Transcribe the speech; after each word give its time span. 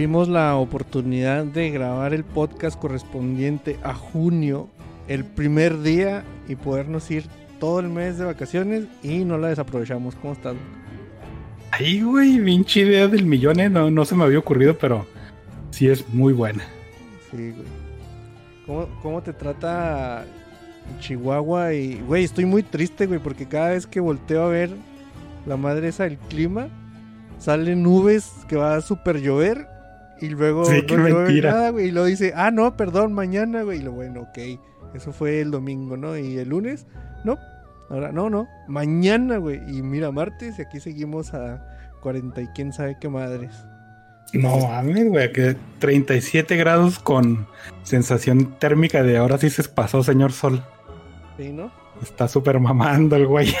Vimos 0.00 0.28
la 0.28 0.56
oportunidad 0.56 1.44
de 1.44 1.68
grabar 1.68 2.14
el 2.14 2.24
podcast 2.24 2.80
correspondiente 2.80 3.78
a 3.82 3.92
junio, 3.92 4.70
el 5.08 5.26
primer 5.26 5.82
día, 5.82 6.24
y 6.48 6.56
podernos 6.56 7.10
ir 7.10 7.24
todo 7.58 7.80
el 7.80 7.90
mes 7.90 8.16
de 8.16 8.24
vacaciones 8.24 8.86
y 9.02 9.26
no 9.26 9.36
la 9.36 9.48
desaprovechamos. 9.48 10.14
¿Cómo 10.14 10.32
estás? 10.32 10.54
Ay, 11.70 12.00
güey, 12.00 12.42
pinche 12.42 12.80
idea 12.80 13.08
del 13.08 13.26
millón, 13.26 13.60
¿eh? 13.60 13.68
no, 13.68 13.90
no 13.90 14.06
se 14.06 14.14
me 14.14 14.24
había 14.24 14.38
ocurrido, 14.38 14.78
pero 14.78 15.06
sí 15.70 15.86
es 15.86 16.08
muy 16.08 16.32
buena. 16.32 16.64
Sí, 17.30 17.50
güey. 17.50 17.68
¿Cómo, 18.64 18.88
cómo 19.02 19.22
te 19.22 19.34
trata 19.34 20.24
Chihuahua? 21.00 21.74
Y, 21.74 22.00
güey, 22.06 22.24
estoy 22.24 22.46
muy 22.46 22.62
triste, 22.62 23.04
güey, 23.04 23.20
porque 23.20 23.46
cada 23.46 23.68
vez 23.68 23.86
que 23.86 24.00
volteo 24.00 24.44
a 24.44 24.48
ver 24.48 24.70
la 25.44 25.58
madre 25.58 25.88
esa 25.88 26.04
del 26.04 26.16
clima, 26.16 26.68
salen 27.36 27.82
nubes 27.82 28.32
que 28.48 28.56
va 28.56 28.76
a 28.76 28.80
super 28.80 29.20
llover 29.20 29.69
y 30.20 30.28
luego 30.28 30.64
Sí, 30.64 30.82
no 30.88 30.96
mentira. 30.98 31.52
nada, 31.52 31.70
güey. 31.70 31.88
Y 31.88 31.90
luego 31.90 32.06
dice, 32.06 32.32
ah, 32.36 32.50
no, 32.50 32.76
perdón, 32.76 33.12
mañana, 33.12 33.62
güey. 33.62 33.78
Y 33.80 33.82
lo 33.82 33.92
bueno, 33.92 34.22
ok. 34.22 34.38
Eso 34.94 35.12
fue 35.12 35.40
el 35.40 35.50
domingo, 35.50 35.96
¿no? 35.96 36.16
Y 36.16 36.38
el 36.38 36.48
lunes, 36.48 36.86
no. 37.24 37.38
Ahora, 37.88 38.12
no, 38.12 38.28
no. 38.30 38.48
Mañana, 38.68 39.38
güey. 39.38 39.60
Y 39.68 39.82
mira, 39.82 40.10
martes, 40.12 40.58
y 40.58 40.62
aquí 40.62 40.80
seguimos 40.80 41.32
a 41.34 41.64
40 42.02 42.42
y 42.42 42.46
quién 42.48 42.72
sabe 42.72 42.96
qué 43.00 43.08
madres. 43.08 43.52
No 44.32 44.58
mames, 44.58 45.08
güey, 45.08 45.32
que 45.32 45.56
37 45.80 46.56
grados 46.56 46.98
con 47.00 47.46
sensación 47.82 48.58
térmica 48.60 49.02
de 49.02 49.16
ahora 49.16 49.38
sí 49.38 49.50
se 49.50 49.64
pasó, 49.64 50.04
señor 50.04 50.30
Sol. 50.32 50.62
¿Sí, 51.36 51.50
no? 51.50 51.72
Está 52.00 52.28
súper 52.28 52.60
mamando 52.60 53.16
el 53.16 53.26
güey. 53.26 53.52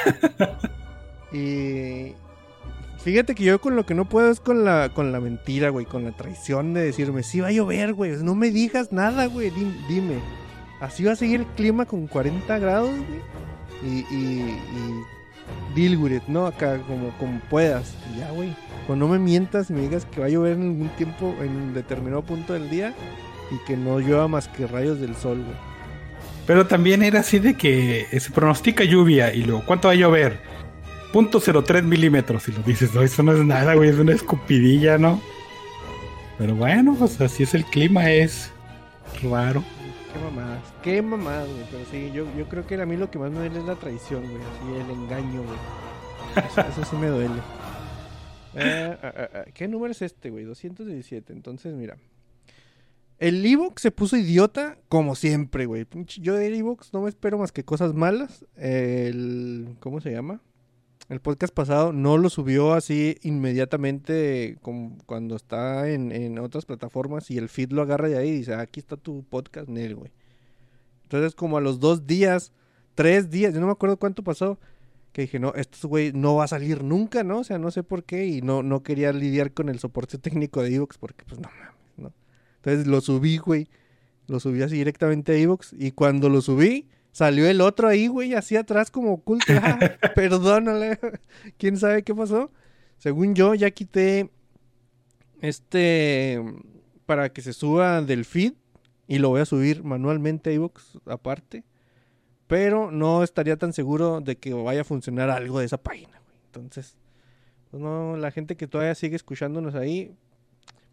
Y 1.32 2.14
fíjate 3.04 3.34
que 3.34 3.44
yo 3.44 3.60
con 3.60 3.76
lo 3.76 3.86
que 3.86 3.94
no 3.94 4.08
puedo 4.08 4.30
es 4.30 4.40
con 4.40 4.64
la, 4.64 4.90
con 4.94 5.12
la 5.12 5.20
mentira, 5.20 5.70
güey, 5.70 5.86
con 5.86 6.04
la 6.04 6.12
traición 6.12 6.74
de 6.74 6.82
decirme, 6.82 7.22
sí 7.22 7.40
va 7.40 7.48
a 7.48 7.52
llover, 7.52 7.94
güey, 7.94 8.12
no 8.22 8.34
me 8.34 8.50
digas 8.50 8.92
nada, 8.92 9.26
güey, 9.26 9.50
di- 9.50 9.76
dime, 9.88 10.14
así 10.80 11.04
va 11.04 11.12
a 11.12 11.16
seguir 11.16 11.40
el 11.40 11.46
clima 11.46 11.86
con 11.86 12.06
40 12.06 12.58
grados, 12.58 12.90
güey, 12.90 13.20
y, 13.82 14.14
y, 14.14 14.56
¿no? 16.28 16.46
Acá 16.46 16.78
como, 16.86 17.10
como 17.18 17.40
puedas, 17.50 17.94
y 18.14 18.18
ya, 18.20 18.30
güey, 18.30 18.54
cuando 18.86 19.06
no 19.06 19.12
me 19.12 19.18
mientas 19.18 19.70
y 19.70 19.72
me 19.72 19.80
digas 19.82 20.04
que 20.04 20.20
va 20.20 20.26
a 20.26 20.30
llover 20.30 20.52
en 20.52 20.62
algún 20.62 20.88
tiempo, 20.90 21.34
en 21.40 21.56
un 21.56 21.74
determinado 21.74 22.22
punto 22.22 22.52
del 22.52 22.68
día, 22.70 22.94
y 23.50 23.56
que 23.66 23.76
no 23.76 23.98
llueva 23.98 24.28
más 24.28 24.48
que 24.48 24.66
rayos 24.66 25.00
del 25.00 25.16
sol, 25.16 25.38
güey. 25.42 25.56
Pero 26.46 26.66
también 26.66 27.02
era 27.02 27.20
así 27.20 27.38
de 27.38 27.54
que 27.54 28.06
se 28.18 28.30
pronostica 28.30 28.84
lluvia 28.84 29.32
y 29.32 29.42
luego, 29.44 29.62
¿cuánto 29.66 29.88
va 29.88 29.92
a 29.92 29.96
llover? 29.96 30.40
Punto 31.12 31.40
.03 31.40 31.82
milímetros. 31.82 32.48
Y 32.48 32.52
lo 32.52 32.62
dices, 32.62 32.94
no, 32.94 33.02
eso 33.02 33.22
no 33.22 33.32
es 33.32 33.44
nada, 33.44 33.74
güey, 33.74 33.90
es 33.90 33.98
una 33.98 34.12
escupidilla, 34.12 34.96
¿no? 34.96 35.20
Pero 36.38 36.54
bueno, 36.54 36.94
pues 36.98 37.20
así 37.20 37.42
es 37.42 37.54
el 37.54 37.64
clima, 37.64 38.10
es 38.10 38.52
raro. 39.22 39.64
Qué 40.12 40.18
mamadas, 40.18 40.74
qué 40.82 41.02
mamadas, 41.02 41.48
güey. 41.48 41.64
Pero 41.70 41.84
sí, 41.90 42.10
yo, 42.14 42.26
yo 42.36 42.48
creo 42.48 42.66
que 42.66 42.80
a 42.80 42.86
mí 42.86 42.96
lo 42.96 43.10
que 43.10 43.18
más 43.18 43.30
me 43.30 43.38
duele 43.40 43.58
es 43.58 43.64
la 43.64 43.76
traición, 43.76 44.22
güey. 44.22 44.36
Así, 44.36 44.84
el 44.84 44.90
engaño, 44.90 45.42
güey. 45.42 45.58
Eso, 46.68 46.84
sí 46.84 46.96
me 46.96 47.08
duele. 47.08 47.34
Eh, 48.54 48.96
ah, 49.02 49.12
ah, 49.16 49.44
¿Qué 49.52 49.68
número 49.68 49.92
es 49.92 50.02
este, 50.02 50.30
güey? 50.30 50.44
217. 50.44 51.32
Entonces, 51.32 51.74
mira. 51.74 51.96
El 53.18 53.44
Evox 53.44 53.82
se 53.82 53.90
puso 53.90 54.16
idiota 54.16 54.78
como 54.88 55.14
siempre, 55.14 55.66
güey. 55.66 55.86
Yo 56.20 56.34
de 56.34 56.56
Evox 56.56 56.94
no 56.94 57.02
me 57.02 57.10
espero 57.10 57.36
más 57.36 57.52
que 57.52 57.64
cosas 57.64 57.94
malas. 57.94 58.46
El. 58.56 59.76
¿Cómo 59.80 60.00
se 60.00 60.10
llama? 60.10 60.40
El 61.10 61.20
podcast 61.20 61.52
pasado 61.52 61.92
no 61.92 62.18
lo 62.18 62.30
subió 62.30 62.72
así 62.72 63.16
inmediatamente 63.22 64.56
como 64.62 64.96
cuando 65.06 65.34
está 65.34 65.90
en, 65.90 66.12
en 66.12 66.38
otras 66.38 66.66
plataformas 66.66 67.32
y 67.32 67.36
el 67.36 67.48
feed 67.48 67.72
lo 67.72 67.82
agarra 67.82 68.08
de 68.08 68.16
ahí 68.16 68.28
y 68.28 68.38
dice, 68.38 68.54
"Ah, 68.54 68.60
aquí 68.60 68.78
está 68.78 68.96
tu 68.96 69.24
podcast, 69.24 69.68
Nel, 69.68 69.96
güey. 69.96 70.12
Entonces 71.02 71.34
como 71.34 71.58
a 71.58 71.60
los 71.60 71.80
dos 71.80 72.06
días, 72.06 72.52
tres 72.94 73.28
días, 73.28 73.52
yo 73.52 73.58
no 73.58 73.66
me 73.66 73.72
acuerdo 73.72 73.96
cuánto 73.96 74.22
pasó, 74.22 74.60
que 75.12 75.22
dije, 75.22 75.40
no, 75.40 75.52
esto 75.54 75.88
güey 75.88 76.12
no 76.12 76.36
va 76.36 76.44
a 76.44 76.48
salir 76.48 76.84
nunca, 76.84 77.24
¿no? 77.24 77.40
O 77.40 77.44
sea, 77.44 77.58
no 77.58 77.72
sé 77.72 77.82
por 77.82 78.04
qué 78.04 78.26
y 78.26 78.40
no, 78.40 78.62
no 78.62 78.84
quería 78.84 79.12
lidiar 79.12 79.52
con 79.52 79.68
el 79.68 79.80
soporte 79.80 80.16
técnico 80.18 80.62
de 80.62 80.76
Evox 80.76 80.96
porque 80.96 81.24
pues 81.24 81.40
no 81.40 81.48
mames, 81.48 81.74
¿no? 81.96 82.12
Entonces 82.58 82.86
lo 82.86 83.00
subí, 83.00 83.38
güey. 83.38 83.66
Lo 84.28 84.38
subí 84.38 84.62
así 84.62 84.76
directamente 84.76 85.32
a 85.32 85.34
Evox 85.34 85.74
y 85.76 85.90
cuando 85.90 86.28
lo 86.28 86.40
subí, 86.40 86.86
salió 87.12 87.48
el 87.48 87.60
otro 87.60 87.88
ahí, 87.88 88.06
güey, 88.06 88.34
así 88.34 88.56
atrás 88.56 88.90
como 88.90 89.12
oculto. 89.12 89.52
Ah, 89.62 89.78
perdónale. 90.14 90.98
¿Quién 91.58 91.76
sabe 91.76 92.02
qué 92.02 92.14
pasó? 92.14 92.50
Según 92.98 93.34
yo, 93.34 93.54
ya 93.54 93.70
quité 93.70 94.30
este 95.40 96.42
para 97.06 97.32
que 97.32 97.42
se 97.42 97.52
suba 97.52 98.02
del 98.02 98.24
feed 98.24 98.52
y 99.08 99.18
lo 99.18 99.30
voy 99.30 99.40
a 99.40 99.46
subir 99.46 99.82
manualmente 99.82 100.50
a 100.50 100.52
iVoox 100.52 100.98
aparte. 101.06 101.64
Pero 102.46 102.90
no 102.90 103.22
estaría 103.22 103.56
tan 103.56 103.72
seguro 103.72 104.20
de 104.20 104.36
que 104.36 104.52
vaya 104.52 104.82
a 104.82 104.84
funcionar 104.84 105.30
algo 105.30 105.60
de 105.60 105.66
esa 105.66 105.78
página, 105.78 106.20
güey. 106.24 106.36
Entonces, 106.46 106.96
pues 107.70 107.82
no, 107.82 108.16
la 108.16 108.30
gente 108.30 108.56
que 108.56 108.66
todavía 108.66 108.94
sigue 108.94 109.16
escuchándonos 109.16 109.74
ahí, 109.74 110.14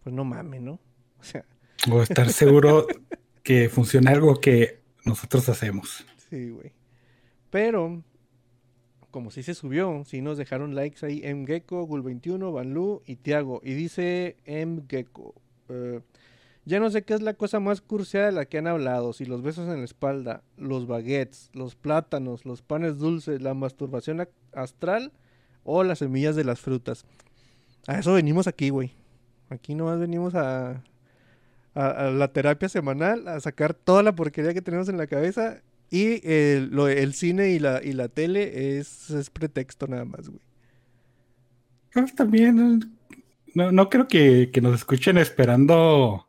pues 0.04 0.16
no 0.16 0.24
mames, 0.24 0.62
¿no? 0.62 0.80
O 1.20 1.24
sea, 1.24 1.46
O 1.92 2.02
estar 2.02 2.30
seguro 2.30 2.88
que 3.44 3.70
funcione 3.70 4.12
algo 4.12 4.40
que 4.40 4.80
nosotros 5.08 5.48
hacemos. 5.50 6.06
Sí, 6.30 6.50
güey. 6.50 6.72
Pero, 7.50 8.04
como 9.12 9.32
sí 9.32 9.42
se 9.44 9.54
subió, 9.56 10.04
sí 10.06 10.22
nos 10.22 10.38
dejaron 10.38 10.76
likes 10.76 11.06
ahí 11.06 11.22
Mgecko, 11.34 11.88
Gul21, 11.88 12.54
Banlu 12.54 13.02
y 13.06 13.16
Tiago. 13.16 13.62
Y 13.64 13.74
dice 13.74 14.36
Mgecko, 14.46 15.34
eh, 15.70 16.02
ya 16.66 16.80
no 16.82 16.90
sé 16.90 17.04
qué 17.04 17.14
es 17.14 17.22
la 17.22 17.34
cosa 17.34 17.60
más 17.62 17.80
curseada 17.82 18.28
de 18.28 18.32
la 18.34 18.46
que 18.46 18.58
han 18.58 18.68
hablado. 18.68 19.14
Si 19.14 19.26
los 19.26 19.42
besos 19.42 19.70
en 19.70 19.80
la 19.80 19.86
espalda, 19.86 20.44
los 20.58 20.86
baguettes, 20.86 21.50
los 21.54 21.76
plátanos, 21.76 22.46
los 22.46 22.62
panes 22.62 22.98
dulces, 22.98 23.42
la 23.42 23.54
masturbación 23.54 24.18
ac- 24.20 24.30
astral 24.54 25.14
o 25.64 25.84
las 25.84 26.00
semillas 26.00 26.36
de 26.36 26.44
las 26.44 26.60
frutas. 26.60 27.06
A 27.88 27.98
eso 28.00 28.14
venimos 28.14 28.48
aquí, 28.48 28.70
güey. 28.70 28.92
Aquí 29.50 29.74
nomás 29.76 29.98
venimos 29.98 30.36
a, 30.36 30.84
a, 31.78 32.08
a 32.08 32.12
la 32.12 32.32
terapia 32.34 32.70
semanal, 32.70 33.28
a 33.28 33.40
sacar 33.40 33.74
toda 33.74 34.04
la 34.04 34.16
porquería 34.16 34.54
que 34.54 34.62
tenemos 34.62 34.90
en 34.90 34.98
la 34.98 35.08
cabeza 35.08 35.62
y 35.90 36.28
el, 36.30 36.70
lo- 36.72 36.88
el 36.90 37.14
cine 37.14 37.50
y 37.52 37.60
la, 37.60 37.82
y 37.84 37.94
la 37.94 38.08
tele 38.10 38.78
es, 38.80 39.10
es 39.10 39.30
pretexto 39.30 39.88
nada 39.88 40.06
más, 40.06 40.28
güey. 40.30 40.42
Pues 41.94 42.14
también, 42.16 42.96
no, 43.56 43.72
no 43.72 43.90
creo 43.90 44.08
que, 44.08 44.50
que 44.52 44.62
nos 44.62 44.76
escuchen 44.76 45.18
esperando 45.18 46.28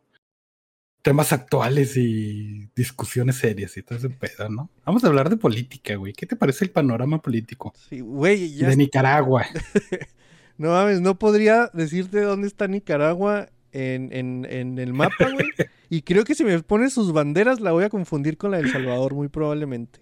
temas 1.01 1.31
actuales 1.31 1.95
y 1.95 2.69
discusiones 2.75 3.37
serias 3.37 3.77
y 3.77 3.83
todo 3.83 3.97
ese 3.97 4.09
pedo, 4.09 4.49
¿no? 4.49 4.69
Vamos 4.85 5.03
a 5.03 5.07
hablar 5.07 5.29
de 5.29 5.37
política, 5.37 5.95
güey. 5.95 6.13
¿Qué 6.13 6.25
te 6.25 6.35
parece 6.35 6.65
el 6.65 6.71
panorama 6.71 7.21
político 7.21 7.73
Sí, 7.89 7.99
güey, 8.01 8.53
ya 8.55 8.67
de 8.69 8.75
Nicaragua? 8.75 9.45
no 10.57 10.69
mames, 10.69 11.01
no 11.01 11.17
podría 11.19 11.69
decirte 11.73 12.21
dónde 12.21 12.47
está 12.47 12.67
Nicaragua 12.67 13.49
en, 13.71 14.09
en, 14.13 14.45
en 14.49 14.79
el 14.79 14.93
mapa, 14.93 15.29
güey. 15.31 15.47
Y 15.91 16.03
creo 16.03 16.23
que 16.23 16.35
si 16.35 16.43
me 16.43 16.59
pones 16.61 16.93
sus 16.93 17.11
banderas 17.13 17.59
la 17.61 17.71
voy 17.71 17.83
a 17.83 17.89
confundir 17.89 18.37
con 18.37 18.51
la 18.51 18.57
del 18.57 18.71
Salvador, 18.71 19.15
muy 19.15 19.27
probablemente. 19.27 19.99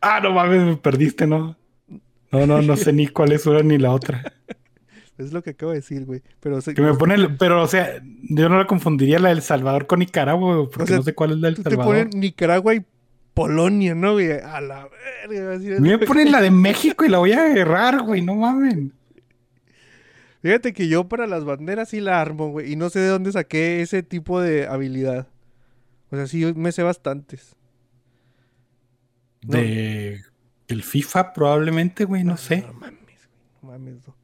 Ah, 0.00 0.18
no 0.20 0.32
mames, 0.32 0.62
me 0.62 0.76
perdiste, 0.76 1.28
¿no? 1.28 1.56
No, 2.32 2.46
no, 2.46 2.60
no 2.60 2.76
sé 2.76 2.92
ni 2.92 3.06
cuál 3.06 3.30
es 3.30 3.46
una 3.46 3.60
ni 3.62 3.78
la 3.78 3.92
otra. 3.92 4.22
Es 5.18 5.32
lo 5.32 5.42
que 5.42 5.50
acabo 5.50 5.70
de 5.70 5.78
decir, 5.78 6.04
güey. 6.06 6.22
Pero 6.40 6.60
se- 6.62 6.74
Que 6.74 6.82
me 6.82 6.94
pone, 6.94 7.14
el- 7.14 7.36
pero 7.36 7.62
o 7.62 7.66
sea, 7.68 8.02
yo 8.30 8.48
no 8.48 8.56
la 8.58 8.66
confundiría 8.66 9.18
la 9.20 9.28
del 9.28 9.42
Salvador 9.42 9.86
con 9.86 10.00
Nicaragua, 10.00 10.56
güey, 10.56 10.66
porque 10.66 10.82
O 10.82 10.86
sea, 10.86 10.96
no 10.96 11.02
sé 11.04 11.14
cuál 11.14 11.32
es 11.32 11.36
la 11.38 11.48
del 11.48 11.56
te 11.56 11.62
Salvador. 11.64 11.84
ponen 12.08 12.10
Nicaragua 12.18 12.74
y 12.74 12.82
Polonia, 13.34 13.94
¿no, 13.94 14.14
güey? 14.14 14.32
A 14.32 14.60
la 14.60 14.88
verga. 15.28 15.80
Me 15.80 15.98
ponen 15.98 16.32
la 16.32 16.40
de 16.40 16.50
México 16.68 17.04
y 17.04 17.08
la 17.10 17.18
voy 17.18 17.32
a 17.32 17.44
agarrar, 17.44 18.00
güey, 18.02 18.22
no 18.22 18.34
mamen. 18.34 18.92
Fíjate 20.42 20.72
que 20.72 20.88
yo 20.88 21.08
para 21.08 21.28
las 21.28 21.44
banderas 21.44 21.90
sí 21.90 22.00
la 22.00 22.20
armo, 22.20 22.50
güey. 22.50 22.72
Y 22.72 22.76
no 22.76 22.90
sé 22.90 22.98
de 22.98 23.08
dónde 23.08 23.30
saqué 23.30 23.80
ese 23.80 24.02
tipo 24.02 24.40
de 24.40 24.66
habilidad. 24.66 25.28
O 26.10 26.16
sea, 26.16 26.26
sí 26.26 26.52
me 26.56 26.72
sé 26.72 26.82
bastantes. 26.82 27.56
No. 29.42 29.56
De 29.56 30.20
el 30.66 30.82
FIFA 30.82 31.32
probablemente, 31.32 32.04
güey, 32.04 32.24
no 32.24 32.36
sé. 32.36 32.62
No 32.62 32.72
mames, 32.72 32.98
güey. 32.98 33.62
No 33.62 33.68
mames, 33.68 34.02
Doc. 34.02 34.16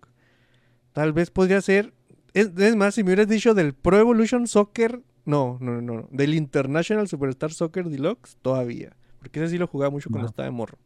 Tal 0.92 1.12
vez 1.12 1.30
podría 1.30 1.60
ser. 1.60 1.92
Es, 2.34 2.50
es 2.56 2.76
más, 2.76 2.94
si 2.94 3.02
me 3.02 3.08
hubieras 3.08 3.28
dicho 3.28 3.54
del 3.54 3.74
Pro 3.74 3.98
Evolution 3.98 4.48
Soccer. 4.48 5.00
No, 5.24 5.58
no, 5.60 5.80
no, 5.80 5.94
no. 5.94 6.08
Del 6.10 6.34
International 6.34 7.06
Superstar 7.06 7.52
Soccer 7.52 7.88
Deluxe, 7.88 8.36
todavía. 8.42 8.96
Porque 9.18 9.40
ese 9.40 9.50
sí 9.50 9.58
lo 9.58 9.66
jugaba 9.66 9.90
mucho 9.90 10.10
cuando 10.10 10.28
estaba 10.28 10.46
de 10.46 10.52
morro. 10.52 10.78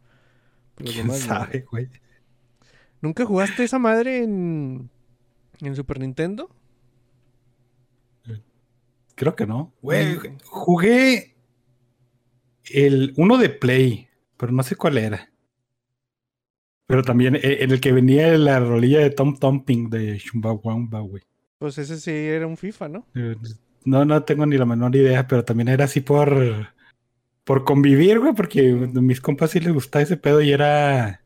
Pero 0.75 0.91
¿Quién 0.93 1.11
sabe, 1.13 1.65
güey? 1.71 1.89
¿Nunca 3.01 3.25
jugaste 3.25 3.65
esa 3.65 3.79
madre 3.79 4.23
en, 4.23 4.91
en 5.69 5.77
Super 5.77 6.01
Nintendo? 6.01 6.51
Creo 9.15 9.37
que 9.37 9.47
no. 9.47 9.73
Güey, 9.83 10.19
jugué 10.45 11.37
el 12.71 13.13
uno 13.17 13.39
de 13.39 13.51
Play, 13.51 14.09
pero 14.37 14.53
no 14.53 14.63
sé 14.63 14.75
cuál 14.77 14.99
era. 14.99 15.31
Pero 16.87 17.03
también 17.03 17.37
eh, 17.37 17.59
en 17.61 17.71
el 17.71 17.81
que 17.81 17.93
venía 17.93 18.37
la 18.39 18.59
rolilla 18.59 19.01
de 19.01 19.11
Tom 19.11 19.37
Tomping 19.39 19.91
de 19.91 20.19
Chumbawamba, 20.19 21.01
güey. 21.01 21.23
Pues 21.59 21.79
ese 21.79 22.01
sí 22.01 22.11
era 22.11 22.47
un 22.47 22.57
FIFA, 22.57 22.89
¿no? 22.89 23.07
Eh, 23.15 23.37
No, 23.85 24.05
no 24.05 24.25
tengo 24.25 24.47
ni 24.47 24.57
la 24.57 24.65
menor 24.67 24.95
idea, 24.97 25.27
pero 25.27 25.45
también 25.45 25.69
era 25.69 25.85
así 25.85 26.01
por, 26.01 26.69
por 27.45 27.65
convivir, 27.65 28.19
güey, 28.19 28.33
porque 28.35 28.71
a 28.71 29.01
mis 29.01 29.21
compas 29.21 29.51
sí 29.53 29.61
les 29.61 29.73
gustaba 29.73 30.03
ese 30.03 30.17
pedo 30.17 30.41
y 30.41 30.53
era 30.53 31.22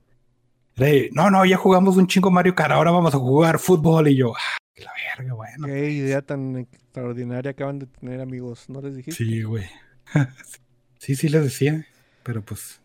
de, 0.76 1.11
no, 1.12 1.31
no, 1.31 1.44
ya 1.44 1.56
jugamos 1.56 1.96
un 1.96 2.06
chingo 2.06 2.31
Mario 2.31 2.55
Kart, 2.55 2.73
ahora 2.73 2.90
vamos 2.90 3.14
a 3.14 3.19
jugar 3.19 3.58
fútbol 3.58 4.08
y 4.08 4.17
yo, 4.17 4.34
ah, 4.37 4.58
la 4.82 4.93
verga, 5.17 5.34
bueno. 5.34 5.67
Qué 5.67 5.90
idea 5.90 6.23
tan 6.23 6.56
extraordinaria 6.58 7.52
acaban 7.52 7.78
de 7.78 7.87
tener, 7.87 8.20
amigos. 8.20 8.69
¿No 8.69 8.81
les 8.82 8.94
dijiste? 8.96 9.25
Sí, 9.25 9.43
güey. 9.43 9.64
sí, 10.99 11.17
sí 11.17 11.28
les 11.28 11.43
decía, 11.44 11.87
pero 12.23 12.43
pues, 12.43 12.81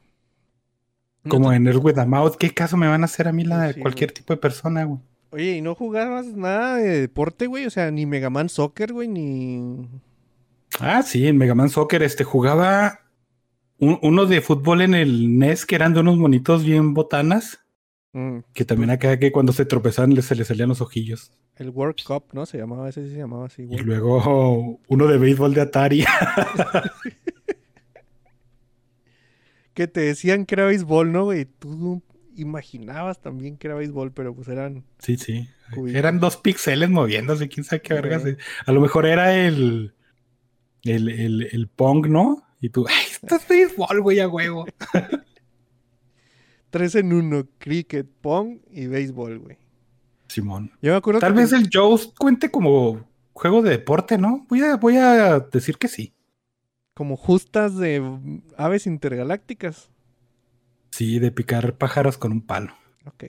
como 1.28 1.52
en 1.54 1.68
el 1.68 1.78
with 1.78 1.98
a 2.00 2.06
Mouth, 2.06 2.36
¿qué 2.38 2.52
caso 2.54 2.78
me 2.78 2.88
van 2.88 3.02
a 3.02 3.06
hacer 3.06 3.28
a 3.28 3.34
mí 3.34 3.44
la, 3.44 3.74
Sí, 3.74 3.80
cualquier 3.82 4.10
güey. 4.12 4.16
tipo 4.16 4.34
de 4.34 4.38
persona, 4.40 4.84
güey? 4.86 5.00
Oye, 5.32 5.58
¿y 5.58 5.62
no 5.62 5.76
jugabas 5.76 6.26
nada 6.28 6.76
de 6.78 7.02
deporte, 7.02 7.48
güey? 7.48 7.66
O 7.66 7.70
sea, 7.70 7.90
ni 7.92 8.06
Mega 8.06 8.30
Man 8.30 8.50
Soccer, 8.50 8.92
güey, 8.92 9.08
ni... 9.08 9.88
Ah, 10.80 11.04
sí, 11.04 11.28
en 11.28 11.38
Mega 11.38 11.56
Man 11.56 11.70
Soccer, 11.70 12.04
este, 12.04 12.24
jugaba 12.24 13.00
un- 13.78 14.00
uno 14.02 14.26
de 14.26 14.42
fútbol 14.42 14.82
en 14.82 14.94
el 14.94 15.38
NES 15.38 15.66
que 15.66 15.76
eran 15.76 15.94
de 15.94 16.00
unos 16.02 16.18
monitos 16.18 16.64
bien 16.66 16.94
botanas. 16.94 17.60
Mm, 18.14 18.40
Que 18.54 18.66
también 18.66 18.90
acá 18.90 19.18
que 19.18 19.32
cuando 19.32 19.54
se 19.54 19.66
tropezaban 19.66 20.22
se 20.22 20.36
les 20.36 20.48
salían 20.48 20.70
los 20.70 20.82
ojillos. 20.82 21.32
el 21.56 21.70
World 21.70 22.04
Cup, 22.06 22.26
¿no? 22.34 22.46
Se 22.46 22.58
llamaba, 22.58 22.90
ese 22.90 23.04
sí 23.06 23.12
se 23.12 23.18
llamaba 23.18 23.46
así, 23.46 23.64
Y 23.70 23.78
luego 23.78 24.80
uno 24.88 25.08
de 25.08 25.18
béisbol 25.18 25.54
de 25.54 25.62
Atari. 25.62 26.06
Que 29.74 29.88
te 29.88 30.02
decían 30.02 30.46
que 30.46 30.56
era 30.56 30.66
béisbol, 30.66 31.12
¿no, 31.14 31.24
güey? 31.26 31.46
Tú 31.46 32.04
imaginabas 32.36 33.22
también 33.22 33.58
que 33.58 33.68
era 33.68 33.76
béisbol, 33.76 34.12
pero 34.12 34.36
pues 34.36 34.48
eran... 34.50 34.84
sí, 35.00 35.18
sí. 35.18 35.48
Eran 35.88 36.20
dos 36.20 36.36
píxeles 36.38 36.90
moviéndose, 36.90 37.48
quién 37.48 37.64
sabe 37.64 37.82
qué 37.82 37.94
vergas. 37.94 38.24
A 38.66 38.72
lo 38.74 38.82
mejor 38.82 39.06
era 39.06 39.34
el, 39.34 39.94
el, 40.84 41.08
el, 41.10 41.48
el 41.54 41.68
Pong, 41.70 42.08
¿no? 42.08 42.44
Y 42.60 42.70
tú, 42.70 42.86
ay, 42.90 43.06
esto 43.14 43.36
es 43.38 43.48
béisbol, 43.48 44.02
güey, 44.02 44.20
a 44.20 44.28
huevo. 44.28 44.66
Tres 46.72 46.96
en 46.96 47.14
uno, 47.14 47.46
cricket, 47.60 48.08
pong 48.22 48.58
y 48.72 48.88
béisbol, 48.88 49.38
güey. 49.40 49.58
Simón. 50.28 50.72
Yo 50.82 50.92
me 50.94 50.98
acuerdo 50.98 51.20
Tal 51.20 51.34
que 51.34 51.42
vez 51.42 51.52
el 51.54 51.70
Joe's 51.72 52.12
cuente 52.18 52.50
como 52.50 53.06
juego 53.34 53.62
de 53.62 53.70
deporte, 53.72 54.18
¿no? 54.18 54.46
Voy 54.50 54.62
a, 54.62 54.78
voy 54.78 54.96
a 54.98 55.40
decir 55.40 55.78
que 55.78 55.88
sí. 55.88 56.14
como 56.94 57.18
justas 57.18 57.78
de 57.78 58.02
aves 58.58 58.88
intergalácticas. 58.88 59.90
Sí, 60.92 61.20
de 61.20 61.32
picar 61.32 61.78
pájaros 61.78 62.18
con 62.18 62.32
un 62.32 62.42
palo. 62.42 62.74
Ok. 63.06 63.26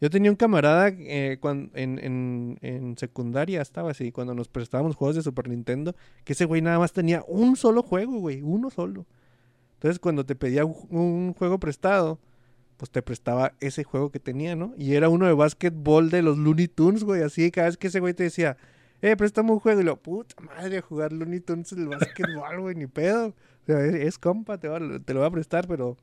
Yo 0.00 0.10
tenía 0.10 0.30
un 0.30 0.36
camarada 0.36 0.88
eh, 0.88 1.38
cuan- 1.40 1.70
en, 1.74 1.98
en- 1.98 2.58
en 2.60 2.98
secundaria, 2.98 3.62
estaba 3.62 3.90
así, 3.92 4.12
cuando 4.12 4.34
nos 4.34 4.48
prestábamos 4.48 4.94
juegos 4.94 5.16
de 5.16 5.22
Super 5.22 5.48
Nintendo, 5.48 5.94
que 6.24 6.34
ese 6.34 6.44
güey 6.44 6.60
nada 6.62 6.78
más 6.78 6.92
tenía 6.92 7.24
un 7.28 7.56
solo 7.56 7.82
juego, 7.82 8.18
güey, 8.18 8.42
uno 8.42 8.70
solo. 8.70 9.06
Entonces 9.74 9.98
cuando 9.98 10.24
te 10.26 10.34
pedía 10.36 10.64
un, 10.64 10.76
un 10.90 11.34
juego 11.34 11.58
prestado, 11.58 12.18
pues 12.76 12.90
te 12.90 13.02
prestaba 13.02 13.52
ese 13.60 13.84
juego 13.84 14.10
que 14.10 14.20
tenía, 14.20 14.54
¿no? 14.56 14.74
Y 14.76 14.94
era 14.94 15.08
uno 15.08 15.26
de 15.26 15.32
básquetbol 15.32 16.10
de 16.10 16.22
los 16.22 16.36
Looney 16.38 16.68
Tunes, 16.68 17.04
güey, 17.04 17.22
así, 17.22 17.50
cada 17.50 17.68
vez 17.68 17.76
que 17.76 17.86
ese 17.86 18.00
güey 18.00 18.12
te 18.14 18.24
decía, 18.24 18.56
eh, 19.02 19.16
préstame 19.16 19.52
un 19.52 19.60
juego, 19.60 19.80
y 19.80 19.84
lo, 19.84 19.96
puta 19.96 20.34
madre, 20.42 20.78
a 20.78 20.82
jugar 20.82 21.12
Looney 21.12 21.40
Tunes 21.40 21.72
el 21.72 21.88
básquetbol, 21.88 22.60
güey, 22.60 22.74
ni 22.74 22.86
pedo. 22.86 23.28
O 23.28 23.66
sea, 23.66 23.84
es, 23.84 23.94
es 23.94 24.18
compa, 24.18 24.58
te, 24.58 24.68
va- 24.68 24.78
te 25.04 25.14
lo 25.14 25.20
voy 25.20 25.28
a 25.28 25.32
prestar, 25.32 25.66
pero... 25.66 25.96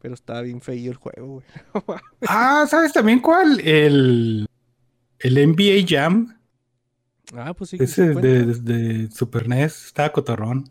Pero 0.00 0.12
estaba 0.12 0.42
bien 0.42 0.60
feillo 0.60 0.90
el 0.90 0.98
juego, 0.98 1.42
güey. 1.72 1.98
Ah, 2.28 2.66
¿sabes 2.68 2.92
también 2.92 3.20
cuál? 3.20 3.58
El, 3.60 4.46
el 5.20 5.48
NBA 5.48 5.86
Jam. 5.88 6.36
Ah, 7.34 7.54
pues 7.54 7.70
sí. 7.70 7.78
Ese 7.80 8.08
de, 8.14 9.08
Super 9.10 9.48
NES. 9.48 9.86
Estaba 9.86 10.12
cotorrón. 10.12 10.68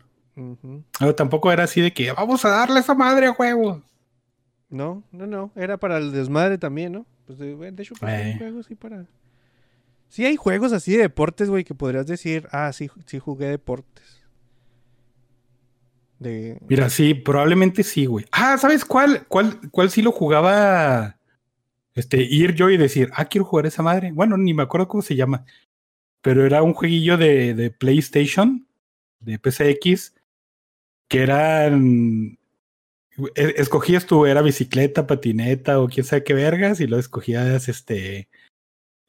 Ah, 1.00 1.12
tampoco 1.14 1.50
era 1.50 1.64
así 1.64 1.80
de 1.80 1.92
que 1.92 2.12
vamos 2.12 2.44
a 2.44 2.50
darle 2.50 2.78
esa 2.78 2.94
madre 2.94 3.26
a 3.26 3.34
juego. 3.34 3.82
No, 4.74 5.04
no, 5.12 5.26
no. 5.26 5.52
Era 5.54 5.76
para 5.78 5.98
el 5.98 6.10
desmadre 6.12 6.58
también, 6.58 6.92
¿no? 6.92 7.06
Pues 7.26 7.38
de, 7.38 7.54
de 7.56 7.82
hecho, 7.82 7.94
pues, 7.98 8.12
hay 8.12 8.32
Eh. 8.32 8.34
juegos 8.38 8.66
sí 8.66 8.74
para. 8.74 9.06
Sí, 10.08 10.24
hay 10.24 10.36
juegos 10.36 10.72
así 10.72 10.92
de 10.92 10.98
deportes, 11.02 11.48
güey, 11.48 11.64
que 11.64 11.74
podrías 11.74 12.06
decir, 12.06 12.48
ah, 12.52 12.72
sí, 12.72 12.90
sí 13.06 13.18
jugué 13.18 13.46
deportes. 13.46 14.20
De. 16.18 16.58
Mira, 16.68 16.88
sí, 16.90 17.14
probablemente 17.14 17.82
sí, 17.82 18.06
güey. 18.06 18.24
Ah, 18.32 18.56
¿sabes 18.58 18.84
cuál? 18.84 19.26
¿Cuál, 19.28 19.60
cuál 19.70 19.90
sí 19.90 20.02
lo 20.02 20.12
jugaba? 20.12 21.18
Este, 21.94 22.22
ir 22.22 22.54
yo 22.54 22.70
y 22.70 22.76
decir, 22.76 23.10
ah, 23.14 23.24
quiero 23.26 23.44
jugar 23.44 23.66
esa 23.66 23.82
madre. 23.82 24.10
Bueno, 24.12 24.36
ni 24.36 24.54
me 24.54 24.62
acuerdo 24.64 24.88
cómo 24.88 25.02
se 25.02 25.14
llama. 25.16 25.44
Pero 26.22 26.44
era 26.46 26.62
un 26.62 26.72
jueguillo 26.74 27.16
de, 27.16 27.54
de 27.54 27.70
PlayStation, 27.70 28.66
de 29.20 29.38
PCX, 29.38 30.14
que 31.08 31.22
eran. 31.22 32.38
E- 33.34 33.54
Escogías 33.56 34.06
tú, 34.06 34.26
era 34.26 34.42
bicicleta, 34.42 35.06
patineta 35.06 35.80
o 35.80 35.88
quién 35.88 36.04
sabe 36.04 36.24
qué 36.24 36.34
vergas, 36.34 36.80
y 36.80 36.86
luego 36.86 37.00
escogías 37.00 37.68
este. 37.68 38.28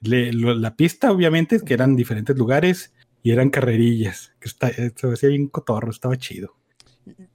le- 0.01 0.33
lo- 0.33 0.53
la 0.53 0.75
pista, 0.75 1.11
obviamente, 1.11 1.59
que 1.61 1.73
eran 1.73 1.95
diferentes 1.95 2.37
lugares, 2.37 2.93
y 3.23 3.31
eran 3.31 3.49
carrerillas. 3.49 4.33
Que 4.39 4.47
está, 4.47 4.69
eh, 4.69 4.91
se 4.95 5.07
hacía 5.11 5.29
bien 5.29 5.47
cotorro, 5.47 5.89
estaba 5.89 6.15
chido. 6.17 6.55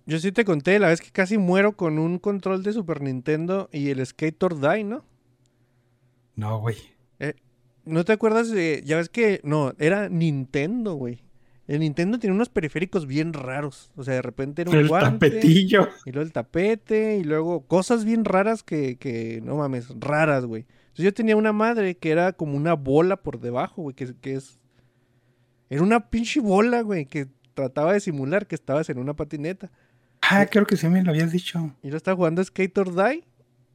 Yo 0.07 0.19
sí 0.19 0.31
te 0.33 0.45
conté 0.45 0.79
la 0.79 0.89
vez 0.89 1.01
que 1.01 1.11
casi 1.11 1.39
muero 1.39 1.77
con 1.77 1.99
un 1.99 2.19
control 2.19 2.63
de 2.63 2.73
Super 2.73 3.01
Nintendo 3.03 3.69
y 3.73 3.91
el 3.91 4.05
Skater 4.05 4.57
Die, 4.57 4.85
¿no? 4.85 5.05
No, 6.37 6.61
güey. 6.61 6.77
¿No 7.85 8.05
te 8.05 8.13
acuerdas 8.13 8.51
de.? 8.51 8.83
Ya 8.85 8.99
ves 8.99 9.09
que. 9.09 9.41
No, 9.43 9.73
era 9.79 10.09
Nintendo, 10.09 10.95
güey. 10.95 11.25
El 11.71 11.79
Nintendo 11.81 12.19
tiene 12.19 12.35
unos 12.35 12.49
periféricos 12.49 13.07
bien 13.07 13.33
raros. 13.33 13.93
O 13.95 14.03
sea, 14.03 14.15
de 14.15 14.23
repente 14.23 14.63
era 14.63 14.73
un 14.73 14.77
El 14.77 14.89
guante. 14.89 15.31
tapetillo. 15.31 15.89
Y 16.05 16.11
luego 16.11 16.27
el 16.27 16.33
tapete, 16.33 17.17
y 17.19 17.23
luego 17.23 17.65
cosas 17.69 18.05
bien 18.05 18.25
raras 18.25 18.65
que, 18.65 18.97
que 18.97 19.41
no 19.45 19.55
mames, 19.57 19.89
raras, 20.01 20.47
güey. 20.47 20.63
Entonces 20.89 21.05
yo 21.05 21.15
tenía 21.15 21.37
una 21.37 21.53
madre 21.53 21.97
que 21.97 22.11
era 22.11 22.33
como 22.33 22.57
una 22.57 22.75
bola 22.75 23.19
por 23.23 23.39
debajo, 23.39 23.83
güey, 23.83 23.95
que, 23.95 24.13
que 24.21 24.35
es... 24.35 24.59
Era 25.69 25.83
una 25.85 26.11
pinche 26.11 26.41
bola, 26.41 26.81
güey, 26.83 27.07
que 27.07 27.29
trataba 27.55 27.93
de 27.93 28.01
simular 28.01 28.49
que 28.49 28.57
estabas 28.57 28.91
en 28.91 28.99
una 28.99 29.15
patineta. 29.15 29.71
Ah, 30.23 30.47
creo 30.47 30.67
que 30.67 30.77
sí 30.77 30.89
me 30.89 31.05
lo 31.05 31.13
habías 31.13 31.31
dicho. 31.31 31.73
Y 31.85 31.91
yo 31.91 31.97
estaba 31.97 32.17
jugando 32.17 32.43
Skate 32.43 32.77
or 32.79 32.95
Die, 32.97 33.23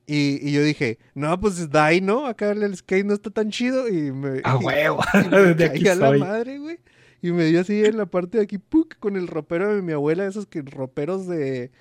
y, 0.08 0.48
y 0.48 0.52
yo 0.52 0.62
dije, 0.64 1.00
no, 1.14 1.40
pues 1.40 1.70
Die, 1.72 2.02
¿no? 2.02 2.28
Acá 2.28 2.52
el 2.52 2.76
skate 2.76 3.06
no 3.06 3.14
está 3.14 3.30
tan 3.30 3.50
chido, 3.52 3.88
y 3.88 4.12
me... 4.12 4.42
A 4.44 4.58
huevo. 4.58 5.00
y 5.14 5.30
me 5.30 5.54
De 5.56 5.64
aquí 5.66 5.88
a 5.88 5.96
la 5.96 6.10
soy. 6.10 6.20
madre, 6.20 6.60
güey. 6.60 6.78
Y 7.26 7.32
me 7.32 7.46
dio 7.46 7.62
así 7.62 7.84
en 7.84 7.98
la 7.98 8.06
parte 8.06 8.38
de 8.38 8.44
aquí, 8.44 8.60
¡puc! 8.60 9.00
con 9.00 9.16
el 9.16 9.28
ropero 9.28 9.76
de 9.76 9.82
mi 9.82 9.94
abuela, 9.94 10.28
esos 10.28 10.46
que 10.46 10.62
roperos 10.62 11.26
de. 11.26 11.72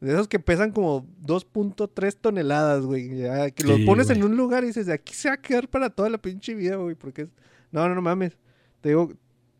De 0.00 0.12
esos 0.12 0.26
que 0.26 0.40
pesan 0.40 0.72
como 0.72 1.06
2.3 1.24 2.16
toneladas, 2.20 2.84
güey. 2.84 3.18
ya, 3.18 3.52
Que 3.52 3.62
los 3.62 3.82
pones 3.82 4.10
en 4.10 4.24
un 4.24 4.36
lugar 4.36 4.64
y 4.64 4.68
dices, 4.68 4.86
de 4.86 4.94
aquí 4.94 5.14
se 5.14 5.28
va 5.28 5.34
a 5.34 5.40
quedar 5.40 5.68
para 5.68 5.90
toda 5.90 6.10
la 6.10 6.18
pinche 6.18 6.54
vida, 6.54 6.74
güey. 6.74 6.96
Porque 6.96 7.22
es. 7.22 7.28
No, 7.70 7.88
no, 7.88 7.94
no 7.94 8.02
mames. 8.02 8.36
Te 8.80 8.88
digo, 8.88 9.12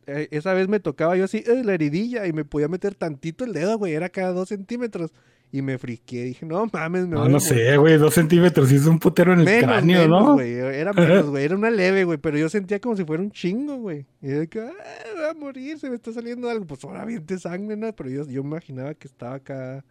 eh, 0.05 0.27
esa 0.31 0.53
vez 0.53 0.67
me 0.67 0.81
tocaba 0.81 1.15
yo 1.15 1.23
así, 1.23 1.45
eh, 1.47 1.63
la 1.63 1.75
heridilla, 1.75 2.27
y 2.27 2.33
me 2.33 2.43
podía 2.43 2.67
meter 2.67 2.93
tantito 2.93 3.45
el 3.45 3.53
dedo, 3.53 3.77
güey. 3.77 3.93
Era 3.93 4.09
cada 4.09 4.33
dos 4.33 4.49
centímetros. 4.49 5.13
Y 5.53 5.61
me 5.61 5.77
friqué. 5.77 6.23
Dije, 6.23 6.45
no 6.45 6.65
mames, 6.71 7.03
me 7.07 7.15
No, 7.15 7.21
voy 7.23 7.27
no 7.29 7.39
morir". 7.39 7.41
sé, 7.47 7.77
güey. 7.77 7.97
Dos 7.97 8.13
centímetros. 8.13 8.71
y 8.71 8.75
es 8.75 8.85
un 8.85 8.99
putero 8.99 9.33
en 9.33 9.39
el 9.39 9.45
Menos, 9.45 9.63
cráneo, 9.63 10.01
menos, 10.03 10.23
¿no? 10.27 10.33
güey. 10.35 10.53
Era 10.53 10.93
menos, 10.93 11.25
güey. 11.29 11.43
Era 11.43 11.55
una 11.55 11.69
leve, 11.71 12.05
güey. 12.05 12.17
Pero 12.17 12.37
yo 12.37 12.47
sentía 12.47 12.79
como 12.79 12.95
si 12.95 13.03
fuera 13.03 13.21
un 13.21 13.31
chingo, 13.31 13.75
güey. 13.77 14.05
Y 14.21 14.27
de 14.27 14.47
que, 14.47 14.61
ah, 14.61 14.71
voy 15.15 15.25
a 15.29 15.33
morir, 15.33 15.77
se 15.77 15.89
me 15.89 15.95
está 15.97 16.13
saliendo 16.13 16.49
algo. 16.49 16.65
Pues 16.65 16.83
ahora 16.85 17.03
viente 17.03 17.37
sangre, 17.37 17.75
¿no? 17.75 17.91
Pero 17.93 18.09
yo, 18.09 18.25
yo 18.27 18.41
imaginaba 18.41 18.93
que 18.93 19.07
estaba 19.09 19.35
acá 19.35 19.83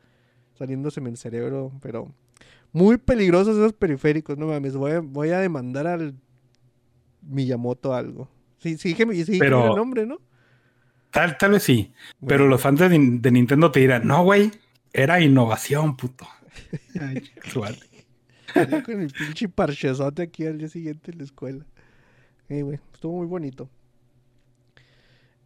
saliéndose 0.58 1.00
en 1.00 1.08
el 1.08 1.16
cerebro. 1.18 1.72
Pero 1.82 2.10
muy 2.72 2.96
peligrosos 2.96 3.54
esos 3.56 3.74
periféricos, 3.74 4.38
no 4.38 4.46
mames. 4.46 4.74
Voy 4.76 4.92
a, 4.92 5.00
voy 5.00 5.28
a 5.30 5.40
demandar 5.40 5.86
al 5.86 6.14
Miyamoto 7.22 7.94
algo. 7.94 8.28
Sí, 8.58 8.76
sí, 8.78 8.90
dije, 8.90 9.04
sí, 9.12 9.32
dije 9.32 9.38
Pero- 9.38 9.70
el 9.70 9.76
nombre, 9.76 10.06
¿no? 10.06 10.18
Tal, 11.10 11.36
tal 11.38 11.50
vez 11.52 11.64
sí. 11.64 11.92
Pero 12.26 12.46
los 12.46 12.60
fans 12.60 12.78
de 12.78 12.88
Nintendo 13.32 13.70
te 13.72 13.80
dirán, 13.80 14.06
no, 14.06 14.22
güey. 14.22 14.50
Era 14.92 15.20
innovación, 15.20 15.96
puto. 15.96 16.26
Ay, 17.00 17.22
con 18.84 19.00
el 19.00 19.12
pinche 19.12 19.48
parchezote 19.48 20.22
aquí 20.22 20.44
al 20.46 20.58
día 20.58 20.68
siguiente 20.68 21.12
en 21.12 21.18
la 21.18 21.24
escuela. 21.24 21.64
Sí, 22.48 22.60
güey. 22.62 22.80
Estuvo 22.92 23.18
muy 23.18 23.26
bonito. 23.26 23.70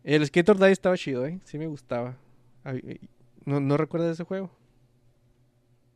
El 0.03 0.25
Skater 0.27 0.57
Die 0.59 0.71
estaba 0.71 0.97
chido, 0.97 1.27
¿eh? 1.27 1.41
Sí 1.45 1.59
me 1.59 1.67
gustaba. 1.67 2.17
¿No, 3.45 3.61
¿No 3.61 3.77
recuerdas 3.77 4.13
ese 4.13 4.25
juego? 4.25 4.51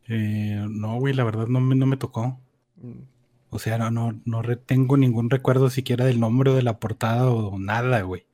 Eh, 0.09 0.65
no, 0.69 0.99
güey, 0.99 1.15
la 1.15 1.25
verdad 1.25 1.47
no 1.47 1.61
me, 1.61 1.75
no 1.75 1.87
me 1.87 1.97
tocó. 1.97 2.41
Mm, 2.77 3.03
O 3.51 3.59
sea, 3.59 3.79
no, 3.79 3.91
no, 3.91 4.21
no 4.25 4.43
re- 4.43 4.57
tengo 4.57 4.97
ningún 4.97 5.31
recuerdo 5.31 5.71
siquiera 5.71 6.05
del 6.07 6.21
nombre 6.21 6.51
o 6.51 6.55
de 6.55 6.63
la 6.63 6.79
portada 6.79 7.31
o 7.31 7.59
nada, 7.59 8.01
güey. 8.03 8.27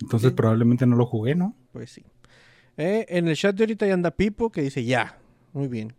Entonces 0.00 0.30
Sí. 0.30 0.34
probablemente 0.36 0.86
no 0.86 0.96
lo 0.96 1.06
jugué, 1.06 1.34
¿no? 1.34 1.56
Pues 1.72 1.90
sí. 1.90 2.04
Eh, 2.76 3.06
en 3.08 3.28
el 3.28 3.36
chat 3.36 3.54
de 3.54 3.64
ahorita 3.64 3.86
ya 3.86 3.94
anda 3.94 4.10
Pipo 4.10 4.50
que 4.50 4.62
dice 4.62 4.84
ya. 4.84 5.18
Muy 5.52 5.68
bien. 5.68 5.94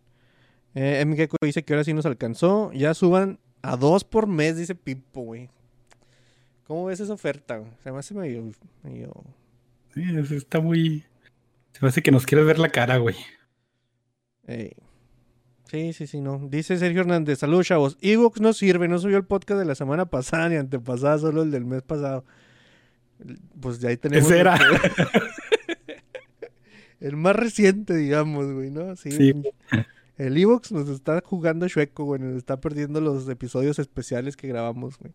Eh, 0.74 1.00
M. 1.00 1.16
Gecko 1.16 1.36
dice 1.42 1.62
que 1.64 1.72
ahora 1.72 1.84
sí 1.84 1.94
nos 1.94 2.04
alcanzó. 2.06 2.70
Ya 2.72 2.92
suban 2.94 3.38
a 3.62 3.76
dos 3.76 4.04
por 4.04 4.26
mes, 4.26 4.56
dice 4.56 4.74
Pipo, 4.74 5.22
güey. 5.22 5.48
¿Cómo 6.66 6.84
ves 6.86 7.00
esa 7.00 7.12
oferta? 7.14 7.56
güey? 7.58 7.70
Se 7.82 7.92
me 7.92 7.98
hace 7.98 8.12
medio, 8.14 8.44
medio 8.82 9.12
Sí, 9.94 10.02
es- 10.18 10.30
está 10.32 10.60
muy... 10.60 11.04
Se 11.72 11.78
me 11.80 11.88
hace 11.88 12.02
que 12.02 12.10
nos 12.10 12.26
quieres 12.26 12.46
ver 12.46 12.58
la 12.58 12.68
cara, 12.70 12.96
güey. 12.98 13.16
Sí, 15.70 15.92
sí, 15.92 16.06
sí, 16.06 16.20
no. 16.20 16.40
Dice 16.48 16.76
Sergio 16.76 17.00
Hernández, 17.00 17.40
saludos 17.40 17.66
chavos. 17.66 17.98
Evox 18.00 18.40
no 18.40 18.52
sirve, 18.52 18.86
no 18.88 18.98
subió 18.98 19.16
el 19.16 19.24
podcast 19.24 19.58
de 19.58 19.64
la 19.66 19.74
semana 19.74 20.06
pasada 20.06 20.48
ni 20.48 20.56
antepasada, 20.56 21.18
solo 21.18 21.42
el 21.42 21.50
del 21.50 21.64
mes 21.64 21.82
pasado. 21.82 22.24
Pues 23.60 23.80
de 23.80 23.88
ahí 23.88 23.96
tenemos. 23.96 24.30
Ese 24.30 24.38
era. 24.40 24.56
que- 24.58 25.20
el 27.06 27.16
más 27.16 27.36
reciente, 27.36 27.94
digamos, 27.96 28.52
güey, 28.52 28.70
¿no? 28.70 28.96
Sí. 28.96 29.10
Sí. 29.12 29.32
El 30.18 30.36
Evox 30.38 30.72
nos 30.72 30.88
está 30.88 31.20
jugando 31.24 31.68
chueco, 31.68 32.04
güey. 32.04 32.20
Nos 32.20 32.36
está 32.36 32.58
perdiendo 32.60 33.00
los 33.00 33.28
episodios 33.28 33.78
especiales 33.78 34.36
que 34.36 34.48
grabamos, 34.48 34.98
güey. 34.98 35.12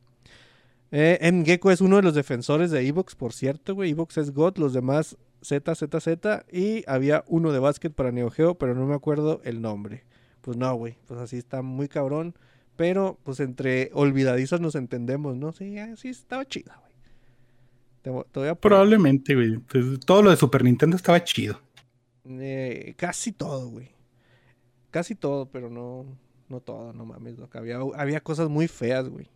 Eh, 0.92 1.18
M. 1.22 1.44
Gecko 1.46 1.72
es 1.72 1.82
uno 1.82 1.96
de 1.96 2.02
los 2.04 2.14
defensores 2.14 2.70
de 2.70 2.86
Evox, 2.88 3.16
por 3.16 3.34
cierto, 3.34 3.74
güey. 3.76 3.92
Evox 3.92 4.18
es 4.18 4.32
God, 4.32 4.58
los 4.58 4.74
demás 4.74 5.18
Z, 5.42 5.74
Z, 5.74 6.00
Z. 6.00 6.46
Y 6.52 6.84
había 6.88 7.24
uno 7.28 7.52
de 7.52 7.60
básquet 7.60 7.94
para 7.94 8.12
Neo 8.12 8.30
Geo, 8.30 8.56
pero 8.56 8.76
no 8.76 8.86
me 8.86 8.94
acuerdo 8.94 9.42
el 9.44 9.62
nombre. 9.62 10.04
Pues 10.42 10.58
no, 10.58 10.74
güey. 10.76 10.98
Pues 11.08 11.20
así 11.20 11.38
está 11.38 11.62
muy 11.62 11.88
cabrón. 11.88 12.36
Pero, 12.76 13.18
pues 13.24 13.40
entre 13.40 13.90
olvidadizos 13.94 14.60
nos 14.62 14.76
entendemos, 14.76 15.36
¿no? 15.38 15.52
Sí, 15.52 15.76
sí, 15.98 16.10
estaba 16.10 16.46
chida, 16.46 16.78
güey. 16.82 16.92
Te, 18.02 18.10
vo- 18.12 18.26
te 18.32 18.40
voy 18.40 18.50
a 18.50 18.56
poner- 18.56 18.60
Probablemente, 18.60 19.36
güey. 19.36 19.58
Pues, 19.60 20.00
todo 20.06 20.22
lo 20.24 20.30
de 20.32 20.36
Super 20.38 20.64
Nintendo 20.64 20.96
estaba 20.96 21.24
chido. 21.24 21.60
Eh, 22.40 22.94
casi 22.98 23.32
todo, 23.32 23.70
güey. 23.70 23.90
Casi 24.92 25.16
todo, 25.16 25.50
pero 25.50 25.70
no, 25.70 26.06
no 26.50 26.60
todo, 26.62 26.94
no 26.94 27.06
mames. 27.06 27.38
loco. 27.38 27.58
Había, 27.58 27.80
había 27.96 28.20
cosas 28.22 28.50
muy 28.50 28.68
feas, 28.68 29.10
güey. 29.10 29.28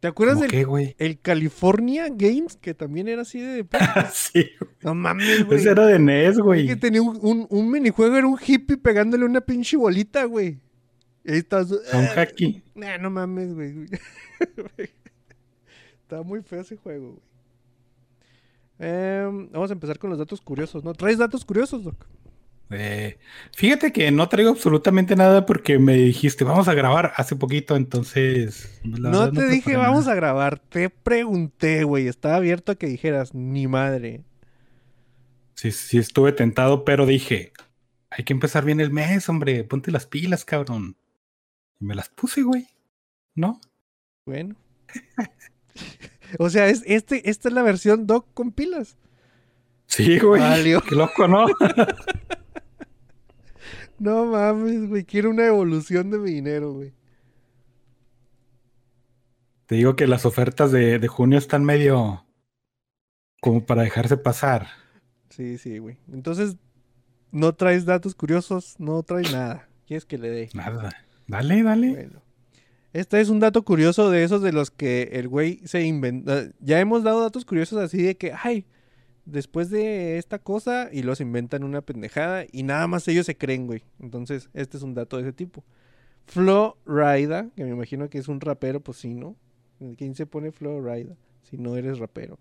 ¿Te 0.00 0.08
acuerdas 0.08 0.36
¿Cómo 0.36 0.42
del 0.44 0.50
qué, 0.50 0.64
güey? 0.64 0.94
el 0.98 1.20
California 1.20 2.08
Games? 2.08 2.56
Que 2.56 2.72
también 2.72 3.06
era 3.06 3.20
así 3.22 3.38
de... 3.38 3.66
sí, 4.12 4.46
No 4.82 4.94
mames, 4.94 5.44
güey. 5.44 5.58
ese 5.58 5.70
era 5.70 5.84
de 5.84 5.98
NES, 5.98 6.38
güey. 6.38 6.66
Que 6.66 6.76
tenía 6.76 7.02
un, 7.02 7.18
un, 7.20 7.46
un 7.50 7.70
minijuego, 7.70 8.16
era 8.16 8.26
un 8.26 8.38
hippie 8.42 8.78
pegándole 8.78 9.26
una 9.26 9.42
pinche 9.42 9.76
bolita, 9.76 10.24
güey. 10.24 10.58
Y 11.22 11.32
ahí 11.32 11.38
estás... 11.38 11.70
Un 11.70 12.06
hacky. 12.16 12.62
Nah, 12.74 12.96
no 12.96 13.10
mames, 13.10 13.52
güey. 13.52 13.74
Está 16.02 16.22
muy 16.22 16.42
feo 16.42 16.62
ese 16.62 16.76
juego, 16.76 17.10
güey. 17.10 17.29
Em, 18.82 19.50
vamos 19.52 19.68
a 19.70 19.74
empezar 19.74 19.98
con 19.98 20.08
los 20.08 20.18
datos 20.18 20.40
curiosos, 20.40 20.82
¿no? 20.82 20.94
¿Traes 20.94 21.18
datos 21.18 21.44
curiosos, 21.44 21.84
Doc? 21.84 22.06
Eh, 22.70 23.18
fíjate 23.54 23.92
que 23.92 24.10
no 24.10 24.28
traigo 24.30 24.50
absolutamente 24.50 25.16
nada 25.16 25.44
porque 25.44 25.78
me 25.78 25.94
dijiste, 25.94 26.44
vamos 26.44 26.66
a 26.66 26.72
grabar 26.72 27.12
hace 27.16 27.36
poquito, 27.36 27.76
entonces... 27.76 28.80
la 28.84 29.10
no 29.10 29.32
te 29.32 29.46
dije, 29.48 29.76
vamos 29.76 30.04
nada. 30.04 30.12
a 30.12 30.14
grabar. 30.14 30.58
Te 30.60 30.88
pregunté, 30.88 31.84
güey. 31.84 32.08
Estaba 32.08 32.36
abierto 32.36 32.72
a 32.72 32.76
que 32.76 32.86
dijeras, 32.86 33.34
ni 33.34 33.66
madre. 33.66 34.24
Sí, 35.56 35.72
sí, 35.72 35.98
estuve 35.98 36.32
tentado, 36.32 36.86
pero 36.86 37.04
dije, 37.04 37.52
hay 38.08 38.24
que 38.24 38.32
empezar 38.32 38.64
bien 38.64 38.80
el 38.80 38.90
mes, 38.90 39.28
hombre, 39.28 39.62
ponte 39.64 39.90
las 39.90 40.06
pilas, 40.06 40.46
cabrón. 40.46 40.96
Y 41.80 41.84
me 41.84 41.94
las 41.94 42.08
puse, 42.08 42.40
güey. 42.42 42.66
¿No? 43.34 43.60
Bueno. 44.24 44.56
o 46.38 46.50
sea, 46.50 46.68
es, 46.68 46.82
este, 46.86 47.28
esta 47.28 47.48
es 47.48 47.54
la 47.54 47.62
versión 47.62 48.06
Doc 48.06 48.26
con 48.34 48.52
pilas. 48.52 48.96
Sí, 49.86 50.18
güey. 50.18 50.40
Valió. 50.40 50.80
Qué 50.82 50.94
loco, 50.94 51.26
¿no? 51.28 51.46
No 53.98 54.24
mames, 54.24 54.88
güey. 54.88 55.04
Quiero 55.04 55.28
una 55.28 55.46
evolución 55.46 56.10
de 56.10 56.18
mi 56.18 56.30
dinero, 56.30 56.72
güey. 56.72 56.94
Te 59.66 59.74
digo 59.74 59.94
que 59.94 60.06
las 60.06 60.24
ofertas 60.24 60.72
de, 60.72 60.98
de 60.98 61.06
junio 61.06 61.36
están 61.36 61.64
medio 61.64 62.24
como 63.42 63.66
para 63.66 63.82
dejarse 63.82 64.16
pasar. 64.16 64.68
Sí, 65.28 65.58
sí, 65.58 65.76
güey. 65.78 65.98
Entonces, 66.10 66.56
no 67.30 67.54
traes 67.54 67.84
datos 67.84 68.14
curiosos, 68.14 68.74
no 68.78 69.02
traes 69.02 69.32
nada. 69.32 69.68
¿Quieres 69.86 70.06
que 70.06 70.16
le 70.16 70.30
dé? 70.30 70.48
Nada. 70.54 70.90
Dale, 71.26 71.62
dale. 71.62 71.90
Bueno. 71.90 72.22
Este 72.92 73.20
es 73.20 73.28
un 73.28 73.38
dato 73.38 73.62
curioso 73.62 74.10
de 74.10 74.24
esos 74.24 74.42
de 74.42 74.52
los 74.52 74.72
que 74.72 75.10
el 75.12 75.28
güey 75.28 75.60
se 75.64 75.82
inventa. 75.84 76.50
Ya 76.58 76.80
hemos 76.80 77.04
dado 77.04 77.20
datos 77.20 77.44
curiosos 77.44 77.78
así 77.78 78.02
de 78.02 78.16
que, 78.16 78.32
ay, 78.32 78.66
después 79.24 79.70
de 79.70 80.18
esta 80.18 80.40
cosa 80.40 80.88
y 80.90 81.02
los 81.02 81.20
inventan 81.20 81.62
una 81.62 81.82
pendejada 81.82 82.44
y 82.50 82.64
nada 82.64 82.88
más 82.88 83.06
ellos 83.06 83.26
se 83.26 83.36
creen, 83.36 83.68
güey. 83.68 83.84
Entonces, 84.00 84.50
este 84.54 84.76
es 84.76 84.82
un 84.82 84.94
dato 84.94 85.16
de 85.16 85.22
ese 85.22 85.32
tipo. 85.32 85.64
Flo 86.26 86.78
Rida, 86.84 87.50
que 87.54 87.64
me 87.64 87.70
imagino 87.70 88.10
que 88.10 88.18
es 88.18 88.26
un 88.26 88.40
rapero, 88.40 88.80
pues 88.80 88.98
sí, 88.98 89.14
¿no? 89.14 89.36
¿Quién 89.96 90.16
se 90.16 90.26
pone 90.26 90.50
Flo 90.50 90.80
Rida 90.80 91.16
si 91.42 91.58
no 91.58 91.76
eres 91.76 92.00
rapero? 92.00 92.40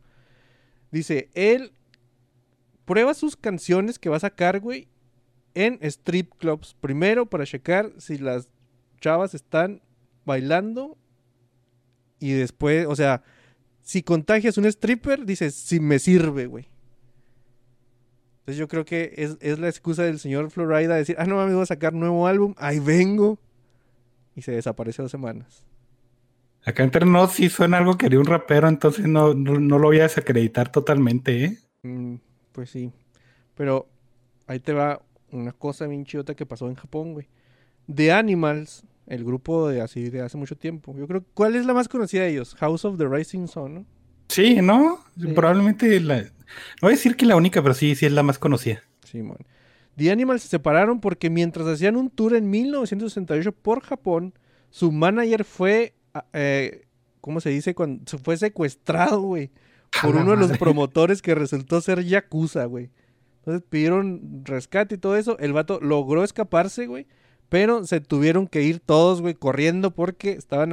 Dice, 0.91 1.29
él 1.35 1.73
prueba 2.85 3.13
sus 3.13 3.35
canciones 3.35 3.99
que 3.99 4.09
va 4.09 4.17
a 4.17 4.21
sacar, 4.21 4.59
güey, 4.59 4.87
en 5.53 5.77
strip 5.81 6.33
clubs. 6.37 6.75
Primero 6.81 7.27
para 7.27 7.45
checar 7.45 7.91
si 7.99 8.17
las 8.17 8.49
chavas 8.99 9.35
están 9.35 9.81
bailando 10.29 10.95
y 12.19 12.33
después, 12.33 12.85
o 12.87 12.95
sea, 12.95 13.23
si 13.81 14.03
contagias 14.03 14.57
un 14.59 14.65
stripper, 14.65 15.25
dices, 15.25 15.55
si 15.55 15.79
me 15.79 15.97
sirve, 15.97 16.45
güey. 16.45 16.69
Entonces 18.39 18.57
yo 18.57 18.67
creo 18.67 18.85
que 18.85 19.13
es, 19.17 19.37
es 19.41 19.57
la 19.57 19.67
excusa 19.67 20.03
del 20.03 20.19
señor 20.19 20.51
Florida 20.51 20.93
de 20.93 20.99
decir, 20.99 21.15
ah, 21.17 21.25
no 21.25 21.35
mames, 21.35 21.55
voy 21.55 21.63
a 21.63 21.65
sacar 21.65 21.93
nuevo 21.93 22.27
álbum, 22.27 22.53
ahí 22.57 22.79
vengo. 22.79 23.39
Y 24.35 24.43
se 24.43 24.51
desaparece 24.51 25.01
dos 25.01 25.09
semanas. 25.11 25.65
Acá 26.63 26.83
entre 26.83 27.05
nos 27.05 27.33
sí 27.33 27.49
suena 27.49 27.77
algo 27.77 27.97
que 27.97 28.05
haría 28.05 28.19
un 28.19 28.25
rapero, 28.25 28.67
entonces 28.67 29.07
no, 29.07 29.33
no, 29.33 29.59
no 29.59 29.79
lo 29.79 29.87
voy 29.87 29.99
a 29.99 30.03
desacreditar 30.03 30.71
totalmente, 30.71 31.45
¿eh? 31.45 31.57
Mm, 31.81 32.15
pues 32.51 32.69
sí. 32.69 32.91
Pero 33.55 33.87
ahí 34.45 34.59
te 34.59 34.73
va 34.73 35.01
una 35.31 35.51
cosa 35.51 35.87
bien 35.87 36.05
chidota 36.05 36.35
que 36.35 36.45
pasó 36.45 36.67
en 36.67 36.75
Japón, 36.75 37.13
güey. 37.13 37.27
The 37.91 38.11
Animals, 38.11 38.83
el 39.09 39.25
grupo 39.25 39.67
de 39.67 39.81
así 39.81 40.09
de 40.09 40.21
hace 40.21 40.37
mucho 40.37 40.55
tiempo. 40.55 40.95
Yo 40.95 41.07
creo, 41.07 41.25
¿cuál 41.33 41.55
es 41.55 41.65
la 41.65 41.73
más 41.73 41.89
conocida 41.89 42.21
de 42.21 42.29
ellos? 42.29 42.55
House 42.55 42.85
of 42.85 42.97
the 42.97 43.07
Rising 43.07 43.47
Sun, 43.47 43.73
¿no? 43.73 43.85
Sí, 44.27 44.61
¿no? 44.61 44.99
Sí. 45.19 45.27
Probablemente 45.27 45.99
la... 45.99 46.21
No 46.21 46.29
voy 46.81 46.93
a 46.93 46.95
decir 46.95 47.15
que 47.15 47.25
la 47.25 47.35
única, 47.35 47.61
pero 47.61 47.73
sí, 47.73 47.95
sí 47.95 48.05
es 48.05 48.11
la 48.11 48.23
más 48.23 48.37
conocida. 48.37 48.81
Simón. 49.03 49.37
The 49.97 50.11
Animals 50.11 50.43
se 50.43 50.47
separaron 50.47 51.01
porque 51.01 51.29
mientras 51.29 51.67
hacían 51.67 51.95
un 51.95 52.09
tour 52.09 52.35
en 52.35 52.49
1968 52.49 53.51
por 53.51 53.81
Japón, 53.81 54.33
su 54.69 54.91
manager 54.91 55.43
fue, 55.43 55.95
ah, 56.13 56.25
eh, 56.33 56.85
¿cómo 57.19 57.41
se 57.41 57.49
dice? 57.49 57.73
Cuando 57.73 58.05
fue 58.23 58.37
secuestrado, 58.37 59.21
güey, 59.21 59.51
por 60.01 60.15
uno 60.15 60.31
de 60.31 60.37
los 60.37 60.57
promotores 60.57 61.21
que 61.21 61.35
resultó 61.35 61.81
ser 61.81 62.03
Yakuza, 62.03 62.65
güey. 62.65 62.91
Entonces 63.39 63.63
pidieron 63.67 64.43
rescate 64.45 64.95
y 64.95 64.97
todo 64.99 65.17
eso. 65.17 65.37
El 65.39 65.53
vato 65.53 65.79
logró 65.81 66.23
escaparse, 66.23 66.85
güey. 66.85 67.07
Pero 67.49 67.85
se 67.85 67.99
tuvieron 67.99 68.47
que 68.47 68.61
ir 68.61 68.79
todos, 68.79 69.21
güey, 69.21 69.33
corriendo 69.33 69.91
porque 69.91 70.31
estaban 70.31 70.71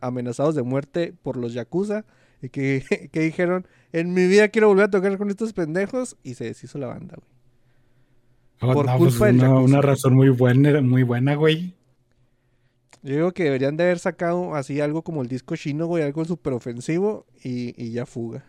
amenazados 0.00 0.54
de 0.54 0.62
muerte 0.62 1.14
por 1.22 1.36
los 1.36 1.52
Yakuza. 1.52 2.04
Y 2.42 2.48
que, 2.48 2.82
que 3.12 3.20
dijeron, 3.20 3.66
en 3.92 4.12
mi 4.14 4.26
vida 4.26 4.48
quiero 4.48 4.68
volver 4.68 4.86
a 4.86 4.90
tocar 4.90 5.16
con 5.18 5.30
estos 5.30 5.52
pendejos. 5.52 6.16
Y 6.22 6.34
se 6.34 6.44
deshizo 6.44 6.78
la 6.78 6.86
banda, 6.88 7.16
güey. 7.16 7.28
Oh, 8.60 8.72
Por 8.72 8.86
no, 8.86 8.96
pues 8.96 9.10
culpa 9.12 9.26
del 9.26 9.36
una, 9.36 9.44
Yakuza. 9.48 9.64
una 9.64 9.82
razón 9.82 10.14
muy 10.14 10.30
buena, 10.30 10.80
muy 10.80 11.02
buena, 11.02 11.34
güey. 11.34 11.74
Yo 13.02 13.14
digo 13.14 13.32
que 13.32 13.44
deberían 13.44 13.76
de 13.76 13.84
haber 13.84 13.98
sacado 13.98 14.54
así 14.54 14.80
algo 14.80 15.02
como 15.02 15.22
el 15.22 15.28
disco 15.28 15.54
chino, 15.54 15.86
güey, 15.86 16.02
algo 16.02 16.24
súper 16.24 16.54
ofensivo 16.54 17.26
y, 17.44 17.74
y 17.80 17.92
ya 17.92 18.06
fuga. 18.06 18.44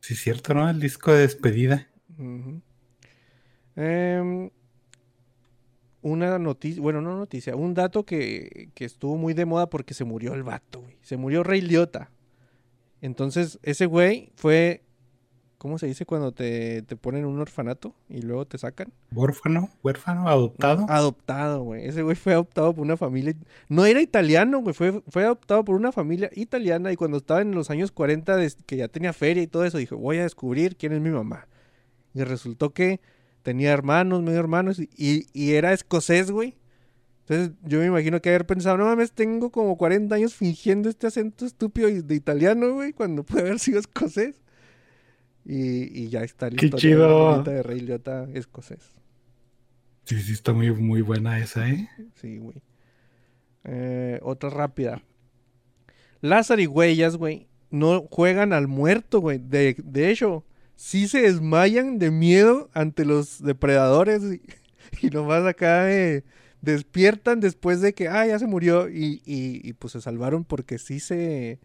Sí, 0.00 0.14
es 0.14 0.20
cierto, 0.20 0.52
¿no? 0.52 0.68
El 0.68 0.80
disco 0.80 1.12
de 1.12 1.20
despedida. 1.20 1.88
Una 6.04 6.38
noticia, 6.38 6.80
bueno, 6.82 7.00
no 7.00 7.16
noticia, 7.16 7.56
un 7.56 7.74
dato 7.74 8.04
que, 8.04 8.68
que 8.74 8.84
estuvo 8.84 9.16
muy 9.16 9.34
de 9.34 9.46
moda 9.46 9.68
porque 9.68 9.94
se 9.94 10.04
murió 10.04 10.34
el 10.34 10.42
vato, 10.44 10.80
güey. 10.82 10.96
Se 11.02 11.16
murió 11.16 11.42
Rey 11.42 11.60
Liotta. 11.60 12.10
Entonces, 13.00 13.58
ese 13.62 13.86
güey 13.86 14.30
fue 14.36 14.82
¿cómo 15.58 15.78
se 15.78 15.86
dice 15.86 16.04
cuando 16.04 16.30
te, 16.32 16.82
te 16.82 16.94
ponen 16.94 17.22
en 17.22 17.26
un 17.28 17.40
orfanato 17.40 17.94
y 18.08 18.20
luego 18.20 18.44
te 18.46 18.58
sacan? 18.58 18.92
¿Huérfano? 19.12 19.70
¿Huérfano? 19.82 20.28
¿Adoptado? 20.28 20.84
Adoptado, 20.90 21.62
güey. 21.62 21.86
Ese 21.86 22.02
güey 22.02 22.16
fue 22.16 22.34
adoptado 22.34 22.74
por 22.74 22.84
una 22.84 22.98
familia. 22.98 23.34
No 23.70 23.86
era 23.86 24.02
italiano, 24.02 24.58
güey. 24.60 24.74
Fue, 24.74 25.00
fue 25.08 25.24
adoptado 25.24 25.64
por 25.64 25.74
una 25.76 25.90
familia 25.90 26.28
italiana. 26.34 26.92
Y 26.92 26.96
cuando 26.96 27.16
estaba 27.16 27.40
en 27.40 27.52
los 27.52 27.70
años 27.70 27.92
40, 27.92 28.36
des- 28.36 28.58
que 28.66 28.76
ya 28.76 28.88
tenía 28.88 29.14
feria 29.14 29.42
y 29.42 29.46
todo 29.46 29.64
eso, 29.64 29.78
dijo: 29.78 29.96
Voy 29.96 30.18
a 30.18 30.24
descubrir 30.24 30.76
quién 30.76 30.92
es 30.92 31.00
mi 31.00 31.08
mamá. 31.10 31.46
Y 32.12 32.22
resultó 32.24 32.74
que 32.74 33.00
tenía 33.44 33.70
hermanos, 33.70 34.20
medio 34.22 34.40
hermanos. 34.40 34.80
Y, 34.80 35.28
y- 35.32 35.52
era 35.52 35.72
escocés, 35.72 36.32
güey. 36.32 36.56
Entonces 37.20 37.52
yo 37.62 37.78
me 37.78 37.86
imagino 37.86 38.20
que 38.20 38.30
haber 38.30 38.44
pensado: 38.46 38.76
No 38.76 38.86
mames, 38.86 39.12
tengo 39.12 39.50
como 39.52 39.76
40 39.78 40.12
años 40.16 40.34
fingiendo 40.34 40.88
este 40.88 41.06
acento 41.06 41.46
estúpido 41.46 41.88
de 41.88 42.14
italiano, 42.16 42.72
güey. 42.74 42.92
Cuando 42.92 43.22
puede 43.22 43.42
haber 43.42 43.60
sido 43.60 43.78
escocés. 43.78 44.34
Y, 45.44 46.02
y 46.02 46.08
ya 46.08 46.22
está 46.24 46.50
la 46.50 46.56
Qué 46.56 46.70
chido. 46.70 47.42
de 47.44 47.62
Rey 47.62 47.80
Liotta 47.80 48.26
escocés. 48.34 48.80
Sí, 50.04 50.20
sí, 50.20 50.32
está 50.32 50.52
muy, 50.52 50.70
muy 50.72 51.02
buena 51.02 51.38
esa, 51.38 51.68
¿eh? 51.68 51.88
Sí, 52.20 52.38
güey. 52.38 52.56
Eh, 53.64 54.18
otra 54.22 54.50
rápida. 54.50 55.02
Lázaro 56.20 56.60
y 56.62 56.66
Huellas, 56.66 57.16
güey, 57.16 57.46
no 57.70 58.02
juegan 58.10 58.52
al 58.52 58.68
muerto, 58.68 59.20
güey. 59.20 59.38
De, 59.38 59.76
de 59.82 60.10
hecho, 60.10 60.44
sí 60.76 61.08
se 61.08 61.22
desmayan 61.22 61.98
de 61.98 62.10
miedo 62.10 62.70
ante 62.74 63.04
los 63.04 63.42
depredadores 63.42 64.22
y, 64.24 64.42
y 65.06 65.10
nomás 65.10 65.44
acá 65.46 65.92
eh, 65.92 66.24
despiertan 66.62 67.40
después 67.40 67.80
de 67.80 67.94
que, 67.94 68.08
ah, 68.08 68.26
ya 68.26 68.38
se 68.38 68.46
murió 68.46 68.88
y, 68.88 69.22
y- 69.26 69.60
y, 69.68 69.72
pues 69.74 69.92
se 69.92 70.00
salvaron 70.00 70.44
porque 70.44 70.78
sí 70.78 71.00
se, 71.00 71.60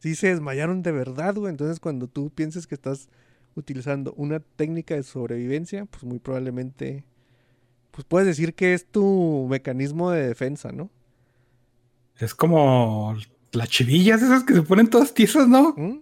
sí 0.00 0.14
se 0.14 0.28
desmayaron 0.28 0.82
de 0.82 0.92
verdad, 0.92 1.34
güey. 1.36 1.50
Entonces 1.50 1.80
cuando 1.80 2.08
tú 2.08 2.30
pienses 2.30 2.66
que 2.66 2.74
estás 2.74 3.08
utilizando 3.56 4.12
una 4.16 4.40
técnica 4.40 4.94
de 4.94 5.02
sobrevivencia, 5.02 5.84
pues 5.86 6.04
muy 6.04 6.18
probablemente 6.20 7.04
pues 7.90 8.04
puedes 8.06 8.26
decir 8.28 8.54
que 8.54 8.74
es 8.74 8.86
tu 8.86 9.46
mecanismo 9.50 10.10
de 10.12 10.26
defensa, 10.28 10.72
¿no? 10.72 10.90
Es 12.18 12.34
como 12.34 13.16
las 13.52 13.68
chivillas 13.68 14.22
esas 14.22 14.44
que 14.44 14.54
se 14.54 14.62
ponen 14.62 14.88
todas 14.90 15.14
tiesas, 15.14 15.48
¿no? 15.48 15.74
¿Mm? 15.76 16.00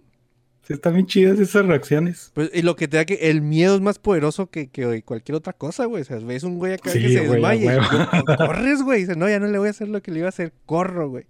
Sí, 0.67 0.73
están 0.73 0.95
bien 0.95 1.05
chidas 1.05 1.39
esas 1.39 1.65
reacciones. 1.65 2.31
Pues, 2.33 2.49
y 2.53 2.61
lo 2.61 2.75
que 2.75 2.89
te 2.89 2.97
da 2.97 3.05
que 3.05 3.29
el 3.29 3.41
miedo 3.41 3.75
es 3.75 3.79
más 3.81 3.99
poderoso 3.99 4.49
que, 4.49 4.67
que 4.67 5.01
cualquier 5.03 5.37
otra 5.37 5.53
cosa, 5.53 5.85
güey. 5.85 6.01
O 6.01 6.05
sea, 6.05 6.17
ves 6.17 6.43
un 6.43 6.57
güey 6.57 6.73
acá 6.73 6.91
Sí, 6.91 6.99
que 6.99 7.07
se 7.07 7.19
güey, 7.25 7.31
desmaya 7.41 7.77
y 7.77 8.35
corres, 8.37 8.81
güey. 8.81 8.99
Dices, 8.99 9.15
no, 9.15 9.29
ya 9.29 9.39
no 9.39 9.47
le 9.47 9.57
voy 9.59 9.67
a 9.69 9.71
hacer 9.71 9.87
lo 9.87 10.01
que 10.01 10.11
le 10.11 10.19
iba 10.19 10.25
a 10.25 10.29
hacer, 10.29 10.51
corro, 10.65 11.09
güey. 11.09 11.25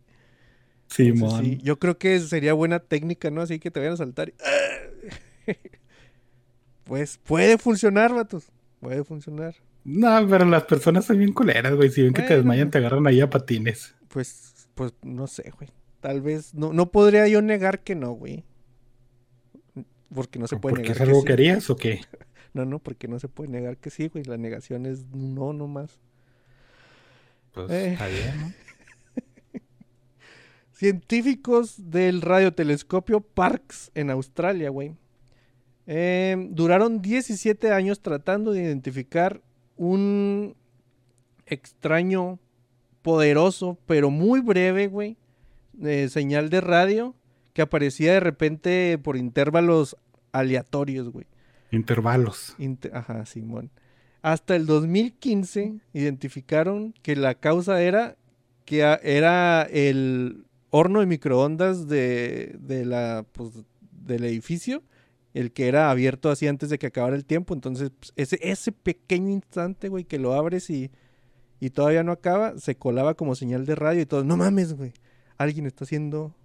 Entonces, 0.97 1.39
sí, 1.45 1.59
yo 1.61 1.77
creo 1.77 1.99
que 1.99 2.19
sería 2.19 2.53
buena 2.53 2.79
técnica, 2.79 3.29
¿no? 3.29 3.41
Así 3.41 3.59
que 3.59 3.69
te 3.69 3.79
vayan 3.79 3.93
a 3.93 3.97
saltar. 3.97 4.29
y- 4.29 5.51
Pues 6.85 7.19
puede 7.23 7.57
funcionar, 7.57 8.13
vatos. 8.13 8.45
Puede 8.79 9.03
funcionar. 9.03 9.55
No, 9.83 10.25
pero 10.27 10.45
las 10.45 10.63
personas 10.63 11.05
son 11.05 11.19
bien 11.19 11.33
culeras, 11.33 11.75
güey. 11.75 11.89
Si 11.91 12.01
ven 12.01 12.13
que 12.13 12.21
te 12.23 12.37
desmayan, 12.37 12.71
te 12.71 12.77
agarran 12.77 13.05
ahí 13.05 13.21
a 13.21 13.29
patines. 13.29 13.93
Pues, 14.07 14.69
pues 14.73 14.93
no 15.03 15.27
sé, 15.27 15.51
güey. 15.57 15.69
Tal 15.99 16.21
vez, 16.21 16.53
no, 16.53 16.73
no 16.73 16.89
podría 16.91 17.27
yo 17.27 17.41
negar 17.41 17.83
que 17.83 17.93
no, 17.95 18.11
güey. 18.11 18.45
Porque 20.13 20.39
no 20.39 20.47
se 20.47 20.57
puede 20.57 20.75
¿Porque 20.75 20.89
negar 20.89 20.95
es 20.95 21.01
algo 21.01 21.23
que 21.23 21.27
que 21.27 21.33
sí. 21.33 21.33
harías 21.33 21.69
o 21.69 21.75
qué? 21.75 22.01
No, 22.53 22.65
no, 22.65 22.79
porque 22.79 23.07
no 23.07 23.19
se 23.19 23.27
puede 23.27 23.49
negar 23.51 23.77
que 23.77 23.91
sí, 23.91 24.07
güey. 24.07 24.23
La 24.23 24.37
negación 24.37 24.85
es 24.87 25.05
no 25.11 25.53
nomás. 25.53 25.99
Pues 27.51 27.69
Eh. 27.69 27.91
está 27.93 28.07
bien, 28.07 28.39
¿no? 28.41 28.53
Científicos 30.73 31.89
del 31.91 32.21
radiotelescopio 32.21 33.21
Parkes 33.21 33.91
en 33.95 34.09
Australia, 34.11 34.69
güey. 34.69 34.95
eh, 35.89 36.35
duraron 36.51 37.01
17 37.01 37.71
años 37.71 38.01
tratando 38.01 38.51
de 38.51 38.61
identificar 38.63 39.41
un 39.77 40.55
extraño, 41.45 42.39
poderoso, 43.01 43.77
pero 43.85 44.09
muy 44.09 44.41
breve, 44.41 44.87
güey, 44.87 45.15
eh, 45.81 46.09
señal 46.09 46.49
de 46.49 46.59
radio 46.61 47.15
que 47.57 47.63
aparecía 47.63 48.13
de 48.13 48.19
repente 48.19 48.99
por 48.99 49.17
intervalos 49.17 49.97
aleatorios, 50.31 51.09
güey. 51.09 51.25
Intervalos. 51.71 52.53
Inte- 52.59 52.91
Ajá, 52.93 53.25
Simón. 53.25 53.71
Hasta 54.21 54.55
el 54.55 54.67
2015 54.67 55.79
identificaron 55.91 56.93
que 57.01 57.15
la 57.15 57.33
causa 57.33 57.81
era 57.81 58.15
que 58.63 58.81
era 59.01 59.63
el 59.63 60.45
horno 60.69 60.99
de 60.99 61.07
microondas 61.07 61.87
de, 61.87 62.55
de 62.59 62.85
la, 62.85 63.25
pues, 63.31 63.53
del 63.91 64.25
edificio, 64.25 64.83
el 65.33 65.51
que 65.51 65.67
era 65.67 65.89
abierto 65.89 66.29
así 66.29 66.45
antes 66.47 66.69
de 66.69 66.77
que 66.77 66.85
acabara 66.85 67.15
el 67.15 67.25
tiempo. 67.25 67.55
Entonces, 67.55 67.89
pues, 67.99 68.13
ese, 68.17 68.37
ese 68.43 68.71
pequeño 68.71 69.31
instante, 69.31 69.89
güey, 69.89 70.03
que 70.03 70.19
lo 70.19 70.33
abres 70.33 70.69
y, 70.69 70.91
y 71.59 71.71
todavía 71.71 72.03
no 72.03 72.11
acaba, 72.11 72.55
se 72.59 72.75
colaba 72.75 73.15
como 73.15 73.33
señal 73.33 73.65
de 73.65 73.73
radio 73.73 74.01
y 74.01 74.05
todo. 74.05 74.23
No 74.23 74.37
mames, 74.37 74.73
güey. 74.73 74.93
Alguien 75.39 75.65
está 75.65 75.85
haciendo 75.85 76.35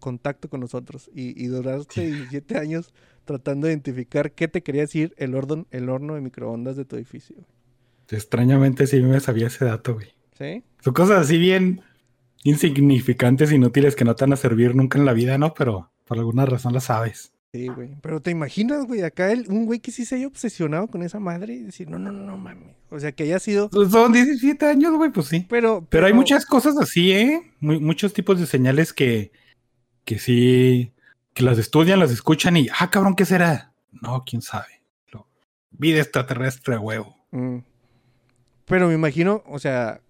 contacto 0.00 0.48
con 0.48 0.60
nosotros. 0.60 1.08
Y, 1.14 1.40
y 1.42 1.46
duraste 1.46 2.06
17 2.06 2.58
años 2.58 2.92
tratando 3.24 3.66
de 3.68 3.74
identificar 3.74 4.32
qué 4.32 4.48
te 4.48 4.62
quería 4.62 4.82
decir 4.82 5.14
el, 5.16 5.34
horno, 5.36 5.66
el 5.70 5.88
horno 5.88 6.14
de 6.16 6.20
microondas 6.22 6.76
de 6.76 6.84
tu 6.84 6.96
edificio. 6.96 7.36
Extrañamente 8.08 8.86
sí 8.88 9.00
me 9.00 9.20
sabía 9.20 9.46
ese 9.46 9.64
dato, 9.66 9.94
güey. 9.94 10.08
¿Sí? 10.36 10.64
Son 10.82 10.94
cosas 10.94 11.20
así 11.20 11.38
bien 11.38 11.82
insignificantes, 12.42 13.52
inútiles 13.52 13.94
que 13.96 14.04
no 14.04 14.16
te 14.16 14.24
van 14.24 14.32
a 14.32 14.36
servir 14.36 14.74
nunca 14.74 14.98
en 14.98 15.04
la 15.04 15.12
vida, 15.12 15.38
¿no? 15.38 15.54
Pero 15.54 15.90
por 16.06 16.18
alguna 16.18 16.46
razón 16.46 16.72
las 16.72 16.84
sabes. 16.84 17.32
Sí, 17.52 17.66
güey. 17.68 17.90
Pero 18.00 18.20
te 18.20 18.30
imaginas, 18.30 18.86
güey, 18.86 19.02
acá 19.02 19.32
el, 19.32 19.46
un 19.48 19.66
güey 19.66 19.80
que 19.80 19.90
sí 19.90 20.04
se 20.04 20.14
haya 20.16 20.28
obsesionado 20.28 20.86
con 20.86 21.02
esa 21.02 21.18
madre 21.18 21.54
y 21.54 21.62
decir, 21.62 21.90
no, 21.90 21.98
no, 21.98 22.12
no, 22.12 22.36
mames. 22.36 22.76
O 22.90 22.98
sea, 23.00 23.12
que 23.12 23.24
haya 23.24 23.38
sido. 23.40 23.68
Pues 23.70 23.90
Son 23.90 24.12
17 24.12 24.66
años, 24.66 24.94
güey, 24.96 25.10
pues 25.10 25.26
sí. 25.26 25.46
Pero, 25.48 25.84
Pero 25.90 26.06
hay 26.06 26.12
muchas 26.12 26.46
cosas 26.46 26.76
así, 26.78 27.12
¿eh? 27.12 27.52
Muy- 27.60 27.80
muchos 27.80 28.12
tipos 28.12 28.38
de 28.38 28.46
señales 28.46 28.92
que, 28.92 29.32
que 30.04 30.18
sí, 30.18 30.92
que 31.34 31.42
las 31.42 31.58
estudian, 31.58 31.98
las 32.00 32.10
escuchan 32.10 32.56
y, 32.56 32.68
ah, 32.78 32.90
cabrón, 32.90 33.14
¿qué 33.14 33.24
será? 33.24 33.72
No, 33.92 34.24
quién 34.24 34.42
sabe. 34.42 34.82
Lo- 35.12 35.26
vida 35.70 36.00
extraterrestre, 36.00 36.78
huevo. 36.78 37.16
Mm. 37.30 37.58
Pero 38.64 38.88
me 38.88 38.94
imagino, 38.94 39.42
o 39.46 39.58
sea, 39.58 40.00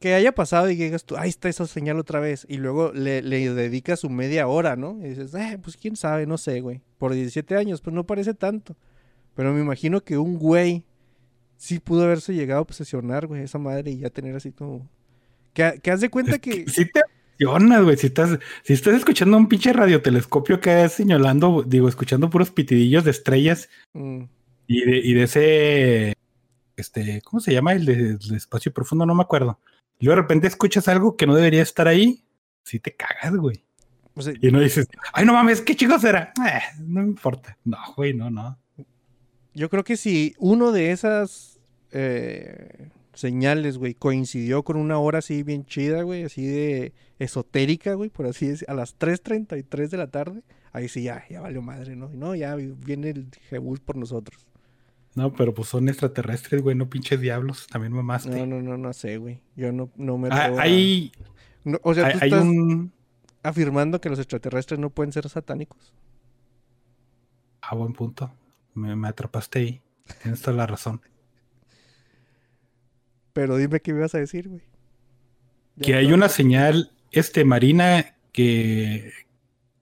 que 0.00 0.14
haya 0.14 0.32
pasado 0.32 0.68
y 0.70 0.76
que 0.76 0.84
digas 0.84 1.04
tú, 1.04 1.16
ahí 1.16 1.30
está 1.30 1.48
esa 1.48 1.66
señal 1.66 1.98
otra 1.98 2.20
vez. 2.20 2.46
Y 2.48 2.58
luego 2.58 2.92
le, 2.92 3.22
le 3.22 3.54
dedicas 3.54 4.00
su 4.00 4.10
media 4.10 4.46
hora, 4.48 4.76
¿no? 4.76 4.98
Y 5.00 5.08
dices, 5.10 5.32
eh, 5.34 5.58
pues 5.62 5.76
quién 5.76 5.96
sabe, 5.96 6.26
no 6.26 6.36
sé, 6.38 6.60
güey. 6.60 6.82
Por 6.98 7.14
17 7.14 7.56
años, 7.56 7.80
pues 7.80 7.94
no 7.94 8.04
parece 8.04 8.34
tanto. 8.34 8.76
Pero 9.34 9.52
me 9.54 9.60
imagino 9.60 10.02
que 10.02 10.18
un 10.18 10.38
güey 10.38 10.84
sí 11.56 11.78
pudo 11.78 12.04
haberse 12.04 12.34
llegado 12.34 12.58
a 12.58 12.62
obsesionar, 12.62 13.26
güey, 13.26 13.42
esa 13.42 13.58
madre 13.58 13.92
y 13.92 13.98
ya 13.98 14.10
tener 14.10 14.36
así 14.36 14.52
como. 14.52 14.88
Que, 15.54 15.80
que 15.82 15.90
haz 15.90 16.00
de 16.00 16.10
cuenta 16.10 16.32
Es 16.32 16.40
que. 16.40 16.64
que 16.64 16.70
sí 16.70 16.84
te 16.84 17.00
güey. 17.38 17.96
Si 17.96 18.06
estás, 18.08 18.38
si 18.62 18.72
estás 18.72 18.94
escuchando 18.94 19.36
un 19.36 19.48
pinche 19.48 19.72
radiotelescopio 19.72 20.60
que 20.60 20.84
es 20.84 20.92
señalando, 20.92 21.62
digo, 21.66 21.88
escuchando 21.88 22.30
puros 22.30 22.50
pitidillos 22.50 23.04
de 23.04 23.10
estrellas 23.10 23.68
Mm, 23.94 24.24
y 24.66 24.84
de, 24.84 24.96
y 24.98 25.14
de 25.14 25.22
ese, 25.22 26.14
este, 26.76 27.22
¿cómo 27.22 27.40
se 27.40 27.52
llama? 27.52 27.72
El 27.72 27.86
de, 27.86 28.18
el 28.20 28.34
espacio 28.34 28.72
profundo, 28.72 29.06
no 29.06 29.14
me 29.14 29.22
acuerdo. 29.22 29.60
Y 29.98 30.06
de 30.06 30.14
repente 30.14 30.48
escuchas 30.48 30.88
algo 30.88 31.16
que 31.16 31.26
no 31.26 31.34
debería 31.34 31.62
estar 31.62 31.86
ahí, 31.88 32.24
sí 32.64 32.80
te 32.80 32.94
cagas, 32.94 33.36
güey. 33.36 33.64
Y 34.40 34.52
no 34.52 34.60
dices, 34.60 34.86
ay, 35.12 35.24
no 35.24 35.32
mames, 35.32 35.60
¿qué 35.60 35.74
chicos 35.74 36.04
era? 36.04 36.32
Eh, 36.46 36.60
no 36.80 37.02
me 37.02 37.08
importa. 37.08 37.56
No, 37.64 37.78
güey, 37.96 38.14
no, 38.14 38.30
no. 38.30 38.58
Yo 39.54 39.68
creo 39.68 39.84
que 39.84 39.96
si 39.96 40.34
uno 40.38 40.72
de 40.72 40.92
esas 40.92 41.60
eh, 41.90 42.90
señales, 43.14 43.78
güey, 43.78 43.94
coincidió 43.94 44.62
con 44.62 44.76
una 44.76 44.98
hora 44.98 45.18
así 45.18 45.42
bien 45.42 45.64
chida, 45.64 46.02
güey, 46.02 46.24
así 46.24 46.46
de 46.46 46.92
esotérica, 47.18 47.94
güey, 47.94 48.10
por 48.10 48.26
así 48.26 48.48
decir, 48.48 48.68
a 48.68 48.74
las 48.74 48.98
3.33 48.98 49.88
de 49.88 49.96
la 49.96 50.08
tarde, 50.10 50.42
ahí 50.72 50.88
sí 50.88 51.02
ya, 51.04 51.24
ya 51.30 51.40
valió 51.40 51.62
madre, 51.62 51.96
¿no? 51.96 52.12
Y 52.12 52.16
no, 52.16 52.34
ya 52.34 52.54
viene 52.56 53.10
el 53.10 53.28
Jebus 53.48 53.80
por 53.80 53.96
nosotros. 53.96 54.46
No, 55.14 55.32
pero 55.32 55.54
pues 55.54 55.68
son 55.68 55.88
extraterrestres, 55.88 56.60
güey, 56.60 56.74
no 56.74 56.88
pinches 56.90 57.20
diablos. 57.20 57.68
También 57.68 57.92
mamaste. 57.92 58.30
No, 58.30 58.46
no, 58.46 58.60
no, 58.60 58.76
no 58.76 58.92
sé, 58.92 59.16
güey. 59.18 59.40
Yo 59.54 59.70
no, 59.70 59.88
no 59.96 60.18
me 60.18 60.28
Ah, 60.32 60.52
hay, 60.58 61.12
No, 61.62 61.78
o 61.84 61.94
sea, 61.94 62.10
tú 62.10 62.18
hay 62.20 62.28
estás 62.30 62.42
un. 62.42 62.92
afirmando 63.44 64.00
que 64.00 64.08
los 64.08 64.18
extraterrestres 64.18 64.80
no 64.80 64.90
pueden 64.90 65.12
ser 65.12 65.28
satánicos. 65.28 65.94
Ah, 67.62 67.76
buen 67.76 67.92
punto. 67.92 68.32
Me, 68.74 68.96
me 68.96 69.06
atrapaste 69.06 69.58
ahí. 69.60 69.82
Tienes 70.22 70.42
toda 70.42 70.56
la 70.56 70.66
razón. 70.66 71.00
Pero 73.34 73.56
dime 73.58 73.80
qué 73.80 73.92
me 73.92 73.98
ibas 73.98 74.14
a 74.14 74.18
decir, 74.18 74.48
güey. 74.48 74.62
Ya 75.76 75.84
Que 75.86 75.94
hay 75.96 76.12
una 76.12 76.28
señal 76.30 76.92
este, 77.10 77.44
marina 77.44 78.16
que 78.32 79.12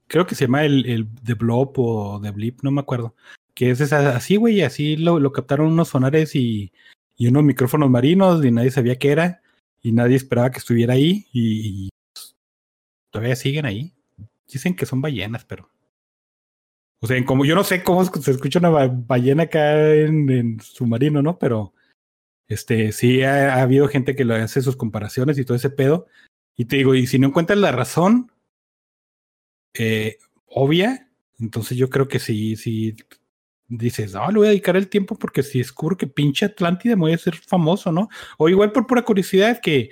creo 0.09 0.27
que 0.27 0.35
se 0.35 0.47
llama 0.47 0.65
el, 0.65 0.85
el 0.87 1.07
The 1.25 1.35
Blob 1.35 1.73
o 1.77 2.21
The 2.21 2.31
Blip, 2.33 2.63
no 2.63 2.71
me 2.73 2.81
acuerdo. 2.81 3.15
Que 3.55 3.71
es 3.71 3.81
esa, 3.81 4.17
así, 4.17 4.37
güey, 4.37 4.63
así 4.63 4.97
lo, 4.97 5.21
lo 5.21 5.33
captaron 5.33 5.69
unos 5.69 5.89
sonares 5.89 6.35
y, 6.35 6.73
y 7.17 7.29
unos 7.29 7.45
micrófonos 7.45 7.89
marinos 7.91 8.45
y 8.45 8.51
nadie 8.51 8.71
sabía 8.71 8.99
qué 8.99 9.13
era 9.13 9.43
y 9.83 9.93
nadie 9.93 10.17
esperaba 10.17 10.51
que 10.51 10.59
estuviera 10.59 10.95
ahí 10.95 11.27
y, 11.33 11.85
y, 11.87 11.89
pues, 12.15 12.35
todavía 13.11 13.37
siguen 13.37 13.67
ahí. 13.67 13.93
Dicen 14.51 14.75
que 14.75 14.87
son 14.87 15.01
ballenas, 15.03 15.45
pero 15.45 15.69
O 17.01 17.07
sea, 17.07 17.17
en 17.17 17.25
como 17.25 17.45
yo 17.45 17.55
no 17.55 17.65
sé 17.65 17.83
cómo 17.83 18.05
se 18.05 18.31
escucha 18.31 18.59
una 18.59 18.71
ba- 18.71 18.89
ballena 18.91 19.43
acá 19.45 19.95
en, 19.95 20.31
en 20.31 20.61
submarino, 20.61 21.21
¿no? 21.23 21.39
Pero 21.39 21.75
este 22.53 22.93
sí 22.93 23.23
ha, 23.23 23.55
ha 23.55 23.63
habido 23.63 23.89
gente 23.89 24.15
que 24.15 24.25
le 24.25 24.37
hace 24.37 24.63
sus 24.63 24.77
comparaciones 24.77 25.39
y 25.39 25.45
todo 25.45 25.57
ese 25.57 25.71
pedo. 25.71 26.07
Y 26.57 26.67
te 26.67 26.77
digo, 26.77 26.95
y 26.95 27.07
si 27.07 27.19
no 27.19 27.29
encuentras 27.29 27.59
la 27.59 27.73
razón 27.73 28.31
eh, 29.75 30.19
obvia, 30.47 31.09
entonces 31.41 31.79
yo 31.79 31.89
creo 31.89 32.09
que 32.09 32.19
sí, 32.19 32.57
sí 32.57 32.97
dices, 33.69 34.13
no, 34.15 34.31
le 34.31 34.39
voy 34.39 34.47
a 34.47 34.51
dedicar 34.51 34.77
el 34.77 34.89
tiempo 34.89 35.17
porque 35.17 35.43
si 35.43 35.59
descubro 35.59 35.97
que 35.97 36.07
pinche 36.07 36.45
Atlántida 36.45 36.95
me 36.95 37.03
voy 37.03 37.13
a 37.13 37.17
hacer 37.17 37.35
famoso, 37.37 37.91
¿no? 37.91 38.09
O 38.39 38.49
igual 38.49 38.73
por 38.73 38.87
pura 38.87 39.03
curiosidad 39.03 39.61
que 39.61 39.91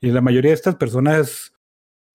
la 0.00 0.20
mayoría 0.20 0.50
de 0.50 0.56
estas 0.56 0.76
personas, 0.76 1.54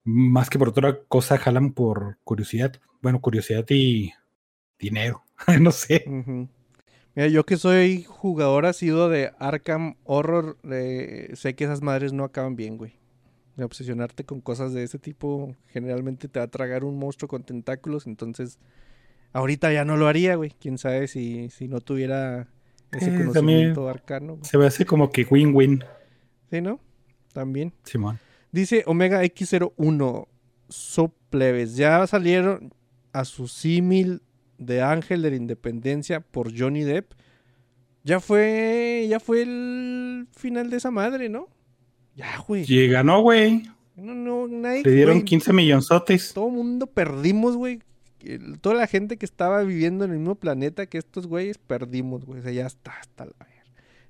más 0.04 0.48
que 0.48 0.58
por 0.58 0.68
otra 0.68 1.02
cosa, 1.08 1.38
jalan 1.38 1.72
por 1.72 2.18
curiosidad. 2.22 2.80
Bueno, 3.00 3.20
curiosidad 3.20 3.64
y 3.70 4.12
dinero, 4.78 5.24
no 5.60 5.72
sé. 5.72 6.04
Mira, 7.18 7.30
yo 7.30 7.44
que 7.44 7.56
soy 7.56 8.04
jugador 8.04 8.64
asiduo 8.64 9.08
de 9.08 9.32
Arkham 9.40 9.96
Horror, 10.04 10.56
eh, 10.70 11.32
sé 11.34 11.56
que 11.56 11.64
esas 11.64 11.82
madres 11.82 12.12
no 12.12 12.22
acaban 12.22 12.54
bien, 12.54 12.76
güey. 12.76 12.92
De 13.56 13.64
obsesionarte 13.64 14.22
con 14.22 14.40
cosas 14.40 14.72
de 14.72 14.84
ese 14.84 15.00
tipo, 15.00 15.52
generalmente 15.66 16.28
te 16.28 16.38
va 16.38 16.44
a 16.44 16.48
tragar 16.48 16.84
un 16.84 16.96
monstruo 16.96 17.28
con 17.28 17.42
tentáculos, 17.42 18.06
entonces 18.06 18.60
ahorita 19.32 19.72
ya 19.72 19.84
no 19.84 19.96
lo 19.96 20.06
haría, 20.06 20.36
güey. 20.36 20.52
Quién 20.60 20.78
sabe 20.78 21.08
si, 21.08 21.50
si 21.50 21.66
no 21.66 21.80
tuviera 21.80 22.46
ese 22.92 23.12
Eh, 23.12 23.18
conocimiento 23.18 23.88
arcano. 23.88 24.34
güey. 24.36 24.44
Se 24.44 24.56
me 24.56 24.66
hace 24.66 24.86
como 24.86 25.10
que 25.10 25.24
win-win, 25.28 25.82
Sí, 26.52 26.60
¿no? 26.60 26.78
También. 27.32 27.72
Simón. 27.82 28.20
Dice 28.52 28.84
Omega 28.86 29.24
X01, 29.24 30.28
so 30.68 31.12
plebes, 31.30 31.74
ya 31.74 32.06
salieron 32.06 32.72
a 33.12 33.24
su 33.24 33.48
símil 33.48 34.22
de 34.58 34.82
Ángel 34.82 35.22
de 35.22 35.30
la 35.30 35.36
Independencia 35.36 36.20
por 36.20 36.56
Johnny 36.56 36.82
Depp. 36.82 37.12
Ya 38.04 38.20
fue, 38.20 39.06
ya 39.08 39.20
fue 39.20 39.42
el 39.42 40.26
final 40.32 40.70
de 40.70 40.76
esa 40.78 40.90
madre, 40.90 41.28
¿no? 41.28 41.48
Ya, 42.14 42.38
güey. 42.46 42.64
Y 42.66 42.88
ganó, 42.88 43.20
güey. 43.22 43.62
No, 43.96 44.14
no, 44.14 44.48
nadie. 44.48 44.82
Le 44.84 44.92
dieron 44.92 45.16
güey, 45.16 45.24
15 45.24 45.52
millonzotes. 45.52 46.32
Todo 46.32 46.48
mundo 46.50 46.86
perdimos, 46.86 47.56
güey. 47.56 47.80
El- 48.20 48.58
Toda 48.60 48.74
la 48.76 48.86
gente 48.86 49.16
que 49.16 49.26
estaba 49.26 49.62
viviendo 49.62 50.04
en 50.04 50.12
el 50.12 50.18
mismo 50.18 50.34
planeta 50.36 50.86
que 50.86 50.98
estos 50.98 51.26
güeyes 51.26 51.58
perdimos, 51.58 52.24
güey. 52.24 52.40
O 52.40 52.42
sea, 52.42 52.52
ya 52.52 52.66
está, 52.66 52.92
hasta 52.92 53.24
la 53.26 53.32
verga. 53.38 53.54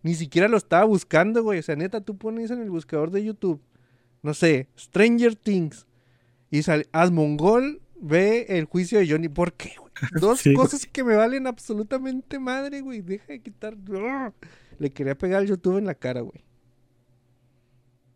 Ni 0.03 0.15
siquiera 0.15 0.49
lo 0.49 0.57
estaba 0.57 0.85
buscando, 0.85 1.43
güey. 1.43 1.59
O 1.59 1.63
sea, 1.63 1.77
neta, 1.77 2.01
tú 2.01 2.17
pones 2.17 2.51
en 2.51 2.61
el 2.63 2.71
buscador 2.71 3.11
de 3.11 3.25
YouTube, 3.25 3.61
no 4.23 4.33
sé, 4.33 4.69
Stranger 4.79 5.35
Things. 5.35 5.87
Y 6.51 6.63
sale, 6.63 6.87
Asmongol 6.93 7.81
ve 8.01 8.47
el 8.49 8.65
juicio 8.65 8.99
de 8.99 9.09
Johnny. 9.09 9.29
¿Por 9.29 9.53
qué, 9.55 9.73
güey? 9.79 9.93
Dos 10.21 10.41
Sí, 10.41 10.55
güey. 10.55 10.65
cosas 10.67 10.87
que 10.87 11.05
me 11.05 11.17
valen 11.17 11.47
absolutamente 11.47 12.39
madre, 12.39 12.81
güey. 12.81 13.01
Deja 13.03 13.27
de 13.33 13.41
quitar. 13.41 13.77
Le 14.79 14.91
quería 14.91 15.17
pegar 15.17 15.41
al 15.41 15.47
YouTube 15.49 15.79
en 15.79 15.87
la 15.87 15.95
cara, 15.95 16.21
güey. 16.21 16.45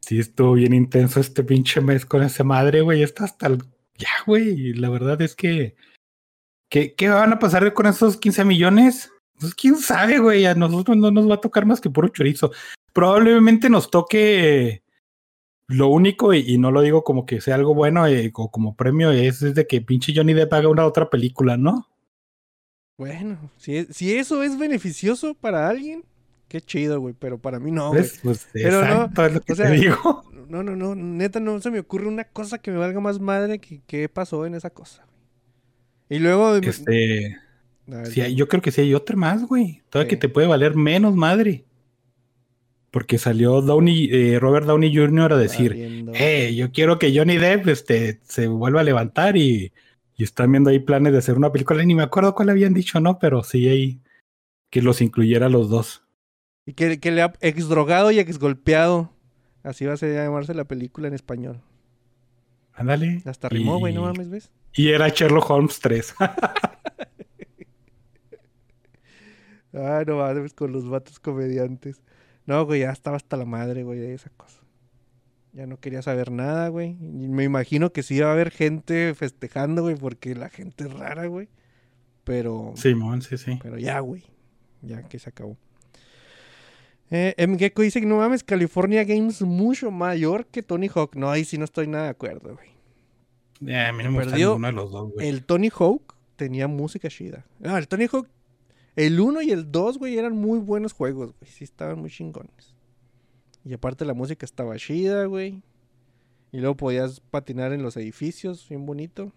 Sí, 0.00 0.18
estuvo 0.18 0.54
bien 0.54 0.74
intenso 0.74 1.20
este 1.20 1.44
pinche 1.44 1.80
mes 1.80 2.04
con 2.04 2.22
esa 2.22 2.44
madre, 2.44 2.80
güey. 2.80 3.02
Está 3.02 3.24
hasta 3.24 3.46
el... 3.46 3.58
Ya, 3.98 4.08
güey. 4.26 4.72
La 4.74 4.88
verdad 4.90 5.20
es 5.22 5.34
que... 5.36 5.76
¿Qué, 6.68 6.94
¿Qué 6.94 7.08
van 7.08 7.32
a 7.32 7.38
pasar 7.38 7.72
con 7.74 7.86
esos 7.86 8.16
15 8.16 8.44
millones? 8.44 9.12
Pues 9.38 9.54
quién 9.54 9.76
sabe, 9.76 10.18
güey. 10.18 10.46
A 10.46 10.54
nosotros 10.54 10.96
no 10.96 11.10
nos 11.10 11.28
va 11.30 11.34
a 11.34 11.40
tocar 11.40 11.66
más 11.66 11.80
que 11.80 11.90
puro 11.90 12.08
chorizo. 12.08 12.50
Probablemente 12.92 13.68
nos 13.70 13.90
toque... 13.90 14.82
Lo 15.72 15.88
único, 15.88 16.34
y, 16.34 16.40
y 16.46 16.58
no 16.58 16.70
lo 16.70 16.82
digo 16.82 17.02
como 17.04 17.24
que 17.26 17.40
sea 17.40 17.54
algo 17.54 17.74
bueno 17.74 18.06
eh, 18.06 18.30
o 18.34 18.50
como 18.50 18.76
premio, 18.76 19.10
es, 19.10 19.42
es 19.42 19.54
de 19.54 19.66
que 19.66 19.80
pinche 19.80 20.12
Johnny 20.14 20.34
Depp 20.34 20.52
haga 20.52 20.68
una 20.68 20.84
otra 20.86 21.08
película, 21.10 21.56
¿no? 21.56 21.88
Bueno, 22.98 23.38
si, 23.56 23.86
si 23.86 24.14
eso 24.14 24.42
es 24.42 24.58
beneficioso 24.58 25.34
para 25.34 25.68
alguien, 25.68 26.04
qué 26.48 26.60
chido, 26.60 27.00
güey. 27.00 27.14
Pero 27.18 27.38
para 27.38 27.58
mí 27.58 27.70
no, 27.70 27.88
güey. 27.88 28.02
¿Ves? 28.02 28.20
Pues 28.22 28.48
Pero 28.52 28.80
no, 28.80 29.04
exacto, 29.04 29.26
es 29.26 29.32
lo 29.34 29.40
que 29.40 29.52
o 29.52 29.56
sea, 29.56 29.66
te 29.66 29.72
digo. 29.72 30.24
No, 30.48 30.62
no, 30.62 30.76
no, 30.76 30.94
neta, 30.94 31.40
no 31.40 31.58
se 31.60 31.70
me 31.70 31.78
ocurre 31.80 32.06
una 32.08 32.24
cosa 32.24 32.58
que 32.58 32.70
me 32.70 32.76
valga 32.76 33.00
más 33.00 33.18
madre 33.18 33.58
que 33.58 33.80
qué 33.86 34.08
pasó 34.08 34.44
en 34.44 34.54
esa 34.54 34.70
cosa. 34.70 35.06
Y 36.10 36.18
luego... 36.18 36.56
Este... 36.56 37.38
Ver, 37.86 38.06
Sí, 38.06 38.20
hay- 38.20 38.34
yo 38.36 38.46
creo 38.46 38.62
que 38.62 38.70
sí 38.70 38.80
hay 38.82 38.94
otra 38.94 39.16
más, 39.16 39.44
güey. 39.44 39.82
Todavía 39.90 40.08
que 40.10 40.16
te 40.16 40.28
puede 40.28 40.46
valer 40.46 40.76
menos 40.76 41.16
madre. 41.16 41.64
Porque 42.92 43.18
salió 43.18 43.62
Downey, 43.62 44.08
eh, 44.12 44.38
Robert 44.38 44.66
Downey 44.66 44.94
Jr. 44.94 45.32
a 45.32 45.36
decir, 45.38 45.70
valiendo. 45.70 46.12
hey, 46.14 46.54
yo 46.54 46.70
quiero 46.70 46.98
que 47.00 47.16
Johnny 47.16 47.38
Depp 47.38 47.66
este, 47.68 48.20
se 48.22 48.46
vuelva 48.46 48.82
a 48.82 48.84
levantar 48.84 49.36
y, 49.36 49.72
y 50.14 50.22
están 50.22 50.52
viendo 50.52 50.70
ahí 50.70 50.78
planes 50.78 51.12
de 51.12 51.18
hacer 51.18 51.36
una 51.36 51.50
película. 51.50 51.82
Ni 51.82 51.94
me 51.94 52.02
acuerdo 52.04 52.34
cuál 52.34 52.50
habían 52.50 52.74
dicho, 52.74 53.00
¿no? 53.00 53.18
Pero 53.18 53.42
sí 53.42 53.66
ahí 53.68 54.00
que 54.70 54.82
los 54.82 55.00
incluyera 55.00 55.46
a 55.46 55.48
los 55.48 55.70
dos. 55.70 56.04
Y 56.66 56.74
que, 56.74 57.00
que 57.00 57.10
le 57.10 57.22
ha 57.22 57.32
ex 57.40 57.68
drogado 57.68 58.10
y 58.12 58.18
ex 58.20 58.38
golpeado. 58.38 59.10
Así 59.64 59.86
va 59.86 59.94
a 59.94 59.96
ser- 59.96 60.14
llamarse 60.14 60.54
la 60.54 60.64
película 60.64 61.08
en 61.08 61.14
español. 61.14 61.60
Ándale. 62.74 63.22
Hasta 63.24 63.48
rimó, 63.48 63.78
güey, 63.78 63.94
no 63.94 64.02
Y- 64.02 64.04
mames, 64.04 64.28
¿ves? 64.30 64.50
Y 64.74 64.90
era 64.90 65.08
Sherlock 65.08 65.48
Holmes 65.50 65.80
3. 65.80 66.14
Ah, 69.74 70.04
no 70.06 70.16
mames, 70.18 70.52
con 70.52 70.72
los 70.72 70.88
vatos 70.88 71.18
comediantes. 71.18 72.02
No, 72.46 72.64
güey, 72.64 72.80
ya 72.80 72.90
estaba 72.90 73.16
hasta 73.16 73.36
la 73.36 73.44
madre, 73.44 73.84
güey, 73.84 73.98
de 73.98 74.14
esa 74.14 74.30
cosa. 74.30 74.60
Ya 75.52 75.66
no 75.66 75.78
quería 75.78 76.02
saber 76.02 76.30
nada, 76.30 76.68
güey. 76.68 76.94
Me 76.94 77.44
imagino 77.44 77.92
que 77.92 78.02
sí 78.02 78.16
iba 78.16 78.28
a 78.28 78.32
haber 78.32 78.50
gente 78.50 79.14
festejando, 79.14 79.82
güey, 79.82 79.96
porque 79.96 80.34
la 80.34 80.48
gente 80.48 80.84
es 80.84 80.92
rara, 80.92 81.26
güey. 81.26 81.48
Pero... 82.24 82.72
Simón, 82.76 83.22
sí, 83.22 83.36
sí. 83.36 83.58
Pero 83.62 83.78
ya, 83.78 84.00
güey. 84.00 84.24
Ya 84.80 85.02
que 85.02 85.18
se 85.18 85.28
acabó. 85.28 85.56
Eh, 87.10 87.34
M. 87.36 87.58
Gecko 87.58 87.82
dice 87.82 88.00
que 88.00 88.06
no 88.06 88.16
mames, 88.16 88.42
California 88.42 89.04
Games 89.04 89.42
mucho 89.42 89.90
mayor 89.90 90.46
que 90.46 90.62
Tony 90.62 90.88
Hawk. 90.88 91.14
No, 91.14 91.30
ahí 91.30 91.44
sí 91.44 91.58
no 91.58 91.64
estoy 91.64 91.86
nada 91.86 92.04
de 92.04 92.10
acuerdo, 92.10 92.54
güey. 92.54 92.70
Eh, 93.66 93.86
a 93.86 93.92
mí 93.92 94.02
no 94.02 94.10
me 94.10 94.24
gusta 94.24 94.36
ninguno 94.36 94.66
de 94.66 94.72
los 94.72 94.90
dos, 94.90 95.12
güey. 95.12 95.28
El 95.28 95.44
Tony 95.44 95.68
Hawk 95.68 96.14
tenía 96.36 96.68
música 96.68 97.10
chida. 97.10 97.44
Ah, 97.62 97.76
el 97.76 97.86
Tony 97.86 98.06
Hawk, 98.10 98.28
el 98.96 99.20
1 99.20 99.42
y 99.42 99.50
el 99.50 99.70
2, 99.72 99.98
güey, 99.98 100.18
eran 100.18 100.36
muy 100.36 100.58
buenos 100.58 100.92
juegos, 100.92 101.32
güey. 101.38 101.50
Sí, 101.50 101.64
estaban 101.64 101.98
muy 101.98 102.10
chingones. 102.10 102.74
Y 103.64 103.72
aparte 103.74 104.04
la 104.04 104.14
música 104.14 104.44
estaba 104.44 104.76
chida, 104.76 105.24
güey. 105.26 105.62
Y 106.50 106.58
luego 106.58 106.76
podías 106.76 107.20
patinar 107.20 107.72
en 107.72 107.82
los 107.82 107.96
edificios, 107.96 108.68
bien 108.68 108.84
bonito. 108.84 109.32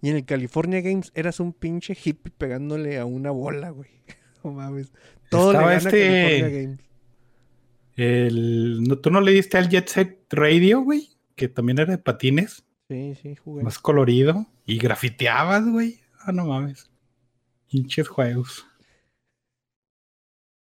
Y 0.00 0.08
en 0.08 0.16
el 0.16 0.24
California 0.24 0.80
Games 0.80 1.12
eras 1.14 1.40
un 1.40 1.52
pinche 1.52 1.92
hippie 2.02 2.32
pegándole 2.36 2.98
a 2.98 3.04
una 3.04 3.30
bola, 3.30 3.70
güey. 3.70 3.90
No 4.42 4.52
mames. 4.52 4.90
Todo 5.28 5.50
Estaba 5.52 5.68
le 5.70 5.76
gana 5.76 5.88
este- 5.90 6.08
California 6.08 6.62
Games. 6.62 6.80
El, 7.96 8.82
¿no, 8.84 8.98
¿Tú 8.98 9.10
no 9.10 9.20
le 9.20 9.32
diste 9.32 9.58
al 9.58 9.68
Jet 9.68 9.88
Set 9.88 10.24
Radio, 10.30 10.80
güey? 10.80 11.10
Que 11.36 11.48
también 11.48 11.78
era 11.78 11.90
de 11.90 11.98
patines. 11.98 12.64
Sí, 12.88 13.14
sí, 13.20 13.36
jugué. 13.36 13.62
Más 13.62 13.78
colorido. 13.78 14.46
Y 14.64 14.78
grafiteabas, 14.78 15.68
güey. 15.68 16.00
Ah, 16.20 16.32
no 16.32 16.46
mames. 16.46 16.90
Hinches 17.68 18.08
juegos. 18.08 18.66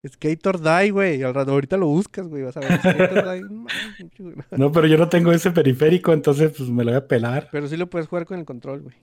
Skater 0.07 0.59
Die, 0.61 0.91
güey. 0.91 1.23
Al 1.23 1.35
rato, 1.35 1.53
ahorita 1.53 1.77
lo 1.77 1.87
buscas, 1.87 2.27
güey. 2.27 2.43
Vas 2.43 2.57
a 2.57 2.61
ver. 2.61 2.79
Skater 2.79 3.25
Die. 3.35 4.35
no 4.57 4.73
pero 4.73 4.87
yo 4.87 4.97
no 4.97 5.09
tengo 5.09 5.33
ese 5.33 5.51
periférico, 5.51 6.13
entonces 6.13 6.53
pues 6.57 6.71
me 6.71 6.85
lo 6.85 6.91
voy 6.93 6.99
a 6.99 7.07
pelar. 7.07 7.49
Pero 7.53 7.69
sí 7.69 7.77
lo 7.77 7.89
puedes 7.91 8.09
jugar 8.09 8.25
con 8.27 8.39
el 8.39 8.45
control, 8.45 8.83
güey. 8.83 8.97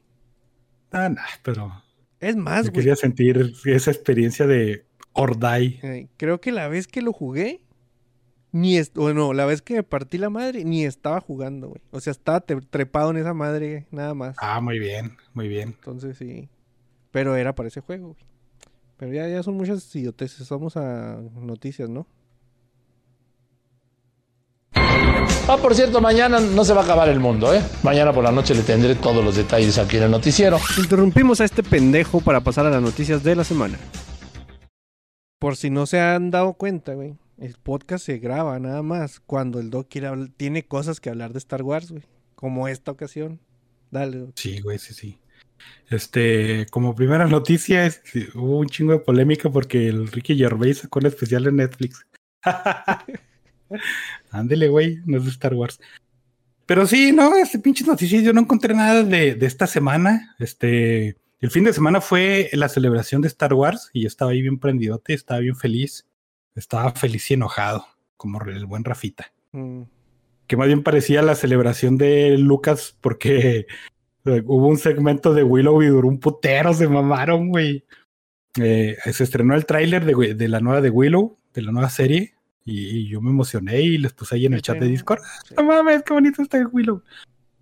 Ah, 0.91 1.09
nah, 1.09 1.21
pero 1.43 1.83
Es 2.19 2.35
más, 2.35 2.65
yo 2.65 2.71
güey. 2.71 2.81
quería 2.81 2.95
sentir 2.95 3.53
esa 3.65 3.91
experiencia 3.91 4.47
de 4.47 4.85
Ordai. 5.13 5.79
eh, 5.83 6.07
creo 6.17 6.39
que 6.41 6.51
la 6.51 6.67
vez 6.67 6.87
que 6.87 7.01
lo 7.01 7.11
jugué, 7.13 7.61
ni 8.51 8.77
es, 8.77 8.91
o 8.95 9.13
no, 9.13 9.33
la 9.33 9.45
vez 9.45 9.61
que 9.61 9.75
me 9.75 9.83
partí 9.83 10.17
la 10.17 10.29
madre, 10.29 10.63
ni 10.63 10.85
estaba 10.85 11.19
jugando, 11.21 11.67
güey. 11.69 11.81
O 11.91 11.99
sea, 11.99 12.11
estaba 12.11 12.39
trepado 12.41 13.11
en 13.11 13.17
esa 13.17 13.33
madre, 13.33 13.85
nada 13.91 14.13
más. 14.13 14.35
Ah, 14.39 14.61
muy 14.61 14.79
bien, 14.79 15.17
muy 15.33 15.47
bien. 15.47 15.69
Entonces 15.77 16.17
sí. 16.17 16.49
Pero 17.11 17.35
era 17.35 17.53
para 17.53 17.67
ese 17.67 17.81
juego, 17.81 18.13
güey. 18.13 18.25
Pero 18.97 19.13
ya, 19.13 19.27
ya 19.27 19.43
son 19.43 19.55
muchas 19.55 19.95
idioteces. 19.95 20.49
Vamos 20.49 20.75
a 20.75 21.17
noticias, 21.35 21.89
¿no? 21.89 22.07
Ah, 25.49 25.57
por 25.61 25.73
cierto, 25.75 26.01
mañana 26.01 26.39
no 26.39 26.65
se 26.65 26.73
va 26.73 26.81
a 26.81 26.83
acabar 26.83 27.07
el 27.07 27.19
mundo, 27.19 27.53
¿eh? 27.53 27.61
Mañana 27.81 28.11
por 28.11 28.23
la 28.23 28.33
noche 28.33 28.53
le 28.53 28.63
tendré 28.63 28.95
todos 28.95 29.23
los 29.23 29.35
detalles 29.35 29.77
aquí 29.77 29.97
en 29.97 30.03
el 30.03 30.11
noticiero. 30.11 30.59
Interrumpimos 30.77 31.39
a 31.39 31.45
este 31.45 31.63
pendejo 31.63 32.19
para 32.19 32.41
pasar 32.41 32.65
a 32.65 32.69
las 32.69 32.81
noticias 32.81 33.23
de 33.23 33.35
la 33.35 33.45
semana. 33.45 33.77
Por 35.39 35.55
si 35.55 35.69
no 35.69 35.85
se 35.85 36.01
han 36.01 36.31
dado 36.31 36.53
cuenta, 36.53 36.95
güey. 36.95 37.15
El 37.37 37.55
podcast 37.61 38.05
se 38.05 38.17
graba 38.17 38.59
nada 38.59 38.81
más 38.81 39.19
cuando 39.19 39.59
el 39.59 39.69
Doc 39.69 39.87
quiere 39.89 40.09
tiene 40.35 40.65
cosas 40.65 40.99
que 40.99 41.09
hablar 41.09 41.31
de 41.31 41.37
Star 41.37 41.61
Wars, 41.61 41.91
güey. 41.91 42.03
Como 42.35 42.67
esta 42.67 42.91
ocasión. 42.91 43.39
Dale, 43.91 44.17
Doc. 44.17 44.31
Sí, 44.35 44.59
güey, 44.59 44.79
sí, 44.79 44.93
sí. 44.93 45.17
Este, 45.89 46.65
como 46.71 46.95
primera 46.95 47.27
noticia, 47.27 47.85
es 47.85 48.01
hubo 48.35 48.59
un 48.59 48.67
chingo 48.67 48.93
de 48.93 48.99
polémica 48.99 49.49
porque 49.49 49.87
el 49.87 50.07
Ricky 50.07 50.37
Gervais 50.37 50.79
sacó 50.79 50.99
el 50.99 51.07
especial 51.07 51.47
en 51.47 51.57
Netflix. 51.57 52.05
Ándele, 54.31 54.67
güey, 54.67 54.99
no 55.05 55.17
es 55.17 55.23
de 55.23 55.29
Star 55.31 55.53
Wars. 55.53 55.79
Pero 56.65 56.85
sí, 56.85 57.13
no, 57.13 57.35
este 57.37 57.59
pinche 57.59 57.85
noticias, 57.85 58.23
yo 58.23 58.33
no 58.33 58.41
encontré 58.41 58.73
nada 58.73 59.03
de, 59.03 59.35
de 59.35 59.45
esta 59.45 59.67
semana. 59.67 60.35
Este, 60.39 61.15
el 61.39 61.51
fin 61.51 61.63
de 61.63 61.73
semana 61.73 62.01
fue 62.01 62.49
la 62.53 62.67
celebración 62.67 63.21
de 63.21 63.27
Star 63.27 63.53
Wars 63.53 63.89
y 63.93 64.01
yo 64.01 64.07
estaba 64.07 64.31
ahí 64.31 64.41
bien 64.41 64.59
prendidote, 64.59 65.13
estaba 65.13 65.39
bien 65.39 65.55
feliz. 65.55 66.05
Estaba 66.57 66.91
feliz 66.91 67.29
y 67.29 67.35
enojado, 67.35 67.85
como 68.17 68.41
el 68.41 68.65
buen 68.65 68.83
Rafita. 68.83 69.31
Mm, 69.51 69.83
Que 70.47 70.57
más 70.57 70.65
bien 70.65 70.81
parecía 70.81 71.21
la 71.21 71.35
celebración 71.35 71.97
de 71.97 72.35
Lucas 72.39 72.97
porque 72.99 73.67
hubo 74.45 74.67
un 74.67 74.77
segmento 74.77 75.33
de 75.33 75.43
Willow 75.43 75.81
y 75.81 75.87
duró 75.87 76.07
un 76.07 76.19
putero, 76.19 76.73
se 76.73 76.87
mamaron, 76.87 77.49
güey. 77.49 77.85
Eh, 78.59 78.97
se 79.11 79.23
estrenó 79.23 79.55
el 79.55 79.65
tráiler 79.65 80.05
de, 80.05 80.33
de 80.33 80.47
la 80.47 80.59
nueva 80.59 80.81
de 80.81 80.89
Willow, 80.89 81.37
de 81.53 81.61
la 81.61 81.71
nueva 81.71 81.89
serie, 81.89 82.33
y, 82.65 82.99
y 82.99 83.07
yo 83.07 83.21
me 83.21 83.29
emocioné 83.29 83.81
y 83.81 83.97
les 83.97 84.13
puse 84.13 84.35
ahí 84.35 84.45
en 84.45 84.53
el 84.53 84.61
chat 84.61 84.77
de. 84.79 84.87
Discord. 84.87 85.21
Sí. 85.47 85.55
No 85.55 85.63
mames, 85.63 86.03
qué 86.03 86.13
bonito 86.13 86.41
está 86.41 86.65
Willow. 86.67 87.03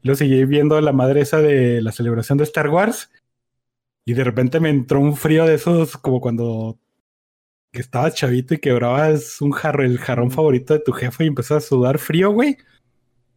Lo 0.02 0.16
seguí 0.16 0.46
viendo 0.46 0.80
la 0.82 0.92
madre 0.92 1.22
esa 1.22 1.42
de 1.42 1.82
la 1.82 1.92
celebración 1.92 2.38
de 2.38 2.44
Star 2.44 2.70
Wars. 2.70 3.10
Y 4.06 4.14
de 4.14 4.24
repente 4.24 4.60
me 4.60 4.70
entró 4.70 5.00
un 5.00 5.16
frío 5.16 5.46
de 5.46 5.56
esos, 5.56 5.98
como 5.98 6.22
cuando 6.22 6.78
estabas 7.72 8.14
chavito 8.16 8.54
y 8.54 8.60
quebrabas 8.60 9.42
un 9.42 9.52
jarro, 9.52 9.84
el 9.84 9.98
jarrón 9.98 10.32
favorito 10.32 10.74
de 10.74 10.80
tu 10.80 10.92
jefe 10.92 11.24
y 11.24 11.28
empezó 11.28 11.56
a 11.56 11.62
sudar 11.62 11.98
frío, 12.00 12.32
güey. 12.32 12.58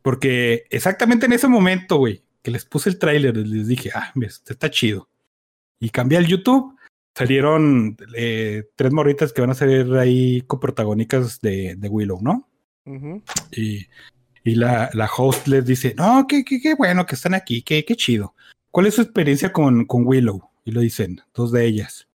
Porque 0.02 0.64
exactamente 0.70 1.26
en 1.26 1.32
ese 1.32 1.48
momento, 1.48 1.96
güey, 1.96 2.22
que 2.42 2.50
les 2.50 2.64
puse 2.64 2.90
el 2.90 2.98
tráiler, 2.98 3.36
les 3.36 3.68
dije, 3.68 3.90
ah, 3.94 4.12
este 4.22 4.52
está 4.52 4.70
chido. 4.70 5.08
Y 5.80 5.90
cambié 5.90 6.18
al 6.18 6.26
YouTube, 6.26 6.76
salieron 7.14 7.96
eh, 8.16 8.64
tres 8.76 8.92
morritas 8.92 9.32
que 9.32 9.40
van 9.40 9.50
a 9.50 9.54
ser 9.54 9.92
ahí 9.94 10.42
coprotagónicas 10.42 11.40
de, 11.40 11.74
de 11.76 11.88
Willow, 11.88 12.20
¿no? 12.22 12.48
Y, 13.52 13.86
y 14.44 14.54
la, 14.54 14.88
la 14.94 15.10
host 15.14 15.46
les 15.46 15.66
dice, 15.66 15.94
no, 15.96 16.26
qué, 16.26 16.44
qué, 16.44 16.60
qué 16.60 16.74
bueno 16.74 17.04
que 17.04 17.16
están 17.16 17.34
aquí, 17.34 17.62
qué, 17.62 17.84
qué 17.84 17.96
chido. 17.96 18.34
¿Cuál 18.70 18.86
es 18.86 18.94
su 18.94 19.02
experiencia 19.02 19.52
con, 19.52 19.84
con 19.84 20.06
Willow? 20.06 20.50
Y 20.64 20.70
lo 20.70 20.80
dicen, 20.80 21.20
dos 21.34 21.52
de 21.52 21.66
ellas. 21.66 22.08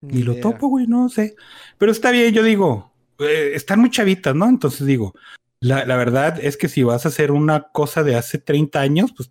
Ni 0.00 0.20
Y 0.20 0.22
lo 0.22 0.36
topo, 0.36 0.68
güey, 0.68 0.86
no 0.86 1.08
sé. 1.08 1.34
Pero 1.78 1.90
está 1.90 2.10
bien, 2.10 2.32
yo 2.32 2.42
digo, 2.42 2.92
eh, 3.18 3.52
están 3.54 3.80
muy 3.80 3.90
chavitas, 3.90 4.34
¿no? 4.34 4.48
Entonces 4.48 4.86
digo, 4.86 5.14
la, 5.60 5.84
la 5.84 5.96
verdad 5.96 6.38
es 6.42 6.56
que 6.56 6.68
si 6.68 6.82
vas 6.82 7.04
a 7.04 7.08
hacer 7.08 7.32
una 7.32 7.68
cosa 7.72 8.02
de 8.02 8.16
hace 8.16 8.38
30 8.38 8.80
años, 8.80 9.12
pues, 9.16 9.30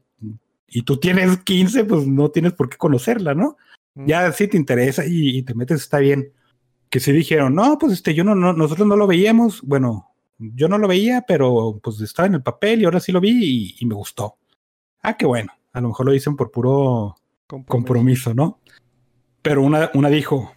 y 0.67 0.81
tú 0.83 0.97
tienes 0.97 1.37
15, 1.39 1.85
pues 1.85 2.07
no 2.07 2.29
tienes 2.31 2.53
por 2.53 2.69
qué 2.69 2.77
conocerla, 2.77 3.33
¿no? 3.33 3.57
Mm, 3.93 4.05
Ya 4.07 4.31
si 4.31 4.47
te 4.47 4.57
interesa 4.57 5.05
y, 5.05 5.37
y 5.37 5.43
te 5.43 5.53
metes, 5.53 5.81
está 5.81 5.99
bien. 5.99 6.33
Que 6.89 6.99
se 6.99 7.11
dijeron, 7.13 7.55
no, 7.55 7.77
pues 7.77 7.93
este, 7.93 8.13
yo 8.13 8.23
no, 8.23 8.35
no, 8.35 8.53
nosotros 8.53 8.87
no 8.87 8.95
lo 8.95 9.07
veíamos. 9.07 9.61
Bueno, 9.61 10.11
yo 10.37 10.67
no 10.67 10.77
lo 10.77 10.87
veía, 10.87 11.23
pero 11.27 11.79
pues 11.83 11.99
estaba 12.01 12.27
en 12.27 12.35
el 12.35 12.43
papel 12.43 12.81
y 12.81 12.85
ahora 12.85 12.99
sí 12.99 13.11
lo 13.11 13.21
vi 13.21 13.31
y, 13.31 13.75
y 13.79 13.85
me 13.85 13.95
gustó. 13.95 14.37
Ah, 15.01 15.15
qué 15.17 15.25
bueno. 15.25 15.51
A 15.73 15.81
lo 15.81 15.89
mejor 15.89 16.05
lo 16.05 16.11
dicen 16.11 16.35
por 16.35 16.51
puro 16.51 17.15
compromiso. 17.47 17.67
compromiso, 17.71 18.33
¿no? 18.33 18.59
Pero 19.41 19.61
una, 19.61 19.91
una 19.93 20.09
dijo, 20.09 20.51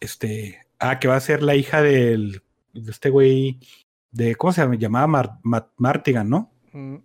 este, 0.00 0.66
ah, 0.78 0.98
que 0.98 1.08
va 1.08 1.16
a 1.16 1.20
ser 1.20 1.42
la 1.42 1.54
hija 1.54 1.82
del, 1.82 2.42
de 2.72 2.90
este 2.90 3.10
güey, 3.10 3.58
de, 4.16 4.34
¿cómo 4.34 4.52
se 4.52 4.62
llama? 4.62 4.74
Llamaba 4.76 5.06
Mar- 5.06 5.38
Matt 5.42 5.68
Martigan, 5.76 6.28
¿no? 6.28 6.52
Mm, 6.72 6.96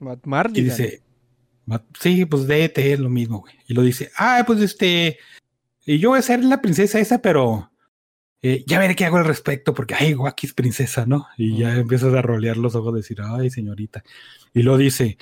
Matt 0.00 0.20
Y 0.24 0.28
Mardigan. 0.28 0.64
dice, 0.70 1.02
"Ma- 1.66 1.84
sí, 1.98 2.24
pues 2.26 2.46
DT 2.46 2.92
es 2.92 2.98
lo 3.00 3.08
mismo, 3.10 3.40
güey. 3.40 3.54
Y 3.66 3.74
lo 3.74 3.82
dice, 3.82 4.10
ah, 4.16 4.42
pues 4.46 4.60
este, 4.60 5.18
y 5.86 5.98
yo 5.98 6.10
voy 6.10 6.18
a 6.18 6.22
ser 6.22 6.44
la 6.44 6.60
princesa 6.60 6.98
esa, 7.00 7.20
pero 7.22 7.70
eh, 8.42 8.62
ya 8.68 8.78
veré 8.78 8.94
qué 8.94 9.04
hago 9.04 9.16
al 9.16 9.24
respecto, 9.24 9.74
porque, 9.74 9.94
ay, 9.94 10.12
Guaki 10.12 10.46
es 10.46 10.54
princesa, 10.54 11.04
¿no? 11.06 11.26
Y 11.36 11.58
ya 11.58 11.70
Ujú. 11.70 11.80
empiezas 11.80 12.14
a 12.14 12.22
rolear 12.22 12.56
los 12.56 12.74
ojos, 12.76 12.94
decir, 12.94 13.18
ay, 13.22 13.50
señorita. 13.50 14.04
Y 14.54 14.62
lo 14.62 14.76
dice, 14.76 15.18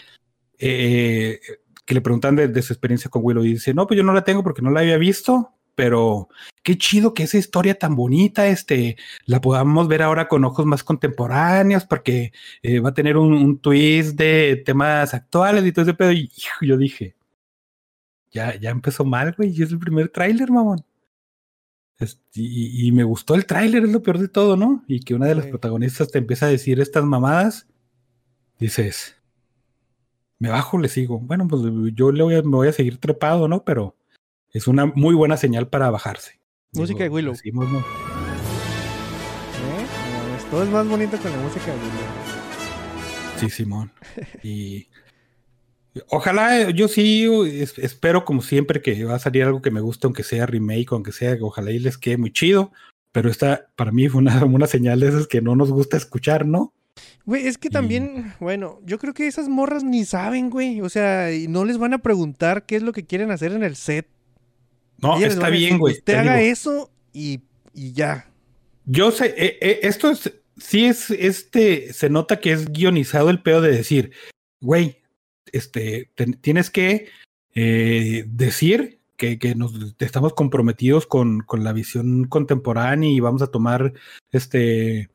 eh, 0.58 1.40
que 1.84 1.94
le 1.94 2.00
preguntan 2.02 2.36
de, 2.36 2.48
de 2.48 2.62
su 2.62 2.72
experiencia 2.72 3.08
con 3.10 3.22
Willow, 3.24 3.44
y 3.44 3.52
dice, 3.54 3.72
no, 3.72 3.86
pues 3.86 3.96
yo 3.96 4.04
no 4.04 4.12
la 4.12 4.24
tengo 4.24 4.42
porque 4.42 4.60
no 4.62 4.70
la 4.70 4.80
había 4.80 4.98
visto, 4.98 5.50
pero 5.76 6.28
qué 6.64 6.76
chido 6.78 7.14
que 7.14 7.22
esa 7.24 7.38
historia 7.38 7.78
tan 7.78 7.94
bonita, 7.94 8.48
este, 8.48 8.96
la 9.26 9.40
podamos 9.40 9.86
ver 9.88 10.02
ahora 10.02 10.26
con 10.28 10.44
ojos 10.44 10.66
más 10.66 10.82
contemporáneos, 10.82 11.84
porque 11.84 12.32
eh, 12.62 12.80
va 12.80 12.90
a 12.90 12.94
tener 12.94 13.16
un, 13.16 13.34
un 13.34 13.58
twist 13.60 14.16
de 14.16 14.62
temas 14.66 15.14
actuales 15.14 15.64
y 15.64 15.72
todo 15.72 15.84
ese 15.84 15.94
pedo. 15.94 16.12
Y 16.12 16.30
hijo, 16.36 16.64
yo 16.66 16.76
dije, 16.76 17.14
ya, 18.32 18.58
ya 18.58 18.70
empezó 18.70 19.04
mal, 19.04 19.34
güey, 19.36 19.50
y 19.56 19.62
es 19.62 19.70
el 19.70 19.78
primer 19.78 20.08
tráiler, 20.08 20.50
mamón. 20.50 20.84
Este, 21.98 22.20
y, 22.34 22.88
y 22.88 22.92
me 22.92 23.04
gustó 23.04 23.34
el 23.34 23.46
tráiler, 23.46 23.84
es 23.84 23.92
lo 23.92 24.02
peor 24.02 24.18
de 24.18 24.28
todo, 24.28 24.56
¿no? 24.56 24.84
Y 24.88 25.00
que 25.00 25.14
una 25.14 25.26
de 25.26 25.34
las 25.36 25.46
protagonistas 25.46 26.10
te 26.10 26.18
empieza 26.18 26.46
a 26.46 26.50
decir 26.50 26.80
estas 26.80 27.04
mamadas, 27.04 27.68
dices, 28.58 29.16
me 30.38 30.50
bajo, 30.50 30.78
le 30.78 30.88
sigo. 30.88 31.18
Bueno, 31.20 31.48
pues 31.48 31.62
yo 31.94 32.12
le 32.12 32.22
voy 32.22 32.34
a, 32.34 32.42
me 32.42 32.56
voy 32.56 32.68
a 32.68 32.72
seguir 32.72 32.98
trepado, 32.98 33.48
¿no? 33.48 33.64
Pero 33.64 33.95
es 34.56 34.66
una 34.66 34.86
muy 34.86 35.14
buena 35.14 35.36
señal 35.36 35.68
para 35.68 35.90
bajarse. 35.90 36.38
Música 36.72 37.04
de 37.04 37.10
Willow. 37.10 37.32
decimos, 37.32 37.68
¿no? 37.70 37.78
¿Eh? 37.78 37.82
No, 40.42 40.50
todo 40.50 40.62
es 40.62 40.68
más 40.70 40.86
bonito 40.88 41.16
con 41.18 41.30
la 41.32 41.38
música 41.38 41.66
de 41.66 41.72
Willow. 41.72 43.40
Sí, 43.40 43.50
Simón. 43.50 43.92
Y 44.42 44.88
ojalá, 46.08 46.70
yo 46.70 46.88
sí 46.88 47.26
es- 47.60 47.78
espero 47.78 48.24
como 48.24 48.42
siempre 48.42 48.80
que 48.82 49.04
va 49.04 49.14
a 49.16 49.18
salir 49.18 49.44
algo 49.44 49.62
que 49.62 49.70
me 49.70 49.80
guste, 49.80 50.06
aunque 50.06 50.22
sea 50.22 50.46
remake, 50.46 50.88
aunque 50.92 51.12
sea, 51.12 51.36
ojalá 51.40 51.70
y 51.70 51.78
les 51.78 51.98
quede 51.98 52.16
muy 52.16 52.32
chido. 52.32 52.72
Pero 53.12 53.30
esta 53.30 53.68
para 53.76 53.92
mí 53.92 54.08
fue 54.08 54.20
una, 54.20 54.44
una 54.44 54.66
señal 54.66 55.00
de 55.00 55.08
esas 55.08 55.26
que 55.26 55.40
no 55.40 55.56
nos 55.56 55.70
gusta 55.70 55.96
escuchar, 55.96 56.46
¿no? 56.46 56.72
Güey, 57.26 57.46
es 57.46 57.58
que 57.58 57.68
Y- 57.68 57.70
también, 57.70 58.32
bueno, 58.40 58.80
yo 58.84 58.98
creo 58.98 59.12
que 59.12 59.26
esas 59.26 59.48
morras 59.48 59.84
ni 59.84 60.04
saben, 60.04 60.48
güey. 60.50 60.80
O 60.80 60.88
sea, 60.88 61.28
no 61.48 61.64
les 61.64 61.78
van 61.78 61.92
a 61.94 61.98
preguntar 61.98 62.64
qué 62.66 62.76
es 62.76 62.82
lo 62.82 62.92
que 62.92 63.04
quieren 63.04 63.30
hacer 63.30 63.52
en 63.52 63.62
el 63.62 63.76
set. 63.76 64.06
No, 64.98 65.18
está 65.18 65.48
bien, 65.50 65.78
güey. 65.78 65.94
Usted 65.94 66.04
te 66.04 66.16
haga 66.18 66.36
digo. 66.36 66.52
eso 66.52 66.90
y, 67.12 67.40
y 67.74 67.92
ya. 67.92 68.30
Yo 68.84 69.10
sé, 69.10 69.34
eh, 69.36 69.58
eh, 69.60 69.80
esto 69.82 70.10
es, 70.10 70.32
sí 70.56 70.86
es, 70.86 71.10
este, 71.10 71.92
se 71.92 72.08
nota 72.08 72.40
que 72.40 72.52
es 72.52 72.70
guionizado 72.72 73.30
el 73.30 73.42
pedo 73.42 73.60
de 73.60 73.72
decir, 73.72 74.12
güey, 74.60 75.02
este, 75.52 76.10
te- 76.14 76.26
tienes 76.40 76.70
que 76.70 77.08
eh, 77.54 78.24
decir 78.28 79.00
que, 79.16 79.38
que 79.38 79.54
nos 79.54 79.72
estamos 79.98 80.34
comprometidos 80.34 81.06
con, 81.06 81.40
con 81.40 81.64
la 81.64 81.72
visión 81.72 82.24
contemporánea 82.24 83.10
y 83.10 83.20
vamos 83.20 83.42
a 83.42 83.46
tomar 83.48 83.92
este, 84.30 85.08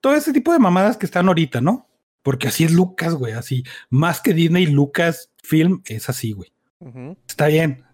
todo 0.00 0.14
ese 0.14 0.32
tipo 0.32 0.52
de 0.52 0.58
mamadas 0.58 0.96
que 0.96 1.06
están 1.06 1.28
ahorita, 1.28 1.60
¿no? 1.60 1.88
Porque 2.22 2.48
así 2.48 2.64
es 2.64 2.72
Lucas, 2.72 3.14
güey, 3.14 3.34
así, 3.34 3.62
más 3.90 4.20
que 4.20 4.32
Disney, 4.34 4.66
Lucas 4.66 5.30
Film 5.42 5.82
es 5.86 6.08
así, 6.08 6.32
güey. 6.32 6.50
Está 7.28 7.46
bien, 7.46 7.84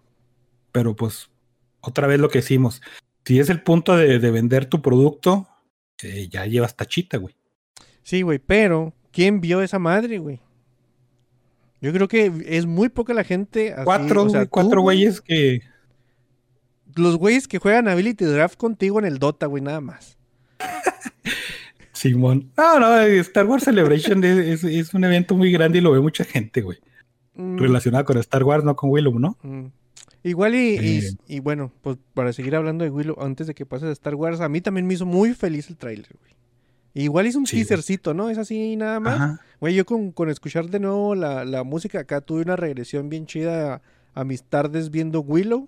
pero 0.73 0.93
pues 0.97 1.29
otra 1.79 2.07
vez 2.07 2.19
lo 2.19 2.27
que 2.27 2.39
decimos, 2.39 2.81
si 3.23 3.39
es 3.39 3.49
el 3.49 3.61
punto 3.61 3.95
de, 3.95 4.19
de 4.19 4.31
vender 4.31 4.65
tu 4.65 4.81
producto, 4.81 5.47
eh, 6.01 6.27
ya 6.29 6.45
llevas 6.45 6.75
tachita, 6.75 7.17
güey. 7.17 7.33
Sí, 8.01 8.21
güey, 8.23 8.39
pero 8.39 8.93
¿quién 9.11 9.39
vio 9.39 9.61
esa 9.61 9.79
madre, 9.79 10.17
güey? 10.17 10.41
Yo 11.79 11.93
creo 11.93 12.07
que 12.09 12.31
es 12.45 12.65
muy 12.65 12.89
poca 12.89 13.13
la 13.13 13.23
gente. 13.23 13.71
así, 13.73 13.83
Cuatro, 13.85 14.23
o 14.23 14.29
sea, 14.29 14.43
tú, 14.43 14.49
cuatro 14.49 14.81
güey, 14.81 14.97
güeyes 14.97 15.21
que 15.21 15.61
Los 16.95 17.17
güeyes 17.17 17.47
que 17.47 17.59
juegan 17.59 17.87
Ability 17.87 18.25
Draft 18.25 18.57
contigo 18.57 18.99
en 18.99 19.05
el 19.05 19.19
Dota, 19.19 19.45
güey, 19.47 19.61
nada 19.63 19.81
más. 19.81 20.17
Simón. 21.91 22.51
No, 22.57 22.79
no, 22.79 22.99
Star 23.01 23.45
Wars 23.45 23.63
Celebration 23.63 24.23
es, 24.23 24.63
es- 24.63 24.93
un 24.93 25.03
evento 25.03 25.35
muy 25.35 25.51
grande 25.51 25.77
y 25.77 25.81
lo 25.81 25.91
ve 25.91 25.99
mucha 26.01 26.23
gente, 26.23 26.61
güey. 26.61 26.79
Mm, 27.35 27.57
Relacionado 27.57 28.05
con 28.05 28.17
Star 28.17 28.43
Wars, 28.43 28.63
no 28.63 28.75
con 28.75 28.89
Willow, 28.89 29.17
¿no? 29.19 29.37
mm. 29.43 29.65
Igual 30.23 30.55
y, 30.55 30.77
y- 31.27 31.35
y 31.35 31.39
bueno, 31.39 31.71
pues 31.81 31.97
para 32.13 32.31
seguir 32.31 32.55
hablando 32.55 32.83
de 32.85 32.89
Willow, 32.89 33.17
antes 33.21 33.47
de 33.47 33.53
que 33.53 33.65
pases 33.65 33.89
a 33.89 33.91
Star 33.91 34.15
Wars, 34.15 34.39
a 34.39 34.47
mí 34.49 34.61
también 34.61 34.87
me 34.87 34.93
hizo 34.93 35.05
muy 35.05 35.33
feliz 35.33 35.69
el 35.69 35.75
tráiler, 35.77 36.15
güey. 36.19 36.33
Igual 36.95 37.25
hizo 37.27 37.39
un 37.39 37.47
Sí, 37.47 37.57
güey. 37.57 37.65
teasercito, 37.67 38.13
¿no? 38.13 38.29
Es 38.29 38.37
así 38.37 38.75
nada 38.75 38.99
más. 38.99 39.15
Ajá. 39.15 39.39
Güey, 39.59 39.73
yo 39.75 39.85
con, 39.85 40.11
con 40.11 40.29
escuchar 40.29 40.69
de 40.69 40.79
nuevo 40.79 41.15
la, 41.15 41.43
la 41.43 41.63
música 41.63 41.99
acá 41.99 42.21
tuve 42.21 42.43
una 42.43 42.55
regresión 42.55 43.09
bien 43.09 43.25
chida 43.25 43.73
a, 43.75 43.81
a 44.13 44.23
mis 44.23 44.43
tardes 44.43 44.91
viendo 44.91 45.21
Willow. 45.21 45.67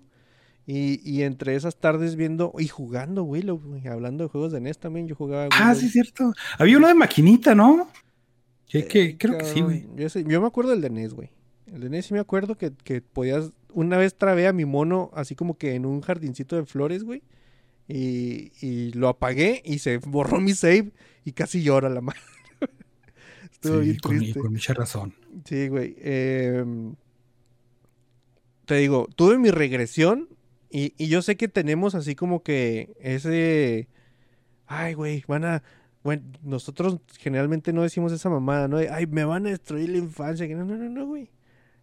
Y, 0.68 1.00
y 1.08 1.22
entre 1.22 1.54
esas 1.54 1.76
tardes 1.76 2.16
viendo 2.16 2.52
y 2.58 2.66
jugando 2.68 3.22
Willow, 3.24 3.60
güey. 3.60 3.86
Hablando 3.86 4.24
de 4.24 4.30
juegos 4.30 4.50
de 4.52 4.60
NES 4.60 4.78
también, 4.78 5.06
yo 5.06 5.14
jugaba 5.14 5.48
Ah, 5.52 5.68
Willow. 5.68 5.80
sí, 5.80 5.86
es 5.86 5.92
cierto. 5.92 6.32
Había 6.58 6.78
uno 6.78 6.88
de 6.88 6.94
maquinita, 6.94 7.54
¿no? 7.54 7.88
Que, 8.68 8.78
Eh, 8.80 9.16
creo 9.18 9.38
que 9.38 9.44
sí, 9.44 9.60
güey. 9.60 9.86
Yo, 9.96 10.08
sé- 10.08 10.24
yo 10.26 10.40
me 10.40 10.46
acuerdo 10.48 10.70
del 10.72 10.80
de 10.80 10.90
NES, 10.90 11.14
güey. 11.14 11.30
El 11.72 11.80
de 11.82 11.90
NES 11.90 12.06
sí 12.06 12.14
me 12.14 12.20
acuerdo 12.20 12.56
que, 12.56 12.72
que 12.84 13.00
podías. 13.00 13.50
Una 13.72 13.98
vez 13.98 14.16
trabé 14.16 14.46
a 14.46 14.52
mi 14.52 14.64
mono 14.64 15.10
así 15.14 15.34
como 15.34 15.58
que 15.58 15.74
en 15.74 15.86
un 15.86 16.00
jardincito 16.02 16.56
de 16.56 16.64
flores, 16.66 17.04
güey. 17.04 17.22
Y, 17.88 18.52
y 18.60 18.92
lo 18.92 19.08
apagué 19.08 19.62
y 19.64 19.78
se 19.78 19.98
borró 19.98 20.40
mi 20.40 20.54
save 20.54 20.92
y 21.24 21.32
casi 21.32 21.62
llora 21.62 21.88
la 21.88 22.00
madre. 22.02 22.20
Estuvo 23.52 23.80
Sí, 23.80 23.80
bien 23.80 23.96
con, 23.98 24.16
triste. 24.18 24.40
con 24.40 24.52
mucha 24.52 24.74
razón. 24.74 25.14
Sí, 25.44 25.68
güey. 25.68 25.96
em, 26.00 26.96
te 28.64 28.76
digo, 28.76 29.08
tuve 29.16 29.38
mi 29.38 29.50
regresión 29.50 30.28
y, 30.70 30.94
y 30.98 31.08
yo 31.08 31.22
sé 31.22 31.36
que 31.36 31.48
tenemos 31.48 31.94
así 31.94 32.14
como 32.14 32.42
que 32.42 32.94
ese... 33.00 33.88
Ay, 34.66 34.94
güey, 34.94 35.24
van 35.28 35.44
a... 35.44 35.62
Bueno, 36.02 36.22
nosotros 36.42 37.00
generalmente 37.18 37.72
no 37.72 37.82
decimos 37.82 38.12
esa 38.12 38.30
mamada, 38.30 38.68
¿no? 38.68 38.78
Ay, 38.78 39.06
me 39.06 39.24
van 39.24 39.46
a 39.46 39.50
destruir 39.50 39.90
la 39.90 39.98
infancia. 39.98 40.46
No, 40.48 40.64
no, 40.64 40.76
no, 40.76 40.88
no, 40.90 41.06
güey. 41.06 41.30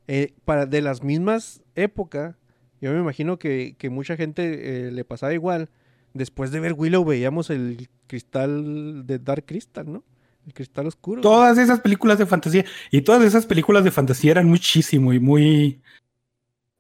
Eh, 0.08 0.34
para 0.46 0.66
de 0.66 0.82
las 0.82 1.02
mismas 1.02 1.62
épocas 1.76 2.36
Yo 2.82 2.92
me 2.92 3.00
imagino 3.00 3.40
que, 3.40 3.76
que 3.78 3.90
mucha 3.90 4.18
gente 4.18 4.88
eh, 4.88 4.92
le 4.92 5.06
pasaba 5.06 5.34
igual. 5.34 5.70
Después 6.14 6.52
de 6.52 6.60
ver 6.60 6.74
Willow 6.74 7.06
veíamos 7.06 7.50
el 7.50 7.90
cristal 8.08 9.08
de 9.08 9.20
Dark 9.20 9.46
Crystal, 9.46 9.92
¿no? 9.92 10.04
El 10.46 10.54
cristal 10.54 10.88
oscuro. 10.88 11.22
Todas 11.22 11.58
esas 11.58 11.80
películas 11.80 12.18
de 12.18 12.26
fantasía. 12.26 12.66
Y 12.92 13.02
todas 13.02 13.24
esas 13.24 13.46
películas 13.46 13.84
de 13.84 13.92
fantasía 13.92 14.32
eran 14.32 14.48
muchísimo 14.48 15.14
y 15.14 15.20
muy 15.20 15.82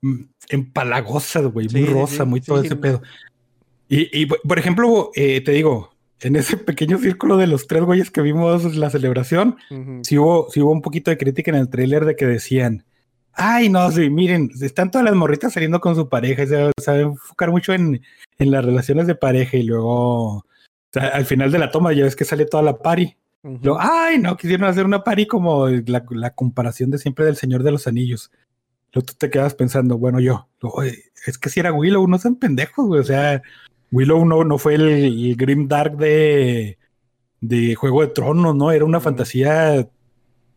mm, 0.02 0.24
empalagosas, 0.50 1.46
güey. 1.46 1.70
Sí, 1.70 1.78
muy 1.78 1.86
rosa, 1.88 2.24
sí, 2.24 2.30
muy 2.30 2.42
todo 2.42 2.60
sí, 2.60 2.68
ese 2.68 2.76
no. 2.76 2.82
pedo. 2.82 3.02
Y, 3.88 4.22
y, 4.22 4.26
por 4.26 4.60
ejemplo, 4.60 5.12
eh, 5.16 5.42
te 5.42 5.54
digo, 5.54 5.94
en 6.20 6.36
ese 6.36 6.58
pequeño 6.58 6.98
círculo 7.00 7.38
de 7.38 7.48
los 7.48 7.68
tres 7.68 7.84
güeyes 7.84 8.12
que 8.12 8.22
vimos 8.22 8.76
la 8.76 8.90
celebración, 8.90 9.58
Ujú. 9.72 10.02
sí 10.04 10.18
hubo, 10.18 10.50
sí 10.52 10.62
hubo 10.62 10.72
un 10.72 10.82
poquito 10.82 11.12
de 11.12 11.18
crítica 11.18 11.52
en 11.52 11.58
el 11.58 11.70
tráiler 11.70 12.06
de 12.06 12.16
que 12.16 12.26
decían, 12.26 12.86
ay, 13.34 13.70
no, 13.70 13.92
sí, 13.92 14.10
miren, 14.10 14.50
están 14.62 14.92
todas 14.92 15.06
las 15.06 15.16
morritas 15.16 15.54
saliendo 15.54 15.80
con 15.80 15.96
su 15.96 16.10
pareja, 16.10 16.44
y 16.44 16.48
se 16.48 16.72
sabe 16.82 17.02
enfocar 17.02 17.52
mucho 17.52 17.74
en, 17.74 18.02
en 18.38 18.52
las 18.52 18.64
relaciones 18.64 19.08
de 19.08 19.16
pareja 19.16 19.58
y 19.58 19.64
luego, 19.64 20.38
o 20.38 20.46
sea, 20.92 21.08
al 21.10 21.26
final 21.26 21.52
de 21.52 21.60
la 21.60 21.72
toma 21.72 21.94
ya 21.94 22.04
ves 22.04 22.16
que 22.16 22.26
sale 22.26 22.46
toda 22.46 22.64
la 22.64 22.78
party. 22.78 23.16
Luego, 23.44 23.78
ay, 23.82 24.20
no, 24.20 24.38
quisieron 24.38 24.70
hacer 24.70 24.86
una 24.86 25.04
party 25.04 25.26
como 25.28 25.68
la, 25.68 26.06
la 26.12 26.30
comparación 26.30 26.92
de 26.92 26.98
siempre 26.98 27.26
del 27.26 27.36
Señor 27.36 27.62
de 27.64 27.72
los 27.72 27.88
Anillos. 27.88 28.32
Luego 28.94 29.08
tú 29.08 29.14
te 29.18 29.30
quedas 29.30 29.54
pensando, 29.54 29.98
bueno, 29.98 30.22
yo, 30.22 30.48
"Oye, 30.62 31.12
es 31.26 31.38
que 31.38 31.50
si 31.50 31.60
era 31.60 31.74
Willow, 31.74 32.08
no 32.08 32.18
sean 32.20 32.36
pendejos, 32.38 32.88
güey. 32.88 33.02
O 33.02 33.04
sea, 33.04 33.42
Willow 33.92 34.24
no, 34.26 34.44
no 34.46 34.58
fue 34.58 34.76
el, 34.76 34.88
el 34.88 35.36
Grim 35.36 35.68
Dark 35.68 35.98
de, 35.98 36.78
de 37.42 37.76
Juego 37.76 38.02
de 38.02 38.08
Tronos, 38.08 38.56
¿no? 38.56 38.72
Era 38.72 38.86
una 38.86 39.02
fantasía 39.02 39.88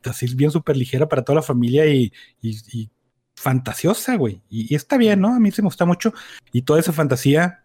así 0.05 0.35
bien 0.35 0.51
súper 0.51 0.77
ligera 0.77 1.09
para 1.09 1.23
toda 1.23 1.37
la 1.37 1.43
familia 1.43 1.87
y, 1.87 2.13
y- 2.41 2.57
y 2.73 2.91
fantasiosa, 3.35 4.17
güey. 4.17 4.41
Y, 4.49 4.73
y 4.73 4.77
está 4.77 4.97
bien, 4.97 5.21
¿no? 5.21 5.35
A 5.35 5.41
mí 5.41 5.51
se 5.51 5.63
me 5.63 5.67
gusta 5.67 5.85
mucho. 5.85 6.13
Y 6.53 6.63
toda 6.63 6.81
esa 6.81 6.93
fantasía, 6.93 7.65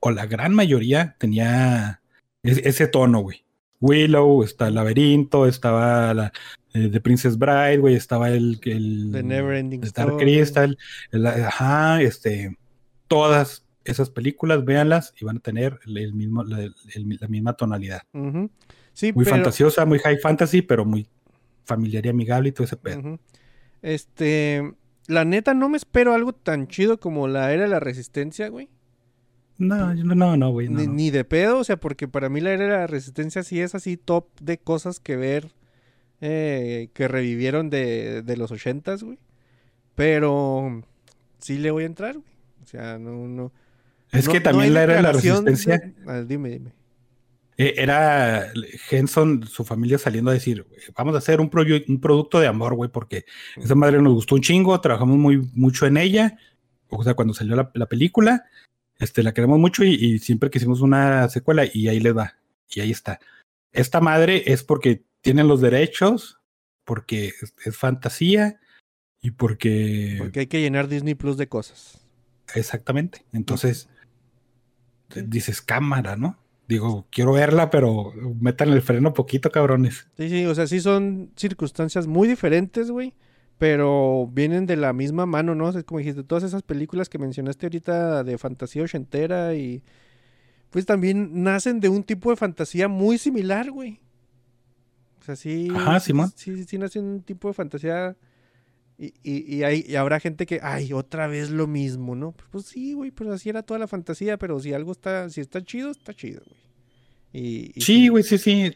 o 0.00 0.10
la 0.10 0.26
gran 0.26 0.54
mayoría, 0.54 1.16
tenía 1.18 2.00
es- 2.42 2.58
ese 2.64 2.86
tono, 2.86 3.20
güey. 3.20 3.44
Willow, 3.80 4.42
está 4.44 4.68
el 4.68 4.74
laberinto, 4.74 5.46
estaba 5.46 6.12
la 6.14 6.32
eh, 6.74 6.88
The 6.92 7.00
Princess 7.00 7.36
Bride, 7.38 7.78
güey, 7.78 7.94
estaba 7.96 8.28
el, 8.30 8.60
el 8.64 9.08
The 9.12 9.22
Neverending 9.22 9.80
Dark 9.80 10.10
Story. 10.10 10.16
Crystal, 10.24 10.78
el- 11.10 11.26
ajá, 11.26 12.00
este, 12.02 12.56
todas 13.08 13.66
esas 13.84 14.10
películas, 14.10 14.64
véanlas 14.64 15.12
y 15.20 15.24
van 15.24 15.38
a 15.38 15.40
tener 15.40 15.80
el, 15.86 15.96
el 15.96 16.12
mismo, 16.14 16.44
la, 16.44 16.70
misma 17.28 17.54
tonalidad. 17.54 18.02
Sí, 18.92 19.12
Muy 19.12 19.24
pero- 19.24 19.36
fantasiosa, 19.36 19.84
muy 19.86 19.98
high 19.98 20.18
fantasy, 20.18 20.62
pero 20.62 20.84
muy 20.84 21.08
familiar 21.64 22.04
y 22.06 22.08
amigable 22.10 22.48
y 22.48 22.52
todo 22.52 22.64
ese 22.64 22.76
pedo. 22.76 23.18
Este, 23.82 24.72
la 25.06 25.24
neta 25.24 25.54
no 25.54 25.68
me 25.68 25.76
espero 25.76 26.14
algo 26.14 26.32
tan 26.32 26.66
chido 26.68 27.00
como 27.00 27.28
la 27.28 27.52
era 27.52 27.62
de 27.64 27.68
la 27.68 27.80
resistencia, 27.80 28.48
güey. 28.48 28.68
No, 29.58 29.94
no, 29.94 30.36
no, 30.36 30.50
güey. 30.50 30.68
no, 30.68 30.80
Ni, 30.80 30.86
no. 30.86 30.92
ni 30.94 31.10
de 31.10 31.24
pedo, 31.24 31.58
o 31.58 31.64
sea, 31.64 31.76
porque 31.76 32.08
para 32.08 32.28
mí 32.30 32.40
la 32.40 32.52
era 32.52 32.64
de 32.64 32.70
la 32.70 32.86
resistencia 32.86 33.42
sí 33.42 33.60
es 33.60 33.74
así 33.74 33.96
top 33.98 34.26
de 34.40 34.58
cosas 34.58 35.00
que 35.00 35.16
ver 35.16 35.50
eh, 36.22 36.88
que 36.94 37.08
revivieron 37.08 37.68
de, 37.70 38.22
de 38.22 38.36
los 38.36 38.50
ochentas, 38.52 39.02
güey. 39.02 39.18
Pero 39.94 40.82
sí 41.38 41.58
le 41.58 41.70
voy 41.70 41.82
a 41.82 41.86
entrar, 41.86 42.14
güey. 42.16 42.30
O 42.62 42.66
sea, 42.66 42.98
no, 42.98 43.26
no. 43.28 43.52
Es 44.12 44.26
no- 44.26 44.32
que 44.32 44.40
también 44.40 44.72
la 44.74 44.82
era 44.84 44.94
de 44.96 45.02
la 45.02 45.08
de- 45.08 45.14
resistencia. 45.14 45.92
Ah, 46.06 46.22
dime, 46.26 46.48
dime. 46.50 46.72
Eh, 47.62 47.74
Era 47.76 48.50
Henson, 48.90 49.46
su 49.46 49.66
familia 49.66 49.98
saliendo 49.98 50.30
a 50.30 50.34
decir, 50.34 50.66
vamos 50.96 51.14
a 51.14 51.18
hacer 51.18 51.42
un, 51.42 51.50
un 51.88 52.00
producto 52.00 52.40
de 52.40 52.46
amor, 52.46 52.72
güey, 52.72 52.90
porque 52.90 53.26
esa 53.54 53.74
madre 53.74 54.00
nos 54.00 54.14
gustó 54.14 54.36
un 54.36 54.40
chingo, 54.40 54.80
trabajamos 54.80 55.18
muy 55.18 55.46
mucho 55.52 55.84
en 55.84 55.98
ella, 55.98 56.38
o 56.88 57.04
sea, 57.04 57.12
cuando 57.12 57.34
salió 57.34 57.54
la, 57.56 57.70
la 57.74 57.84
película, 57.84 58.46
este, 58.98 59.22
la 59.22 59.34
queremos 59.34 59.58
mucho 59.58 59.84
y, 59.84 59.92
y 59.92 60.18
siempre 60.20 60.48
quisimos 60.48 60.80
una 60.80 61.28
secuela 61.28 61.66
y 61.70 61.88
ahí 61.88 62.00
les 62.00 62.16
va, 62.16 62.38
y 62.70 62.80
ahí 62.80 62.92
está. 62.92 63.20
Esta 63.72 64.00
madre 64.00 64.44
es 64.46 64.64
porque 64.64 65.04
tienen 65.20 65.46
los 65.46 65.60
derechos, 65.60 66.40
porque 66.84 67.34
es, 67.42 67.52
es 67.66 67.76
fantasía 67.76 68.58
y 69.20 69.32
porque... 69.32 70.14
Porque 70.16 70.40
hay 70.40 70.46
que 70.46 70.62
llenar 70.62 70.88
Disney 70.88 71.14
Plus 71.14 71.36
de 71.36 71.46
cosas. 71.46 72.00
Exactamente. 72.54 73.26
Entonces, 73.34 73.90
dices 75.14 75.60
cámara, 75.60 76.16
¿no? 76.16 76.38
Digo, 76.70 77.08
quiero 77.10 77.32
verla, 77.32 77.68
pero 77.68 78.12
metan 78.40 78.68
el 78.68 78.80
freno 78.80 79.12
poquito, 79.12 79.50
cabrones. 79.50 80.06
Sí, 80.16 80.28
sí, 80.28 80.46
o 80.46 80.54
sea, 80.54 80.68
sí 80.68 80.78
son 80.78 81.32
circunstancias 81.34 82.06
muy 82.06 82.28
diferentes, 82.28 82.92
güey. 82.92 83.12
Pero 83.58 84.28
vienen 84.32 84.66
de 84.66 84.76
la 84.76 84.92
misma 84.92 85.26
mano, 85.26 85.56
¿no? 85.56 85.66
O 85.66 85.72
sea, 85.72 85.82
como 85.82 85.98
dijiste, 85.98 86.22
todas 86.22 86.44
esas 86.44 86.62
películas 86.62 87.08
que 87.08 87.18
mencionaste 87.18 87.66
ahorita 87.66 88.22
de 88.22 88.38
fantasía 88.38 88.84
ochentera 88.84 89.56
y... 89.56 89.82
Pues 90.70 90.86
también 90.86 91.42
nacen 91.42 91.80
de 91.80 91.88
un 91.88 92.04
tipo 92.04 92.30
de 92.30 92.36
fantasía 92.36 92.86
muy 92.86 93.18
similar, 93.18 93.72
güey. 93.72 93.98
O 95.20 95.24
sea, 95.24 95.34
sí... 95.34 95.70
Ajá, 95.74 95.98
sí, 95.98 96.06
Simón. 96.06 96.32
Sí, 96.36 96.56
sí, 96.56 96.64
sí 96.68 96.78
nacen 96.78 97.04
un 97.04 97.22
tipo 97.22 97.48
de 97.48 97.54
fantasía... 97.54 98.16
Y, 99.02 99.14
y, 99.22 99.56
y, 99.56 99.62
hay, 99.62 99.82
y 99.88 99.94
habrá 99.96 100.20
gente 100.20 100.44
que, 100.44 100.60
ay, 100.62 100.92
otra 100.92 101.26
vez 101.26 101.48
lo 101.48 101.66
mismo, 101.66 102.14
¿no? 102.14 102.32
Pues, 102.32 102.48
pues 102.52 102.66
sí, 102.66 102.92
güey, 102.92 103.10
pues 103.10 103.30
así 103.30 103.48
era 103.48 103.62
toda 103.62 103.80
la 103.80 103.86
fantasía, 103.88 104.36
pero 104.36 104.60
si 104.60 104.74
algo 104.74 104.92
está, 104.92 105.30
si 105.30 105.40
está 105.40 105.64
chido, 105.64 105.90
está 105.90 106.12
chido, 106.12 106.42
güey. 106.46 106.60
Y, 107.32 107.72
y 107.74 107.80
Sí, 107.80 108.08
güey, 108.08 108.22
sí, 108.24 108.36
sí. 108.36 108.74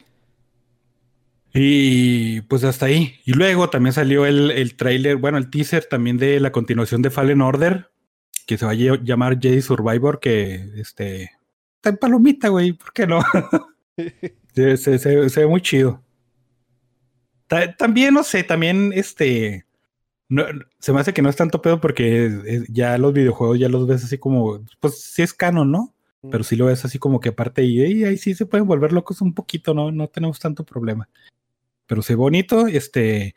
Y 1.53 2.41
pues 2.43 2.65
hasta 2.65 2.87
ahí. 2.87 3.15
Y 3.25 3.33
luego 3.35 3.69
también 3.71 3.93
salió 3.93 4.27
el, 4.27 4.51
el 4.51 4.77
tráiler, 4.77 5.17
bueno, 5.17 5.39
el 5.39 5.51
teaser 5.51 5.85
también 5.85 6.17
de 6.17 6.41
la 6.41 6.51
continuación 6.53 7.03
de 7.03 7.11
Fallen 7.11 7.43
Order, 7.43 7.91
que 8.47 8.59
se 8.59 8.65
va 8.67 8.73
a 8.73 8.75
llamar 8.75 9.39
Jedi 9.41 9.61
Survivor, 9.63 10.21
que 10.21 10.55
este 10.77 11.31
está 11.77 11.91
en 11.91 11.97
palomita, 11.99 12.49
güey, 12.49 12.73
¿por 12.73 12.93
qué 12.93 13.07
no? 13.07 13.21
se, 14.55 14.77
se- 14.79 14.99
se- 14.99 15.29
se 15.29 15.41
ve 15.41 15.47
muy 15.47 15.61
chido. 15.61 16.03
Ta- 17.47 17.77
también, 17.77 18.15
no 18.15 18.25
sé, 18.25 18.43
también 18.43 18.93
este. 18.95 19.65
No, 20.29 20.45
se 20.79 20.93
me 20.93 21.01
hace 21.01 21.13
que 21.13 21.23
no 21.23 21.29
es 21.29 21.37
tanto 21.37 21.61
pedo 21.63 21.81
porque 21.81 22.27
es- 22.27 22.35
es- 22.47 22.65
ya 22.69 22.97
los 22.99 23.13
videojuegos 23.13 23.59
ya 23.59 23.69
los 23.69 23.87
ves 23.87 24.05
así 24.05 24.19
como, 24.19 24.65
pues 24.81 25.01
sí 25.01 25.23
es 25.23 25.35
canon, 25.35 25.71
¿no? 25.71 25.95
Pero 26.31 26.43
sí 26.45 26.57
lo 26.57 26.67
ves 26.67 26.85
así 26.87 26.99
como 26.99 27.21
que 27.21 27.29
aparte 27.31 27.63
y, 27.65 27.83
y 27.83 28.05
ahí 28.05 28.17
sí 28.17 28.35
se 28.35 28.47
pueden 28.47 28.67
volver 28.67 28.93
locos 28.93 29.21
un 29.21 29.35
poquito, 29.35 29.75
¿no? 29.75 29.93
No 29.93 30.09
tenemos 30.09 30.39
tanto 30.41 30.65
problema. 30.65 31.09
Pero 31.87 32.01
se 32.03 32.15
ve 32.15 32.17
bonito, 32.17 32.67
este, 32.67 33.35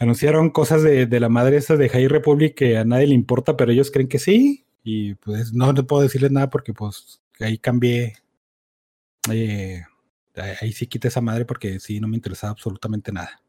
anunciaron 0.00 0.50
cosas 0.50 0.82
de, 0.82 1.06
de 1.06 1.20
la 1.20 1.28
madre 1.28 1.58
esa 1.58 1.76
de 1.76 1.88
High 1.88 2.08
Republic 2.08 2.54
que 2.56 2.76
a 2.78 2.84
nadie 2.84 3.06
le 3.06 3.14
importa, 3.14 3.56
pero 3.56 3.70
ellos 3.72 3.90
creen 3.92 4.08
que 4.08 4.18
sí. 4.18 4.64
Y 4.82 5.14
pues 5.16 5.52
no 5.52 5.72
le 5.72 5.82
puedo 5.84 6.02
decirles 6.02 6.32
nada 6.32 6.50
porque 6.50 6.72
pues 6.74 7.20
ahí 7.40 7.58
cambié. 7.58 8.14
eh, 9.30 9.82
ahí 10.36 10.52
ahí 10.60 10.72
sí 10.72 10.86
quité 10.86 11.08
esa 11.08 11.20
madre 11.20 11.44
porque 11.44 11.80
sí, 11.80 12.00
no 12.00 12.08
me 12.08 12.16
interesaba 12.16 12.52
absolutamente 12.52 13.12
nada. 13.12 13.42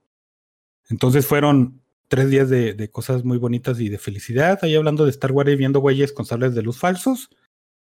Entonces 0.89 1.25
fueron 1.25 1.81
tres 2.09 2.29
días 2.29 2.49
de, 2.49 2.73
de 2.73 2.91
cosas 2.91 3.23
muy 3.23 3.37
bonitas 3.37 3.79
y 3.79 3.87
de 3.87 3.97
felicidad, 3.97 4.59
ahí 4.63 4.75
hablando 4.75 5.05
de 5.05 5.11
Star 5.11 5.31
Wars 5.31 5.49
y 5.51 5.55
viendo 5.55 5.79
güeyes 5.79 6.11
con 6.11 6.25
sables 6.25 6.55
de 6.55 6.63
luz 6.63 6.77
falsos, 6.77 7.29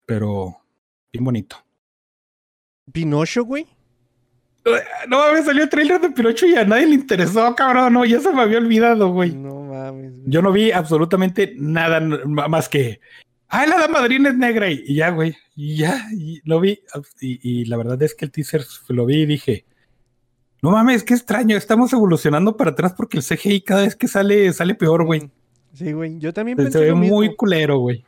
pero 0.06 0.58
bien 1.14 1.24
bonito. 1.24 1.64
Pinocho, 2.92 3.46
güey. 3.46 3.68
No 5.08 5.20
mames, 5.20 5.46
salió 5.46 5.64
el 5.64 5.70
trailer 5.70 6.02
de 6.02 6.10
Pinocho 6.10 6.48
y 6.48 6.56
a 6.56 6.66
nadie 6.66 6.88
le 6.88 6.96
interesó, 6.96 7.56
cabrón. 7.56 7.94
No, 7.94 8.04
ya 8.04 8.20
se 8.20 8.32
me 8.32 8.42
había 8.42 8.58
olvidado, 8.58 9.10
güey. 9.12 9.36
No 9.36 9.62
mames, 9.62 10.18
güey. 10.18 10.24
Yo 10.26 10.42
no 10.42 10.52
vi 10.52 10.72
absolutamente 10.72 11.54
nada 11.56 12.00
más 12.00 12.68
que. 12.68 13.00
¡Ay, 13.48 13.70
la 13.70 13.88
madrina 13.88 14.30
es 14.30 14.36
negra! 14.36 14.72
Y, 14.72 14.84
y 14.88 14.96
ya, 14.96 15.12
güey. 15.12 15.38
Y 15.56 15.78
ya, 15.78 16.08
y 16.12 16.42
lo 16.46 16.60
vi. 16.60 16.80
Y, 17.22 17.62
y 17.62 17.66
la 17.66 17.78
verdad 17.78 18.02
es 18.02 18.16
que 18.16 18.26
el 18.26 18.32
teaser 18.32 18.66
lo 18.90 19.06
vi 19.06 19.22
y 19.22 19.26
dije. 19.28 19.66
No 20.66 20.72
mames, 20.72 21.04
qué 21.04 21.14
extraño. 21.14 21.56
Estamos 21.56 21.94
evolucionando 21.94 22.58
para 22.58 22.72
atrás 22.72 22.92
porque 22.98 23.18
el 23.20 23.24
CGI 23.24 23.62
cada 23.62 23.84
vez 23.84 23.96
que 23.96 24.08
sale, 24.08 24.52
sale 24.52 24.74
peor, 24.74 25.06
güey. 25.06 25.30
Sí, 25.74 25.92
güey. 25.92 26.18
Yo 26.18 26.34
también 26.34 26.58
Se, 26.58 26.64
pensé 26.64 26.80
ve 26.80 26.90
lo 26.90 26.96
mismo. 26.96 27.18
muy 27.18 27.36
culero, 27.36 27.78
güey. 27.78 28.04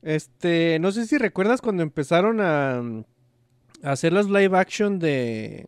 Este, 0.00 0.78
no 0.80 0.92
sé 0.92 1.06
si 1.06 1.18
recuerdas 1.18 1.60
cuando 1.60 1.82
empezaron 1.82 2.40
a, 2.40 2.78
a 3.82 3.92
hacer 3.92 4.14
las 4.14 4.30
live 4.30 4.56
action 4.56 4.98
de, 4.98 5.66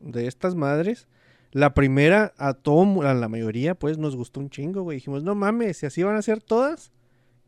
de 0.00 0.26
estas 0.26 0.54
madres. 0.54 1.08
La 1.52 1.72
primera, 1.72 2.34
a 2.36 2.52
todo, 2.52 3.00
a 3.00 3.14
la 3.14 3.28
mayoría, 3.30 3.74
pues 3.74 3.96
nos 3.96 4.14
gustó 4.14 4.40
un 4.40 4.50
chingo, 4.50 4.82
güey. 4.82 4.96
Dijimos, 4.96 5.22
no 5.22 5.34
mames, 5.34 5.78
si 5.78 5.86
así 5.86 6.02
van 6.02 6.16
a 6.16 6.22
ser 6.22 6.42
todas, 6.42 6.92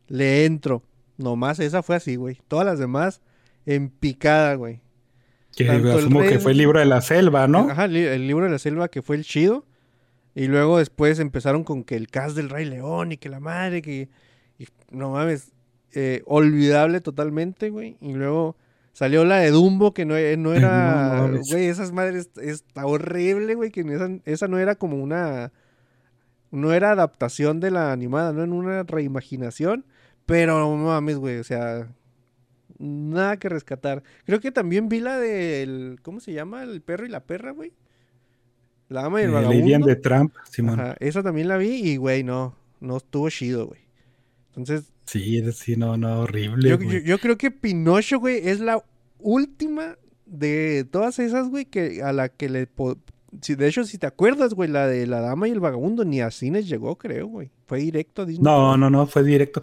le 0.07 0.45
entro. 0.45 0.81
Nomás 1.15 1.59
esa 1.59 1.83
fue 1.83 1.95
así, 1.95 2.15
güey. 2.15 2.39
Todas 2.47 2.65
las 2.65 2.79
demás 2.79 3.21
en 3.67 3.91
picada, 3.91 4.55
güey. 4.55 4.81
Que 5.55 5.69
asumo 5.69 6.21
que 6.21 6.39
fue 6.39 6.51
el 6.51 6.57
libro 6.57 6.79
de 6.79 6.85
la 6.85 7.01
selva, 7.01 7.47
¿no? 7.47 7.69
Ajá, 7.69 7.85
el, 7.85 7.93
li- 7.93 8.05
el 8.05 8.27
libro 8.27 8.45
de 8.45 8.51
la 8.51 8.59
selva 8.59 8.87
que 8.87 9.01
fue 9.01 9.15
el 9.15 9.23
chido. 9.23 9.65
Y 10.33 10.47
luego 10.47 10.77
después 10.77 11.19
empezaron 11.19 11.63
con 11.65 11.83
que 11.83 11.95
el 11.95 12.07
cast 12.07 12.35
del 12.37 12.49
Rey 12.49 12.65
León 12.65 13.11
y 13.11 13.17
que 13.17 13.27
la 13.29 13.39
madre, 13.41 13.81
que... 13.81 14.07
y 14.57 14.67
no 14.89 15.11
mames, 15.11 15.51
eh, 15.93 16.21
olvidable 16.25 17.01
totalmente, 17.01 17.69
güey. 17.69 17.97
Y 17.99 18.13
luego 18.13 18.55
salió 18.93 19.25
la 19.25 19.39
de 19.39 19.51
Dumbo, 19.51 19.93
que 19.93 20.05
no, 20.05 20.15
e- 20.15 20.37
no 20.37 20.51
no 20.51 20.55
era... 20.55 21.15
mames. 21.17 21.49
Güey, 21.51 21.65
esas 21.65 21.91
madres 21.91 22.29
está 22.41 22.85
horrible, 22.85 23.55
güey, 23.55 23.71
que 23.71 23.81
esa, 23.81 24.09
esa 24.23 24.47
no 24.47 24.57
era 24.57 24.75
como 24.75 24.95
una... 25.03 25.51
no 26.49 26.71
era 26.71 26.91
adaptación 26.91 27.59
de 27.59 27.71
la 27.71 27.91
animada, 27.91 28.31
no 28.31 28.43
en 28.43 28.53
una 28.53 28.83
reimaginación, 28.83 29.85
pero 30.25 30.59
no 30.59 30.77
mames, 30.77 31.17
güey, 31.17 31.39
o 31.39 31.43
sea, 31.43 31.89
nada 32.81 33.37
que 33.37 33.47
rescatar. 33.49 34.03
Creo 34.25 34.39
que 34.39 34.51
también 34.51 34.89
vi 34.89 34.99
la 34.99 35.17
del, 35.19 35.99
¿cómo 36.01 36.19
se 36.19 36.33
llama? 36.33 36.63
El 36.63 36.81
perro 36.81 37.05
y 37.05 37.09
la 37.09 37.23
perra, 37.23 37.51
güey. 37.51 37.71
La 38.89 39.05
ama 39.05 39.21
y 39.21 39.23
el 39.25 39.29
Eh, 39.29 39.33
vagabundo. 39.33 39.85
The 39.87 39.95
Trump, 39.95 40.33
Simón. 40.49 40.79
Ajá, 40.79 40.95
esa 40.99 41.23
también 41.23 41.47
la 41.47 41.57
vi 41.57 41.69
y, 41.91 41.97
güey, 41.97 42.23
no, 42.23 42.55
no 42.79 42.97
estuvo 42.97 43.29
chido, 43.29 43.67
güey. 43.67 43.79
Entonces, 44.49 44.91
Sí, 45.05 45.41
sí, 45.53 45.75
no, 45.77 45.95
no, 45.97 46.21
horrible. 46.21 46.69
yo, 46.69 46.77
güey. 46.77 46.89
yo- 46.89 46.99
yo 46.99 47.19
creo 47.19 47.37
que 47.37 47.51
Pinocho, 47.51 48.19
güey, 48.19 48.47
es 48.47 48.59
la 48.59 48.83
última 49.19 49.97
de 50.25 50.85
todas 50.89 51.19
esas, 51.19 51.49
güey, 51.49 51.65
que 51.65 52.01
a 52.03 52.11
la 52.13 52.29
que 52.29 52.49
le... 52.49 52.67
po- 52.67 52.97
Si, 53.41 53.55
de 53.55 53.67
hecho, 53.67 53.83
si 53.85 53.97
te 53.97 54.07
acuerdas, 54.07 54.53
güey, 54.53 54.69
la 54.69 54.87
de 54.87 55.07
La 55.07 55.21
Dama 55.21 55.47
y 55.47 55.51
el 55.51 55.59
Vagabundo, 55.59 56.03
ni 56.03 56.19
a 56.19 56.31
cines 56.31 56.67
llegó, 56.67 56.97
creo, 56.97 57.27
güey. 57.27 57.49
Fue 57.65 57.79
directo 57.79 58.23
a 58.23 58.25
Disney. 58.25 58.43
No, 58.43 58.75
no, 58.75 58.89
no, 58.89 59.07
fue 59.07 59.23
directo. 59.23 59.61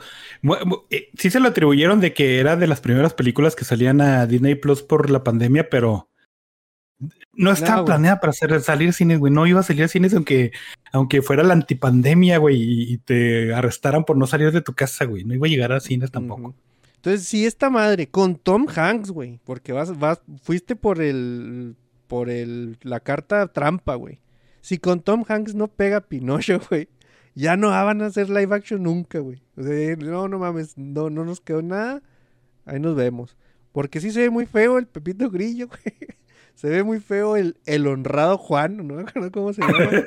Eh, 0.91 1.11
Sí 1.19 1.31
se 1.31 1.41
lo 1.41 1.49
atribuyeron 1.49 2.01
de 2.01 2.14
que 2.14 2.39
era 2.39 2.57
de 2.57 2.66
las 2.66 2.81
primeras 2.81 3.12
películas 3.12 3.55
que 3.55 3.64
salían 3.64 4.01
a 4.01 4.27
Disney 4.27 4.55
Plus 4.55 4.83
por 4.83 5.11
la 5.11 5.23
pandemia, 5.23 5.69
pero 5.69 6.09
no 7.33 7.53
estaba 7.53 7.85
planeada 7.85 8.21
para 8.21 8.31
hacer, 8.31 8.61
salir 8.62 8.93
cines, 8.93 9.19
güey. 9.19 9.33
No 9.33 9.47
iba 9.47 9.61
a 9.61 9.62
salir 9.62 9.85
a 9.85 9.89
cines 9.89 10.14
aunque, 10.14 10.53
aunque 10.93 11.23
fuera 11.23 11.43
la 11.43 11.53
antipandemia, 11.53 12.39
güey, 12.39 12.57
y, 12.93 12.99
te 12.99 13.55
arrestaran 13.55 14.05
por 14.05 14.16
no 14.16 14.27
salir 14.27 14.51
de 14.51 14.62
tu 14.62 14.75
casa, 14.75 15.05
güey. 15.05 15.25
No 15.25 15.35
iba 15.35 15.47
a 15.47 15.51
llegar 15.51 15.73
a 15.73 15.81
cines 15.81 16.11
tampoco. 16.11 16.55
Entonces, 16.97 17.29
si 17.29 17.47
esta 17.47 17.71
madre, 17.71 18.09
con 18.09 18.37
Tom 18.37 18.66
Hanks, 18.75 19.11
güey, 19.11 19.39
porque 19.45 19.73
vas, 19.73 19.97
vas, 19.99 20.21
fuiste 20.43 20.75
por 20.75 21.01
el, 21.01 21.77
por 22.09 22.28
el, 22.30 22.78
la 22.82 23.00
carta 23.00 23.46
trampa, 23.52 23.94
güey. 23.94 24.20
Si 24.61 24.78
con 24.78 25.00
Tom 25.00 25.24
Hanks 25.28 25.54
no 25.54 25.68
pega 25.68 26.00
Pinocho, 26.00 26.61
güey, 26.70 26.88
ya 27.34 27.56
no 27.56 27.68
van 27.68 28.02
a 28.02 28.06
hacer 28.06 28.28
live 28.28 28.54
action 28.54 28.82
nunca, 28.82 29.20
güey. 29.20 29.40
O 29.56 29.62
sea, 29.62 29.96
no, 29.96 30.26
no 30.28 30.38
mames, 30.40 30.76
no, 30.76 31.11
no 31.11 31.24
nos 31.24 31.40
quedó 31.40 31.62
nada. 31.62 32.02
Ahí 32.64 32.80
nos 32.80 32.96
vemos. 32.96 33.36
Porque 33.72 34.00
sí 34.00 34.11
se 34.11 34.20
ve 34.22 34.30
muy 34.30 34.46
feo 34.46 34.78
el 34.78 34.86
Pepito 34.86 35.30
Grillo, 35.30 35.68
güey. 35.68 35.94
Se 36.54 36.68
ve 36.68 36.82
muy 36.82 36.98
feo 36.98 37.36
el, 37.36 37.56
el 37.66 37.86
honrado 37.86 38.36
Juan, 38.36 38.76
no 38.78 38.82
me 38.94 39.02
acuerdo 39.02 39.30
cómo 39.30 39.52
se 39.52 39.62
llama. 39.62 40.04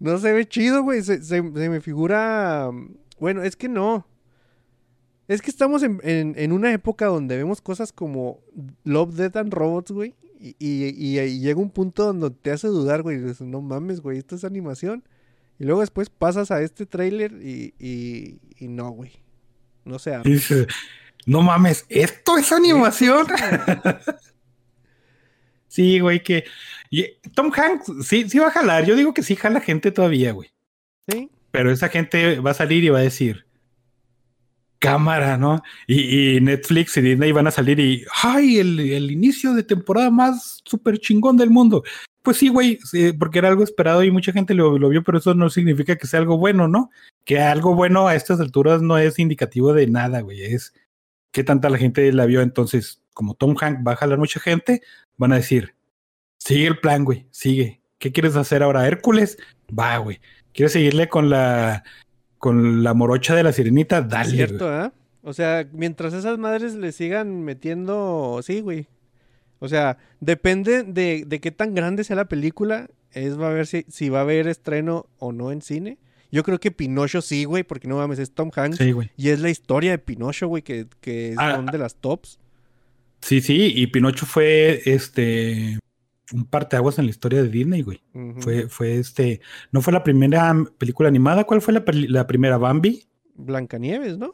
No 0.00 0.16
se 0.18 0.30
ve 0.32 0.46
chido, 0.46 0.84
güey. 0.84 1.02
Se, 1.02 1.22
se- 1.24 1.42
se 1.42 1.68
me 1.70 1.80
figura. 1.80 2.70
Bueno, 3.18 3.42
es 3.42 3.56
que 3.56 3.68
no. 3.68 4.06
Es 5.26 5.42
que 5.42 5.50
estamos 5.50 5.82
en, 5.82 5.98
en- 6.04 6.34
en 6.38 6.52
una 6.52 6.72
época 6.72 7.06
donde 7.06 7.36
vemos 7.36 7.60
cosas 7.60 7.92
como 7.92 8.38
Love, 8.84 9.14
Death 9.16 9.36
and 9.36 9.52
Robots, 9.52 9.90
güey. 9.90 10.14
Y, 10.40 10.56
y- 10.58 11.40
llega 11.40 11.60
un 11.60 11.70
punto 11.70 12.04
donde 12.04 12.30
te 12.30 12.50
hace 12.52 12.68
dudar, 12.68 13.02
güey. 13.02 13.18
dices, 13.18 13.40
no 13.40 13.60
mames, 13.60 14.00
güey, 14.00 14.18
esto 14.18 14.36
es 14.36 14.44
animación. 14.44 15.02
Y 15.58 15.64
luego 15.64 15.80
después 15.80 16.08
pasas 16.10 16.50
a 16.52 16.62
este 16.62 16.86
tráiler 16.86 17.32
y, 17.42 17.74
y, 17.78 18.38
y 18.58 18.68
no, 18.68 18.90
güey. 18.90 19.12
No 19.84 19.98
sé. 19.98 20.16
Y 20.24 20.32
dice, 20.34 20.66
no 21.26 21.42
mames, 21.42 21.84
¿esto 21.88 22.38
es 22.38 22.52
animación? 22.52 23.26
sí, 25.66 25.98
güey, 26.00 26.22
que... 26.22 26.44
Tom 27.34 27.50
Hanks, 27.54 28.06
sí, 28.06 28.28
sí 28.30 28.38
va 28.38 28.48
a 28.48 28.52
jalar. 28.52 28.86
Yo 28.86 28.96
digo 28.96 29.12
que 29.12 29.22
sí 29.22 29.36
jala 29.36 29.60
gente 29.60 29.90
todavía, 29.90 30.32
güey. 30.32 30.50
¿Sí? 31.08 31.30
Pero 31.50 31.70
esa 31.72 31.88
gente 31.88 32.40
va 32.40 32.52
a 32.52 32.54
salir 32.54 32.84
y 32.84 32.88
va 32.90 32.98
a 33.00 33.02
decir, 33.02 33.46
cámara, 34.78 35.36
¿no? 35.36 35.62
Y, 35.86 36.40
Netflix 36.40 36.96
y 36.96 37.00
Disney 37.00 37.32
van 37.32 37.46
a 37.46 37.50
salir 37.50 37.80
y, 37.80 38.04
¡ay! 38.22 38.58
El, 38.58 39.10
inicio 39.10 39.54
de 39.54 39.62
temporada 39.62 40.10
más 40.10 40.60
súper 40.64 40.98
chingón 40.98 41.36
del 41.36 41.50
mundo. 41.50 41.82
Pues 42.22 42.36
sí, 42.36 42.48
güey, 42.48 42.78
porque 43.18 43.38
era 43.38 43.48
algo 43.48 43.64
esperado 43.64 44.04
y 44.04 44.10
mucha 44.10 44.32
gente 44.32 44.54
lo, 44.54 44.78
lo 44.78 44.88
vio, 44.88 45.02
pero 45.02 45.18
eso 45.18 45.34
no 45.34 45.50
significa 45.50 45.96
que 45.96 46.06
sea 46.06 46.20
algo 46.20 46.38
bueno, 46.38 46.68
¿no? 46.68 46.90
Que 47.24 47.40
algo 47.40 47.74
bueno 47.74 48.08
a 48.08 48.14
estas 48.14 48.40
alturas 48.40 48.82
no 48.82 48.98
es 48.98 49.18
indicativo 49.18 49.72
de 49.72 49.86
nada, 49.86 50.20
güey. 50.20 50.42
Es 50.42 50.74
que 51.32 51.44
tanta 51.44 51.70
la 51.70 51.78
gente 51.78 52.12
la 52.12 52.26
vio. 52.26 52.42
Entonces, 52.42 53.02
como 53.14 53.34
Tom 53.34 53.56
Hanks 53.58 53.82
va 53.86 53.92
a 53.92 53.96
jalar 53.96 54.18
mucha 54.18 54.40
gente, 54.40 54.82
van 55.16 55.32
a 55.32 55.36
decir, 55.36 55.74
sigue 56.38 56.66
el 56.66 56.78
plan, 56.78 57.04
güey, 57.04 57.26
sigue. 57.30 57.80
¿Qué 57.98 58.12
quieres 58.12 58.36
hacer 58.36 58.62
ahora? 58.62 58.86
Hércules, 58.86 59.38
va, 59.76 59.96
güey. 59.98 60.20
¿Quieres 60.52 60.72
seguirle 60.72 61.08
con 61.08 61.30
la 61.30 61.84
con 62.38 62.82
la 62.82 62.94
morocha 62.94 63.34
de 63.34 63.42
la 63.42 63.52
sirenita? 63.52 64.02
Dale. 64.02 64.30
Cierto. 64.30 64.68
¿ah? 64.68 64.92
O 65.22 65.32
sea, 65.32 65.68
mientras 65.72 66.14
esas 66.14 66.38
madres 66.38 66.74
le 66.74 66.92
sigan 66.92 67.42
metiendo. 67.42 68.40
Sí, 68.42 68.60
güey. 68.60 68.86
O 69.58 69.68
sea, 69.68 69.98
depende 70.20 70.84
de, 70.84 71.24
de 71.26 71.40
qué 71.40 71.50
tan 71.50 71.74
grande 71.74 72.04
sea 72.04 72.16
la 72.16 72.28
película. 72.28 72.88
Es 73.12 73.38
va 73.40 73.48
a 73.48 73.52
ver 73.52 73.66
si, 73.66 73.84
si 73.88 74.08
va 74.08 74.18
a 74.20 74.22
haber 74.22 74.46
estreno 74.48 75.06
o 75.18 75.32
no 75.32 75.50
en 75.50 75.62
cine. 75.62 75.98
Yo 76.30 76.42
creo 76.42 76.60
que 76.60 76.70
Pinocho 76.70 77.22
sí, 77.22 77.44
güey, 77.44 77.62
porque 77.62 77.88
no 77.88 77.96
mames, 77.96 78.18
es 78.18 78.32
Tom 78.32 78.50
Hanks. 78.54 78.76
Sí, 78.76 78.92
güey. 78.92 79.10
Y 79.16 79.30
es 79.30 79.40
la 79.40 79.48
historia 79.48 79.92
de 79.92 79.98
Pinocho, 79.98 80.46
güey, 80.46 80.62
que, 80.62 80.86
que 81.00 81.34
Ah, 81.38 81.54
son 81.56 81.66
de 81.66 81.78
las 81.78 81.94
tops. 81.96 82.38
Sí, 83.20 83.40
sí, 83.40 83.72
y 83.74 83.86
Pinocho 83.88 84.26
fue 84.26 84.82
este 84.84 85.78
un 86.32 86.44
parteaguas 86.44 86.98
en 86.98 87.06
la 87.06 87.10
historia 87.10 87.42
de 87.42 87.48
Disney, 87.48 87.82
güey. 87.82 88.02
Fue, 88.40 88.68
fue 88.68 88.96
este, 88.98 89.40
no 89.72 89.80
fue 89.82 89.92
la 89.92 90.04
primera 90.04 90.54
película 90.78 91.08
animada, 91.08 91.44
¿cuál 91.44 91.60
fue 91.60 91.74
la, 91.74 91.84
la 91.86 92.26
primera? 92.26 92.58
¿Bambi? 92.58 93.08
Blancanieves, 93.34 94.18
¿no? 94.18 94.32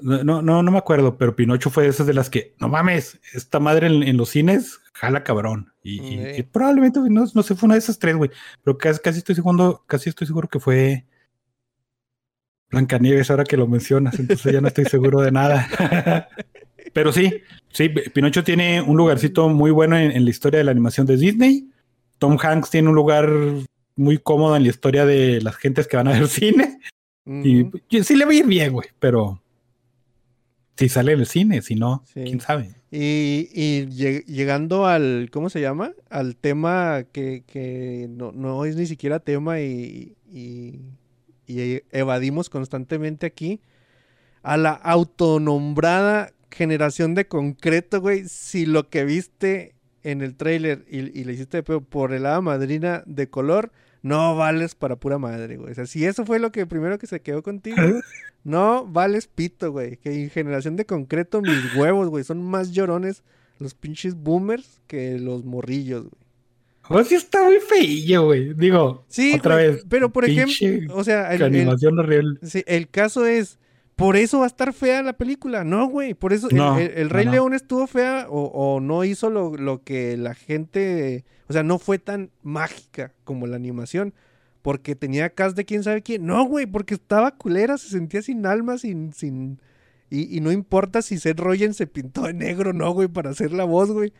No, 0.00 0.42
no, 0.42 0.62
no, 0.62 0.70
me 0.72 0.78
acuerdo, 0.78 1.16
pero 1.16 1.36
Pinocho 1.36 1.70
fue 1.70 1.84
de 1.84 1.90
esas 1.90 2.06
de 2.08 2.14
las 2.14 2.28
que, 2.28 2.56
no 2.58 2.68
mames, 2.68 3.20
esta 3.34 3.60
madre 3.60 3.86
en, 3.86 4.02
en 4.02 4.16
los 4.16 4.30
cines 4.30 4.80
jala 4.94 5.22
cabrón. 5.22 5.72
Y, 5.82 6.00
y- 6.02 6.18
Sí. 6.34 6.40
y 6.40 6.42
probablemente, 6.42 6.98
no, 7.08 7.24
no 7.32 7.42
sé, 7.42 7.54
fue 7.54 7.66
una 7.68 7.74
de 7.74 7.80
esas 7.80 7.98
tres, 8.00 8.16
güey. 8.16 8.30
Pero 8.64 8.76
casi, 8.78 8.98
casi 9.00 9.18
estoy 9.18 9.36
seguro, 9.36 9.84
casi 9.86 10.08
estoy 10.08 10.26
seguro 10.26 10.48
que 10.48 10.58
fue 10.58 11.06
Blancanieves, 12.72 13.30
ahora 13.30 13.44
que 13.44 13.56
lo 13.56 13.66
mencionas, 13.68 14.18
entonces 14.18 14.52
ya 14.52 14.60
no 14.60 14.68
estoy 14.68 14.86
seguro 14.86 15.20
de 15.20 15.30
nada. 15.30 15.68
pero 16.92 17.12
sí, 17.12 17.32
sí, 17.70 17.88
Pinocho 17.88 18.42
tiene 18.42 18.80
un 18.80 18.96
lugarcito 18.96 19.48
muy 19.48 19.70
bueno 19.70 19.96
en, 19.96 20.10
en 20.10 20.24
la 20.24 20.30
historia 20.30 20.58
de 20.58 20.64
la 20.64 20.70
animación 20.72 21.06
de 21.06 21.16
Disney. 21.16 21.68
Tom 22.18 22.36
Hanks 22.42 22.70
tiene 22.70 22.88
un 22.88 22.94
lugar 22.94 23.30
muy 23.96 24.18
cómodo 24.18 24.56
en 24.56 24.62
la 24.62 24.68
historia 24.70 25.04
de 25.04 25.40
las 25.42 25.56
gentes 25.56 25.86
que 25.86 25.96
van 25.96 26.08
a 26.08 26.12
ver 26.12 26.28
cine. 26.28 26.78
Y, 27.26 27.66
sí 28.02 28.16
le 28.16 28.24
va 28.24 28.32
a 28.32 28.34
ir 28.34 28.46
bien, 28.46 28.72
güey, 28.72 28.88
pero 28.98 29.40
si 30.76 30.88
sale 30.88 31.12
en 31.12 31.20
el 31.20 31.26
cine, 31.26 31.62
si 31.62 31.74
no, 31.76 32.02
Sí. 32.12 32.22
quién 32.24 32.40
sabe. 32.40 32.74
Y, 32.90 33.48
y 33.54 33.86
lleg- 33.86 34.24
llegando 34.26 34.86
al, 34.86 35.28
¿cómo 35.30 35.48
se 35.50 35.60
llama? 35.60 35.92
Al 36.10 36.36
tema 36.36 37.04
que, 37.12 37.44
que 37.46 38.08
no, 38.10 38.32
no 38.32 38.64
es 38.64 38.76
ni 38.76 38.86
siquiera 38.86 39.20
tema 39.20 39.60
y, 39.60 40.14
y- 40.32 40.80
y 41.46 41.82
evadimos 41.90 42.50
constantemente 42.50 43.26
aquí. 43.26 43.60
A 44.42 44.56
la 44.56 44.72
autonombrada 44.72 46.32
generación 46.50 47.14
de 47.14 47.26
concreto, 47.26 48.00
güey. 48.00 48.28
Si 48.28 48.66
lo 48.66 48.88
que 48.88 49.04
viste 49.04 49.74
en 50.02 50.20
el 50.20 50.34
tráiler 50.34 50.84
y, 50.90 50.98
y 51.18 51.24
le 51.24 51.32
hiciste 51.32 51.58
de 51.58 51.62
pedo 51.62 51.80
por 51.80 52.12
el 52.12 52.26
hada 52.26 52.40
madrina 52.40 53.02
de 53.06 53.28
color, 53.28 53.72
no 54.02 54.36
vales 54.36 54.74
para 54.74 54.96
pura 54.96 55.18
madre, 55.18 55.56
güey. 55.56 55.72
O 55.72 55.74
sea, 55.74 55.86
si 55.86 56.04
eso 56.04 56.26
fue 56.26 56.38
lo 56.38 56.52
que 56.52 56.66
primero 56.66 56.98
que 56.98 57.06
se 57.06 57.20
quedó 57.20 57.42
contigo, 57.42 57.76
no 58.44 58.86
vales 58.86 59.28
pito, 59.28 59.70
güey. 59.70 59.96
Que 59.96 60.24
en 60.24 60.30
generación 60.30 60.76
de 60.76 60.86
concreto, 60.86 61.40
mis 61.40 61.74
huevos, 61.76 62.08
güey, 62.08 62.24
son 62.24 62.42
más 62.42 62.72
llorones 62.72 63.22
los 63.58 63.74
pinches 63.74 64.16
boomers 64.16 64.80
que 64.88 65.18
los 65.18 65.44
morrillos, 65.44 66.02
güey. 66.02 66.21
O 66.88 67.02
sí 67.04 67.14
está 67.14 67.44
muy 67.44 67.58
feillo, 67.60 68.24
güey. 68.26 68.54
Digo, 68.54 69.04
Sí, 69.08 69.34
otra 69.38 69.54
güey, 69.54 69.68
vez. 69.72 69.86
pero 69.88 70.12
por 70.12 70.24
ejemplo, 70.24 70.94
o 70.96 71.04
sea, 71.04 71.32
el, 71.32 71.42
animación 71.42 71.98
horrible. 71.98 72.38
sí, 72.42 72.62
el 72.66 72.88
caso 72.88 73.24
es, 73.24 73.58
por 73.96 74.16
eso 74.16 74.38
va 74.40 74.44
a 74.44 74.48
estar 74.48 74.72
fea 74.72 75.02
la 75.02 75.12
película. 75.12 75.64
No, 75.64 75.86
güey, 75.88 76.14
por 76.14 76.32
eso 76.32 76.48
el- 76.50 76.56
No, 76.56 76.78
el, 76.78 77.08
Rey 77.10 77.26
no. 77.26 77.32
León 77.32 77.54
estuvo 77.54 77.86
fea 77.86 78.26
o, 78.28 78.44
o 78.46 78.80
no 78.80 79.04
hizo 79.04 79.30
lo, 79.30 79.56
lo 79.56 79.82
que 79.84 80.16
la 80.16 80.34
gente, 80.34 81.24
o 81.48 81.52
sea, 81.52 81.62
no 81.62 81.78
fue 81.78 81.98
tan 81.98 82.30
mágica 82.42 83.12
como 83.24 83.46
la 83.46 83.56
animación. 83.56 84.12
Porque 84.60 84.94
tenía 84.94 85.30
cast 85.30 85.56
de 85.56 85.64
quién 85.64 85.82
sabe 85.82 86.02
quién. 86.02 86.24
No, 86.24 86.44
güey, 86.44 86.66
porque 86.66 86.94
estaba 86.94 87.32
culera, 87.36 87.78
se 87.78 87.88
sentía 87.88 88.22
sin 88.22 88.46
alma, 88.46 88.78
sin, 88.78 89.12
sin, 89.12 89.58
y, 90.08 90.36
y 90.36 90.40
no 90.40 90.52
importa 90.52 91.02
si 91.02 91.18
Seth 91.18 91.40
Rogen 91.40 91.74
se 91.74 91.88
pintó 91.88 92.22
de 92.26 92.32
negro, 92.32 92.72
no, 92.72 92.92
güey, 92.92 93.08
para 93.08 93.30
hacer 93.30 93.52
la 93.52 93.64
voz, 93.64 93.90
güey. 93.90 94.12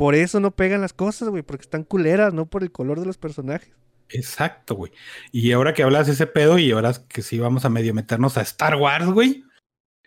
Por 0.00 0.14
eso 0.14 0.40
no 0.40 0.52
pegan 0.52 0.80
las 0.80 0.94
cosas, 0.94 1.28
güey, 1.28 1.42
porque 1.42 1.60
están 1.60 1.84
culeras, 1.84 2.32
no 2.32 2.46
por 2.46 2.62
el 2.62 2.72
color 2.72 3.00
de 3.00 3.04
los 3.04 3.18
personajes. 3.18 3.70
Exacto, 4.08 4.74
güey. 4.74 4.92
Y 5.30 5.52
ahora 5.52 5.74
que 5.74 5.82
hablas 5.82 6.06
de 6.06 6.14
ese 6.14 6.26
pedo 6.26 6.58
y 6.58 6.70
ahora 6.70 6.94
que 7.06 7.20
sí 7.20 7.38
vamos 7.38 7.66
a 7.66 7.68
medio 7.68 7.92
meternos 7.92 8.38
a 8.38 8.40
Star 8.40 8.76
Wars, 8.76 9.04
güey. 9.08 9.44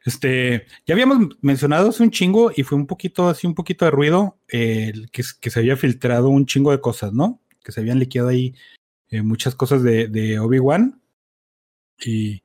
Este, 0.04 0.66
ya 0.88 0.96
habíamos 0.96 1.38
mencionado 1.42 1.90
hace 1.90 2.02
un 2.02 2.10
chingo 2.10 2.52
y 2.56 2.64
fue 2.64 2.76
un 2.76 2.88
poquito, 2.88 3.30
así 3.30 3.46
un 3.46 3.54
poquito 3.54 3.86
de 3.86 3.92
ruido, 3.92 4.40
eh, 4.52 4.94
que, 5.12 5.22
que 5.40 5.52
se 5.52 5.60
había 5.60 5.78
filtrado 5.78 6.30
un 6.30 6.48
chingo 6.48 6.72
de 6.72 6.82
cosas, 6.82 7.14
¿no? 7.14 7.40
Que 7.64 7.72
se 7.72 7.82
habían 7.82 8.00
liqueado 8.00 8.30
ahí 8.30 8.56
eh, 9.10 9.22
muchas 9.22 9.54
cosas 9.54 9.84
de, 9.84 10.08
de 10.08 10.40
Obi-Wan 10.40 11.04
y, 12.04 12.42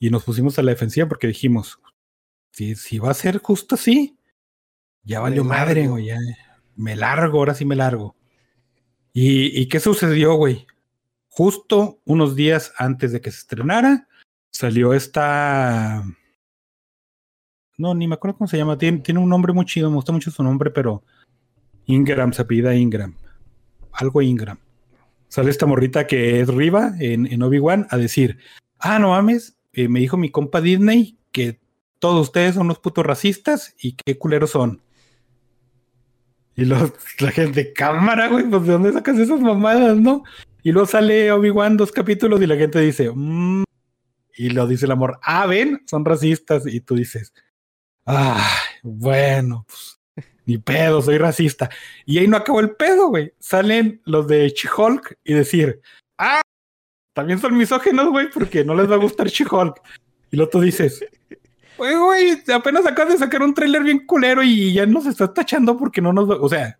y 0.00 0.10
nos 0.10 0.24
pusimos 0.24 0.58
a 0.58 0.64
la 0.64 0.72
defensiva 0.72 1.06
porque 1.06 1.28
dijimos, 1.28 1.78
si, 2.50 2.74
si 2.74 2.98
va 2.98 3.12
a 3.12 3.14
ser 3.14 3.38
justo 3.38 3.76
así, 3.76 4.18
ya 5.04 5.20
valió 5.20 5.44
madre, 5.44 5.86
güey, 5.86 6.06
ya 6.06 6.18
me 6.80 6.96
largo, 6.96 7.38
ahora 7.38 7.54
sí 7.54 7.64
me 7.64 7.76
largo. 7.76 8.16
¿Y, 9.12 9.66
qué 9.68 9.80
sucedió, 9.80 10.34
güey? 10.34 10.66
justo 11.30 12.00
unos 12.04 12.36
días 12.36 12.72
antes 12.76 13.12
de 13.12 13.20
que 13.20 13.30
se 13.30 13.38
estrenara, 13.38 14.08
salió 14.50 14.92
esta. 14.92 16.04
No, 17.78 17.94
ni 17.94 18.06
me 18.08 18.14
acuerdo 18.14 18.36
cómo 18.36 18.48
se 18.48 18.58
llama. 18.58 18.76
Tiene, 18.76 19.18
un 19.18 19.28
nombre 19.28 19.52
muy 19.52 19.64
chido, 19.64 19.88
me 19.88 19.96
gusta 19.96 20.12
mucho 20.12 20.30
su 20.30 20.42
nombre, 20.42 20.70
pero 20.70 21.02
Ingram 21.86 22.32
se 22.32 22.42
apellida 22.42 22.74
Ingram. 22.74 23.14
Algo 23.92 24.20
Ingram. 24.20 24.58
Sale 25.28 25.50
esta 25.50 25.64
morrita 25.64 26.06
que 26.06 26.40
es 26.40 26.48
Riva 26.48 26.92
en, 26.98 27.42
Obi-Wan 27.42 27.86
a 27.90 27.96
decir: 27.96 28.38
Ah, 28.78 28.98
no 28.98 29.10
mames, 29.10 29.56
eh, 29.72 29.88
me 29.88 30.00
dijo 30.00 30.16
mi 30.16 30.30
compa 30.30 30.60
Disney 30.60 31.16
que 31.32 31.60
todos 32.00 32.28
ustedes 32.28 32.56
son 32.56 32.66
unos 32.66 32.80
putos 32.80 33.06
racistas 33.06 33.74
y 33.80 33.92
qué 33.92 34.18
culeros 34.18 34.50
son. 34.50 34.82
Y 36.60 36.66
los, 36.66 36.92
la 37.20 37.30
gente, 37.30 37.72
cámara, 37.72 38.28
güey, 38.28 38.44
pues 38.44 38.66
de 38.66 38.72
dónde 38.72 38.92
sacas 38.92 39.18
esas 39.18 39.40
mamadas, 39.40 39.96
¿no? 39.96 40.24
Y 40.62 40.72
luego 40.72 40.86
sale 40.86 41.32
Obi-Wan 41.32 41.78
dos 41.78 41.90
capítulos 41.90 42.42
y 42.42 42.46
la 42.46 42.56
gente 42.56 42.78
dice, 42.80 43.10
"Mm", 43.14 43.64
y 44.36 44.50
lo 44.50 44.66
dice 44.66 44.84
el 44.84 44.92
amor, 44.92 45.18
ah, 45.22 45.46
ven, 45.46 45.82
son 45.86 46.04
racistas. 46.04 46.66
Y 46.66 46.80
tú 46.80 46.96
dices, 46.96 47.32
ah, 48.04 48.46
bueno, 48.82 49.64
pues 49.66 50.00
ni 50.44 50.58
pedo, 50.58 51.00
soy 51.00 51.16
racista. 51.16 51.70
Y 52.04 52.18
ahí 52.18 52.28
no 52.28 52.36
acabó 52.36 52.60
el 52.60 52.70
pedo, 52.70 53.08
güey. 53.08 53.32
Salen 53.38 54.02
los 54.04 54.26
de 54.26 54.48
She-Hulk 54.48 55.18
y 55.24 55.32
decir, 55.32 55.80
ah, 56.18 56.42
también 57.14 57.38
son 57.38 57.56
misógenos, 57.56 58.10
güey, 58.10 58.28
porque 58.30 58.64
no 58.64 58.74
les 58.74 58.90
va 58.90 58.96
a 58.96 58.98
gustar 58.98 59.28
She-Hulk. 59.28 59.80
Y 60.30 60.36
luego 60.36 60.50
tú 60.50 60.60
dices, 60.60 61.04
güey, 61.80 61.96
güey, 61.96 62.42
apenas 62.54 62.86
acabas 62.86 63.14
de 63.14 63.18
sacar 63.18 63.42
un 63.42 63.54
tráiler 63.54 63.82
bien 63.82 64.06
culero 64.06 64.42
y 64.42 64.72
ya 64.72 64.86
nos 64.86 65.06
estás 65.06 65.34
tachando 65.34 65.76
porque 65.76 66.00
no 66.00 66.12
nos 66.12 66.30
va, 66.30 66.36
o 66.40 66.48
sea, 66.48 66.78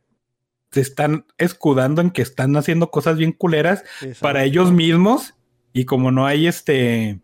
se 0.71 0.81
están 0.81 1.25
escudando 1.39 2.01
en 2.01 2.11
que 2.11 2.23
están 2.23 2.57
haciendo 2.57 2.91
cosas 2.91 3.17
bien 3.17 3.33
culeras 3.33 3.83
para 4.21 4.45
ellos 4.45 4.71
mismos 4.73 5.35
y 5.73 5.85
como 5.85 6.11
no 6.13 6.27
hay 6.27 6.47
este 6.47 7.21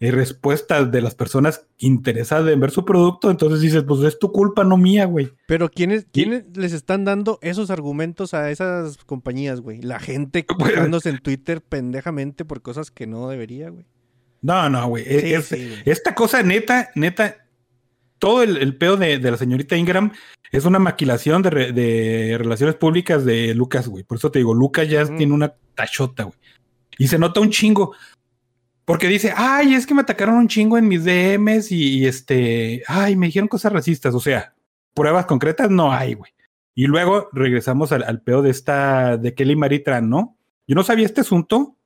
eh, 0.00 0.10
respuestas 0.10 0.90
de 0.90 1.00
las 1.00 1.14
personas 1.14 1.66
interesadas 1.78 2.52
en 2.52 2.60
ver 2.60 2.70
su 2.72 2.84
producto, 2.84 3.30
entonces 3.30 3.60
dices, 3.60 3.84
pues 3.86 4.00
es 4.00 4.18
tu 4.18 4.32
culpa, 4.32 4.64
no 4.64 4.76
mía, 4.76 5.06
güey. 5.06 5.32
Pero 5.46 5.70
¿quiénes, 5.70 6.06
¿quiénes 6.12 6.44
les 6.56 6.72
están 6.72 7.04
dando 7.04 7.38
esos 7.42 7.70
argumentos 7.70 8.34
a 8.34 8.50
esas 8.50 8.98
compañías, 8.98 9.60
güey? 9.60 9.80
La 9.80 10.00
gente 10.00 10.44
Pues- 10.58 10.72
quejándose 10.72 11.10
en 11.10 11.18
Twitter 11.20 11.62
pendejamente 11.62 12.44
por 12.44 12.60
cosas 12.60 12.90
que 12.90 13.06
no 13.06 13.28
debería, 13.28 13.70
güey. 13.70 13.86
No, 14.44 14.68
no, 14.68 14.88
güey. 14.88 15.04
Sí, 15.04 15.32
es- 15.32 15.46
sí, 15.46 15.74
esta 15.86 16.14
cosa 16.14 16.42
neta, 16.42 16.90
neta, 16.94 17.46
todo 18.18 18.42
el, 18.42 18.58
el 18.58 18.76
pedo 18.76 18.96
de, 18.98 19.18
de 19.18 19.30
la 19.30 19.36
señorita 19.38 19.74
Ingram 19.76 20.12
es 20.52 20.66
una 20.66 20.78
maquilación 20.78 21.40
de, 21.42 21.50
re- 21.50 21.72
de 21.72 22.36
relaciones 22.38 22.74
públicas 22.76 23.24
de 23.24 23.54
Lucas, 23.54 23.88
güey. 23.88 24.04
Por 24.04 24.18
eso 24.18 24.30
te 24.30 24.40
digo, 24.40 24.52
Lucas 24.54 24.88
ya 24.88 25.04
Mm. 25.04 25.16
tiene 25.16 25.32
una 25.32 25.54
tachota, 25.74 26.24
güey. 26.24 26.36
Y 26.98 27.08
se 27.08 27.18
nota 27.18 27.40
un 27.40 27.50
chingo. 27.50 27.94
Porque 28.84 29.08
dice, 29.08 29.32
ay, 29.34 29.72
es 29.74 29.86
que 29.86 29.94
me 29.94 30.02
atacaron 30.02 30.34
un 30.34 30.46
chingo 30.46 30.76
en 30.76 30.88
mis 30.88 31.04
DMs 31.04 31.72
y, 31.72 32.00
y 32.00 32.06
este, 32.06 32.82
ay, 32.86 33.16
me 33.16 33.26
dijeron 33.26 33.48
cosas 33.48 33.72
racistas. 33.72 34.14
O 34.14 34.20
sea, 34.20 34.54
pruebas 34.92 35.24
concretas 35.24 35.70
no 35.70 35.90
hay, 35.90 36.12
güey. 36.14 36.30
Y 36.74 36.86
luego 36.86 37.30
regresamos 37.32 37.92
al, 37.92 38.02
al 38.02 38.20
pedo 38.20 38.42
de 38.42 38.50
esta, 38.50 39.16
de 39.16 39.32
Kelly 39.32 39.56
Maritran, 39.56 40.10
¿no? 40.10 40.36
Yo 40.66 40.74
no 40.74 40.82
sabía 40.82 41.06
este 41.06 41.22
asunto 41.22 41.76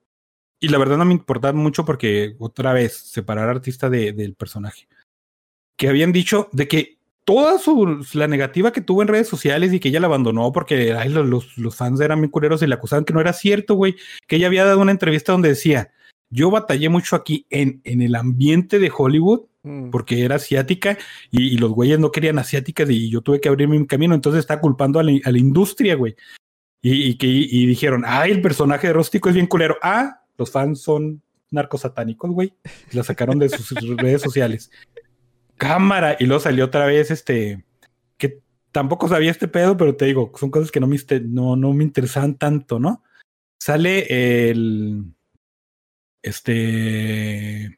y 0.60 0.68
la 0.68 0.78
verdad 0.78 0.96
no 0.98 1.04
me 1.04 1.14
importaba 1.14 1.52
mucho 1.56 1.84
porque 1.84 2.34
otra 2.38 2.72
vez 2.72 2.96
separar 2.96 3.48
artista 3.48 3.88
de- 3.90 4.12
del 4.12 4.34
personaje. 4.34 4.88
Que 5.76 5.88
habían 5.88 6.12
dicho 6.12 6.48
de 6.52 6.66
que 6.68 6.98
toda 7.24 7.58
su, 7.58 8.04
la 8.14 8.26
negativa 8.26 8.72
que 8.72 8.80
tuvo 8.80 9.02
en 9.02 9.08
redes 9.08 9.28
sociales 9.28 9.72
y 9.72 9.80
que 9.80 9.88
ella 9.90 10.00
la 10.00 10.06
abandonó 10.06 10.50
porque 10.52 10.92
ay, 10.94 11.08
los, 11.10 11.46
fans 11.76 12.00
eran 12.00 12.18
muy 12.18 12.30
culeros 12.30 12.62
y 12.62 12.66
le 12.66 12.74
acusaban 12.74 13.04
que 13.04 13.12
no 13.12 13.20
era 13.20 13.32
cierto, 13.32 13.74
güey. 13.74 13.96
Que 14.26 14.36
ella 14.36 14.46
había 14.48 14.64
dado 14.64 14.80
una 14.80 14.92
entrevista 14.92 15.32
donde 15.32 15.50
decía, 15.50 15.92
yo 16.30 16.50
batallé 16.50 16.88
mucho 16.88 17.14
aquí 17.16 17.46
en, 17.50 17.80
en 17.84 18.02
el 18.02 18.14
ambiente 18.14 18.78
de 18.78 18.90
Hollywood 18.96 19.42
Mm. 19.64 19.90
porque 19.90 20.22
era 20.24 20.36
asiática 20.36 20.96
y, 21.32 21.48
y 21.54 21.58
los 21.58 21.72
güeyes 21.72 21.98
no 21.98 22.12
querían 22.12 22.38
asiáticas 22.38 22.88
y 22.90 23.10
yo 23.10 23.22
tuve 23.22 23.40
que 23.40 23.48
abrir 23.48 23.66
mi 23.66 23.84
camino, 23.88 24.14
entonces 24.14 24.38
está 24.38 24.60
culpando 24.60 25.00
a 25.00 25.02
la, 25.02 25.12
a 25.24 25.32
la 25.32 25.38
industria, 25.38 25.96
güey. 25.96 26.14
Y, 26.80 27.10
y 27.10 27.18
que 27.18 27.26
y 27.26 27.66
dijeron, 27.66 28.04
ay, 28.06 28.30
el 28.30 28.40
personaje 28.40 28.86
de 28.86 28.92
Rústico 28.92 29.28
es 29.28 29.34
bien 29.34 29.48
culero. 29.48 29.76
Ah, 29.82 30.22
los 30.38 30.50
fans 30.50 30.80
son 30.80 31.22
narcosatánicos, 31.50 32.30
güey. 32.30 32.54
Y 32.90 32.96
La 32.96 33.02
sacaron 33.02 33.38
de 33.38 33.48
sus 33.48 33.70
redes 33.96 34.22
sociales. 34.22 34.70
Cámara. 35.56 36.16
Y 36.18 36.26
luego 36.26 36.40
salió 36.40 36.64
otra 36.64 36.86
vez 36.86 37.10
este, 37.10 37.64
que 38.16 38.40
tampoco 38.72 39.08
sabía 39.08 39.30
este 39.30 39.48
pedo, 39.48 39.76
pero 39.76 39.96
te 39.96 40.06
digo, 40.06 40.32
son 40.36 40.50
cosas 40.50 40.70
que 40.70 40.80
no 40.80 40.86
me, 40.86 40.96
no, 41.24 41.56
no 41.56 41.72
me 41.74 41.84
interesaban 41.84 42.36
tanto, 42.36 42.78
¿no? 42.78 43.02
Sale 43.60 44.50
el, 44.50 45.12
este, 46.22 47.77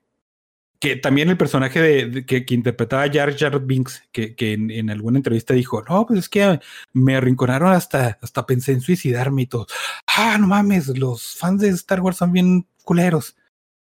que 0.81 0.97
también 0.97 1.29
el 1.29 1.37
personaje 1.37 1.81
de, 1.81 2.25
que, 2.25 2.47
que 2.47 2.55
interpretaba 2.55 3.07
Jar 3.13 3.37
Jar 3.37 3.61
Binks, 3.61 4.03
que, 4.13 4.35
que 4.35 4.55
en, 4.55 4.89
alguna 4.89 5.19
entrevista 5.19 5.53
dijo, 5.53 5.83
no, 5.87 6.07
pues 6.07 6.21
es 6.21 6.29
que 6.31 6.59
me 6.95 7.17
arrinconaron 7.17 7.71
hasta, 7.71 8.19
hasta 8.23 8.47
pensé 8.47 8.73
en 8.73 8.81
suicidarme 8.81 9.43
y 9.43 9.47
todo. 9.47 9.67
Ah, 10.07 10.39
no 10.41 10.47
mames, 10.47 10.89
los 10.99 11.37
fans 11.37 11.61
de 11.61 11.69
Star 11.69 12.01
Wars 12.01 12.17
son 12.17 12.33
bien 12.33 12.67
culeros. 12.83 13.37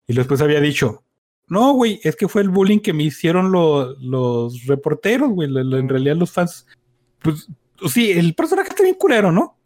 Y 0.06 0.14
después 0.14 0.40
había 0.40 0.60
dicho, 0.60 1.02
no, 1.48 1.72
güey, 1.72 2.00
es 2.04 2.14
que 2.14 2.28
fue 2.28 2.42
el 2.42 2.50
bullying 2.50 2.78
que 2.78 2.92
me 2.92 3.02
hicieron 3.02 3.50
lo- 3.50 3.96
los 3.98 4.64
reporteros, 4.66 5.30
güey. 5.30 5.48
en 5.48 5.88
realidad 5.88 6.14
los 6.14 6.30
fans, 6.30 6.68
pues 7.20 7.48
sí, 7.88 8.12
el 8.12 8.34
personaje 8.34 8.68
está 8.68 8.84
bien 8.84 8.94
culero, 8.94 9.32
¿no? 9.32 9.58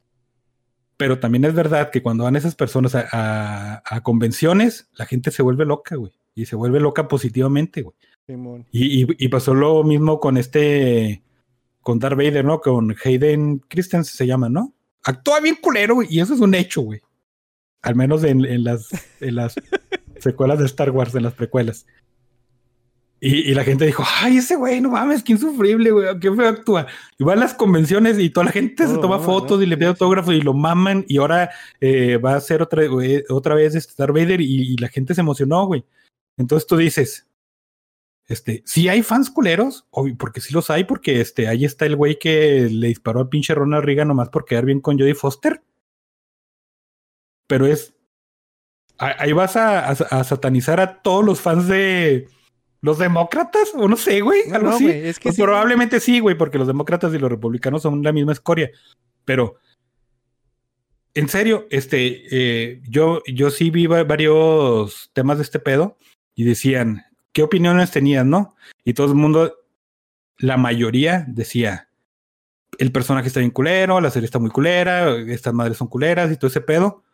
Pero 0.97 1.19
también 1.19 1.45
es 1.45 1.53
verdad 1.53 1.91
que 1.91 2.03
cuando 2.03 2.25
van 2.25 2.37
esas 2.37 2.55
personas 2.55 2.95
a- 2.95 3.83
a 3.85 4.01
convenciones, 4.03 4.89
la 4.95 5.05
gente 5.05 5.31
se 5.31 5.43
vuelve 5.43 5.67
loca, 5.67 5.97
güey. 5.97 6.13
Y 6.43 6.47
se 6.47 6.57
vuelve 6.57 6.81
loca 6.81 7.09
positivamente, 7.09 7.83
güey. 7.83 7.95
Y, 8.73 9.03
y- 9.03 9.07
y 9.19 9.29
pasó 9.29 9.55
lo 9.55 9.83
mismo 9.85 10.21
con 10.21 10.37
este, 10.37 11.23
con 11.83 11.99
Darth 11.99 12.17
Vader, 12.17 12.45
¿no? 12.45 12.61
Con 12.61 12.95
Hayden 13.05 13.59
Christensen 13.69 14.15
se 14.17 14.27
llama, 14.27 14.49
¿no? 14.49 14.73
Actúa 15.05 15.41
bien 15.41 15.57
culero, 15.61 15.95
güey, 15.97 16.09
y 16.11 16.21
eso 16.21 16.35
es 16.35 16.41
un 16.41 16.55
hecho, 16.55 16.83
güey. 16.83 17.01
Al 17.83 17.95
menos 17.97 18.23
en, 18.25 18.45
en 18.45 18.65
las, 18.65 18.89
en 19.21 19.35
las 19.37 19.55
secuelas 20.19 20.59
de 20.59 20.67
Star 20.67 20.91
Wars, 20.91 21.15
en 21.15 21.23
las 21.25 21.35
precuelas. 21.35 21.87
Y, 23.23 23.51
y 23.51 23.55
la 23.55 23.65
gente 23.65 23.85
dijo, 23.85 24.03
ay, 24.23 24.39
ese 24.39 24.57
güey, 24.57 24.81
no 24.81 24.91
mames, 24.91 25.23
qué 25.23 25.33
insufrible, 25.33 25.91
güey, 25.91 26.19
qué 26.21 26.33
feo 26.35 26.49
actúa. 26.49 26.87
Y 27.19 27.25
va 27.25 27.35
a 27.35 27.37
las 27.37 27.53
convenciones 27.53 28.19
y 28.19 28.31
toda 28.31 28.47
la 28.47 28.53
gente 28.53 28.87
se 28.87 28.97
toma 28.97 29.19
fotos 29.19 29.59
¿no? 29.59 29.63
y 29.65 29.67
le 29.67 29.77
pide 29.77 29.89
autógrafos 29.89 30.35
y 30.35 30.41
lo 30.41 30.55
maman 30.55 31.05
y 31.07 31.19
ahora 31.19 31.51
eh, 31.83 32.17
va 32.17 32.37
a 32.37 32.41
ser 32.41 32.63
otra, 32.63 32.87
güey, 32.87 33.23
otra 33.29 33.55
vez 33.55 33.75
este 33.75 33.93
Darth 33.99 34.15
Vader 34.15 34.41
y, 34.41 34.73
y 34.73 34.77
la 34.79 34.89
gente 34.89 35.15
se 35.15 35.21
emocionó, 35.21 35.67
güey. 35.67 35.85
Entonces 36.37 36.67
tú 36.67 36.77
dices, 36.77 37.27
este, 38.27 38.63
si 38.65 38.89
hay 38.89 39.03
fans 39.03 39.31
culeros, 39.31 39.87
obvio, 39.91 40.17
porque 40.17 40.41
sí 40.41 40.55
los 40.55 40.71
hay, 40.71 40.85
porque 40.85 41.21
este, 41.21 41.49
ahí 41.49 41.65
está 41.65 41.87
el 41.87 41.97
güey 41.97 42.19
que 42.19 42.69
le 42.71 42.89
disparó 42.89 43.21
al 43.21 43.29
pinche 43.29 43.55
Ronald 43.55 43.85
Reagan 43.85 44.09
nomás 44.09 44.29
por 44.29 44.45
quedar 44.45 44.65
bien 44.65 44.81
con 44.81 44.99
Jodie 44.99 45.15
Foster. 45.15 45.63
Pero 47.47 47.67
es, 47.67 47.93
ahí 48.99 49.33
vas 49.33 49.57
a, 49.57 49.89
a- 49.89 49.93
a 49.93 50.25
satanizar 50.25 50.81
a 50.81 51.03
todos 51.03 51.25
los 51.25 51.41
fans 51.41 51.67
de 51.67 52.29
los 52.81 52.99
demócratas, 52.99 53.73
o 53.75 53.89
no 53.89 53.97
sé, 53.97 54.21
güey, 54.23 54.43
algo 54.53 54.71
no, 54.71 54.77
así. 54.77 54.89
es 54.89 55.19
que 55.19 55.25
Pues 55.25 55.37
sí. 55.37 55.43
probablemente 55.43 56.01
sí, 56.01 56.21
güey, 56.21 56.39
porque 56.39 56.57
los 56.59 56.67
demócratas 56.67 57.13
y 57.13 57.19
los 57.19 57.31
republicanos 57.31 57.83
son 57.83 58.03
la 58.03 58.13
misma 58.13 58.33
escoria. 58.33 58.71
Pero, 59.27 59.57
en 61.13 61.29
serio, 61.29 61.67
este, 61.71 62.23
eh, 62.31 62.81
yo, 62.89 63.21
yo 63.27 63.51
sí 63.51 63.71
vi 63.71 63.87
va- 63.87 64.05
varios 64.05 65.11
temas 65.13 65.39
de 65.39 65.43
este 65.43 65.59
pedo 65.59 65.99
y 66.41 66.45
decían, 66.45 67.05
¿qué 67.35 67.43
opiniones 67.43 67.91
tenían, 67.91 68.31
no? 68.31 68.57
Y 68.83 68.95
todo 68.95 69.09
el 69.09 69.15
mundo, 69.15 69.59
la 70.39 70.57
mayoría 70.57 71.27
decía, 71.29 71.91
el 72.79 72.93
personaje 72.93 73.29
está 73.29 73.41
bien 73.41 73.51
culero, 73.51 74.01
la 74.01 74.11
serie 74.11 74.25
está 74.25 74.39
muy 74.39 74.49
culera, 74.49 75.15
estas 75.19 75.53
madres 75.53 75.77
son 75.77 75.89
culeras 75.89 76.33
y 76.33 76.39
todo 76.39 76.47
ese 76.47 76.63
pedo. 76.63 77.05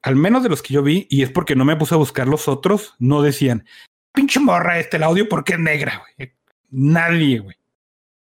Al 0.00 0.14
menos 0.14 0.44
de 0.44 0.48
los 0.48 0.62
que 0.62 0.74
yo 0.74 0.84
vi, 0.84 1.08
y 1.10 1.22
es 1.22 1.30
porque 1.32 1.56
no 1.56 1.64
me 1.64 1.74
puse 1.74 1.96
a 1.96 1.98
buscar 1.98 2.28
los 2.28 2.46
otros, 2.46 2.94
no 3.00 3.20
decían, 3.20 3.64
pinche 4.12 4.38
morra 4.38 4.78
este 4.78 4.96
el 4.96 5.02
audio 5.02 5.28
porque 5.28 5.54
es 5.54 5.58
negra, 5.58 6.04
güey. 6.16 6.32
Nadie, 6.70 7.40
güey. 7.40 7.56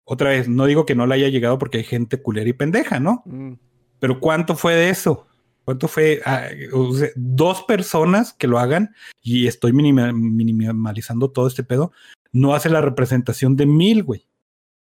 Otra 0.04 0.30
vez, 0.30 0.48
no 0.48 0.64
digo 0.64 0.86
que 0.86 0.94
no 0.94 1.06
le 1.06 1.16
haya 1.16 1.28
llegado 1.28 1.58
porque 1.58 1.76
hay 1.78 1.84
gente 1.84 2.22
culera 2.22 2.48
y 2.48 2.54
pendeja, 2.54 2.98
¿no? 2.98 3.22
Mm. 3.26 3.52
Pero 3.98 4.20
¿cuánto 4.20 4.56
fue 4.56 4.74
de 4.74 4.88
eso? 4.88 5.26
¿Cuánto 5.66 5.88
fue? 5.88 6.20
Ah, 6.24 6.46
o 6.72 6.94
sea, 6.94 7.08
dos 7.16 7.64
personas 7.64 8.32
que 8.32 8.46
lo 8.46 8.60
hagan 8.60 8.94
y 9.20 9.48
estoy 9.48 9.72
minima- 9.72 10.12
minimalizando 10.12 11.28
todo 11.28 11.48
este 11.48 11.64
pedo, 11.64 11.90
no 12.32 12.54
hace 12.54 12.70
la 12.70 12.80
representación 12.80 13.56
de 13.56 13.66
mil, 13.66 14.04
güey. 14.04 14.28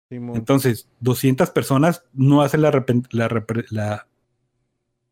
Simón. 0.09 0.37
Entonces, 0.37 0.89
200 1.01 1.51
personas 1.51 2.05
no 2.13 2.43
hacen 2.43 2.63
la, 2.63 2.71
la, 3.11 3.45
la- 3.71 4.07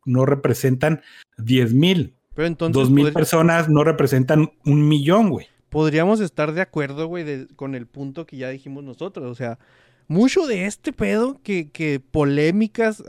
no 0.05 0.25
representan 0.25 1.01
10 1.37 1.73
mil. 1.73 2.13
Pero 2.33 2.47
entonces 2.47 2.73
Dos 2.81 2.89
mil 2.89 3.11
personas 3.11 3.67
no 3.67 3.83
representan 3.83 4.51
un 4.65 4.87
millón, 4.87 5.29
güey. 5.29 5.47
podríamos 5.69 6.21
estar 6.21 6.53
de 6.53 6.61
acuerdo, 6.61 7.07
güey, 7.07 7.25
de- 7.25 7.47
con 7.57 7.75
el 7.75 7.87
punto 7.87 8.25
que 8.25 8.37
ya 8.37 8.47
dijimos 8.49 8.85
nosotros. 8.85 9.29
O 9.29 9.35
sea, 9.35 9.59
mucho 10.07 10.47
de 10.47 10.65
este 10.65 10.93
pedo 10.93 11.41
que, 11.43 11.69
que 11.71 11.99
polémicas, 11.99 13.03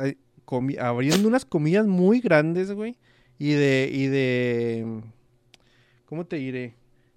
abriendo 0.81 1.29
unas 1.29 1.45
comillas 1.45 1.87
muy 1.87 2.21
grandes, 2.21 2.73
güey, 2.73 2.97
y 3.39 3.53
de, 3.53 3.91
y 3.93 4.07
de, 4.07 5.03
¿cómo 6.07 6.27
te 6.27 6.37
diré? 6.37 6.75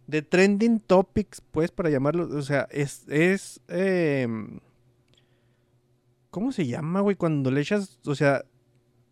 De 0.08 0.22
trending 0.22 0.80
topics, 0.80 1.42
pues, 1.52 1.72
para 1.72 1.90
llamarlo, 1.90 2.28
o 2.38 2.42
sea, 2.42 2.68
es, 2.72 3.08
es, 3.08 3.62
em, 3.68 4.60
¿cómo 6.30 6.52
se 6.52 6.68
llama, 6.68 7.02
güey? 7.02 7.16
Cuando 7.16 7.52
le 7.52 7.62
echas, 7.62 8.00
o 8.06 8.16
sea, 8.16 8.44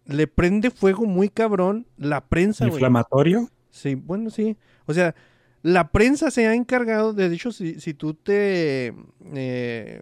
le 0.05 0.27
prende 0.27 0.71
fuego 0.71 1.05
muy 1.05 1.29
cabrón 1.29 1.85
la 1.97 2.21
prensa, 2.27 2.65
güey. 2.65 2.75
Inflamatorio. 2.75 3.49
Sí, 3.69 3.95
bueno, 3.95 4.29
sí. 4.29 4.57
O 4.87 4.93
sea, 4.93 5.15
la 5.61 5.91
prensa 5.91 6.31
se 6.31 6.47
ha 6.47 6.55
encargado, 6.55 7.13
de 7.13 7.27
hecho, 7.27 7.51
si, 7.51 7.79
si 7.79 7.93
tú 7.93 8.13
te... 8.13 8.93
eh, 9.35 10.01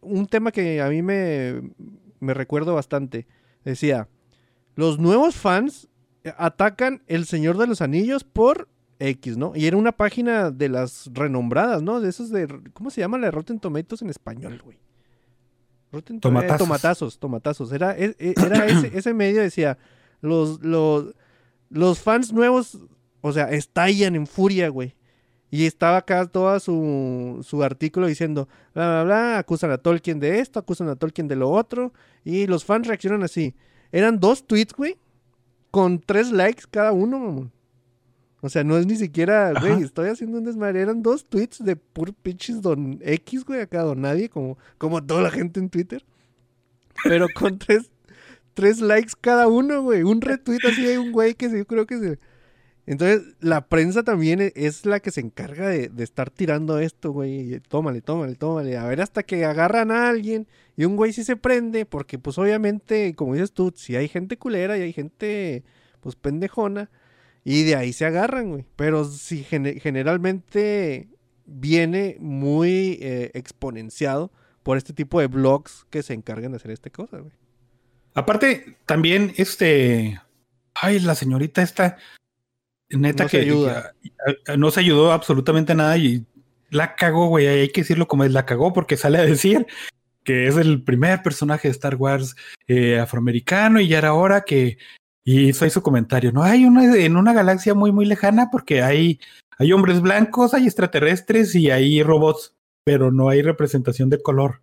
un 0.00 0.26
tema 0.26 0.52
que 0.52 0.80
a 0.80 0.88
mí 0.88 1.02
me, 1.02 1.72
me 2.20 2.34
recuerdo 2.34 2.74
bastante, 2.74 3.26
decía, 3.64 4.08
los 4.74 4.98
nuevos 4.98 5.36
fans 5.36 5.88
eh, 6.24 6.32
atacan 6.38 7.02
El 7.06 7.26
Señor 7.26 7.58
de 7.58 7.66
los 7.66 7.80
Anillos 7.80 8.24
por 8.24 8.68
X, 8.98 9.36
¿no? 9.36 9.52
Y 9.54 9.66
era 9.66 9.76
una 9.76 9.92
página 9.92 10.50
de 10.50 10.68
las 10.68 11.10
renombradas, 11.12 11.82
¿no? 11.82 12.00
De 12.00 12.08
esos 12.08 12.30
de... 12.30 12.48
¿Cómo 12.72 12.90
se 12.90 13.00
llama 13.00 13.18
la 13.18 13.26
de 13.26 13.30
Rotten 13.30 13.60
Tomatoes 13.60 14.02
en 14.02 14.10
español, 14.10 14.60
güey? 14.64 14.78
Rotten 15.92 16.16
eh, 16.16 16.20
Tomatazos. 16.20 16.58
tomatazos, 16.58 17.18
tomatazos. 17.18 17.72
Era, 17.72 17.96
e- 17.96 18.16
e- 18.18 18.34
era 18.36 18.66
ese, 18.66 18.90
ese 18.98 19.14
medio 19.14 19.40
decía, 19.42 19.78
los, 20.20 20.62
los, 20.62 21.14
los 21.68 21.98
fans 22.00 22.32
nuevos, 22.32 22.78
o 23.20 23.32
sea, 23.32 23.50
estallan 23.50 24.16
en 24.16 24.26
furia, 24.26 24.68
güey. 24.68 24.94
Y 25.50 25.66
estaba 25.66 25.98
acá 25.98 26.26
todo 26.26 26.58
su, 26.58 27.40
su 27.42 27.62
artículo 27.62 28.06
diciendo, 28.06 28.48
bla, 28.74 28.88
bla, 28.88 29.04
bla, 29.04 29.38
acusan 29.38 29.70
a 29.70 29.78
Tolkien 29.78 30.18
de 30.18 30.40
esto, 30.40 30.58
acusan 30.58 30.88
a 30.88 30.96
Tolkien 30.96 31.28
de 31.28 31.36
lo 31.36 31.50
otro. 31.50 31.92
Y 32.24 32.46
los 32.46 32.64
fans 32.64 32.86
reaccionan 32.86 33.22
así. 33.22 33.54
Eran 33.92 34.18
dos 34.18 34.46
tweets, 34.46 34.74
güey, 34.74 34.98
con 35.70 36.00
tres 36.00 36.32
likes 36.32 36.64
cada 36.70 36.92
uno, 36.92 37.18
mamón. 37.18 37.52
O 38.40 38.48
sea, 38.48 38.64
no 38.64 38.76
es 38.76 38.86
ni 38.86 38.96
siquiera, 38.96 39.52
güey, 39.58 39.82
estoy 39.82 40.08
haciendo 40.08 40.38
un 40.38 40.44
desmadre. 40.44 40.80
Eran 40.80 41.02
dos 41.02 41.24
tweets 41.24 41.64
de 41.64 41.76
puro 41.76 42.12
pinches 42.12 42.60
don 42.60 42.98
X, 43.02 43.44
güey, 43.44 43.60
acá 43.60 43.82
don 43.82 44.00
nadie, 44.00 44.28
como, 44.28 44.58
como 44.78 45.02
toda 45.04 45.22
la 45.22 45.30
gente 45.30 45.58
en 45.58 45.70
Twitter. 45.70 46.04
Pero 47.04 47.26
con 47.34 47.58
tres, 47.58 47.90
tres 48.54 48.80
likes 48.80 49.12
cada 49.20 49.48
uno, 49.48 49.82
güey. 49.82 50.02
Un 50.02 50.20
retweet 50.20 50.60
así 50.64 50.82
de 50.82 50.98
un 50.98 51.12
güey 51.12 51.34
que 51.34 51.48
sí, 51.48 51.58
yo 51.58 51.66
creo 51.66 51.86
que 51.86 51.98
se... 51.98 52.18
Entonces, 52.86 53.34
la 53.40 53.66
prensa 53.68 54.04
también 54.04 54.40
e- 54.40 54.52
es 54.54 54.86
la 54.86 55.00
que 55.00 55.10
se 55.10 55.20
encarga 55.20 55.68
de, 55.68 55.90
estar 55.98 56.30
tirando 56.30 56.78
esto, 56.78 57.10
güey. 57.12 57.58
Tómale, 57.68 58.00
tómale, 58.00 58.36
tómale. 58.36 58.76
A 58.76 58.86
ver 58.86 59.00
hasta 59.00 59.24
que 59.24 59.44
agarran 59.44 59.90
a 59.90 60.08
alguien 60.08 60.46
y 60.76 60.84
un 60.84 60.94
güey 60.96 61.12
sí 61.12 61.24
se 61.24 61.36
prende, 61.36 61.84
porque 61.84 62.18
pues 62.18 62.38
obviamente, 62.38 63.14
como 63.16 63.34
dices 63.34 63.52
tú, 63.52 63.72
si 63.76 63.96
hay 63.96 64.08
gente 64.08 64.36
culera 64.38 64.78
y 64.78 64.82
hay 64.82 64.92
gente 64.92 65.64
pues 66.00 66.14
pendejona, 66.14 66.90
y 67.44 67.64
de 67.64 67.76
ahí 67.76 67.92
se 67.92 68.04
agarran, 68.06 68.50
güey. 68.50 68.64
Pero 68.76 69.04
si 69.04 69.42
gene- 69.44 69.80
generalmente 69.80 71.08
viene 71.46 72.16
muy 72.20 72.98
eh, 73.00 73.30
exponenciado 73.34 74.30
por 74.62 74.76
este 74.76 74.92
tipo 74.92 75.20
de 75.20 75.26
blogs 75.28 75.86
que 75.90 76.02
se 76.02 76.12
encargan 76.14 76.52
de 76.52 76.56
hacer 76.56 76.70
esta 76.72 76.90
cosa, 76.90 77.18
güey. 77.18 77.32
Aparte, 78.14 78.76
también, 78.86 79.32
este. 79.36 80.20
Ay, 80.74 81.00
la 81.00 81.14
señorita 81.14 81.62
esta. 81.62 81.98
Neta 82.90 83.24
No 83.24 83.28
se 83.28 83.36
que 83.38 83.42
ayuda. 83.44 83.92
a- 84.46 84.52
a- 84.52 84.56
no 84.56 84.70
se 84.70 84.80
ayudó 84.80 85.12
absolutamente 85.12 85.74
nada 85.74 85.96
y 85.98 86.24
la 86.70 86.94
cagó, 86.94 87.26
güey. 87.28 87.46
Hay 87.46 87.68
que 87.70 87.80
decirlo 87.82 88.06
como 88.08 88.24
es, 88.24 88.32
la 88.32 88.46
cagó 88.46 88.72
porque 88.72 88.96
sale 88.96 89.18
a 89.18 89.22
decir 89.22 89.66
que 90.24 90.46
es 90.48 90.56
el 90.56 90.82
primer 90.82 91.22
personaje 91.22 91.68
de 91.68 91.72
Star 91.72 91.94
Wars 91.96 92.34
eh, 92.66 92.98
afroamericano 92.98 93.80
y 93.80 93.88
ya 93.88 93.98
era 93.98 94.14
hora 94.14 94.42
que. 94.44 94.78
Y 95.24 95.48
hizo 95.48 95.64
ahí 95.64 95.70
su 95.72 95.82
comentario, 95.82 96.30
¿no? 96.30 96.44
Hay 96.44 96.64
una 96.64 96.96
en 96.96 97.16
una 97.16 97.32
galaxia 97.32 97.74
muy, 97.74 97.90
muy 97.90 98.06
lejana 98.06 98.48
porque 98.52 98.80
hay, 98.82 99.18
hay 99.58 99.72
hombres 99.72 100.00
blancos, 100.00 100.54
hay 100.54 100.66
extraterrestres 100.66 101.52
y 101.56 101.70
hay 101.72 102.00
robots, 102.04 102.54
pero 102.84 103.10
no 103.10 103.28
hay 103.28 103.42
representación 103.42 104.08
de 104.08 104.22
color. 104.22 104.62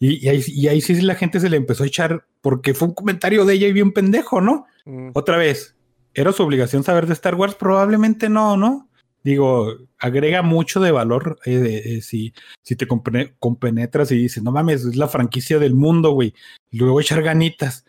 Y, 0.00 0.24
y 0.24 0.28
ahí, 0.30 0.42
y 0.46 0.68
ahí 0.68 0.80
sí 0.80 0.98
la 1.02 1.14
gente 1.14 1.40
se 1.40 1.50
le 1.50 1.58
empezó 1.58 1.84
a 1.84 1.86
echar 1.88 2.24
porque 2.40 2.72
fue 2.72 2.88
un 2.88 2.94
comentario 2.94 3.44
de 3.44 3.52
ella 3.52 3.66
y 3.68 3.72
bien 3.74 3.92
pendejo, 3.92 4.40
¿no? 4.40 4.64
Mm, 4.86 5.10
Otra 5.12 5.36
vez, 5.36 5.76
¿era 6.14 6.32
su 6.32 6.42
obligación 6.42 6.82
saber 6.84 7.06
de 7.06 7.12
Star 7.14 7.34
Wars? 7.34 7.54
Probablemente 7.54 8.28
no, 8.28 8.56
¿no? 8.56 8.88
Digo, 9.22 9.66
agrega 9.98 10.40
mucho 10.42 10.80
de 10.80 10.92
valor 10.92 11.38
eh, 11.44 11.82
eh, 11.84 12.00
si, 12.00 12.32
si 12.62 12.74
te 12.76 12.88
compene- 12.88 13.34
compenetras 13.38 14.10
y 14.12 14.16
dices, 14.16 14.42
no 14.42 14.50
mames, 14.50 14.84
es 14.86 14.96
la 14.96 15.08
franquicia 15.08 15.58
del 15.58 15.74
mundo, 15.74 16.12
güey. 16.12 16.32
Luego 16.70 17.00
echar 17.00 17.22
ganitas. 17.22 17.84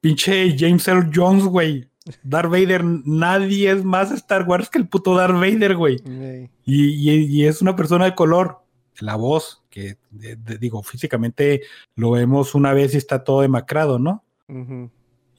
Pinche 0.00 0.56
James 0.58 0.86
Earl 0.88 1.10
Jones, 1.14 1.44
güey. 1.44 1.88
Darth 2.22 2.50
Vader, 2.50 2.82
nadie 2.84 3.70
es 3.70 3.84
más 3.84 4.10
Star 4.12 4.48
Wars 4.48 4.70
que 4.70 4.78
el 4.78 4.88
puto 4.88 5.14
Darth 5.14 5.34
Vader, 5.34 5.76
güey. 5.76 5.96
ey, 6.06 6.50
Y, 6.64 7.10
y- 7.10 7.26
y 7.26 7.44
es 7.46 7.60
una 7.62 7.76
persona 7.76 8.06
de 8.06 8.14
color. 8.14 8.58
La 9.00 9.14
voz, 9.14 9.62
que 9.70 9.98
de- 10.10 10.36
de- 10.36 10.58
digo, 10.58 10.82
físicamente 10.82 11.62
lo 11.94 12.10
vemos 12.12 12.54
una 12.56 12.72
vez 12.72 12.94
y 12.94 12.96
está 12.96 13.22
todo 13.22 13.42
demacrado, 13.42 13.98
¿no? 14.00 14.24
ujú. 14.48 14.90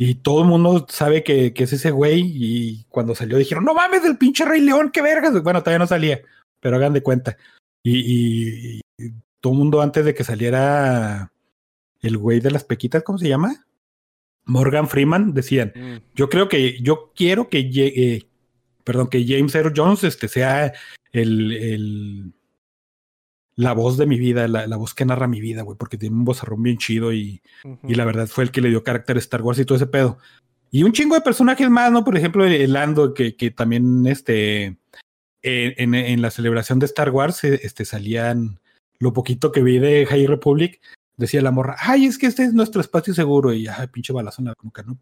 Y 0.01 0.15
todo 0.15 0.41
el 0.41 0.47
mundo 0.47 0.87
sabe 0.89 1.23
que, 1.23 1.53
que 1.53 1.65
es 1.65 1.73
ese 1.73 1.91
güey. 1.91 2.21
Y 2.25 2.85
cuando 2.89 3.13
salió 3.15 3.37
dijeron, 3.37 3.65
no 3.65 3.73
mames, 3.73 4.01
del 4.01 4.17
pinche 4.17 4.45
Rey 4.45 4.61
León, 4.61 4.91
qué 4.93 5.01
vergas. 5.01 5.43
Bueno, 5.43 5.59
todavía 5.61 5.79
no 5.79 5.87
salía, 5.87 6.21
pero 6.61 6.77
hagan 6.77 6.93
de 6.93 7.03
cuenta. 7.03 7.35
Y, 7.83 7.99
y- 7.99 8.81
y 8.97 9.11
todo 9.41 9.53
el 9.53 9.59
mundo 9.59 9.81
antes 9.81 10.05
de 10.05 10.13
que 10.13 10.23
saliera 10.23 11.31
el 12.01 12.17
güey 12.17 12.39
de 12.39 12.49
las 12.51 12.63
pequitas, 12.63 13.03
¿cómo 13.03 13.17
se 13.17 13.27
llama? 13.27 13.65
Morgan 14.45 14.87
Freeman, 14.87 15.33
decían, 15.33 15.73
Mm, 15.75 15.97
yo 16.15 16.29
creo 16.29 16.47
que, 16.47 16.79
yo 16.81 17.11
quiero 17.13 17.49
que 17.49 17.69
llegue, 17.69 18.25
perdón, 18.85 19.09
que 19.09 19.25
James 19.27 19.53
Earl 19.53 19.73
Jones 19.75 20.03
este, 20.05 20.27
sea 20.29 20.73
el, 21.11 21.51
el- 21.51 22.33
la 23.60 23.74
voz 23.74 23.97
de 23.97 24.05
mi 24.05 24.18
vida, 24.18 24.47
la, 24.47 24.68
la 24.68 24.78
voz 24.78 24.93
que 24.93 25.03
narra 25.03 25.28
mi 25.28 25.41
vida, 25.41 25.64
güey, 25.64 25.78
porque 25.78 25.97
tiene 25.97 26.16
un 26.16 26.24
vozarrón 26.24 26.64
bien 26.64 26.78
chido 26.78 27.12
y, 27.12 27.41
y 27.84 27.95
la 27.95 28.05
verdad 28.05 28.28
fue 28.28 28.45
el 28.45 28.51
que 28.51 28.62
le 28.62 28.70
dio 28.70 28.86
carácter 28.86 29.18
a 29.18 29.20
Star 29.20 29.41
Wars 29.41 29.60
y 29.60 29.66
todo 29.66 29.76
ese 29.76 29.86
pedo. 29.86 30.18
Y 30.72 30.84
un 30.84 30.93
chingo 30.93 31.16
de 31.16 31.22
personajes 31.22 31.70
más, 31.70 31.91
¿no? 31.91 32.05
Por 32.05 32.16
ejemplo, 32.16 32.45
el, 32.45 32.53
el 32.53 32.72
Lando, 32.72 33.14
que, 33.14 33.36
que 33.36 33.51
también 33.51 34.07
este, 34.07 34.78
en, 35.41 35.93
en- 35.93 35.93
en 35.95 36.22
la 36.22 36.32
celebración 36.32 36.80
de 36.80 36.86
Star 36.86 37.10
Wars 37.10 37.43
eh, 37.43 37.60
este, 37.64 37.84
salían 37.84 38.60
lo 38.97 39.12
poquito 39.12 39.51
que 39.51 39.62
vi 39.62 39.78
de 39.78 40.05
High 40.05 40.28
Republic. 40.28 40.80
Decía 41.18 41.41
la 41.41 41.51
morra, 41.51 41.76
ay, 41.80 42.05
es 42.05 42.18
que 42.18 42.28
este 42.28 42.43
es 42.43 42.53
nuestro 42.53 42.80
espacio 42.80 43.14
seguro. 43.14 43.51
Y 43.51 43.68
ay, 43.68 43.88
pinche 43.88 44.14
balazo 44.14 44.41
en 44.41 44.45
la 44.47 44.53
nuca, 44.64 44.84
¿no? 44.84 44.97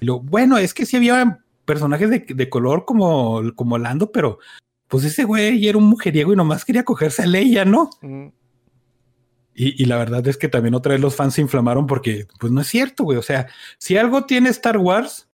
Y 0.00 0.04
lo, 0.04 0.20
bueno, 0.20 0.58
es 0.58 0.74
que 0.74 0.84
sí 0.84 0.98
había 0.98 1.40
personajes 1.64 2.10
de, 2.10 2.26
de 2.28 2.48
color 2.50 2.84
como, 2.84 3.40
como 3.54 3.78
Lando, 3.78 4.12
pero 4.12 4.40
pues 4.94 5.06
ese 5.06 5.24
güey 5.24 5.66
era 5.66 5.76
un 5.76 5.88
mujeriego 5.88 6.32
y 6.32 6.36
nomás 6.36 6.64
quería 6.64 6.84
cogerse 6.84 7.24
a 7.24 7.26
Leia, 7.26 7.64
¿no? 7.64 7.90
Mm, 8.00 8.28
Y, 9.52 9.82
y 9.82 9.86
la 9.86 9.96
verdad 9.98 10.24
es 10.28 10.36
que 10.36 10.46
también 10.48 10.76
otra 10.76 10.92
vez 10.92 11.00
los 11.00 11.16
fans 11.16 11.34
se 11.34 11.40
inflamaron 11.40 11.88
porque, 11.88 12.28
pues 12.38 12.52
no 12.52 12.60
es 12.60 12.68
cierto, 12.68 13.02
güey. 13.02 13.18
O 13.18 13.22
sea, 13.22 13.48
si 13.76 13.96
algo 13.96 14.24
tiene 14.24 14.50
Star 14.50 14.78
Wars, 14.78 15.28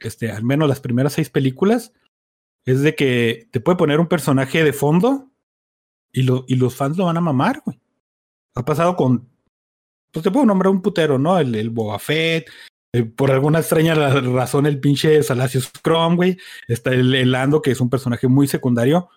este, 0.00 0.30
al 0.30 0.44
menos 0.44 0.68
las 0.68 0.80
primeras 0.80 1.14
seis 1.14 1.30
películas, 1.30 1.94
es 2.66 2.82
de 2.82 2.94
que 2.94 3.48
te 3.52 3.60
puede 3.60 3.78
poner 3.78 3.98
un 4.00 4.08
personaje 4.08 4.62
de 4.62 4.74
fondo 4.74 5.30
y, 6.12 6.24
lo, 6.24 6.44
y 6.46 6.56
los 6.56 6.76
fans 6.76 6.98
lo 6.98 7.06
van 7.06 7.16
a 7.16 7.22
mamar, 7.22 7.62
güey. 7.64 7.80
Ha 8.54 8.66
pasado 8.66 8.96
con, 8.96 9.30
pues 10.10 10.24
te 10.24 10.30
puedo 10.30 10.44
nombrar 10.44 10.70
un 10.70 10.82
putero, 10.82 11.18
¿no? 11.18 11.38
El, 11.38 11.54
el 11.54 11.70
Boba 11.70 11.98
Fett, 11.98 12.50
eh, 12.92 13.04
por 13.04 13.30
alguna 13.30 13.60
extraña 13.60 13.94
ra- 13.94 14.20
razón 14.20 14.66
el 14.66 14.80
pinche 14.80 15.22
Salacious 15.22 15.70
Chrome, 15.82 16.16
güey. 16.16 16.38
Está 16.68 16.90
el, 16.92 17.30
Lando, 17.30 17.62
que 17.62 17.70
es 17.70 17.80
un 17.80 17.90
personaje 17.90 18.28
muy 18.28 18.46
secundario, 18.48 19.08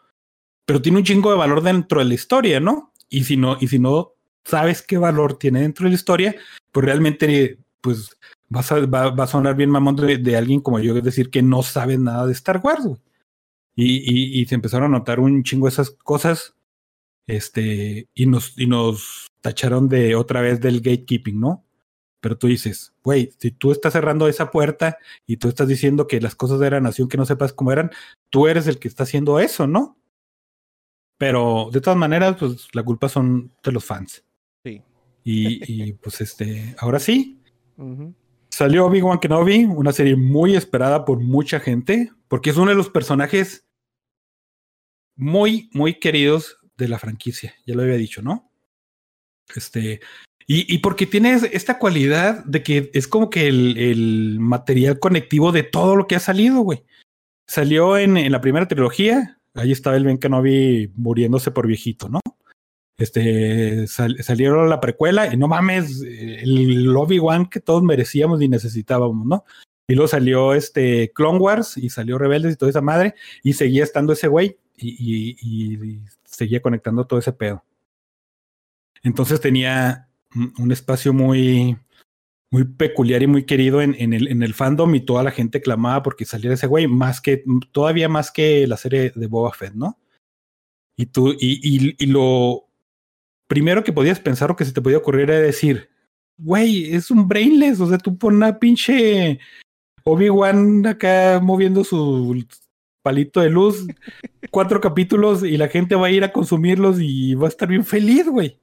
pero 0.65 0.81
tiene 0.81 0.99
un 0.99 1.03
chingo 1.03 1.31
de 1.31 1.37
valor 1.37 1.61
dentro 1.61 1.99
de 1.99 2.05
la 2.05 2.13
historia, 2.13 2.59
¿no? 2.59 2.91
Y 3.09 3.25
si 3.25 3.37
no, 3.37 3.57
y 3.59 3.67
si 3.67 3.79
no 3.79 4.13
sabes 4.43 4.81
qué 4.81 4.97
valor 4.97 5.37
tiene 5.37 5.61
dentro 5.61 5.83
de 5.85 5.89
la 5.89 5.95
historia, 5.95 6.35
pues 6.71 6.85
realmente, 6.85 7.59
pues 7.81 8.17
vas 8.49 8.71
a, 8.71 8.85
va, 8.85 9.07
a 9.23 9.27
sonar 9.27 9.55
bien 9.55 9.69
mamón 9.69 9.95
de, 9.95 10.17
de 10.17 10.37
alguien 10.37 10.61
como 10.61 10.79
yo, 10.79 10.95
es 10.97 11.03
decir, 11.03 11.29
que 11.29 11.41
no 11.41 11.63
sabe 11.63 11.97
nada 11.97 12.25
de 12.25 12.33
Star 12.33 12.61
Wars, 12.63 12.85
güey. 12.85 13.01
Y, 13.75 13.97
y, 13.97 14.41
y 14.41 14.45
se 14.45 14.55
empezaron 14.55 14.93
a 14.93 14.99
notar 14.99 15.19
un 15.19 15.43
chingo 15.43 15.67
esas 15.67 15.91
cosas, 15.91 16.55
este, 17.27 18.07
y 18.13 18.25
nos, 18.27 18.57
y 18.57 18.67
nos 18.67 19.27
tacharon 19.41 19.89
de 19.89 20.15
otra 20.15 20.41
vez 20.41 20.61
del 20.61 20.79
gatekeeping, 20.79 21.39
¿no? 21.39 21.64
Pero 22.25 22.39
tú 22.39 22.47
dices, 22.47 22.91
güey, 23.03 23.31
si 23.37 23.51
tú 23.51 23.71
estás 23.71 23.93
cerrando 23.93 24.27
esa 24.27 24.49
puerta 24.49 24.97
y 25.27 25.37
tú 25.37 25.47
estás 25.47 25.67
diciendo 25.67 26.07
que 26.07 26.19
las 26.19 26.33
cosas 26.33 26.59
de 26.59 26.71
la 26.71 26.81
nación 26.81 27.07
que 27.07 27.17
no 27.17 27.25
sepas 27.27 27.53
cómo 27.53 27.71
eran, 27.71 27.91
tú 28.31 28.47
eres 28.47 28.65
el 28.65 28.79
que 28.79 28.87
está 28.87 29.03
haciendo 29.03 29.39
eso, 29.39 29.67
¿no? 29.67 29.95
Pero 31.19 31.69
de 31.71 31.81
todas 31.81 31.99
maneras, 31.99 32.37
pues 32.39 32.67
la 32.73 32.81
culpa 32.81 33.09
son 33.09 33.53
de 33.63 33.71
los 33.71 33.85
fans. 33.85 34.25
Sí. 34.63 34.81
Y, 35.23 35.71
y 35.71 35.93
pues 35.93 36.19
este, 36.19 36.73
ahora 36.79 36.97
sí, 36.97 37.39
salió 38.49 38.87
Obi-Wan 38.87 39.19
Kenobi, 39.19 39.65
una 39.65 39.91
serie 39.91 40.15
muy 40.15 40.55
esperada 40.55 41.05
por 41.05 41.19
mucha 41.19 41.59
gente, 41.59 42.11
porque 42.27 42.49
es 42.49 42.57
uno 42.57 42.71
de 42.71 42.75
los 42.75 42.89
personajes 42.89 43.67
muy, 45.15 45.69
muy 45.73 45.99
queridos 45.99 46.57
de 46.75 46.87
la 46.87 46.97
franquicia. 46.97 47.53
Ya 47.67 47.75
lo 47.75 47.83
había 47.83 47.97
dicho, 47.97 48.23
¿no? 48.23 48.51
Este, 49.55 50.01
Y, 50.47 50.77
porque 50.77 51.07
tiene 51.07 51.33
esta 51.53 51.79
cualidad 51.79 52.45
de 52.45 52.61
que 52.61 52.91
es 52.93 53.07
como 53.07 53.31
que 53.31 53.47
el, 53.47 54.37
material 54.39 54.99
conectivo 54.99 55.51
de 55.51 55.63
todo 55.63 55.95
lo 55.95 56.05
que 56.05 56.15
ha 56.15 56.19
salido, 56.19 56.61
güey. 56.61 56.83
Salió 57.47 57.97
en, 57.97 58.31
la 58.31 58.41
primera 58.41 58.67
trilogía, 58.67 59.39
ahí 59.55 59.71
estaba 59.71 59.95
el 59.97 60.03
Ben 60.05 60.19
Kenobi 60.19 60.91
muriéndose 60.95 61.49
por 61.49 61.65
viejito, 61.65 62.09
¿no? 62.09 62.19
Este 62.97 63.87
sal- 63.87 64.21
salieron 64.23 64.69
la 64.69 64.79
precuela 64.79 65.33
y 65.33 65.35
no 65.35 65.47
mames, 65.47 66.01
el 66.01 66.95
Obi-Wan 66.95 67.47
que 67.49 67.59
todos 67.59 67.81
merecíamos 67.81 68.39
y 68.41 68.47
necesitábamos, 68.47 69.25
¿no? 69.25 69.45
Y 69.87 69.95
luego 69.95 70.07
salió 70.07 70.53
este 70.53 71.11
Clone 71.13 71.39
Wars 71.39 71.75
y 71.77 71.89
salió 71.89 72.19
Rebeldes 72.19 72.53
y 72.53 72.57
toda 72.57 72.69
esa 72.69 72.81
madre, 72.81 73.15
y 73.41 73.53
seguía 73.53 73.83
estando 73.83 74.13
ese 74.13 74.27
güey 74.27 74.57
y- 74.77 75.35
y 75.41 76.01
seguía 76.23 76.61
conectando 76.61 77.05
todo 77.05 77.17
ese 77.19 77.33
pedo. 77.33 77.63
Entonces 79.03 79.39
tenía 79.41 80.07
un, 80.35 80.71
espacio 80.71 81.13
muy, 81.13 81.77
muy 82.51 82.63
peculiar 82.65 83.23
y 83.23 83.27
muy 83.27 83.45
querido 83.45 83.81
en, 83.81 83.95
en 83.97 84.13
el, 84.13 84.27
en 84.27 84.43
el 84.43 84.53
fandom 84.53 84.93
y 84.95 85.01
toda 85.01 85.23
la 85.23 85.31
gente 85.31 85.61
clamaba 85.61 86.03
porque 86.03 86.25
saliera 86.25 86.55
ese 86.55 86.67
güey, 86.67 86.87
más 86.87 87.21
que, 87.21 87.43
todavía 87.71 88.09
más 88.09 88.31
que 88.31 88.67
la 88.67 88.77
serie 88.77 89.11
de 89.15 89.27
Boba 89.27 89.51
Fett, 89.53 89.73
¿no? 89.73 89.99
Y 90.97 91.07
tú, 91.07 91.31
y, 91.31 91.59
y, 91.61 91.95
y 91.97 92.05
lo 92.07 92.67
primero 93.47 93.83
que 93.83 93.93
podías 93.93 94.19
pensar 94.19 94.51
o 94.51 94.55
que 94.55 94.65
se 94.65 94.71
te 94.71 94.81
podía 94.81 94.97
ocurrir 94.97 95.29
era 95.29 95.39
decir, 95.39 95.89
güey, 96.37 96.93
es 96.93 97.11
un 97.11 97.27
brainless, 97.27 97.79
o 97.79 97.87
sea, 97.87 97.97
tú 97.97 98.17
pon 98.17 98.35
una 98.35 98.59
pinche 98.59 99.39
Obi-Wan 100.03 100.85
acá 100.85 101.39
moviendo 101.41 101.83
su 101.83 102.45
palito 103.01 103.41
de 103.41 103.49
luz, 103.49 103.85
cuatro 104.51 104.81
capítulos 104.81 105.43
y 105.43 105.57
la 105.57 105.67
gente 105.67 105.95
va 105.95 106.07
a 106.07 106.11
ir 106.11 106.23
a 106.23 106.31
consumirlos 106.31 106.97
y 106.99 107.35
va 107.35 107.47
a 107.47 107.49
estar 107.49 107.67
bien 107.67 107.85
feliz, 107.85 108.27
güey. 108.27 108.59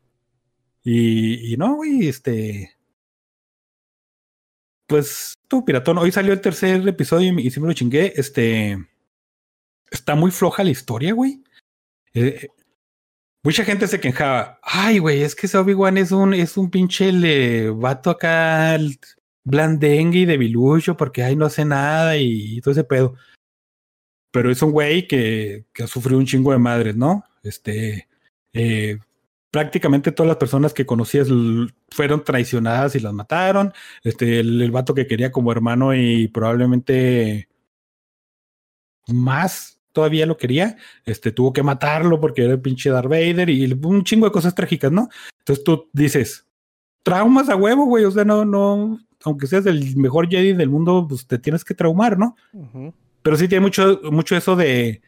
Y, 0.85 1.57
no, 1.59 1.76
güey, 1.76 2.09
este. 2.09 2.74
Pues 4.87 5.35
tú, 5.49 5.64
piratón, 5.64 5.99
hoy 5.99 6.12
salió 6.12 6.33
el 6.33 6.41
tercer 6.41 6.87
episodio 6.87 7.33
y, 7.33 7.49
y 7.49 7.61
me 7.61 7.68
lo 7.68 7.72
chingué. 7.72 8.12
Este. 8.16 8.78
Está 9.91 10.14
muy 10.14 10.30
floja 10.30 10.64
la 10.64 10.70
historia, 10.70 11.12
güey. 11.12 11.43
Eh, 12.14 12.49
mucha 13.45 13.64
gente 13.64 13.87
se 13.87 14.01
quejaba. 14.01 14.59
Ay, 14.62 14.99
güey, 14.99 15.22
es 15.22 15.35
que 15.35 15.47
ese 15.47 15.59
Obi-Wan 15.59 15.99
es 15.99 16.12
un, 16.12 16.35
es 16.35 16.57
un 16.57 16.70
pinche 16.70 17.12
le, 17.12 17.70
vato 17.70 18.11
acá 18.11 18.74
el- 18.74 18.99
blandengue 19.45 20.20
y 20.20 20.24
debilucho 20.24 20.97
porque 20.97 21.22
ay, 21.24 21.35
no 21.37 21.47
hace 21.47 21.64
nada 21.64 22.16
y, 22.16 22.57
y 22.57 22.61
todo 22.61 22.72
ese 22.72 22.85
pedo. 22.85 23.14
Pero 24.30 24.51
es 24.51 24.62
un 24.62 24.72
güey 24.72 25.07
que, 25.07 25.66
que 25.74 25.83
ha 25.83 25.87
sufrido 25.87 26.18
un 26.18 26.26
chingo 26.26 26.53
de 26.53 26.59
madres, 26.59 26.97
¿no? 26.97 27.24
Este. 27.43 28.09
eh, 28.55 28.99
prácticamente 29.53 30.11
todas 30.11 30.28
las 30.28 30.38
personas 30.38 30.72
que 30.72 30.86
conocías 30.86 31.28
fueron 31.90 32.24
traicionadas 32.24 32.96
y 32.96 33.00
las 33.00 33.12
mataron. 33.12 33.72
Este, 34.03 34.40
el, 34.40 34.61
el 34.61 34.70
vato 34.72 34.94
que 34.94 35.07
quería 35.07 35.30
como 35.30 35.53
hermano 35.53 35.94
y 35.94 36.26
probablemente 36.28 37.48
más 39.09 39.78
todavía 39.92 40.24
lo 40.24 40.38
quería, 40.38 40.76
este, 41.05 41.32
tuvo 41.32 41.53
que 41.53 41.62
matarlo 41.62 42.18
porque 42.18 42.44
era 42.44 42.55
el 42.55 42.61
pinche 42.61 42.88
Darth 42.88 43.11
Vader 43.11 43.50
y 43.50 43.70
un 43.72 44.05
chingo 44.05 44.26
de 44.26 44.32
cosas 44.32 44.55
trágicas, 44.55 44.90
¿no? 44.90 45.11
Entonces 45.40 45.62
tú 45.64 45.90
dices, 45.92 46.46
traumas 47.03 47.50
a 47.50 47.57
huevo, 47.57 47.84
güey, 47.84 48.05
o 48.05 48.11
sea, 48.11 48.24
no, 48.24 48.46
no, 48.46 48.98
aunque 49.22 49.46
seas 49.46 49.66
el 49.66 49.96
mejor 49.96 50.30
Jedi 50.30 50.55
del 50.55 50.70
mundo, 50.70 51.05
pues 51.07 51.26
te 51.26 51.38
tienes 51.38 51.62
que 51.62 51.74
traumar, 51.74 52.18
¿no? 52.18 52.36
Pero 53.22 53.36
sí 53.36 53.48
tiene 53.48 53.61
mucho, 53.61 54.00
mucho 54.11 54.34
eso 54.34 54.57
de, 54.57 55.03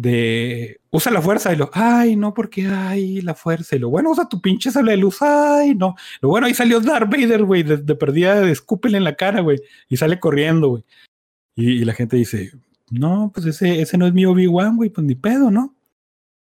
de 0.00 0.80
usa 0.90 1.10
la 1.10 1.20
fuerza 1.20 1.52
y 1.52 1.56
lo, 1.56 1.70
ay, 1.72 2.14
no, 2.14 2.32
porque 2.32 2.66
ay, 2.68 3.20
la 3.20 3.34
fuerza 3.34 3.74
y 3.74 3.80
lo 3.80 3.90
bueno, 3.90 4.10
usa 4.12 4.28
tu 4.28 4.40
pinche 4.40 4.70
sable 4.70 4.92
de 4.92 4.96
luz, 4.98 5.20
ay, 5.22 5.74
no. 5.74 5.96
Lo 6.20 6.28
bueno, 6.28 6.46
ahí 6.46 6.54
salió 6.54 6.80
Darth 6.80 7.10
Vader, 7.10 7.42
güey, 7.44 7.64
de, 7.64 7.78
de 7.78 7.94
perdida, 7.96 8.48
escúpele 8.48 8.96
en 8.96 9.04
la 9.04 9.16
cara, 9.16 9.40
güey, 9.40 9.60
y 9.88 9.96
sale 9.96 10.20
corriendo, 10.20 10.68
güey. 10.68 10.84
Y, 11.56 11.72
y 11.82 11.84
la 11.84 11.94
gente 11.94 12.16
dice, 12.16 12.52
no, 12.90 13.32
pues 13.34 13.46
ese, 13.46 13.82
ese 13.82 13.98
no 13.98 14.06
es 14.06 14.12
mi 14.14 14.24
Obi-Wan, 14.24 14.76
güey, 14.76 14.90
pues 14.90 15.04
ni 15.04 15.16
pedo, 15.16 15.50
¿no? 15.50 15.74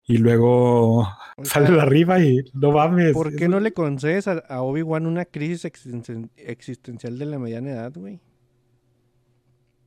Y 0.07 0.17
luego 0.17 0.99
O 1.01 1.07
sale 1.45 1.71
de 1.71 1.79
arriba 1.81 2.19
y 2.19 2.43
no 2.53 2.71
mames. 2.73 3.13
¿Por 3.13 3.35
qué 3.37 3.47
no 3.47 3.61
le 3.61 3.71
concedes 3.71 4.27
a, 4.27 4.33
a 4.49 4.61
Obi-Wan 4.63 5.07
una 5.07 5.23
crisis 5.23 5.63
existen- 5.65 6.29
existencial 6.35 7.17
de 7.17 7.25
la 7.25 7.39
mediana 7.39 7.71
edad, 7.71 7.93
güey? 7.95 8.19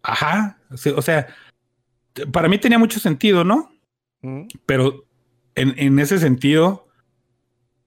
Ajá, 0.02 0.58
o 0.70 0.76
sea- 0.76 0.94
o 0.94 1.02
sea, 1.02 1.26
t- 1.26 1.32
para 2.32 2.48
mí 2.48 2.58
tenía 2.58 2.78
mucho 2.78 3.00
sentido, 3.00 3.44
¿no? 3.44 3.70
¿Mm? 4.22 4.42
Pero 4.66 5.04
en, 5.54 5.74
en 5.78 5.98
ese 5.98 6.18
sentido, 6.18 6.86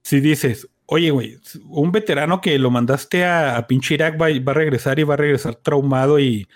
si 0.02 0.20
dices, 0.20 0.68
oye, 0.86 1.10
güey, 1.10 1.38
un 1.66 1.92
veterano 1.92 2.40
que 2.40 2.58
lo 2.58 2.70
mandaste 2.70 3.24
a, 3.24 3.56
a 3.56 3.66
pinche 3.66 3.94
Irak 3.94 4.20
va, 4.20 4.26
va 4.44 4.52
a 4.52 4.54
regresar 4.54 4.98
y 4.98 5.04
va 5.04 5.14
a 5.14 5.18
regresar 5.18 5.54
traumado 5.56 6.18
y, 6.18 6.46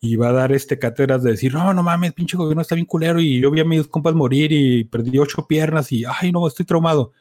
y 0.00 0.16
va 0.16 0.28
a 0.28 0.32
dar 0.32 0.52
este 0.52 0.78
cátedras 0.78 1.22
de 1.22 1.32
decir, 1.32 1.52
no, 1.52 1.74
no 1.74 1.82
mames, 1.82 2.12
pinche 2.12 2.36
gobierno 2.36 2.62
está 2.62 2.74
bien 2.74 2.86
culero 2.86 3.20
y 3.20 3.40
yo 3.40 3.50
vi 3.50 3.60
a 3.60 3.64
mis 3.64 3.86
compas 3.88 4.14
morir 4.14 4.52
y 4.52 4.84
perdí 4.84 5.18
ocho 5.18 5.46
piernas 5.46 5.90
y, 5.92 6.04
ay, 6.04 6.32
no, 6.32 6.46
estoy 6.46 6.64
traumado. 6.66 7.12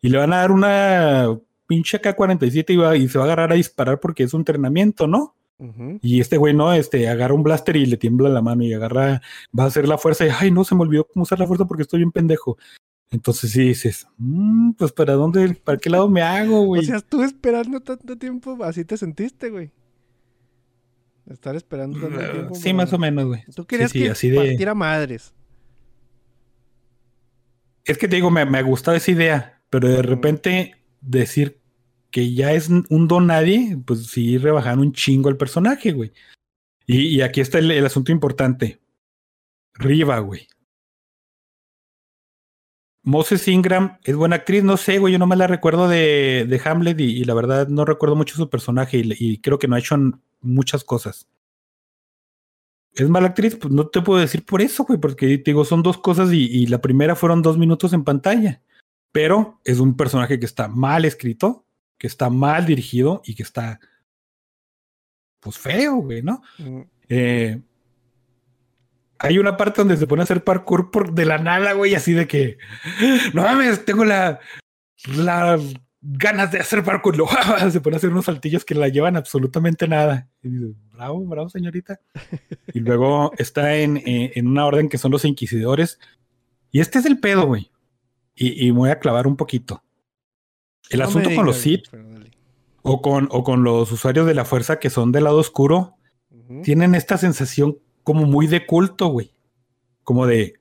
Y 0.00 0.08
le 0.08 0.18
van 0.18 0.32
a 0.32 0.38
dar 0.38 0.50
una 0.52 1.28
pinche 1.66 2.00
K-47 2.00 2.70
y, 2.72 2.76
va- 2.76 2.96
y 2.96 3.08
se 3.08 3.18
va 3.18 3.24
a 3.24 3.26
agarrar 3.26 3.52
a 3.52 3.56
disparar 3.56 4.00
porque 4.00 4.22
es 4.24 4.34
un 4.34 4.40
entrenamiento, 4.42 5.06
¿no? 5.06 5.34
Y 6.02 6.20
este 6.20 6.36
güey, 6.36 6.52
no, 6.52 6.72
este, 6.72 7.08
agarra 7.08 7.32
un 7.34 7.42
blaster 7.42 7.76
y 7.76 7.86
le 7.86 7.96
tiembla 7.96 8.28
la 8.28 8.42
mano 8.42 8.64
y 8.64 8.72
agarra, 8.74 9.22
va 9.58 9.64
a 9.64 9.66
hacer 9.68 9.86
la 9.88 9.96
fuerza 9.98 10.26
y, 10.26 10.30
ay, 10.30 10.50
no, 10.50 10.64
se 10.64 10.74
me 10.74 10.82
olvidó 10.82 11.04
cómo 11.06 11.22
usar 11.22 11.38
la 11.38 11.46
fuerza 11.46 11.64
porque 11.64 11.82
estoy 11.82 12.00
bien 12.00 12.12
pendejo. 12.12 12.58
Entonces 13.10 13.52
sí 13.52 13.62
dices, 13.68 14.06
"Mm, 14.18 14.72
pues 14.72 14.90
para 14.92 15.12
dónde, 15.14 15.54
para 15.54 15.78
qué 15.78 15.88
lado 15.88 16.08
me 16.10 16.22
hago, 16.22 16.62
O 16.62 16.66
güey. 16.66 16.84
sea, 16.84 16.96
estuve 16.96 17.24
esperando 17.26 17.80
tanto 17.80 18.18
tiempo, 18.18 18.58
así 18.64 18.84
te 18.84 18.96
sentiste, 18.96 19.50
güey. 19.50 19.70
Estar 21.30 21.54
esperando 21.56 21.98
tanto 22.00 22.18
tiempo. 22.18 22.54
sí, 22.54 22.74
más 22.74 22.92
o 22.92 22.98
menos, 22.98 23.26
güey. 23.26 23.44
Tú 23.54 23.64
querías 23.64 23.90
sí, 23.92 23.98
sí, 24.00 24.04
que 24.04 24.10
así 24.10 24.28
de- 24.30 24.36
partiera 24.36 24.74
madres. 24.74 25.32
Es 27.84 27.98
que 27.98 28.08
te 28.08 28.16
digo, 28.16 28.30
me, 28.30 28.44
me 28.46 28.58
ha 28.58 28.62
gustado 28.62 28.96
esa 28.96 29.10
idea, 29.10 29.62
pero 29.70 29.88
de 29.88 30.02
repente 30.02 30.74
decir 31.00 31.60
que 32.14 32.32
ya 32.32 32.52
es 32.52 32.68
un 32.68 33.08
don 33.08 33.26
nadie, 33.26 33.76
pues 33.84 34.06
sí 34.06 34.38
rebajan 34.38 34.78
un 34.78 34.92
chingo 34.92 35.28
el 35.28 35.36
personaje, 35.36 35.90
güey. 35.90 36.12
Y, 36.86 37.22
aquí 37.22 37.40
está 37.40 37.58
el, 37.58 37.84
asunto 37.84 38.12
importante. 38.12 38.80
Riva, 39.72 40.20
güey. 40.20 40.46
Moses 43.02 43.48
Ingram 43.48 43.98
es 44.04 44.14
buena 44.14 44.36
actriz, 44.36 44.62
no 44.62 44.76
sé, 44.76 45.00
güey, 45.00 45.12
yo 45.12 45.18
no 45.18 45.26
me 45.26 45.34
la 45.34 45.48
recuerdo 45.48 45.88
de, 45.88 46.60
Hamlet 46.64 47.00
y, 47.00 47.24
la 47.24 47.34
verdad 47.34 47.66
no 47.66 47.84
recuerdo 47.84 48.14
mucho 48.14 48.36
su 48.36 48.48
personaje 48.48 49.02
y, 49.04 49.38
creo 49.38 49.58
que 49.58 49.66
no 49.66 49.74
ha 49.74 49.80
hecho 49.80 49.96
muchas 50.40 50.84
cosas. 50.84 51.26
¿Es 52.92 53.08
mala 53.08 53.26
actriz? 53.26 53.56
Pues 53.56 53.74
no 53.74 53.88
te 53.88 54.02
puedo 54.02 54.20
decir 54.20 54.46
por 54.46 54.62
eso, 54.62 54.84
güey, 54.84 55.00
porque 55.00 55.36
te 55.38 55.50
digo, 55.50 55.64
son 55.64 55.82
dos 55.82 55.98
cosas 55.98 56.32
y 56.32 56.66
la 56.68 56.80
primera 56.80 57.16
fueron 57.16 57.42
dos 57.42 57.58
minutos 57.58 57.92
en 57.92 58.04
pantalla. 58.04 58.62
Pero 59.10 59.60
es 59.64 59.80
un 59.80 59.96
personaje 59.96 60.38
que 60.38 60.46
está 60.46 60.68
mal 60.68 61.04
escrito, 61.04 61.63
que 62.04 62.08
está 62.08 62.28
mal 62.28 62.66
dirigido 62.66 63.22
y 63.24 63.34
que 63.34 63.42
está, 63.42 63.80
pues 65.40 65.56
feo, 65.56 65.94
güey, 66.02 66.20
¿no? 66.20 66.42
Mm, 66.58 66.80
Eh, 67.08 67.62
hay 69.18 69.38
una 69.38 69.56
parte 69.56 69.80
donde 69.80 69.96
se 69.96 70.06
pone 70.06 70.20
a 70.20 70.24
hacer 70.24 70.44
parkour 70.44 70.90
por 70.90 71.14
de 71.14 71.24
la 71.24 71.38
nada, 71.38 71.72
güey, 71.72 71.94
así 71.94 72.12
de 72.12 72.28
que 72.28 72.58
no 73.32 73.40
mames, 73.40 73.86
tengo 73.86 74.04
la, 74.04 74.38
la 75.16 75.58
ganas 76.02 76.52
de 76.52 76.58
hacer 76.58 76.84
parkour. 76.84 77.16
Lo, 77.16 77.26
se 77.70 77.80
pone 77.80 77.96
a 77.96 77.98
hacer 77.98 78.10
unos 78.10 78.26
saltillos 78.26 78.66
que 78.66 78.74
la 78.74 78.88
llevan 78.88 79.16
absolutamente 79.16 79.88
nada. 79.88 80.28
Y 80.42 80.50
dices, 80.50 80.76
bravo, 80.92 81.24
bravo, 81.24 81.48
señorita. 81.48 81.98
y 82.74 82.80
luego 82.80 83.32
está 83.38 83.76
en, 83.76 83.96
en, 83.96 84.30
en 84.34 84.46
una 84.46 84.66
orden 84.66 84.90
que 84.90 84.98
son 84.98 85.10
los 85.10 85.24
inquisidores. 85.24 85.98
Y 86.70 86.80
este 86.80 86.98
es 86.98 87.06
el 87.06 87.18
pedo, 87.18 87.46
güey. 87.46 87.70
Y, 88.34 88.66
y 88.68 88.72
me 88.72 88.78
voy 88.80 88.90
a 88.90 88.98
clavar 88.98 89.26
un 89.26 89.36
poquito. 89.38 89.82
El 90.90 91.00
no 91.00 91.04
asunto 91.06 91.28
con 91.36 91.46
los 91.46 91.56
Sith 91.56 91.88
o 92.82 93.00
con, 93.02 93.28
o 93.30 93.42
con 93.44 93.64
los 93.64 93.90
usuarios 93.92 94.26
de 94.26 94.34
la 94.34 94.44
fuerza 94.44 94.78
que 94.78 94.90
son 94.90 95.12
del 95.12 95.24
lado 95.24 95.38
oscuro 95.38 95.96
tienen 96.62 96.94
esta 96.94 97.16
sensación 97.16 97.78
como 98.02 98.26
muy 98.26 98.46
de 98.46 98.66
culto, 98.66 99.06
güey. 99.08 99.34
Como 100.02 100.26
de 100.26 100.60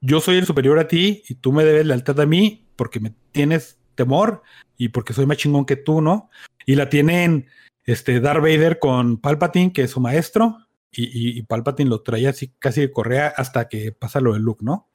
yo 0.00 0.20
soy 0.20 0.36
el 0.36 0.46
superior 0.46 0.78
a 0.78 0.88
ti 0.88 1.22
y 1.28 1.36
tú 1.36 1.52
me 1.52 1.64
debes 1.64 1.86
lealtad 1.86 2.20
a 2.20 2.26
mí 2.26 2.66
porque 2.76 3.00
me 3.00 3.14
tienes 3.30 3.78
temor 3.94 4.42
y 4.76 4.88
porque 4.88 5.12
soy 5.14 5.26
más 5.26 5.36
chingón 5.38 5.64
que 5.64 5.76
tú, 5.76 6.00
¿no? 6.02 6.28
Y 6.66 6.74
la 6.74 6.88
tienen 6.88 7.46
este 7.84 8.20
Darth 8.20 8.42
Vader 8.42 8.78
con 8.78 9.16
Palpatine, 9.18 9.72
que 9.72 9.82
es 9.82 9.90
su 9.92 10.00
maestro, 10.00 10.58
y, 10.90 11.04
y- 11.04 11.38
y 11.38 11.42
Palpatine 11.42 11.88
lo 11.90 12.02
traía 12.02 12.30
así 12.30 12.52
casi 12.58 12.80
de 12.82 12.90
correa 12.92 13.32
hasta 13.36 13.68
que 13.68 13.92
pasa 13.92 14.20
lo 14.20 14.34
de 14.34 14.40
Luke, 14.40 14.64
¿no? 14.64 14.88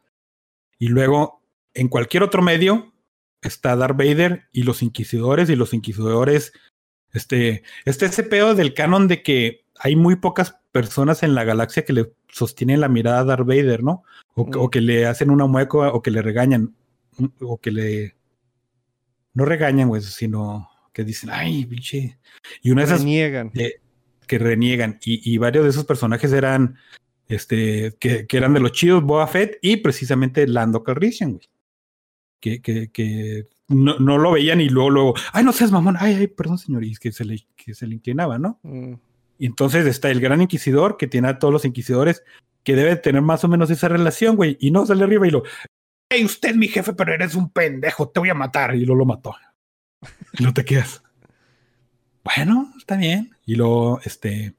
Y 0.77 0.89
luego, 0.89 1.41
en 1.73 1.87
cualquier 1.87 2.23
otro 2.23 2.41
medio, 2.41 2.93
está 3.41 3.75
Darth 3.75 3.97
Vader 3.97 4.47
y 4.51 4.63
los 4.63 4.81
inquisidores, 4.81 5.49
y 5.49 5.55
los 5.55 5.73
inquisidores, 5.73 6.53
este, 7.13 7.63
este 7.85 8.05
ese 8.07 8.23
pedo 8.23 8.55
del 8.55 8.73
canon 8.73 9.07
de 9.07 9.21
que 9.23 9.65
hay 9.79 9.95
muy 9.95 10.15
pocas 10.17 10.57
personas 10.71 11.23
en 11.23 11.35
la 11.35 11.43
galaxia 11.43 11.85
que 11.85 11.93
le 11.93 12.11
sostienen 12.29 12.81
la 12.81 12.89
mirada 12.89 13.19
a 13.19 13.23
Darth 13.23 13.45
Vader, 13.47 13.83
¿no? 13.83 14.03
O, 14.35 14.45
que- 14.49 14.57
Mm. 14.57 14.61
o 14.61 14.69
que 14.69 14.81
le 14.81 15.05
hacen 15.05 15.29
una 15.31 15.45
mueca 15.47 15.77
o 15.89 16.01
que 16.01 16.11
le 16.11 16.21
regañan, 16.21 16.75
o 17.41 17.57
que 17.59 17.71
le 17.71 18.15
no 19.33 19.45
regañan, 19.45 19.87
güey, 19.87 20.01
sino 20.01 20.69
que 20.93 21.03
dicen, 21.03 21.29
ay, 21.31 21.65
pinche. 21.65 22.17
Y 22.63 22.71
una 22.71 22.81
de 22.81 22.85
esas 22.87 23.01
Reniegan. 23.01 23.51
que 24.25 24.39
reniegan. 24.39 24.99
Y, 25.05 25.31
y 25.31 25.37
varios 25.37 25.63
de 25.63 25.69
esos 25.69 25.85
personajes 25.85 26.33
eran, 26.33 26.75
este, 27.27 27.95
que, 27.99 28.25
que 28.25 28.37
eran 28.37 28.53
de 28.55 28.59
los 28.59 28.71
chidos, 28.71 29.03
Boba 29.03 29.27
Fett 29.27 29.57
y 29.61 29.77
precisamente 29.77 30.47
Lando 30.47 30.83
Calrissian, 30.83 31.33
güey. 31.33 31.47
Que, 32.39 32.61
que, 32.61 32.91
que 32.91 33.47
no, 33.67 33.97
no 33.99 34.17
lo 34.17 34.31
veían 34.31 34.61
y 34.61 34.69
luego, 34.69 34.89
luego, 34.89 35.13
ay, 35.33 35.43
no 35.43 35.51
seas 35.51 35.71
mamón, 35.71 35.97
ay, 35.99 36.15
ay, 36.15 36.27
perdón, 36.27 36.57
señor, 36.57 36.83
y 36.83 36.91
es 36.91 36.99
que 36.99 37.11
se 37.11 37.25
le, 37.25 37.45
que 37.55 37.73
se 37.73 37.87
le 37.87 37.95
inclinaba, 37.95 38.37
¿no? 38.37 38.59
Mm. 38.63 38.93
Y 39.39 39.45
entonces 39.45 39.85
está 39.85 40.09
el 40.09 40.19
gran 40.19 40.41
inquisidor 40.41 40.97
que 40.97 41.07
tiene 41.07 41.27
a 41.27 41.39
todos 41.39 41.53
los 41.53 41.65
inquisidores 41.65 42.23
que 42.63 42.75
debe 42.75 42.95
tener 42.95 43.21
más 43.21 43.43
o 43.43 43.47
menos 43.47 43.69
esa 43.69 43.87
relación, 43.87 44.35
güey. 44.35 44.57
Y 44.59 44.71
no 44.71 44.85
sale 44.85 45.03
arriba 45.03 45.27
y 45.27 45.31
lo, 45.31 45.43
hey, 46.09 46.25
usted 46.25 46.49
es 46.49 46.57
mi 46.57 46.67
jefe, 46.67 46.93
pero 46.93 47.13
eres 47.13 47.35
un 47.35 47.49
pendejo, 47.49 48.09
te 48.09 48.19
voy 48.19 48.29
a 48.29 48.33
matar. 48.33 48.75
Y 48.75 48.85
luego 48.85 48.99
lo 48.99 49.05
mató. 49.05 49.35
Y 50.39 50.43
no 50.43 50.53
te 50.53 50.65
quedas. 50.65 51.01
Bueno, 52.23 52.73
está 52.77 52.97
bien. 52.97 53.31
Y 53.45 53.55
luego, 53.55 54.01
este, 54.03 54.53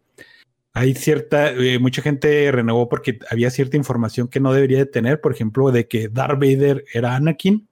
hay 0.78 0.94
cierta, 0.94 1.50
eh, 1.50 1.80
mucha 1.80 2.02
gente 2.02 2.52
renegó 2.52 2.88
porque 2.88 3.18
había 3.30 3.50
cierta 3.50 3.76
información 3.76 4.28
que 4.28 4.38
no 4.38 4.52
debería 4.52 4.78
de 4.78 4.86
tener, 4.86 5.20
por 5.20 5.32
ejemplo, 5.32 5.72
de 5.72 5.88
que 5.88 6.08
Darth 6.08 6.38
Vader 6.38 6.84
era 6.94 7.16
Anakin. 7.16 7.68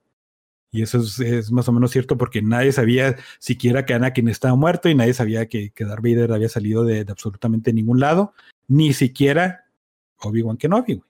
Y 0.71 0.81
eso 0.81 0.99
es, 0.99 1.49
más 1.49 1.69
o 1.69 1.71
menos 1.71 1.91
cierto 1.91 2.17
porque 2.17 2.41
nadie 2.41 2.73
sabía 2.73 3.15
siquiera 3.39 3.85
que 3.85 3.93
Anakin 3.93 4.27
estaba 4.27 4.55
muerto 4.55 4.89
y 4.89 4.95
nadie 4.95 5.13
sabía 5.13 5.47
que, 5.47 5.71
Darth 5.79 6.03
Vader 6.03 6.33
había 6.33 6.49
salido 6.49 6.83
de, 6.83 7.05
absolutamente 7.07 7.71
ningún 7.71 8.01
lado, 8.01 8.33
ni 8.67 8.91
siquiera 8.91 9.65
Obi-Wan 10.19 10.57
Kenobi, 10.57 10.95
güey. 10.95 11.09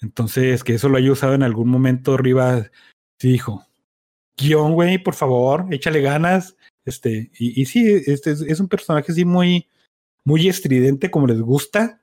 Entonces, 0.00 0.64
que 0.64 0.72
eso 0.72 0.88
lo 0.88 0.96
haya 0.96 1.12
usado 1.12 1.34
en 1.34 1.42
algún 1.42 1.68
momento, 1.68 2.16
Rivas 2.16 2.70
sí 3.18 3.32
dijo, 3.32 3.66
guion, 4.38 4.72
güey, 4.72 4.96
por 4.96 5.12
favor, 5.12 5.66
échale 5.70 6.00
ganas. 6.00 6.56
Este, 6.86 7.30
y, 7.38 7.60
y 7.60 7.66
sí, 7.66 8.02
este 8.06 8.30
es, 8.30 8.40
es 8.40 8.60
un 8.60 8.68
personaje 8.68 9.12
así 9.12 9.26
muy, 9.26 9.68
muy 10.24 10.48
estridente, 10.48 11.10
como 11.10 11.26
les 11.26 11.40
gusta, 11.40 11.96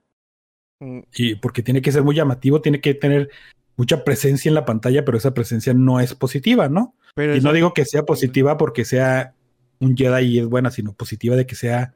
Mm. 0.80 1.00
y 1.16 1.36
porque 1.36 1.64
tiene 1.64 1.82
que 1.82 1.92
ser 1.92 2.04
muy 2.04 2.16
llamativo, 2.16 2.62
tiene 2.62 2.80
que 2.80 2.94
tener 2.94 3.32
mucha 3.78 4.04
presencia 4.04 4.50
en 4.50 4.54
la 4.54 4.64
pantalla, 4.66 5.04
pero 5.04 5.18
esa 5.18 5.34
presencia 5.34 5.74
no 5.74 6.00
es 6.00 6.14
positiva, 6.14 6.70
¿no? 6.70 6.96
Pero 7.16 7.36
Y 7.36 7.42
no 7.42 7.52
digo 7.52 7.74
que 7.74 7.84
sea 7.84 8.04
positiva 8.04 8.58
porque 8.58 8.86
sea 8.86 9.34
un 9.80 9.98
Jedi 9.98 10.26
y 10.26 10.40
es 10.40 10.46
buena, 10.46 10.70
sino 10.70 10.94
positiva 10.94 11.36
de 11.36 11.48
que 11.48 11.56
sea 11.56 11.96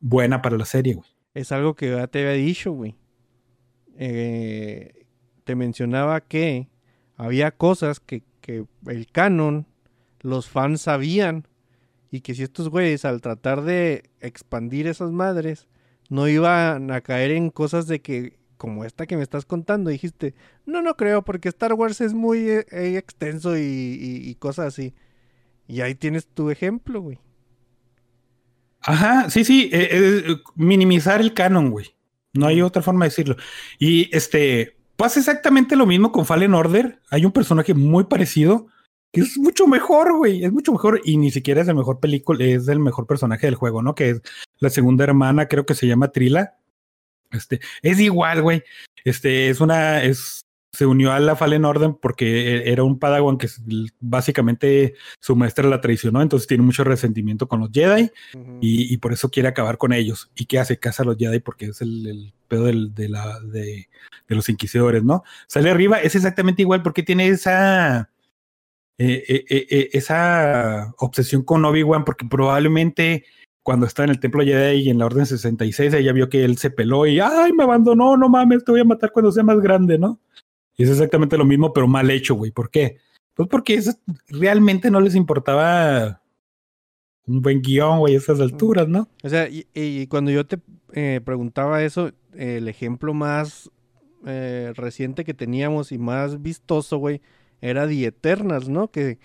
buena 0.00 0.42
para 0.42 0.58
la 0.58 0.66
serie, 0.66 0.94
güey. 0.94 1.08
Es 1.32 1.52
algo 1.52 1.74
que 1.74 1.90
ya 1.90 2.06
te 2.06 2.18
había 2.20 2.32
dicho, 2.32 2.72
güey. 2.72 2.96
Eh, 3.96 5.06
te 5.44 5.54
mencionaba 5.54 6.20
que 6.20 6.68
había 7.16 7.50
cosas 7.50 7.98
que, 7.98 8.22
que 8.42 8.66
el 8.86 9.06
canon, 9.10 9.66
los 10.20 10.48
fans 10.48 10.82
sabían. 10.82 11.47
Y 12.10 12.20
que 12.22 12.34
si 12.34 12.42
estos 12.42 12.68
güeyes, 12.70 13.04
al 13.04 13.20
tratar 13.20 13.62
de 13.62 14.10
expandir 14.20 14.86
esas 14.86 15.10
madres, 15.12 15.68
no 16.08 16.26
iban 16.28 16.90
a 16.90 17.00
caer 17.02 17.32
en 17.32 17.50
cosas 17.50 17.86
de 17.86 18.00
que, 18.00 18.38
como 18.56 18.84
esta 18.84 19.06
que 19.06 19.16
me 19.16 19.22
estás 19.22 19.44
contando, 19.44 19.90
dijiste, 19.90 20.34
no, 20.66 20.80
no 20.82 20.96
creo, 20.96 21.22
porque 21.22 21.48
Star 21.50 21.74
Wars 21.74 22.00
es 22.00 22.14
muy 22.14 22.48
eh, 22.48 22.66
eh, 22.72 22.96
extenso 22.96 23.56
y, 23.58 23.60
y- 23.62 24.28
y 24.30 24.34
cosas 24.36 24.68
así. 24.68 24.94
Y 25.68 25.82
ahí 25.82 25.94
tienes 25.94 26.26
tu 26.26 26.50
ejemplo, 26.50 27.00
güey. 27.02 27.18
Ajá, 28.80 29.28
sí, 29.30 29.44
sí, 29.44 29.68
eh, 29.72 29.88
eh, 30.28 30.36
minimizar 30.54 31.20
el 31.20 31.34
canon, 31.34 31.70
güey. 31.70 31.94
No 32.32 32.46
hay 32.46 32.62
otra 32.62 32.82
forma 32.82 33.04
de 33.04 33.10
decirlo. 33.10 33.36
Y 33.78 34.14
este, 34.16 34.76
pasa 34.96 35.18
exactamente 35.18 35.76
lo 35.76 35.86
mismo 35.86 36.12
con 36.12 36.24
Fallen 36.26 36.54
Order. 36.54 37.00
Hay 37.10 37.24
un 37.24 37.32
personaje 37.32 37.74
muy 37.74 38.04
parecido 38.04 38.68
que 39.12 39.20
es 39.22 39.38
mucho 39.38 39.66
mejor, 39.66 40.16
güey. 40.16 40.44
Es 40.44 40.52
mucho 40.52 40.72
mejor 40.72 41.00
y 41.04 41.16
ni 41.16 41.30
siquiera 41.30 41.62
es 41.62 41.68
el 41.68 41.74
mejor 41.74 42.00
película, 42.00 42.44
es 42.44 42.68
el 42.68 42.78
mejor 42.78 43.06
personaje 43.06 43.46
del 43.46 43.54
juego, 43.54 43.82
¿no? 43.82 43.94
Que 43.94 44.10
es 44.10 44.22
la 44.58 44.70
segunda 44.70 45.04
hermana, 45.04 45.48
creo 45.48 45.64
que 45.66 45.74
se 45.74 45.86
llama 45.86 46.08
Trila. 46.12 46.54
Este, 47.30 47.60
es 47.82 48.00
igual, 48.00 48.42
güey. 48.42 48.62
Este, 49.04 49.48
es 49.50 49.60
una, 49.60 50.02
es, 50.02 50.44
se 50.72 50.86
unió 50.86 51.12
a 51.12 51.20
la 51.20 51.36
Fallen 51.36 51.64
Order 51.64 51.92
porque 52.00 52.56
e- 52.56 52.72
era 52.72 52.82
un 52.84 52.98
Padawan 52.98 53.38
que 53.38 53.48
básicamente 54.00 54.94
su 55.20 55.36
maestra 55.36 55.68
la 55.68 55.80
traicionó, 55.80 56.20
entonces 56.22 56.46
tiene 56.46 56.62
mucho 56.62 56.84
resentimiento 56.84 57.48
con 57.48 57.60
los 57.60 57.70
Jedi 57.72 58.10
y, 58.60 58.92
y 58.92 58.96
por 58.98 59.12
eso 59.12 59.30
quiere 59.30 59.48
acabar 59.48 59.78
con 59.78 59.92
ellos. 59.92 60.30
¿Y 60.34 60.46
qué 60.46 60.58
hace? 60.58 60.78
Caza 60.78 61.02
a 61.02 61.06
los 61.06 61.16
Jedi 61.16 61.40
porque 61.40 61.66
es 61.66 61.80
el, 61.80 62.06
el 62.06 62.32
pedo 62.48 62.64
del- 62.64 62.94
de, 62.94 63.08
la, 63.08 63.40
de, 63.40 63.88
de 64.28 64.34
los 64.34 64.48
inquisidores, 64.48 65.04
¿no? 65.04 65.22
Sale 65.46 65.70
arriba, 65.70 66.00
es 66.00 66.14
exactamente 66.14 66.62
igual 66.62 66.82
porque 66.82 67.02
tiene 67.02 67.28
esa, 67.28 68.10
eh, 68.98 69.24
eh, 69.28 69.66
eh, 69.70 69.88
esa 69.92 70.92
obsesión 70.98 71.42
con 71.42 71.64
Obi-Wan 71.64 72.04
porque 72.04 72.26
probablemente 72.26 73.24
cuando 73.62 73.86
estaba 73.86 74.04
en 74.04 74.10
el 74.10 74.20
templo 74.20 74.42
Jedi 74.42 74.82
y 74.82 74.90
en 74.90 74.98
la 74.98 75.06
Orden 75.06 75.24
66 75.24 75.94
ella 75.94 76.12
vio 76.12 76.28
que 76.28 76.44
él 76.44 76.58
se 76.58 76.70
peló 76.70 77.06
y 77.06 77.20
¡ay, 77.20 77.52
me 77.52 77.62
abandonó! 77.62 78.16
No 78.16 78.28
mames, 78.28 78.64
te 78.64 78.72
voy 78.72 78.80
a 78.80 78.84
matar 78.84 79.12
cuando 79.12 79.30
sea 79.30 79.44
más 79.44 79.60
grande, 79.60 79.98
¿no? 79.98 80.20
Y 80.76 80.84
es 80.84 80.90
exactamente 80.90 81.38
lo 81.38 81.44
mismo, 81.44 81.72
pero 81.72 81.86
mal 81.86 82.10
hecho, 82.10 82.34
güey. 82.34 82.50
¿Por 82.50 82.70
qué? 82.70 82.98
Pues 83.34 83.48
porque 83.48 83.74
eso 83.74 83.92
realmente 84.28 84.90
no 84.90 85.00
les 85.00 85.14
importaba 85.14 86.22
un 87.26 87.42
buen 87.42 87.60
guion, 87.60 87.98
güey, 88.00 88.14
a 88.14 88.18
esas 88.18 88.40
alturas, 88.40 88.88
¿no? 88.88 89.08
O 89.22 89.28
sea, 89.28 89.48
y, 89.48 89.66
y 89.74 90.06
cuando 90.06 90.30
yo 90.30 90.46
te 90.46 90.58
eh, 90.92 91.20
preguntaba 91.24 91.82
eso, 91.82 92.10
el 92.34 92.68
ejemplo 92.68 93.12
más 93.14 93.70
eh, 94.26 94.72
reciente 94.74 95.24
que 95.24 95.34
teníamos 95.34 95.92
y 95.92 95.98
más 95.98 96.42
vistoso, 96.42 96.98
güey, 96.98 97.20
era 97.60 97.86
The 97.86 98.06
Eternals, 98.06 98.68
¿no? 98.68 98.90
Que 98.90 99.18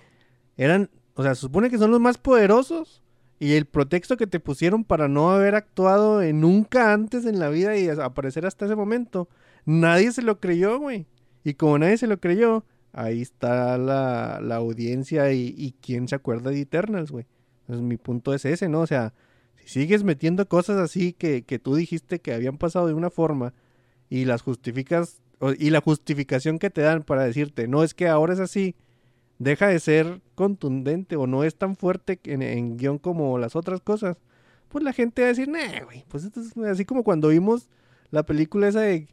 eran, 0.57 0.89
o 1.15 1.23
sea, 1.23 1.35
se 1.35 1.41
supone 1.41 1.69
que 1.69 1.77
son 1.77 1.91
los 1.91 1.99
más 1.99 2.17
poderosos 2.17 3.01
y 3.39 3.53
el 3.53 3.65
pretexto 3.65 4.17
que 4.17 4.27
te 4.27 4.39
pusieron 4.39 4.83
para 4.83 5.07
no 5.07 5.31
haber 5.31 5.55
actuado 5.55 6.21
nunca 6.33 6.93
antes 6.93 7.25
en 7.25 7.39
la 7.39 7.49
vida 7.49 7.75
y 7.75 7.89
aparecer 7.89 8.45
hasta 8.45 8.65
ese 8.65 8.75
momento, 8.75 9.27
nadie 9.65 10.11
se 10.11 10.21
lo 10.21 10.39
creyó, 10.39 10.79
güey. 10.79 11.07
Y 11.43 11.55
como 11.55 11.77
nadie 11.77 11.97
se 11.97 12.07
lo 12.07 12.19
creyó, 12.19 12.63
ahí 12.93 13.21
está 13.21 13.77
la, 13.77 14.39
la 14.41 14.55
audiencia 14.55 15.31
y, 15.33 15.53
y 15.57 15.73
quién 15.81 16.07
se 16.07 16.15
acuerda 16.15 16.51
de 16.51 16.61
Eternals, 16.61 17.11
güey. 17.11 17.25
Entonces 17.61 17.83
mi 17.83 17.97
punto 17.97 18.33
es 18.33 18.45
ese, 18.45 18.69
¿no? 18.69 18.81
O 18.81 18.87
sea, 18.87 19.13
si 19.55 19.81
sigues 19.81 20.03
metiendo 20.03 20.47
cosas 20.47 20.77
así 20.77 21.13
que, 21.13 21.43
que 21.43 21.59
tú 21.59 21.75
dijiste 21.75 22.19
que 22.19 22.33
habían 22.33 22.57
pasado 22.57 22.87
de 22.87 22.93
una 22.93 23.09
forma 23.09 23.53
y 24.09 24.25
las 24.25 24.41
justificas, 24.41 25.22
y 25.57 25.69
la 25.69 25.81
justificación 25.81 26.59
que 26.59 26.69
te 26.69 26.81
dan 26.81 27.03
para 27.03 27.23
decirte, 27.23 27.67
no 27.67 27.83
es 27.83 27.93
que 27.93 28.07
ahora 28.07 28.33
es 28.33 28.39
así, 28.39 28.75
deja 29.39 29.67
de 29.67 29.79
ser 29.79 30.21
contundente 30.35 31.15
o 31.15 31.27
no 31.27 31.43
es 31.43 31.55
tan 31.55 31.75
fuerte 31.75 32.19
en, 32.23 32.77
guion 32.77 32.97
como 32.97 33.37
las 33.37 33.55
otras 33.55 33.81
cosas, 33.81 34.17
pues 34.69 34.83
la 34.83 34.93
gente 34.93 35.21
va 35.21 35.27
a 35.27 35.29
decir, 35.29 35.49
nah, 35.49 35.83
güey, 35.85 36.05
pues 36.07 36.23
esto 36.23 36.39
es 36.41 36.57
así 36.57 36.85
como 36.85 37.03
cuando 37.03 37.29
vimos 37.29 37.69
la 38.11 38.23
película 38.23 38.67
esa 38.67 38.81
de 38.81 39.07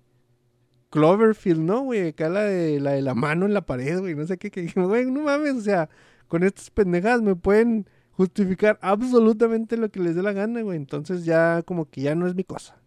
Cloverfield, 0.90 1.60
¿no, 1.60 1.82
güey? 1.82 2.08
Acá 2.08 2.28
la 2.28 2.42
de 2.42 2.80
la, 2.80 2.92
de 2.92 3.02
la 3.02 3.14
mano 3.14 3.46
en 3.46 3.54
la 3.54 3.66
pared, 3.66 3.98
güey, 4.00 4.14
no 4.14 4.26
sé 4.26 4.38
qué, 4.38 4.50
que 4.50 4.66
güey, 4.74 5.10
no 5.10 5.22
mames, 5.22 5.54
o 5.54 5.60
sea, 5.60 5.88
con 6.28 6.44
estas 6.44 6.70
pendejadas 6.70 7.22
me 7.22 7.36
pueden 7.36 7.86
justificar 8.12 8.78
absolutamente 8.82 9.76
lo 9.76 9.90
que 9.90 10.00
les 10.00 10.14
dé 10.14 10.22
la 10.22 10.32
gana, 10.32 10.60
güey. 10.62 10.76
Entonces 10.76 11.24
ya 11.24 11.62
como 11.62 11.88
que 11.88 12.02
ya 12.02 12.14
no 12.14 12.26
es 12.26 12.34
mi 12.34 12.44
cosa. 12.44 12.79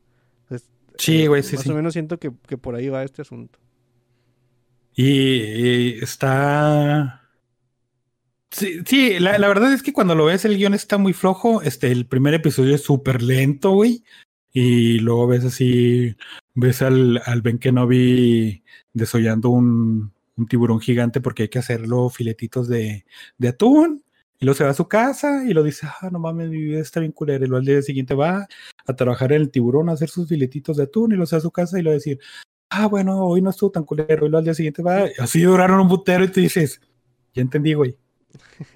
Sí, 0.98 1.24
eh, 1.24 1.28
güey, 1.28 1.44
sí, 1.44 1.56
Más 1.56 1.64
sí. 1.64 1.72
o 1.72 1.76
menos 1.76 1.94
siento 1.94 2.20
que, 2.20 2.32
que 2.48 2.58
por 2.58 2.76
ahí 2.76 2.90
va 2.90 3.04
este 3.04 3.22
asunto. 3.22 3.60
Y, 4.96 5.06
y 5.06 6.00
está. 6.02 7.22
Sí, 8.52 8.82
sí 8.86 9.20
la, 9.20 9.40
la 9.40 9.48
verdad 9.48 9.74
es 9.74 9.82
que 9.82 9.94
cuando 9.94 10.14
lo 10.14 10.26
ves, 10.26 10.46
el 10.46 10.58
guion 10.58 10.74
está 10.74 10.98
muy 10.98 11.14
flojo. 11.14 11.62
Este, 11.62 11.92
el 11.92 12.06
primer 12.06 12.34
episodio 12.36 12.76
es 12.76 12.84
súper 12.84 13.22
lento, 13.24 13.72
güey. 13.72 14.04
Y 14.52 15.00
luego 15.00 15.26
ves 15.28 15.46
así, 15.46 16.16
ves 16.54 16.84
al, 16.84 17.20
al 17.26 17.42
Ben 17.42 17.58
Kenobi 17.58 18.64
desollando 18.94 19.50
un, 19.50 20.14
un 20.36 20.48
tiburón 20.48 20.80
gigante 20.80 21.22
porque 21.22 21.44
hay 21.44 21.50
que 21.50 21.58
hacerlo 21.58 22.10
filetitos 22.10 22.68
de, 22.68 23.06
de 23.40 23.48
atún. 23.48 24.04
Y 24.44 24.46
luego 24.46 24.58
se 24.58 24.66
va 24.66 24.72
a 24.72 24.74
su 24.74 24.90
casa 24.90 25.46
y 25.48 25.54
lo 25.54 25.64
dice, 25.64 25.88
ah, 25.88 26.10
no 26.12 26.20
mames, 26.20 26.50
mi 26.50 26.58
vida 26.58 26.82
está 26.82 27.00
bien 27.00 27.14
culera. 27.14 27.46
Y 27.46 27.48
luego 27.48 27.60
al 27.62 27.66
día 27.66 27.82
siguiente 27.82 28.14
va 28.14 28.46
a 28.86 28.94
trabajar 28.94 29.32
en 29.32 29.40
el 29.42 29.50
tiburón, 29.50 29.88
a 29.88 29.94
hacer 29.94 30.10
sus 30.10 30.28
filetitos 30.28 30.76
de 30.76 30.84
atún 30.84 31.14
y 31.14 31.16
lo 31.16 31.26
se 31.26 31.38
va 31.38 31.38
a 31.38 31.42
su 31.44 31.52
casa 31.52 31.80
y 31.80 31.82
lo 31.82 31.92
va 31.92 31.94
a 31.94 31.96
decir, 31.96 32.20
ah, 32.70 32.88
bueno, 32.88 33.24
hoy 33.26 33.42
no 33.42 33.52
estuvo 33.52 33.72
tan 33.72 33.86
culero. 33.86 34.26
Y 34.26 34.30
luego 34.30 34.40
al 34.40 34.44
día 34.44 34.54
siguiente 34.54 34.84
va, 34.84 35.06
así 35.18 35.44
duraron 35.44 35.80
un 35.80 35.88
putero 35.88 36.26
y 36.26 36.28
tú 36.28 36.42
dices, 36.42 36.82
ya 37.34 37.42
entendí, 37.42 37.74
güey. 37.74 37.98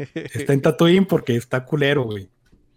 Está 0.05 0.53
en 0.53 0.61
Tatooine 0.61 1.05
porque 1.05 1.35
está 1.35 1.65
culero, 1.65 2.05
güey. 2.05 2.29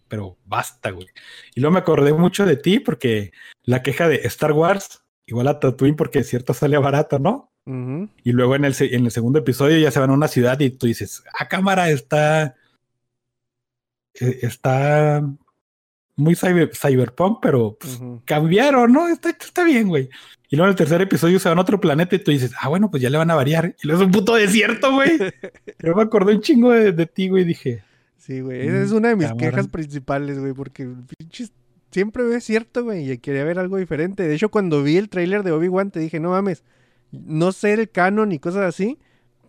Pero 0.09 0.37
basta, 0.45 0.91
güey. 0.91 1.07
Y 1.55 1.61
luego 1.61 1.75
me 1.75 1.79
acordé 1.79 2.13
mucho 2.13 2.45
de 2.45 2.57
ti 2.57 2.81
porque 2.81 3.31
la 3.63 3.85
queja 3.85 4.09
de 4.09 4.17
Star 4.25 4.51
Wars, 4.51 5.05
igual 5.27 5.47
a 5.47 5.61
Tatooine 5.61 5.95
porque 5.95 6.25
cierto 6.25 6.55
sale 6.55 6.77
barato, 6.77 7.21
¿no? 7.21 7.53
Y 8.25 8.33
luego 8.33 8.57
en 8.57 8.65
el, 8.65 8.75
en 8.81 9.05
el 9.05 9.13
segundo 9.13 9.39
episodio 9.39 9.79
ya 9.79 9.93
se 9.93 10.01
van 10.01 10.11
a 10.11 10.15
una 10.15 10.27
ciudad 10.27 10.59
y 10.59 10.71
tú 10.71 10.89
dices, 10.89 11.23
ah, 11.39 11.47
cámara, 11.47 11.89
está. 11.91 12.57
Eh, 14.21 14.39
Está 14.43 15.23
muy 16.17 16.35
cyber- 16.35 16.71
cyberpunk, 16.75 17.39
pero 17.41 17.77
pues, 17.81 17.99
cambiaron, 18.25 18.93
¿no? 18.93 19.09
Está, 19.09 19.31
está 19.31 19.65
bien, 19.65 19.89
güey. 19.89 20.09
Y 20.49 20.57
luego 20.57 20.67
en 20.67 20.71
el 20.71 20.77
tercer 20.77 21.01
episodio 21.01 21.39
se 21.39 21.49
van 21.49 21.59
a 21.59 21.63
otro 21.63 21.81
planeta 21.81 22.17
y 22.17 22.19
tú 22.19 22.31
dices, 22.31 22.53
ah, 22.61 22.69
bueno, 22.69 22.91
pues 22.91 23.03
ya 23.03 23.09
le 23.11 23.19
van 23.19 23.31
a 23.31 23.35
variar. 23.37 23.75
Y 23.83 23.87
luego 23.87 24.03
es 24.03 24.07
un 24.07 24.13
puto 24.13 24.35
desierto, 24.35 24.93
güey. 24.93 25.11
Yo 25.83 25.95
me 25.95 26.03
acordé 26.03 26.35
un 26.35 26.41
chingo 26.41 26.73
de, 26.73 26.93
de 26.93 27.07
ti, 27.07 27.29
güey, 27.29 27.45
y 27.45 27.47
dije, 27.47 27.85
Sí, 28.19 28.41
güey. 28.41 28.67
Esa 28.69 28.83
es 28.83 28.91
una 28.93 29.09
de 29.09 29.17
mis 29.17 29.27
Cabrón. 29.29 29.39
quejas 29.51 29.69
principales, 29.69 30.39
güey, 30.39 30.53
porque 30.53 30.89
pinches, 31.19 31.53
siempre 31.91 32.23
ves 32.25 32.45
cierto, 32.45 32.85
güey, 32.85 33.11
y 33.11 33.19
quería 33.19 33.45
ver 33.45 33.59
algo 33.59 33.77
diferente. 33.79 34.29
De 34.29 34.35
hecho, 34.35 34.51
cuando 34.51 34.83
vi 34.83 34.97
el 34.99 35.09
tráiler 35.09 35.43
de 35.43 35.53
Obi-Wan, 35.53 35.91
te 35.91 36.01
dije, 36.01 36.21
no 36.21 36.31
mames, 36.31 36.63
no 37.13 37.51
sé 37.53 37.73
el 37.73 37.89
canon 37.91 38.31
y 38.33 38.39
cosas 38.39 38.67
así, 38.67 38.99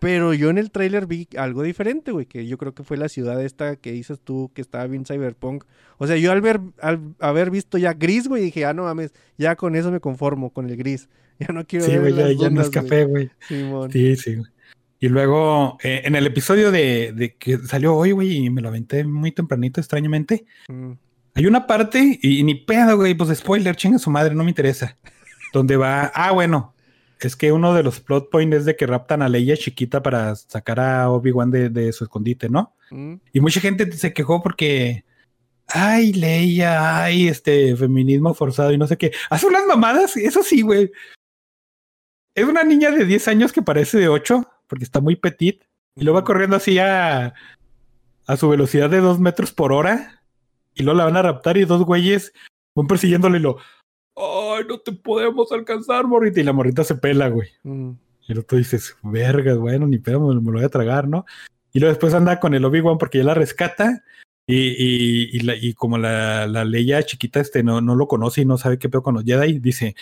pero 0.02 0.34
yo 0.34 0.50
en 0.50 0.58
el 0.58 0.72
tráiler 0.72 1.06
vi 1.06 1.28
algo 1.36 1.62
diferente, 1.62 2.10
güey, 2.10 2.26
que 2.26 2.44
yo 2.44 2.58
creo 2.58 2.74
que 2.74 2.82
fue 2.82 2.96
la 2.96 3.08
ciudad 3.08 3.40
esta 3.40 3.76
que 3.76 3.92
dices 3.92 4.18
tú, 4.18 4.50
que 4.52 4.60
estaba 4.60 4.84
bien 4.88 5.06
cyberpunk. 5.06 5.62
O 5.98 6.08
sea, 6.08 6.16
yo 6.16 6.32
al 6.32 6.40
ver, 6.40 6.58
al 6.80 7.14
haber 7.20 7.52
visto 7.52 7.78
ya 7.78 7.92
gris, 7.92 8.26
güey, 8.26 8.42
dije, 8.42 8.64
ah, 8.64 8.74
no 8.74 8.82
mames, 8.82 9.14
ya 9.38 9.54
con 9.54 9.76
eso 9.76 9.92
me 9.92 10.00
conformo, 10.00 10.50
con 10.50 10.68
el 10.68 10.76
gris. 10.76 11.08
Ya 11.38 11.52
no 11.52 11.66
quiero 11.66 11.86
sí, 11.86 11.96
güey, 11.96 12.14
ya, 12.14 12.30
ya 12.30 12.50
no 12.50 12.60
es 12.60 12.70
café, 12.70 13.04
güey. 13.04 13.30
Simón. 13.48 13.90
Sí, 13.90 14.14
sí, 14.14 14.36
güey. 14.36 14.48
Y 15.00 15.08
luego, 15.08 15.78
eh, 15.82 16.02
en 16.04 16.14
el 16.14 16.26
episodio 16.26 16.70
de, 16.70 17.12
de 17.12 17.34
que 17.34 17.58
salió 17.58 17.96
hoy, 17.96 18.12
güey, 18.12 18.36
y 18.36 18.50
me 18.50 18.60
lo 18.60 18.68
aventé 18.68 19.02
muy 19.04 19.32
tempranito, 19.32 19.80
extrañamente, 19.80 20.44
Mm, 20.68 20.92
hay 21.34 21.46
una 21.46 21.66
parte, 21.66 22.18
y, 22.22 22.42
ni 22.42 22.54
pedo, 22.54 22.96
güey, 22.96 23.14
pues 23.14 23.36
spoiler, 23.36 23.74
chinga 23.74 23.98
su 23.98 24.10
madre, 24.10 24.34
no 24.34 24.44
me 24.44 24.50
interesa. 24.50 24.96
Donde 25.52 25.76
va, 25.76 26.12
ah, 26.14 26.32
bueno, 26.32 26.74
es 27.26 27.36
que 27.36 27.52
uno 27.52 27.74
de 27.74 27.82
los 27.82 28.00
plot 28.00 28.30
points 28.30 28.56
es 28.56 28.64
de 28.64 28.76
que 28.76 28.86
raptan 28.86 29.22
a 29.22 29.28
Leia 29.28 29.56
chiquita 29.56 30.02
para 30.02 30.34
sacar 30.36 30.80
a 30.80 31.10
Obi-Wan 31.10 31.50
de, 31.50 31.68
de 31.68 31.92
su 31.92 32.04
escondite, 32.04 32.48
¿no? 32.48 32.74
mm. 32.90 33.14
Y 33.32 33.40
mucha 33.40 33.60
gente 33.60 33.90
se 33.92 34.12
quejó 34.12 34.42
porque, 34.42 35.04
ay, 35.68 36.12
Leia, 36.12 37.04
ay, 37.04 37.28
este 37.28 37.76
feminismo 37.76 38.34
forzado 38.34 38.72
y 38.72 38.78
no 38.78 38.86
sé 38.86 38.96
qué. 38.96 39.12
Hace 39.30 39.46
unas 39.46 39.66
mamadas, 39.66 40.16
eso 40.16 40.42
sí, 40.42 40.62
güey. 40.62 40.90
Es 42.34 42.44
una 42.44 42.64
niña 42.64 42.90
de 42.90 43.04
10 43.04 43.28
años 43.28 43.52
que 43.52 43.62
parece 43.62 43.98
de 43.98 44.08
8, 44.08 44.48
porque 44.66 44.84
está 44.84 45.00
muy 45.00 45.16
petit, 45.16 45.64
y 45.94 46.04
luego 46.04 46.18
va 46.18 46.24
corriendo 46.24 46.56
así 46.56 46.78
a, 46.78 47.34
a 48.26 48.36
su 48.36 48.48
velocidad 48.48 48.88
de 48.88 49.00
2 49.00 49.20
metros 49.20 49.52
por 49.52 49.72
hora, 49.72 50.22
y 50.74 50.82
luego 50.82 50.98
la 50.98 51.04
van 51.04 51.16
a 51.16 51.22
raptar 51.22 51.56
y 51.56 51.64
dos 51.64 51.84
güeyes 51.84 52.32
van 52.74 52.86
persiguiéndole 52.86 53.38
y 53.38 53.42
lo, 53.42 53.58
ay, 54.16 54.64
no 54.68 54.78
te 54.78 54.92
podemos 54.92 55.50
alcanzar, 55.52 56.06
morrita, 56.06 56.40
y 56.40 56.44
la 56.44 56.52
morrita 56.52 56.84
se 56.84 56.94
pela, 56.94 57.28
güey. 57.28 57.48
Mm. 57.62 57.90
Y 58.28 58.32
luego 58.34 58.46
tú 58.46 58.56
dices, 58.56 58.96
vergas, 59.02 59.58
bueno, 59.58 59.86
ni 59.86 59.98
pedo, 59.98 60.20
me, 60.20 60.34
me 60.40 60.46
lo 60.46 60.58
voy 60.58 60.64
a 60.64 60.68
tragar, 60.68 61.08
¿no? 61.08 61.24
Y 61.72 61.80
luego 61.80 61.92
después 61.92 62.14
anda 62.14 62.38
con 62.38 62.54
el 62.54 62.64
Obi-Wan 62.64 62.98
porque 62.98 63.18
ya 63.18 63.24
la 63.24 63.34
rescata. 63.34 64.04
Y, 64.46 64.56
y, 64.56 65.30
y, 65.32 65.40
la- 65.40 65.56
y 65.56 65.72
como 65.74 65.98
la, 65.98 66.46
la 66.46 66.64
Leia 66.64 67.02
chiquita 67.04 67.40
este 67.40 67.62
no, 67.62 67.80
no 67.80 67.94
lo 67.94 68.08
conoce 68.08 68.42
y 68.42 68.44
no 68.44 68.58
sabe 68.58 68.76
qué 68.78 68.88
pedo 68.88 69.02
con 69.02 69.14
los 69.14 69.24
Jedi, 69.24 69.60
dice, 69.60 69.94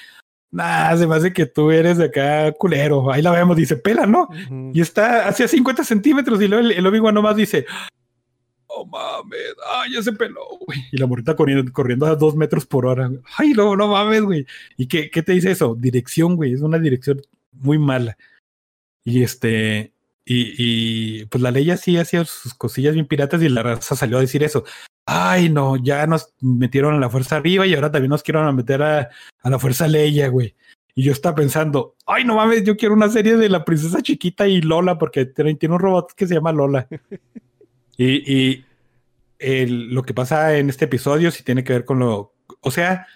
nah, 0.50 0.96
se 0.96 1.06
me 1.06 1.14
hace 1.14 1.32
que 1.32 1.46
tú 1.46 1.70
eres 1.70 1.98
de 1.98 2.06
acá 2.06 2.50
culero. 2.52 3.12
Ahí 3.12 3.22
la 3.22 3.30
vemos, 3.32 3.56
dice, 3.56 3.76
pela, 3.76 4.06
¿no? 4.06 4.28
Y 4.72 4.80
está 4.80 5.28
hacia 5.28 5.46
50 5.46 5.84
centímetros 5.84 6.40
y 6.42 6.48
luego 6.48 6.64
el, 6.66 6.72
el 6.72 6.86
Obi-Wan 6.86 7.14
nomás 7.14 7.36
dice, 7.36 7.66
oh 8.76 8.86
mames, 8.86 9.54
ay, 9.74 9.92
ya 9.94 10.02
se 10.02 10.12
peló, 10.12 10.40
güey. 10.66 10.78
Y 10.92 10.96
la 10.98 11.06
morrita 11.06 11.36
corriendo, 11.36 11.72
corriendo 11.72 12.06
a 12.06 12.14
dos 12.16 12.34
metros 12.36 12.66
por 12.66 12.86
hora. 12.86 13.08
güey. 13.08 13.20
Ay, 13.36 13.52
no, 13.52 13.76
no 13.76 13.88
mames, 13.88 14.22
güey. 14.22 14.46
¿Y 14.76 14.86
qué, 14.88 15.10
qué 15.10 15.22
te 15.22 15.32
dice 15.32 15.50
eso? 15.50 15.74
Dirección, 15.78 16.36
güey. 16.36 16.52
Es 16.52 16.60
una 16.60 16.78
dirección 16.78 17.20
muy 17.52 17.78
mala. 17.78 18.16
Y 19.04 19.22
este, 19.22 19.92
y, 20.24 20.54
y 20.58 21.24
pues 21.26 21.42
la 21.42 21.50
ley 21.50 21.70
sí 21.76 21.96
hacía 21.96 22.24
sus 22.24 22.54
cosillas 22.54 22.94
bien 22.94 23.06
piratas 23.06 23.42
y 23.42 23.48
la 23.48 23.62
raza 23.62 23.96
salió 23.96 24.18
a 24.18 24.20
decir 24.20 24.42
eso. 24.42 24.64
Ay, 25.06 25.48
no, 25.48 25.76
ya 25.76 26.06
nos 26.06 26.32
metieron 26.40 26.94
a 26.94 27.00
la 27.00 27.10
fuerza 27.10 27.36
arriba 27.36 27.66
y 27.66 27.74
ahora 27.74 27.90
también 27.90 28.10
nos 28.10 28.22
quieren 28.22 28.54
meter 28.54 28.82
a, 28.82 29.08
a 29.42 29.50
la 29.50 29.58
fuerza 29.58 29.88
Leia, 29.88 30.28
güey. 30.28 30.54
Y 30.94 31.04
yo 31.04 31.12
estaba 31.12 31.34
pensando, 31.34 31.96
ay, 32.06 32.24
no 32.24 32.36
mames, 32.36 32.64
yo 32.64 32.76
quiero 32.76 32.94
una 32.94 33.08
serie 33.08 33.36
de 33.36 33.48
la 33.48 33.64
princesa 33.64 34.02
chiquita 34.02 34.46
y 34.46 34.60
Lola, 34.60 34.98
porque 34.98 35.24
tiene, 35.24 35.54
tiene 35.54 35.74
un 35.76 35.80
robot 35.80 36.12
que 36.14 36.26
se 36.26 36.34
llama 36.34 36.52
Lola. 36.52 36.86
y 38.06 38.64
lo 39.66 40.02
que 40.02 40.14
pasa 40.14 40.56
en 40.56 40.68
este 40.70 40.86
episodio 40.86 41.30
sí 41.30 41.42
tiene 41.42 41.64
que 41.64 41.72
ver 41.72 41.84
con 41.84 41.98
lo, 41.98 42.34
o 42.60 42.70
sea, 42.70 43.06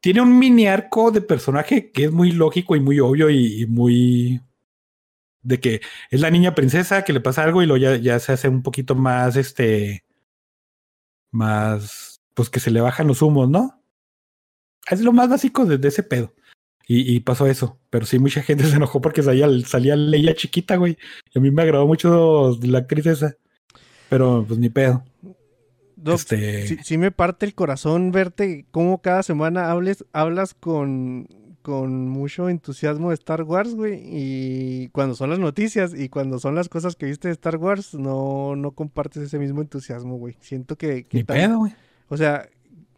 tiene 0.00 0.20
un 0.22 0.38
mini 0.38 0.66
arco 0.66 1.10
de 1.10 1.20
personaje 1.20 1.90
que 1.92 2.04
es 2.04 2.12
muy 2.12 2.32
lógico 2.32 2.76
y 2.76 2.80
muy 2.80 3.00
obvio 3.00 3.30
y, 3.30 3.66
muy 3.66 4.40
de 5.42 5.60
que 5.60 5.80
es 6.10 6.20
la 6.20 6.30
niña 6.30 6.54
princesa 6.54 7.04
que 7.04 7.12
le 7.12 7.20
pasa 7.20 7.44
algo 7.44 7.62
y 7.62 7.66
luego 7.66 7.78
ya, 7.82 7.96
ya 7.96 8.18
se 8.18 8.32
hace 8.32 8.48
un 8.48 8.62
poquito 8.62 8.94
más 8.94 9.36
este 9.36 10.04
más 11.30 12.20
pues 12.34 12.50
que 12.50 12.60
se 12.60 12.70
le 12.70 12.80
bajan 12.80 13.06
los 13.06 13.22
humos, 13.22 13.48
¿no? 13.48 13.82
Es 14.90 15.00
lo 15.02 15.12
más 15.12 15.28
básico 15.28 15.66
de 15.66 15.88
ese 15.88 16.02
pedo. 16.02 16.34
Y, 16.86 17.14
y 17.14 17.20
pasó 17.20 17.46
eso. 17.46 17.78
Pero 17.90 18.06
sí, 18.06 18.18
mucha 18.18 18.42
gente 18.42 18.64
se 18.68 18.76
enojó 18.76 19.00
porque 19.00 19.22
salía, 19.22 19.46
salía 19.66 19.96
Leia 19.96 20.34
chiquita, 20.34 20.76
güey. 20.76 20.98
Y 21.32 21.38
a 21.38 21.42
mí 21.42 21.50
me 21.50 21.62
agradó 21.62 21.86
mucho 21.86 22.58
la 22.62 22.78
actriz 22.80 23.06
esa. 23.06 23.36
Pero 24.10 24.44
pues 24.46 24.58
ni 24.58 24.68
pedo. 24.68 25.02
Doc, 25.96 26.16
Este- 26.16 26.66
sí, 26.66 26.76
sí 26.82 26.98
me 26.98 27.10
parte 27.10 27.46
el 27.46 27.54
corazón 27.54 28.10
verte 28.12 28.66
cómo 28.70 29.00
cada 29.02 29.22
semana 29.22 29.70
hables, 29.70 30.04
hablas 30.12 30.54
con, 30.54 31.28
con 31.62 32.08
mucho 32.08 32.48
entusiasmo 32.48 33.10
de 33.10 33.14
Star 33.14 33.42
Wars, 33.42 33.74
güey. 33.74 34.00
Y 34.04 34.88
cuando 34.88 35.14
son 35.14 35.30
las 35.30 35.38
noticias 35.38 35.92
y 35.94 36.08
cuando 36.08 36.38
son 36.38 36.54
las 36.54 36.68
cosas 36.70 36.96
que 36.96 37.06
viste 37.06 37.28
de 37.28 37.32
Star 37.32 37.56
Wars, 37.56 37.94
no, 37.94 38.56
no 38.56 38.70
compartes 38.72 39.22
ese 39.22 39.38
mismo 39.38 39.60
entusiasmo, 39.60 40.16
güey. 40.16 40.36
Siento 40.40 40.76
que... 40.76 41.04
que 41.04 41.18
Ni 41.18 41.24
tan- 41.24 41.36
pedo, 41.36 41.58
güey. 41.58 41.72
O 42.08 42.16
sea, 42.16 42.48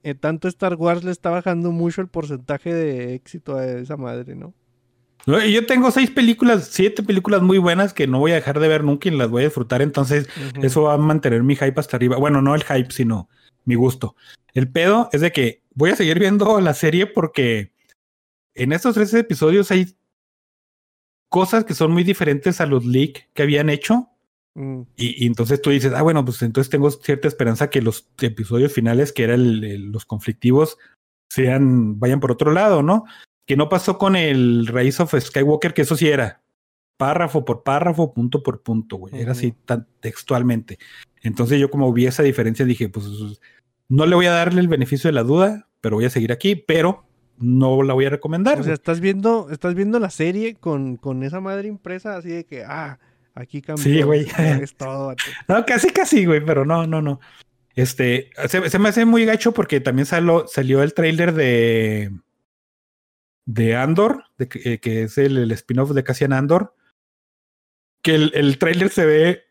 eh, 0.05 0.15
tanto 0.15 0.47
Star 0.49 0.77
Wars 0.77 1.03
le 1.05 1.11
está 1.11 1.31
bajando 1.31 1.73
mucho 1.73 2.01
el 2.03 2.09
porcentaje 2.09 2.73
de 2.73 3.15
éxito 3.15 3.57
a 3.57 3.67
esa 3.67 3.97
madre, 3.97 4.35
¿no? 4.37 4.55
Yo 5.27 5.67
tengo 5.67 5.91
seis 5.91 6.11
películas, 6.11 6.69
siete 6.71 7.03
películas 7.03 7.43
muy 7.43 7.59
buenas 7.59 7.95
que 7.95 8.07
no 8.07 8.19
voy 8.19 8.33
a 8.33 8.37
dejar 8.37 8.59
de 8.59 8.69
ver 8.69 8.83
nunca 8.83 9.09
y 9.09 9.13
las 9.13 9.31
voy 9.31 9.43
a 9.43 9.47
disfrutar. 9.47 9.83
Entonces. 9.83 10.29
Eso 10.63 10.83
va 10.83 10.95
a 10.95 10.99
mantener 10.99 11.43
mi 11.43 11.55
hype 11.55 11.79
hasta 11.79 11.97
arriba. 11.97 12.17
Bueno, 12.17 12.43
no 12.43 12.55
el 12.55 12.65
hype, 12.65 12.91
sino 12.91 13.29
mi 13.65 13.75
gusto. 13.75 14.17
El 14.55 14.71
pedo 14.71 15.09
es 15.13 15.21
de 15.21 15.33
que 15.33 15.63
voy 15.75 15.91
a 15.91 15.97
seguir 15.97 16.19
viendo 16.19 16.61
la 16.61 16.75
serie 16.75 17.07
porque 17.07 17.73
en 18.55 18.73
estos 18.73 18.95
tres 18.95 19.15
episodios 19.15 19.71
hay 19.71 19.97
cosas 21.29 21.65
que 21.65 21.75
son 21.75 21.93
muy 21.93 22.05
diferentes 22.05 22.61
a 22.61 22.67
los 22.67 22.85
leaks 22.85 23.27
que 23.33 23.43
habían 23.43 23.71
hecho. 23.71 24.09
Mm, 24.55 24.83
Y, 24.97 25.25
y 25.25 25.27
entonces 25.27 25.63
tú 25.63 25.71
dices, 25.71 25.93
ah, 25.95 26.03
bueno, 26.03 26.25
pues 26.25 26.43
entonces 26.43 26.71
tengo 26.71 26.91
cierta 26.91 27.29
esperanza 27.29 27.71
que 27.71 27.81
los 27.81 28.09
episodios 28.21 28.73
finales, 28.73 29.13
que 29.13 29.25
eran 29.25 29.91
los 29.93 30.05
conflictivos, 30.05 30.77
sean, 31.31 31.99
vayan 31.99 32.21
por 32.21 32.33
otro 32.33 32.53
lado, 32.53 32.83
¿no? 32.83 33.05
Que 33.53 33.57
no 33.59 33.69
pasó 33.69 33.99
con 33.99 34.17
el 34.17 34.67
Rise 34.67 35.03
of 35.03 35.15
Skywalker, 35.15 35.75
que 35.75 35.83
eso 35.83 35.95
sí 35.95 36.09
era 36.09 36.41
párrafo 36.97 37.45
por 37.45 37.63
párrafo, 37.63 38.15
punto 38.15 38.43
por 38.43 38.63
punto, 38.63 38.97
güey. 38.97 39.21
Era 39.21 39.33
así 39.33 39.53
tan 39.67 39.87
textualmente. 40.01 40.79
Entonces 41.21 41.61
yo 41.61 41.71
como 41.71 41.93
vi 41.93 42.07
esa 42.07 42.23
diferencia 42.23 42.65
dije, 42.65 42.89
pues 42.89 43.05
no 43.91 44.07
le 44.07 44.15
voy 44.15 44.25
a 44.25 44.33
darle 44.33 44.63
el 44.63 44.69
beneficio 44.69 45.09
de 45.09 45.13
la 45.13 45.23
duda, 45.23 45.69
pero 45.83 45.97
voy 45.97 46.07
a 46.07 46.09
seguir 46.09 46.33
aquí, 46.33 46.57
pero 46.57 47.05
no 47.37 47.83
la 47.83 47.93
voy 47.93 48.07
a 48.07 48.09
recomendar. 48.09 48.59
O 48.59 48.65
sea, 48.65 48.73
estás 48.73 49.01
viendo, 49.01 49.51
estás 49.51 49.75
viendo 49.75 49.99
la 49.99 50.09
serie 50.09 50.55
con, 50.55 50.97
con 50.97 51.23
esa 51.23 51.43
madre 51.43 51.69
impresa 51.69 52.17
así 52.17 52.31
de 52.31 52.47
que, 52.47 52.65
ah, 52.65 53.01
aquí 53.35 53.61
cambió. 53.61 53.85
Sí, 53.85 54.01
güey. 54.01 54.27
Es 54.63 54.75
todo. 54.77 55.15
No, 55.47 55.63
casi, 55.67 55.91
casi, 55.91 56.25
güey, 56.25 56.43
pero 56.43 56.65
no, 56.65 56.87
no, 56.87 57.03
no. 57.03 57.21
Este, 57.75 58.31
se, 58.49 58.71
se 58.71 58.79
me 58.79 58.89
hace 58.89 59.05
muy 59.05 59.27
gacho 59.27 59.53
porque 59.53 59.79
también 59.79 60.07
salió, 60.07 60.47
salió 60.49 60.83
el 60.83 60.95
tráiler 60.95 61.35
de 61.35 62.13
de 63.45 63.77
Andor, 63.77 64.25
eh, 64.39 64.79
que 64.79 65.03
es 65.03 65.19
el, 65.19 65.39
el 65.39 65.53
spin-off 65.53 65.91
de 65.91 66.05
Cassian 66.05 66.33
Andor, 66.33 66.75
que 68.03 68.15
el, 68.15 68.33
el 68.35 68.59
tráiler 68.59 68.91
se 68.91 69.05
ve 69.05 69.43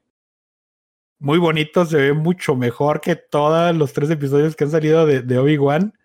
muy 1.20 1.38
bonito, 1.38 1.86
se 1.86 1.98
ve 1.98 2.14
mucho 2.14 2.56
mejor 2.56 3.00
que 3.00 3.16
todos 3.16 3.76
los 3.76 3.94
tres 3.94 4.10
episodios 4.10 4.56
que 4.56 4.64
han 4.64 4.72
salido 4.72 5.06
de, 5.06 5.22
de 5.22 5.38
Obi-Wan. 5.38 5.98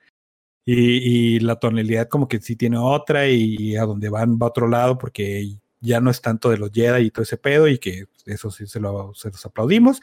Y, 0.68 1.36
y 1.36 1.40
la 1.40 1.60
tonalidad 1.60 2.08
como 2.08 2.26
que 2.26 2.40
sí 2.40 2.56
tiene 2.56 2.76
otra 2.76 3.28
y 3.28 3.76
a 3.76 3.84
donde 3.84 4.08
van 4.08 4.36
va 4.36 4.46
a 4.46 4.48
otro 4.48 4.66
lado 4.66 4.98
porque 4.98 5.58
ya 5.80 6.00
no 6.00 6.10
es 6.10 6.20
tanto 6.20 6.50
de 6.50 6.58
los 6.58 6.72
Jedi 6.72 7.06
y 7.06 7.10
todo 7.12 7.22
ese 7.22 7.36
pedo 7.36 7.68
y 7.68 7.78
que 7.78 8.06
eso 8.24 8.50
sí 8.50 8.66
se, 8.66 8.80
lo, 8.80 9.14
se 9.14 9.30
los 9.30 9.46
aplaudimos, 9.46 10.00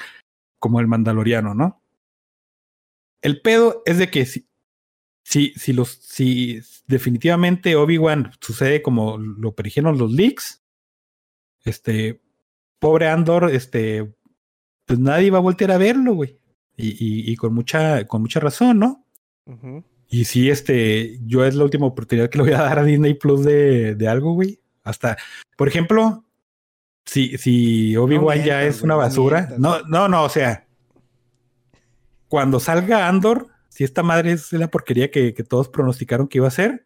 como 0.60 0.80
el 0.80 0.88
Mandaloriano, 0.88 1.54
¿no? 1.54 1.82
El 3.22 3.42
pedo 3.42 3.84
es 3.86 3.98
de 3.98 4.10
que 4.10 4.26
si, 4.26 4.48
si, 5.24 5.54
si 5.56 5.74
los, 5.74 5.90
si 5.90 6.62
definitivamente 6.88 7.76
Obi-Wan 7.76 8.32
sucede 8.40 8.82
como 8.82 9.18
lo 9.18 9.56
predijeron 9.56 9.98
los 9.98 10.12
leaks, 10.12 10.62
este, 11.64 12.22
pobre 12.80 13.08
Andor, 13.08 13.50
este, 13.52 14.14
pues 14.86 15.00
nadie 15.00 15.32
va 15.32 15.38
a 15.38 15.42
voltear 15.42 15.72
a 15.72 15.78
verlo, 15.78 16.14
güey. 16.14 16.38
Y, 16.76 16.90
y, 16.90 17.32
y 17.32 17.36
con 17.36 17.54
mucha, 17.54 18.06
con 18.06 18.22
mucha 18.22 18.40
razón, 18.40 18.80
¿no? 18.80 19.06
Y 20.10 20.26
sí, 20.26 20.50
este, 20.50 21.20
yo 21.26 21.46
es 21.46 21.56
la 21.56 21.64
última 21.64 21.86
oportunidad 21.86 22.30
que 22.30 22.38
le 22.38 22.44
voy 22.44 22.54
a 22.54 22.62
dar 22.62 22.80
a 22.80 22.84
Disney 22.84 23.14
Plus 23.14 23.44
de, 23.44 23.96
de 23.96 24.08
algo, 24.08 24.34
güey. 24.34 24.60
Hasta, 24.84 25.18
por 25.56 25.68
ejemplo, 25.68 26.26
si, 27.06 27.38
si 27.38 27.96
Obi-Wan 27.96 28.44
ya 28.44 28.64
es 28.64 28.82
una 28.82 28.96
basura. 28.96 29.54
No, 29.58 29.82
no, 29.84 30.08
no, 30.08 30.24
o 30.24 30.30
sea, 30.30 30.68
cuando 32.28 32.60
salga 32.60 33.08
Andor, 33.08 33.53
si 33.74 33.84
esta 33.84 34.04
madre 34.04 34.34
es 34.34 34.54
la 34.54 34.70
porquería 34.70 35.10
que, 35.10 35.34
que 35.34 35.44
todos 35.44 35.68
pronosticaron 35.68 36.28
que 36.28 36.38
iba 36.38 36.48
a 36.48 36.52
ser, 36.52 36.86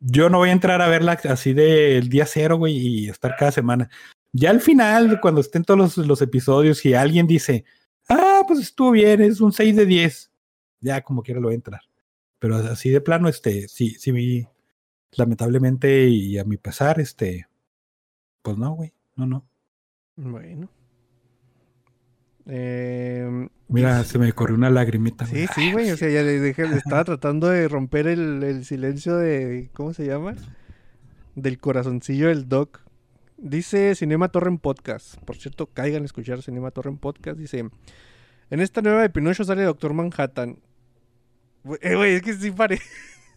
yo 0.00 0.28
no 0.28 0.38
voy 0.38 0.48
a 0.48 0.52
entrar 0.52 0.82
a 0.82 0.88
verla 0.88 1.12
así 1.28 1.52
del 1.52 2.08
día 2.08 2.26
cero, 2.26 2.56
güey, 2.56 2.76
y 2.76 3.08
estar 3.08 3.36
cada 3.36 3.52
semana. 3.52 3.88
Ya 4.32 4.50
al 4.50 4.60
final, 4.60 5.20
cuando 5.20 5.40
estén 5.40 5.62
todos 5.62 5.96
los, 5.96 6.06
los 6.06 6.22
episodios 6.22 6.84
y 6.84 6.94
alguien 6.94 7.28
dice, 7.28 7.64
ah, 8.08 8.42
pues 8.44 8.58
estuvo 8.58 8.90
bien, 8.90 9.22
es 9.22 9.40
un 9.40 9.52
6 9.52 9.76
de 9.76 9.86
10, 9.86 10.32
ya 10.80 11.00
como 11.02 11.22
quiera 11.22 11.40
lo 11.40 11.46
voy 11.46 11.54
a 11.54 11.56
entrar. 11.62 11.80
Pero 12.40 12.56
así 12.56 12.90
de 12.90 13.00
plano, 13.00 13.28
este, 13.28 13.68
sí, 13.68 13.90
sí 13.90 14.10
vi, 14.10 14.48
lamentablemente 15.12 16.08
y 16.08 16.38
a 16.38 16.44
mi 16.44 16.56
pesar, 16.56 16.98
este, 16.98 17.46
pues 18.42 18.58
no, 18.58 18.74
güey, 18.74 18.92
no, 19.14 19.26
no. 19.26 19.48
Bueno. 20.16 20.68
Eh, 22.48 23.48
Mira, 23.68 24.04
se 24.04 24.18
me 24.18 24.32
corrió 24.32 24.56
una 24.56 24.70
lagrimita. 24.70 25.26
Sí, 25.26 25.46
sí, 25.54 25.72
güey. 25.72 25.90
O 25.90 25.96
sea, 25.96 26.08
ya 26.08 26.22
le 26.22 26.38
dejé, 26.38 26.62
estaba 26.62 27.04
tratando 27.04 27.48
de 27.48 27.68
romper 27.68 28.06
el, 28.06 28.42
el 28.42 28.64
silencio 28.64 29.16
de. 29.16 29.70
¿Cómo 29.72 29.92
se 29.92 30.06
llama? 30.06 30.34
Del 31.34 31.58
corazoncillo 31.58 32.28
del 32.28 32.48
Doc. 32.48 32.80
Dice 33.36 33.94
Cinema 33.94 34.28
Torrent 34.28 34.60
Podcast. 34.60 35.16
Por 35.18 35.36
cierto, 35.36 35.66
caigan 35.66 36.02
a 36.02 36.06
escuchar 36.06 36.42
Cinema 36.42 36.70
Torrent 36.70 37.00
Podcast. 37.00 37.36
Dice: 37.38 37.68
En 38.50 38.60
esta 38.60 38.80
nueva 38.80 39.02
de 39.02 39.10
Pinocho 39.10 39.44
sale 39.44 39.64
Doctor 39.64 39.92
Manhattan. 39.92 40.58
Güey, 41.64 41.80
eh, 41.82 41.96
güey, 41.96 42.14
es 42.14 42.22
que 42.22 42.32
sí 42.34 42.52
parece. 42.52 42.84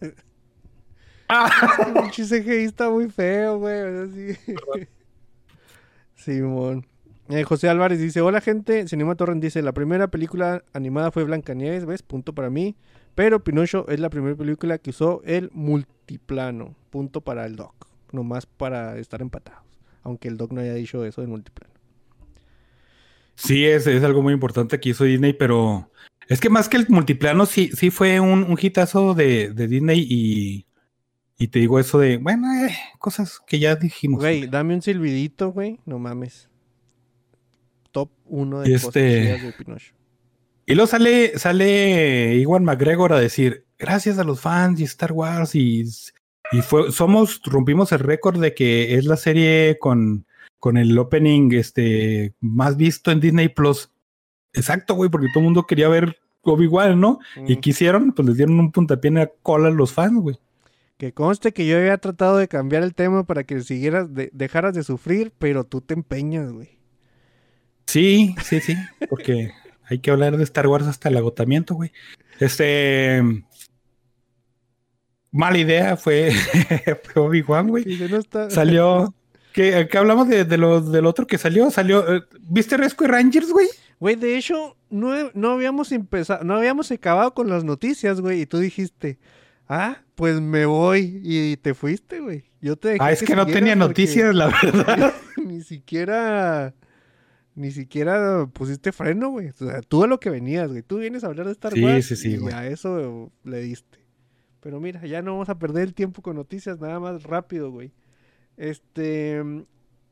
El 0.00 1.92
pinche 1.94 2.24
CGI 2.24 2.64
está 2.64 2.90
muy 2.90 3.08
feo, 3.10 3.58
güey. 3.58 4.36
Simón. 6.16 6.86
Eh, 7.30 7.44
José 7.44 7.68
Álvarez 7.68 8.00
dice, 8.00 8.20
hola 8.20 8.40
gente, 8.40 8.88
Cinema 8.88 9.14
Torrent 9.14 9.40
dice, 9.42 9.62
la 9.62 9.72
primera 9.72 10.08
película 10.08 10.64
animada 10.72 11.12
fue 11.12 11.22
Blancanieves, 11.24 11.86
¿ves? 11.86 12.02
Punto 12.02 12.34
para 12.34 12.50
mí. 12.50 12.76
Pero 13.14 13.44
Pinocho 13.44 13.86
es 13.88 14.00
la 14.00 14.10
primera 14.10 14.36
película 14.36 14.78
que 14.78 14.90
usó 14.90 15.22
el 15.24 15.50
multiplano. 15.52 16.74
Punto 16.90 17.20
para 17.20 17.46
el 17.46 17.56
Doc. 17.56 17.86
Nomás 18.12 18.46
para 18.46 18.98
estar 18.98 19.22
empatados. 19.22 19.62
Aunque 20.02 20.28
el 20.28 20.36
Doc 20.36 20.52
no 20.52 20.60
haya 20.60 20.74
dicho 20.74 21.04
eso 21.04 21.20
del 21.20 21.30
multiplano. 21.30 21.72
Sí, 23.36 23.64
es, 23.64 23.86
es 23.86 24.02
algo 24.02 24.22
muy 24.22 24.34
importante 24.34 24.80
que 24.80 24.90
hizo 24.90 25.04
Disney, 25.04 25.32
pero 25.32 25.90
es 26.28 26.40
que 26.40 26.50
más 26.50 26.68
que 26.68 26.76
el 26.76 26.86
multiplano, 26.88 27.46
sí, 27.46 27.70
sí 27.72 27.90
fue 27.90 28.20
un, 28.20 28.42
un 28.42 28.58
hitazo 28.60 29.14
de, 29.14 29.50
de 29.54 29.66
Disney 29.66 30.06
y, 30.08 30.66
y 31.38 31.48
te 31.48 31.60
digo 31.60 31.78
eso 31.78 31.98
de, 31.98 32.18
bueno, 32.18 32.52
eh, 32.52 32.76
cosas 32.98 33.40
que 33.46 33.58
ya 33.58 33.76
dijimos. 33.76 34.20
Güey, 34.20 34.46
dame 34.46 34.74
un 34.74 34.82
silbidito, 34.82 35.52
güey. 35.52 35.80
No 35.86 35.98
mames. 35.98 36.49
Top 37.92 38.10
1 38.26 38.60
de 38.60 38.72
cosas 38.72 38.86
este- 38.88 39.22
chidas 39.22 39.42
de 39.42 39.52
Pinocho. 39.52 39.94
Y 40.66 40.74
luego 40.74 40.86
sale, 40.86 41.36
sale 41.38 42.36
Iwan 42.36 42.64
McGregor 42.64 43.12
a 43.12 43.18
decir, 43.20 43.64
gracias 43.78 44.18
a 44.18 44.24
los 44.24 44.40
fans 44.40 44.78
y 44.80 44.84
Star 44.84 45.12
Wars 45.12 45.54
y, 45.56 45.82
y 46.52 46.60
fue, 46.62 46.92
somos, 46.92 47.40
rompimos 47.44 47.90
el 47.92 47.98
récord 47.98 48.40
de 48.40 48.54
que 48.54 48.94
es 48.94 49.04
la 49.04 49.16
serie 49.16 49.78
con, 49.80 50.26
con 50.60 50.76
el 50.76 50.96
opening 50.96 51.50
este, 51.54 52.34
más 52.40 52.76
visto 52.76 53.10
en 53.10 53.18
Disney 53.20 53.48
Plus. 53.48 53.90
Exacto, 54.52 54.94
güey, 54.94 55.10
porque 55.10 55.26
todo 55.32 55.40
el 55.40 55.44
mundo 55.46 55.66
quería 55.66 55.88
ver 55.88 56.18
Obi-Wan, 56.42 57.00
¿no? 57.00 57.18
Y 57.46 57.56
quisieron, 57.56 58.12
pues 58.12 58.28
les 58.28 58.36
dieron 58.36 58.58
un 58.60 58.70
puntapié 58.72 59.08
en 59.08 59.14
la 59.16 59.30
cola 59.42 59.68
a 59.68 59.72
los 59.72 59.92
fans, 59.92 60.20
güey. 60.20 60.36
Que 60.98 61.12
conste 61.12 61.52
que 61.52 61.66
yo 61.66 61.78
había 61.78 61.98
tratado 61.98 62.36
de 62.36 62.46
cambiar 62.48 62.82
el 62.82 62.94
tema 62.94 63.24
para 63.24 63.44
que 63.44 63.60
siguieras, 63.62 64.14
de- 64.14 64.30
dejaras 64.34 64.74
de 64.74 64.82
sufrir, 64.84 65.32
pero 65.38 65.64
tú 65.64 65.80
te 65.80 65.94
empeñas, 65.94 66.52
güey. 66.52 66.78
Sí, 67.90 68.34
sí, 68.44 68.60
sí, 68.60 68.76
porque 69.08 69.52
hay 69.84 69.98
que 69.98 70.10
hablar 70.10 70.36
de 70.36 70.44
Star 70.44 70.66
Wars 70.68 70.86
hasta 70.86 71.08
el 71.08 71.16
agotamiento, 71.16 71.74
güey. 71.74 71.92
Este. 72.38 73.20
Mala 75.32 75.58
idea 75.58 75.96
fue, 75.96 76.32
fue 77.12 77.22
Obi-Wan, 77.22 77.68
güey. 77.68 77.84
Dice, 77.84 78.08
no 78.08 78.16
está... 78.16 78.50
Salió. 78.50 79.14
¿Qué, 79.52 79.88
qué 79.90 79.98
hablamos 79.98 80.28
de, 80.28 80.44
de 80.44 80.56
lo, 80.56 80.80
del 80.80 81.06
otro 81.06 81.26
que 81.26 81.38
salió? 81.38 81.70
Salió. 81.70 82.16
eh, 82.16 82.22
¿Viste 82.40 82.76
Rescue 82.76 83.08
Rangers, 83.08 83.50
güey? 83.50 83.66
Güey, 83.98 84.16
de 84.16 84.36
hecho, 84.38 84.76
no, 84.88 85.30
no 85.34 85.50
habíamos 85.52 85.92
empezado, 85.92 86.42
no 86.44 86.56
habíamos 86.56 86.90
acabado 86.90 87.34
con 87.34 87.48
las 87.50 87.64
noticias, 87.64 88.20
güey, 88.20 88.42
y 88.42 88.46
tú 88.46 88.58
dijiste, 88.58 89.18
ah, 89.68 89.98
pues 90.14 90.40
me 90.40 90.66
voy, 90.66 91.20
y 91.22 91.56
te 91.58 91.74
fuiste, 91.74 92.20
güey. 92.20 92.44
Yo 92.60 92.76
te 92.76 92.88
dejé 92.90 92.98
Ah, 93.02 93.12
es 93.12 93.22
que 93.22 93.34
no 93.36 93.44
tenía 93.46 93.74
porque 93.74 93.88
noticias, 93.88 94.34
la 94.34 94.46
verdad. 94.62 95.14
ni 95.44 95.62
siquiera, 95.62 96.74
ni 97.54 97.70
siquiera 97.72 98.46
pusiste 98.52 98.92
freno, 98.92 99.30
güey. 99.30 99.48
O 99.48 99.52
sea, 99.52 99.80
tú 99.82 100.04
a 100.04 100.06
lo 100.06 100.20
que 100.20 100.30
venías, 100.30 100.70
güey. 100.70 100.82
Tú 100.82 100.98
vienes 100.98 101.24
a 101.24 101.28
hablar 101.28 101.46
de 101.46 101.52
Star 101.52 101.72
Sí, 101.72 101.82
Wars 101.84 102.06
sí, 102.06 102.16
sí, 102.16 102.30
y 102.32 102.36
güey. 102.38 102.54
a 102.54 102.66
eso 102.66 103.30
le 103.44 103.60
diste. 103.60 103.98
Pero 104.60 104.80
mira, 104.80 105.04
ya 105.06 105.22
no 105.22 105.32
vamos 105.32 105.48
a 105.48 105.58
perder 105.58 105.84
el 105.84 105.94
tiempo 105.94 106.22
con 106.22 106.36
noticias, 106.36 106.80
nada 106.80 107.00
más 107.00 107.22
rápido, 107.24 107.70
güey. 107.70 107.92
Este, 108.56 109.42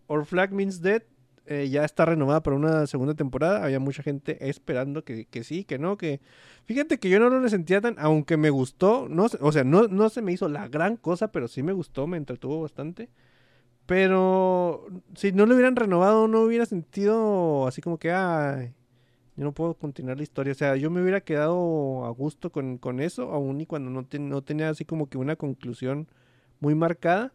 Our 0.06 0.24
Flag 0.24 0.52
Means 0.52 0.80
Dead 0.80 1.02
eh, 1.46 1.68
ya 1.70 1.84
está 1.84 2.04
renovada 2.04 2.42
para 2.42 2.56
una 2.56 2.86
segunda 2.86 3.14
temporada. 3.14 3.64
Había 3.64 3.80
mucha 3.80 4.02
gente 4.02 4.48
esperando 4.48 5.04
que, 5.04 5.26
que 5.26 5.44
sí, 5.44 5.64
que 5.64 5.78
no, 5.78 5.96
que... 5.96 6.20
Fíjate 6.64 6.98
que 6.98 7.08
yo 7.10 7.18
no 7.18 7.30
lo 7.30 7.48
sentía 7.48 7.80
tan, 7.80 7.94
aunque 7.98 8.36
me 8.36 8.50
gustó, 8.50 9.06
no, 9.08 9.26
o 9.40 9.52
sea, 9.52 9.64
no, 9.64 9.88
no 9.88 10.08
se 10.10 10.20
me 10.22 10.32
hizo 10.32 10.48
la 10.48 10.68
gran 10.68 10.96
cosa, 10.96 11.32
pero 11.32 11.48
sí 11.48 11.62
me 11.62 11.72
gustó, 11.72 12.06
me 12.06 12.18
entretuvo 12.18 12.60
bastante. 12.62 13.08
Pero 13.88 14.86
si 15.14 15.32
no 15.32 15.46
lo 15.46 15.54
hubieran 15.54 15.74
renovado, 15.74 16.28
no 16.28 16.42
hubiera 16.42 16.66
sentido 16.66 17.66
así 17.66 17.80
como 17.80 17.96
que, 17.96 18.12
ay, 18.12 18.74
yo 19.34 19.44
no 19.44 19.52
puedo 19.52 19.72
continuar 19.72 20.18
la 20.18 20.24
historia. 20.24 20.52
O 20.52 20.56
sea, 20.56 20.76
yo 20.76 20.90
me 20.90 21.00
hubiera 21.00 21.22
quedado 21.22 22.04
a 22.04 22.10
gusto 22.10 22.52
con, 22.52 22.76
con 22.76 23.00
eso, 23.00 23.32
aún 23.32 23.62
y 23.62 23.66
cuando 23.66 23.90
no, 23.90 24.04
ten- 24.04 24.28
no 24.28 24.42
tenía 24.42 24.68
así 24.68 24.84
como 24.84 25.08
que 25.08 25.16
una 25.16 25.36
conclusión 25.36 26.06
muy 26.60 26.74
marcada. 26.74 27.32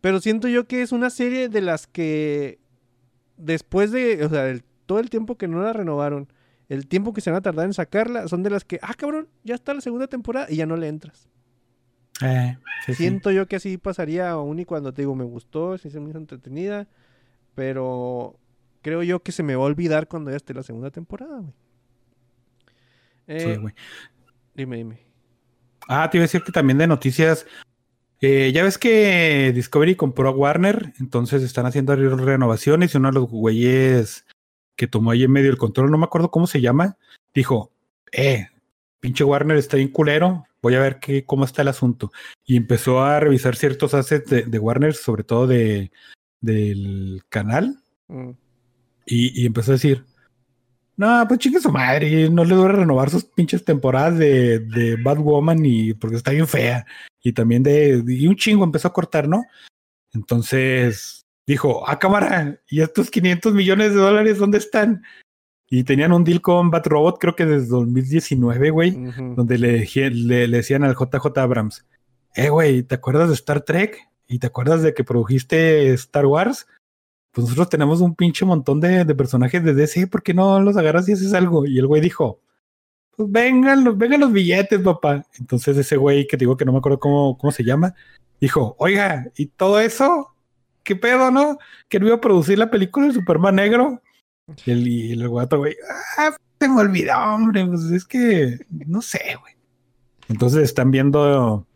Pero 0.00 0.20
siento 0.20 0.46
yo 0.46 0.64
que 0.68 0.82
es 0.82 0.92
una 0.92 1.10
serie 1.10 1.48
de 1.48 1.60
las 1.60 1.88
que 1.88 2.60
después 3.36 3.90
de, 3.90 4.24
o 4.24 4.28
sea, 4.28 4.54
todo 4.86 5.00
el 5.00 5.10
tiempo 5.10 5.36
que 5.38 5.48
no 5.48 5.60
la 5.62 5.72
renovaron, 5.72 6.28
el 6.68 6.86
tiempo 6.86 7.12
que 7.12 7.20
se 7.20 7.30
van 7.32 7.38
a 7.38 7.42
tardar 7.42 7.66
en 7.66 7.74
sacarla, 7.74 8.28
son 8.28 8.44
de 8.44 8.50
las 8.50 8.64
que, 8.64 8.78
ah, 8.82 8.94
cabrón, 8.96 9.28
ya 9.42 9.56
está 9.56 9.74
la 9.74 9.80
segunda 9.80 10.06
temporada 10.06 10.46
y 10.48 10.54
ya 10.56 10.66
no 10.66 10.76
le 10.76 10.86
entras. 10.86 11.29
Eh, 12.22 12.56
sí, 12.86 12.94
sí. 12.94 13.02
Siento 13.02 13.30
yo 13.30 13.46
que 13.46 13.56
así 13.56 13.78
pasaría 13.78 14.30
aún 14.30 14.58
y 14.58 14.64
cuando 14.64 14.92
te 14.92 15.02
digo 15.02 15.14
me 15.14 15.24
gustó, 15.24 15.78
sí 15.78 15.90
se 15.90 16.00
me 16.00 16.10
hizo 16.10 16.18
entretenida, 16.18 16.86
pero 17.54 18.36
creo 18.82 19.02
yo 19.02 19.22
que 19.22 19.32
se 19.32 19.42
me 19.42 19.54
va 19.56 19.62
a 19.62 19.66
olvidar 19.66 20.08
cuando 20.08 20.30
ya 20.30 20.36
esté 20.36 20.54
la 20.54 20.62
segunda 20.62 20.90
temporada, 20.90 21.38
güey. 21.38 21.52
Eh, 23.26 23.54
Sí, 23.54 23.60
güey. 23.60 23.74
dime, 24.54 24.76
dime. 24.76 24.98
Ah, 25.88 26.08
te 26.10 26.18
iba 26.18 26.22
a 26.22 26.26
decir 26.26 26.42
que 26.42 26.52
también 26.52 26.78
de 26.78 26.86
noticias. 26.86 27.46
eh, 28.20 28.52
ya 28.52 28.62
ves 28.62 28.76
que 28.76 29.50
Discovery 29.54 29.94
compró 29.96 30.28
a 30.28 30.32
Warner, 30.32 30.92
entonces 31.00 31.42
están 31.42 31.64
haciendo 31.66 31.96
re- 31.96 32.14
renovaciones 32.16 32.92
y 32.94 32.98
uno 32.98 33.08
de 33.08 33.14
los 33.14 33.30
güeyes 33.30 34.26
que 34.76 34.86
tomó 34.86 35.10
ahí 35.12 35.24
en 35.24 35.30
medio 35.32 35.50
el 35.50 35.56
control, 35.58 35.90
no 35.90 35.96
me 35.98 36.04
acuerdo 36.04 36.30
cómo 36.30 36.46
se 36.46 36.60
llama, 36.60 36.96
dijo, 37.34 37.70
eh, 38.12 38.48
pinche 39.00 39.24
Warner 39.24 39.56
está 39.56 39.76
bien 39.76 39.88
culero, 39.88 40.44
voy 40.62 40.74
a 40.74 40.80
ver 40.80 41.00
qué, 41.00 41.24
cómo 41.24 41.44
está 41.44 41.62
el 41.62 41.68
asunto. 41.68 42.12
Y 42.44 42.56
empezó 42.56 43.02
a 43.02 43.18
revisar 43.20 43.56
ciertos 43.56 43.94
assets 43.94 44.30
de, 44.30 44.42
de 44.42 44.58
Warner, 44.58 44.94
sobre 44.94 45.24
todo 45.24 45.46
de, 45.46 45.90
del 46.40 47.22
canal, 47.28 47.82
Mm, 48.10 48.30
y, 49.06 49.42
y 49.42 49.46
empezó 49.46 49.72
a 49.72 49.74
decir, 49.74 50.04
no, 50.96 51.24
pues 51.28 51.40
chingue 51.40 51.60
su 51.60 51.70
madre, 51.70 52.28
no 52.28 52.44
le 52.44 52.54
dura 52.54 52.72
renovar 52.74 53.08
sus 53.08 53.24
pinches 53.24 53.64
temporadas 53.64 54.18
de, 54.18 54.58
de 54.58 54.96
Batwoman 54.96 55.64
y 55.64 55.94
porque 55.94 56.16
está 56.16 56.32
bien 56.32 56.48
fea. 56.48 56.86
Y 57.22 57.32
también 57.32 57.62
de, 57.62 58.02
y 58.06 58.26
un 58.26 58.36
chingo 58.36 58.64
empezó 58.64 58.88
a 58.88 58.92
cortar, 58.92 59.28
¿no? 59.28 59.44
Entonces 60.12 61.24
dijo, 61.46 61.88
ah, 61.88 61.98
cámara, 61.98 62.60
¿y 62.68 62.80
estos 62.82 63.10
500 63.10 63.54
millones 63.54 63.94
de 63.94 64.00
dólares 64.00 64.38
dónde 64.38 64.58
están? 64.58 65.02
Y 65.72 65.84
tenían 65.84 66.12
un 66.12 66.24
deal 66.24 66.40
con 66.40 66.70
Bat 66.70 66.88
Robot, 66.88 67.18
creo 67.20 67.36
que 67.36 67.46
desde 67.46 67.68
2019, 67.68 68.70
güey, 68.70 68.90
ujú. 69.08 69.34
donde 69.36 69.56
le, 69.56 69.80
dije- 69.80 70.10
le, 70.10 70.48
le 70.48 70.56
decían 70.58 70.82
al 70.82 70.96
JJ 70.96 71.38
Abrams, 71.38 71.86
eh, 72.34 72.48
güey, 72.48 72.82
¿te 72.82 72.96
acuerdas 72.96 73.28
de 73.28 73.34
Star 73.34 73.60
Trek? 73.62 73.96
¿Y 74.26 74.38
te 74.40 74.48
acuerdas 74.48 74.82
de 74.82 74.94
que 74.94 75.04
produjiste 75.04 75.92
Star 75.92 76.26
Wars? 76.26 76.66
Pues 77.32 77.44
nosotros 77.44 77.68
tenemos 77.68 78.00
un 78.00 78.16
pinche 78.16 78.44
montón 78.44 78.80
de, 78.80 79.04
de 79.04 79.14
personajes 79.14 79.62
de 79.62 79.72
DC, 79.74 80.08
¿por 80.08 80.22
qué 80.24 80.34
no 80.34 80.60
los 80.60 80.76
agarras 80.76 81.08
y 81.08 81.12
haces 81.12 81.32
algo? 81.34 81.64
Y 81.66 81.78
el 81.78 81.86
güey 81.86 82.00
dijo, 82.02 82.40
pues 83.16 83.30
vengan 83.30 83.84
los, 83.84 83.96
vengan 83.96 84.20
los 84.20 84.32
billetes, 84.32 84.80
papá. 84.80 85.24
Entonces 85.38 85.76
ese 85.76 85.96
güey 85.96 86.26
que 86.26 86.36
te 86.36 86.42
digo 86.44 86.56
que 86.56 86.64
no 86.64 86.72
me 86.72 86.78
acuerdo 86.78 86.98
cómo, 86.98 87.38
cómo 87.38 87.52
se 87.52 87.62
llama, 87.62 87.94
dijo, 88.40 88.74
oiga, 88.78 89.26
¿y 89.36 89.46
todo 89.46 89.78
eso? 89.78 90.34
¿Qué 90.82 90.96
pedo, 90.96 91.30
no? 91.30 91.58
Que 91.88 92.00
no 92.00 92.06
iba 92.06 92.16
a 92.16 92.20
producir 92.20 92.58
la 92.58 92.70
película 92.70 93.06
de 93.06 93.12
Superman 93.14 93.54
Negro. 93.56 94.02
Y 94.64 94.70
el, 94.70 94.86
y 94.86 95.12
el 95.12 95.28
guato, 95.28 95.58
güey, 95.58 95.76
ah, 96.18 96.36
se 96.58 96.68
me 96.68 96.80
olvidó, 96.80 97.18
hombre, 97.18 97.66
pues 97.66 97.82
es 97.84 98.04
que, 98.04 98.58
no 98.86 99.02
sé, 99.02 99.20
güey. 99.40 99.54
Entonces 100.28 100.62
están 100.62 100.90
viendo, 100.90 101.66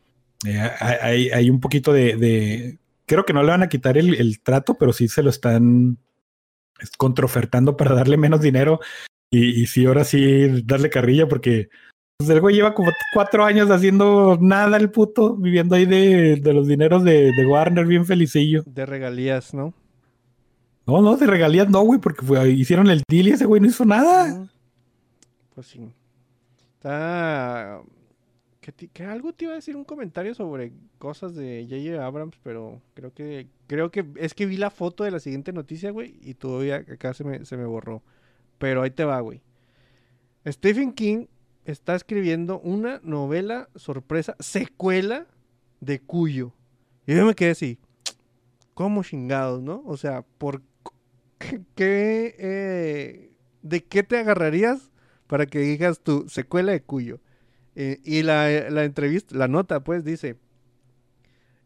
eh, 0.47 0.71
hay, 0.81 1.51
un 1.51 1.61
poquito 1.61 1.93
de, 1.93 2.79
creo 3.07 3.25
que 3.25 3.33
no 3.33 3.43
le 3.43 3.51
van 3.51 3.63
a 3.63 3.69
quitar 3.69 3.99
el, 3.99 4.41
trato, 4.41 4.75
pero 4.75 4.93
sí 4.93 5.09
se 5.09 5.23
lo 5.23 5.31
están 5.31 5.99
contraofertando 6.99 7.77
para 7.77 7.95
darle 7.95 8.17
menos 8.17 8.41
dinero 8.41 8.81
y, 9.31 9.63
y 9.63 9.67
sí, 9.67 9.87
ahora 9.87 10.05
sí, 10.05 10.63
darle 10.65 10.91
carrilla 10.91 11.27
porque 11.27 11.69
Pues 12.19 12.31
el 12.31 12.41
güey 12.41 12.57
lleva 12.57 12.75
como 12.75 12.93
cuatro 13.13 13.45
años 13.45 13.71
haciendo 13.71 14.39
nada 14.41 14.77
el 14.77 14.91
puto, 14.91 15.35
viviendo 15.35 15.75
ahí 15.75 15.87
de, 15.87 16.41
los 16.53 16.69
dineros 16.69 17.03
de 17.03 17.33
Warner, 17.47 17.87
bien 17.87 18.07
felicillo. 18.07 18.63
De 18.67 18.87
regalías, 18.87 19.53
¿no? 19.55 19.75
No, 20.87 21.01
no, 21.01 21.17
de 21.17 21.27
regalías 21.27 21.69
no, 21.71 21.81
güey, 21.83 21.99
porque 21.99 22.25
hicieron 22.51 22.89
el 22.89 23.03
deal 23.09 23.29
y 23.29 23.31
ese 23.33 23.47
güey 23.47 23.61
no 23.61 23.69
hizo 23.69 23.85
nada. 23.85 24.35
Ujú. 24.35 24.49
Pues 25.55 25.67
sí. 25.69 25.93
Está. 26.75 27.81
Que, 28.61 29.05
algo 29.05 29.33
te 29.35 29.45
iba 29.45 29.53
a 29.53 29.57
decir 29.57 29.77
un 29.77 29.85
comentario 29.85 30.35
sobre 30.35 30.73
cosas 30.99 31.35
de 31.35 31.67
J.J. 31.69 32.05
Abrams, 32.05 32.39
pero 32.43 32.81
creo 32.95 33.13
que 33.13 33.47
creo 33.67 33.91
que 33.91 34.07
es 34.17 34.33
que 34.33 34.47
vi 34.47 34.57
la 34.57 34.71
foto 34.71 35.05
de 35.05 35.11
la 35.11 35.21
siguiente 35.21 35.53
noticia, 35.53 35.91
güey, 35.91 36.19
y 36.23 36.35
todavía 36.35 36.77
acá 36.77 37.13
se 37.13 37.25
me, 37.25 37.45
se 37.45 37.59
me 37.59 37.67
borró. 37.67 38.03
Pero 38.59 38.83
ahí 38.83 38.91
te 38.91 39.05
va, 39.05 39.21
güey. 39.21 39.43
Stephen 40.47 40.93
King 40.93 41.27
está 41.67 41.95
escribiendo 41.95 42.59
una 42.61 43.01
novela 43.03 43.69
sorpresa, 43.75 44.35
secuela 44.41 45.27
de 45.81 46.01
Cuyo. 46.01 46.53
Y 47.07 47.15
yo 47.15 47.27
me 47.27 47.35
quedé 47.35 47.51
así, 47.51 47.79
¿cómo 48.73 49.03
chingados, 49.03 49.63
no? 49.63 49.83
O 49.85 49.99
sea, 49.99 50.23
¿por 50.23 50.63
eh, 52.39 53.31
de 53.63 53.85
qué 53.85 54.03
te 54.03 54.19
agarrarías 54.19 54.91
para 55.27 55.47
que 55.47 55.59
digas 55.61 56.01
tu 56.01 56.29
secuela 56.29 56.73
de 56.73 56.83
Cuyo? 56.83 57.21
Eh, 57.77 58.01
y 58.05 58.23
la, 58.23 58.71
la 58.71 58.85
entrevista, 58.85 59.37
la 59.37 59.49
nota, 59.49 59.83
pues, 59.83 60.05
dice 60.05 60.37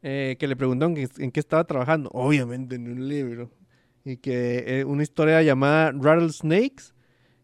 eh, 0.02 0.36
que 0.38 0.46
le 0.46 0.56
preguntaron 0.56 0.96
en 0.96 1.30
qué 1.30 1.40
estaba 1.40 1.64
trabajando. 1.64 2.10
Obviamente 2.12 2.76
en 2.76 2.90
un 2.90 3.08
libro. 3.08 3.50
Y 4.04 4.16
que 4.18 4.84
una 4.86 5.02
historia 5.02 5.42
llamada 5.42 5.92
Rattlesnakes, 5.92 6.94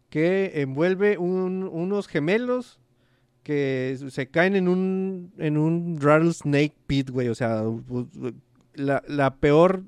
que 0.09 0.61
envuelve 0.61 1.17
un- 1.17 1.63
unos 1.71 2.07
gemelos 2.07 2.79
que 3.43 3.97
se 4.09 4.27
caen 4.27 4.55
en 4.55 4.67
un, 4.67 5.33
en 5.37 5.57
un 5.57 5.99
rattlesnake 6.01 6.73
pit, 6.87 7.09
güey. 7.11 7.27
O 7.29 7.35
sea, 7.35 7.63
la, 8.73 9.03
la 9.07 9.35
peor 9.35 9.83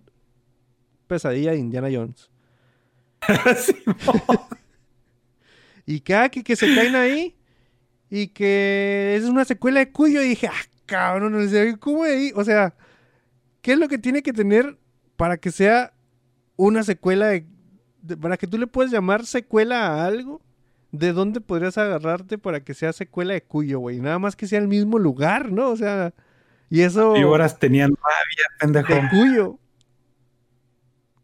pesadilla 1.08 1.52
de 1.52 1.58
Indiana 1.58 1.88
Jones. 1.92 2.30
Y 5.86 6.02
cada 6.02 6.30
que, 6.30 6.44
que 6.44 6.56
se 6.56 6.74
caen 6.76 6.96
ahí 6.96 7.36
y 8.10 8.28
que 8.28 9.16
es 9.18 9.24
una 9.26 9.46
secuela 9.46 9.80
de 9.80 9.92
Cuyo 9.92 10.22
y 10.22 10.30
dije, 10.30 10.48
ah, 10.48 10.66
cabrón, 10.86 11.34
o 11.36 11.48
sea, 11.48 11.78
¿cómo 11.78 12.04
ahí? 12.04 12.32
O 12.36 12.44
sea, 12.44 12.76
¿qué 13.62 13.74
es 13.74 13.80
lo 13.80 13.88
que 13.88 13.98
tiene 13.98 14.22
que 14.22 14.34
tener 14.34 14.78
para 15.16 15.38
que 15.38 15.50
sea 15.52 15.94
una 16.58 16.84
secuela 16.84 17.28
de, 17.28 17.46
de- 18.02 18.18
para 18.18 18.36
que 18.38 18.48
tú 18.48 18.58
le 18.58 18.68
puedas 18.68 18.92
llamar 18.92 19.26
secuela 19.26 19.88
a 19.88 20.06
algo? 20.06 20.42
¿De 20.92 21.14
dónde 21.14 21.40
podrías 21.42 21.78
agarrarte 21.78 22.38
para 22.38 22.62
que 22.62 22.74
sea 22.74 22.92
secuela 22.92 23.34
de 23.34 23.44
Cuyo, 23.44 23.80
güey? 23.80 24.00
Nada 24.02 24.20
más 24.20 24.36
que 24.36 24.48
sea 24.48 24.60
el 24.60 24.68
mismo 24.68 25.00
lugar, 25.00 25.52
¿no? 25.54 25.70
O 25.70 25.78
sea, 25.78 26.14
y 26.70 26.82
eso 26.82 27.16
Y 27.16 27.24
horas 27.24 27.60
tenían 27.60 27.92
rabia, 27.96 28.46
pendejo. 28.60 28.94
de 28.94 29.10
Cuyo. 29.10 29.60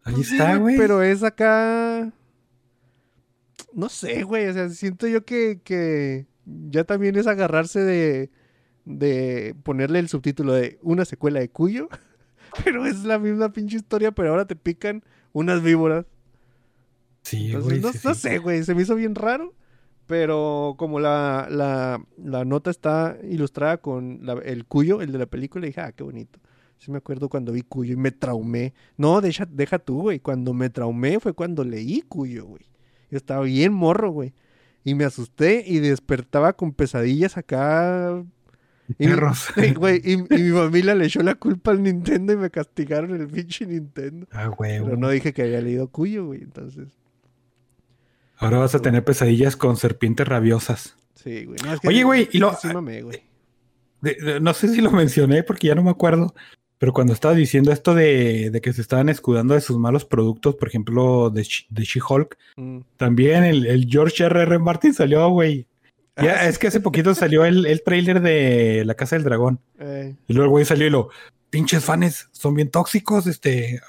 Ahí 0.04 0.16
Pues 0.16 0.32
está, 0.32 0.58
güey. 0.58 0.78
Pero 0.78 1.02
es 1.02 1.24
acá. 1.24 2.12
No 3.74 3.90
sé, 3.90 4.24
güey. 4.24 4.48
O 4.48 4.54
sea, 4.54 4.70
siento 4.70 5.08
yo 5.08 5.26
que, 5.26 5.60
que 5.64 6.26
ya 6.46 6.84
también 6.84 7.16
es 7.16 7.28
agarrarse 7.28 7.80
de, 7.80 8.30
de 8.86 9.56
ponerle 9.64 10.00
el 10.00 10.10
subtítulo 10.10 10.54
de 10.54 10.78
una 10.82 11.06
secuela 11.06 11.40
de 11.40 11.50
Cuyo. 11.50 11.90
Pero 12.64 12.86
es 12.86 13.04
la 13.04 13.18
misma 13.18 13.52
pinche 13.52 13.78
historia, 13.78 14.12
pero 14.12 14.30
ahora 14.30 14.46
te 14.46 14.56
pican 14.56 15.04
unas 15.32 15.64
víboras. 15.64 16.06
Sí, 17.24 17.48
Entonces, 17.48 17.68
güey. 17.70 17.82
no, 17.82 17.92
sí, 17.94 18.00
no 18.04 18.14
sí. 18.14 18.22
sé, 18.22 18.38
güey. 18.38 18.64
Se 18.64 18.76
me 18.76 18.84
hizo 18.84 18.94
bien 18.96 19.16
raro. 19.16 19.56
Pero 20.06 20.76
como 20.78 21.00
la, 21.00 21.48
la, 21.50 22.06
la 22.24 22.46
nota 22.46 22.70
está 22.70 23.18
ilustrada 23.28 23.78
con 23.78 24.20
la- 24.22 24.34
el 24.34 24.66
Cuyo, 24.66 25.02
el 25.02 25.12
de 25.14 25.18
la 25.18 25.26
película, 25.26 25.66
dije, 25.66 25.82
ah, 25.82 25.94
qué 25.94 26.04
bonito. 26.04 26.40
Sí 26.78 26.92
me 26.92 26.98
acuerdo 26.98 27.30
cuando 27.30 27.52
vi 27.54 27.62
Cuyo 27.62 27.94
y 27.94 27.98
me 27.98 28.12
traumé. 28.12 28.74
No, 28.98 29.22
deja, 29.22 29.48
deja 29.50 29.80
tú, 29.80 30.02
güey. 30.02 30.20
Cuando 30.20 30.54
me 30.54 30.70
traumé 30.70 31.20
fue 31.20 31.34
cuando 31.34 31.64
leí 31.64 32.02
Cuyo, 32.02 32.46
güey. 32.46 32.64
Yo 33.10 33.18
estaba 33.18 33.44
bien 33.44 33.72
morro, 33.74 34.10
güey. 34.12 34.34
Y 34.84 34.96
me 34.96 35.06
asusté 35.06 35.64
y 35.66 35.80
despertaba 35.80 36.54
con 36.54 36.74
pesadillas 36.74 37.38
acá. 37.38 38.22
Y, 39.00 39.08
mi- 39.08 39.14
Perros. 39.14 39.48
y, 39.56 39.74
güey, 39.74 40.02
y, 40.04 40.14
y 40.14 40.42
mi 40.44 40.52
familia 40.52 40.94
le 40.94 41.06
echó 41.06 41.22
la 41.24 41.36
culpa 41.36 41.72
al 41.72 41.82
Nintendo 41.82 42.34
y 42.34 42.36
me 42.38 42.50
castigaron 42.50 43.16
el 43.16 43.28
pinche 43.30 43.66
Nintendo. 43.66 44.28
Ah, 44.32 44.48
güey. 44.48 44.84
Pero 44.84 44.98
no 44.98 45.10
dije 45.10 45.32
que 45.32 45.44
había 45.44 45.62
leído 45.62 45.88
Cuyo, 45.88 46.26
güey. 46.26 46.42
Entonces, 46.42 46.90
Ahora 48.38 48.58
vas 48.58 48.76
a 48.76 48.80
tener 48.80 49.06
pesadillas 49.06 49.56
con 49.56 49.78
serpientes 49.78 50.28
rabiosas. 50.28 50.98
sí, 51.16 51.46
güey. 51.46 51.58
No, 51.64 51.74
es 51.74 51.80
que 51.80 51.88
Oye, 51.88 52.04
güey, 52.04 52.28
y 52.34 52.40
lo- 52.40 52.52
güey. 52.84 53.24
De- 54.02 54.16
de- 54.16 54.40
no 54.42 54.54
sé 54.54 54.68
si 54.68 54.82
lo 54.82 54.92
mencioné 54.92 55.44
porque 55.44 55.68
ya 55.68 55.76
no 55.76 55.84
me 55.84 55.92
acuerdo. 55.92 56.34
Pero 56.84 56.92
cuando 56.92 57.14
estaba 57.14 57.34
diciendo 57.34 57.72
esto 57.72 57.96
de, 57.96 58.50
de 58.52 58.60
que 58.60 58.74
se 58.74 58.82
estaban 58.82 59.08
escudando 59.08 59.54
de 59.54 59.62
sus 59.62 59.78
malos 59.78 60.04
productos, 60.04 60.56
por 60.56 60.68
ejemplo, 60.68 61.30
de, 61.30 61.48
de 61.70 61.84
She-Hulk, 61.84 62.38
Mm. 62.58 62.80
también 62.98 63.46
el, 63.46 63.66
el 63.68 63.88
George 63.90 64.22
R.R. 64.26 64.60
Martin 64.60 64.94
salió, 64.94 65.30
güey. 65.30 65.66
Ya, 66.18 66.40
Ah, 66.42 66.50
es 66.50 66.60
que 66.60 66.68
hace 66.68 66.82
poquito 66.82 67.16
salió 67.16 67.46
el, 67.46 67.66
el 67.68 67.84
trailer 67.84 68.20
de 68.20 68.84
La 68.84 68.96
Casa 68.96 69.16
del 69.16 69.24
Dragón. 69.24 69.62
Eh, 69.80 70.14
Y 70.28 70.34
luego 70.34 70.44
el 70.44 70.50
güey 70.50 70.66
salió 70.66 70.86
y 70.86 70.90
lo, 70.90 71.08
pinches 71.50 71.86
fans 71.86 72.28
son 72.34 72.54
bien 72.54 72.70
tóxicos, 72.70 73.28
este, 73.28 73.80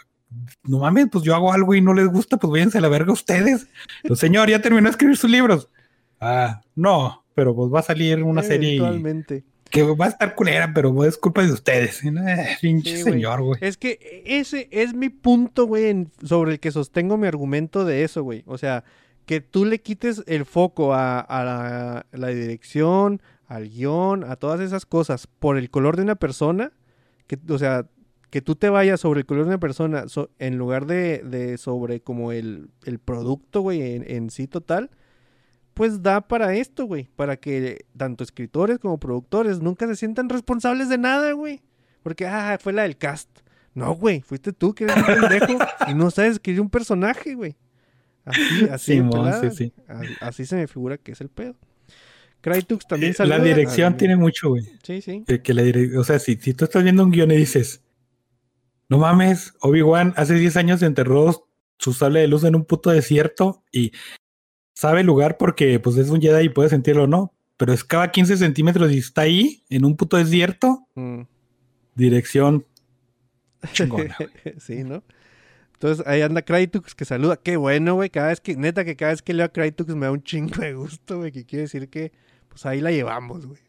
no 0.62 0.78
mames, 0.78 1.08
pues 1.10 1.24
yo 1.24 1.34
hago 1.34 1.52
algo 1.52 1.74
y 1.74 1.80
no 1.80 1.94
les 1.94 2.06
gusta, 2.06 2.36
pues 2.36 2.52
váyanse 2.52 2.78
a 2.78 2.80
la 2.80 2.88
verga 2.88 3.12
ustedes. 3.12 3.66
El 4.04 4.16
señor 4.16 4.48
ya 4.48 4.62
terminó 4.62 4.84
de 4.84 4.90
escribir 4.90 5.16
sus 5.16 5.30
libros. 5.32 5.68
Ah, 6.20 6.60
no, 6.76 7.24
pero 7.34 7.56
pues 7.56 7.72
va 7.74 7.80
a 7.80 7.82
salir 7.82 8.22
una 8.22 8.44
serie 8.44 8.76
eventualmente. 8.76 9.42
Que 9.74 9.82
va 9.82 10.06
a 10.06 10.08
estar 10.08 10.34
culera, 10.36 10.72
pero 10.72 11.04
es 11.04 11.18
culpa 11.18 11.42
de 11.42 11.52
ustedes. 11.52 12.02
Eh, 12.04 12.56
pinche 12.62 12.96
Sí, 12.96 13.02
güey. 13.02 13.12
señor, 13.14 13.42
güey. 13.42 13.58
Es 13.60 13.76
que 13.76 14.22
ese 14.24 14.68
es 14.70 14.94
mi 14.94 15.08
punto, 15.08 15.66
güey, 15.66 15.86
en- 15.86 16.10
sobre 16.22 16.52
el 16.52 16.60
que 16.60 16.70
sostengo 16.70 17.16
mi 17.16 17.26
argumento 17.26 17.84
de 17.84 18.04
eso, 18.04 18.22
güey. 18.22 18.44
O 18.46 18.56
sea, 18.56 18.84
que 19.26 19.40
tú 19.40 19.64
le 19.64 19.80
quites 19.80 20.22
el 20.26 20.44
foco 20.44 20.94
a, 20.94 21.18
a 21.20 21.44
la, 21.44 22.06
la 22.12 22.28
dirección, 22.28 23.20
al 23.46 23.68
guion, 23.68 24.22
a 24.24 24.36
todas 24.36 24.60
esas 24.60 24.86
cosas 24.86 25.26
por 25.26 25.58
el 25.58 25.70
color 25.70 25.96
de 25.96 26.02
una 26.04 26.14
persona, 26.14 26.72
que, 27.26 27.38
o 27.50 27.58
sea, 27.58 27.86
que 28.30 28.42
tú 28.42 28.54
te 28.56 28.68
vayas 28.68 29.00
sobre 29.00 29.20
el 29.20 29.26
color 29.26 29.44
de 29.44 29.48
una 29.50 29.58
persona 29.60 30.08
so- 30.08 30.30
en 30.38 30.56
lugar 30.56 30.86
de, 30.86 31.18
de 31.24 31.58
sobre 31.58 32.00
como 32.00 32.32
el, 32.32 32.68
el 32.84 32.98
producto, 32.98 33.60
güey, 33.60 33.94
en, 33.96 34.04
en 34.10 34.30
sí 34.30 34.46
total, 34.46 34.90
pues 35.74 36.02
da 36.02 36.20
para 36.22 36.54
esto, 36.54 36.86
güey, 36.86 37.08
para 37.16 37.36
que 37.36 37.84
tanto 37.96 38.24
escritores 38.24 38.78
como 38.78 38.98
productores 38.98 39.60
nunca 39.60 39.86
se 39.86 39.96
sientan 39.96 40.28
responsables 40.28 40.88
de 40.88 40.98
nada, 40.98 41.32
güey. 41.32 41.60
Porque, 42.02 42.26
ah, 42.26 42.58
fue 42.60 42.72
la 42.72 42.82
del 42.82 42.96
cast. 42.96 43.28
No, 43.74 43.94
güey, 43.94 44.20
fuiste 44.20 44.52
tú 44.52 44.74
que 44.74 44.84
eres 44.84 44.96
un 44.96 45.04
pendejo 45.04 45.58
y 45.88 45.94
no 45.94 46.10
sabes 46.10 46.32
escribir 46.32 46.60
un 46.60 46.70
personaje, 46.70 47.34
güey. 47.34 47.56
Así, 48.24 48.68
así, 48.70 49.02
sí, 49.40 49.50
sí. 49.56 49.72
Así, 49.88 50.08
así 50.20 50.46
se 50.46 50.56
me 50.56 50.66
figura 50.66 50.96
que 50.96 51.12
es 51.12 51.20
el 51.20 51.28
pedo. 51.28 51.56
Crytux 52.40 52.86
también 52.86 53.12
Eh, 53.12 53.14
saluda. 53.14 53.38
La 53.38 53.44
dirección 53.44 53.94
Ah, 53.94 53.96
tiene 53.96 54.16
mucho, 54.16 54.50
güey. 54.50 54.64
Sí, 54.82 55.00
sí. 55.02 55.24
Que, 55.26 55.42
que 55.42 55.54
la 55.54 55.62
dire- 55.62 55.96
o 55.98 56.04
sea, 56.04 56.18
si, 56.18 56.36
si 56.36 56.54
tú 56.54 56.64
estás 56.66 56.82
viendo 56.84 57.02
un 57.02 57.10
guion 57.10 57.30
y 57.32 57.36
dices, 57.36 57.82
no 58.88 58.98
mames, 58.98 59.54
Obi-Wan 59.60 60.12
hace 60.16 60.34
10 60.34 60.56
años 60.56 60.82
enterró 60.82 61.48
su 61.78 61.92
sable 61.92 62.20
de 62.20 62.28
luz 62.28 62.44
en 62.44 62.54
un 62.54 62.64
puto 62.64 62.90
desierto 62.90 63.64
y 63.72 63.92
sabe 64.74 65.00
el 65.00 65.06
lugar 65.06 65.36
porque 65.38 65.78
pues 65.80 65.96
es 65.96 66.10
un 66.10 66.20
Jedi 66.20 66.46
y 66.46 66.48
puede 66.50 66.68
sentirlo, 66.68 67.06
¿no? 67.06 67.32
Pero 67.56 67.72
es 67.72 67.84
cada 67.84 68.10
15 68.10 68.36
centímetros 68.36 68.92
y 68.92 68.98
está 68.98 69.22
ahí, 69.22 69.62
en 69.70 69.84
un 69.84 69.96
puto 69.96 70.16
desierto, 70.16 70.86
Mm. 70.94 71.22
dirección 71.94 72.66
chingona. 73.72 74.16
sí, 74.58 74.84
¿no? 74.84 75.02
Entonces 75.74 76.06
ahí 76.06 76.22
anda 76.22 76.42
Crytux 76.42 76.94
que 76.94 77.04
saluda. 77.04 77.36
Qué 77.36 77.56
bueno, 77.56 77.94
güey. 77.94 78.08
Cada 78.10 78.28
vez 78.28 78.40
que, 78.40 78.56
neta, 78.56 78.84
que 78.84 78.96
cada 78.96 79.12
vez 79.12 79.22
que 79.22 79.34
leo 79.34 79.46
a 79.46 79.48
Crytux 79.50 79.94
me 79.94 80.06
da 80.06 80.12
un 80.12 80.22
chingo 80.22 80.56
de 80.60 80.72
gusto, 80.74 81.18
güey. 81.18 81.30
Que 81.32 81.44
quiere 81.44 81.62
decir 81.62 81.88
que, 81.90 82.12
pues 82.48 82.64
ahí 82.66 82.80
la 82.80 82.90
llevamos, 82.90 83.44
güey. 83.46 83.60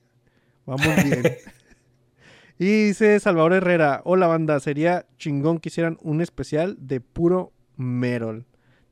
Vamos 0.65 0.87
bien. 1.03 1.23
y 2.59 2.85
dice 2.87 3.19
Salvador 3.19 3.53
Herrera: 3.53 4.01
Hola, 4.05 4.27
banda. 4.27 4.59
Sería 4.59 5.05
chingón 5.17 5.59
que 5.59 5.69
hicieran 5.69 5.97
un 6.01 6.21
especial 6.21 6.77
de 6.79 7.01
puro 7.01 7.51
Merol. 7.75 8.45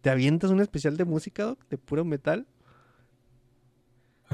¿Te 0.04 0.10
avientas 0.10 0.52
un 0.52 0.60
especial 0.60 0.98
de 0.98 1.06
música, 1.06 1.44
Doc? 1.46 1.60
¿De 1.70 1.78
puro 1.78 2.04
metal? 2.04 2.46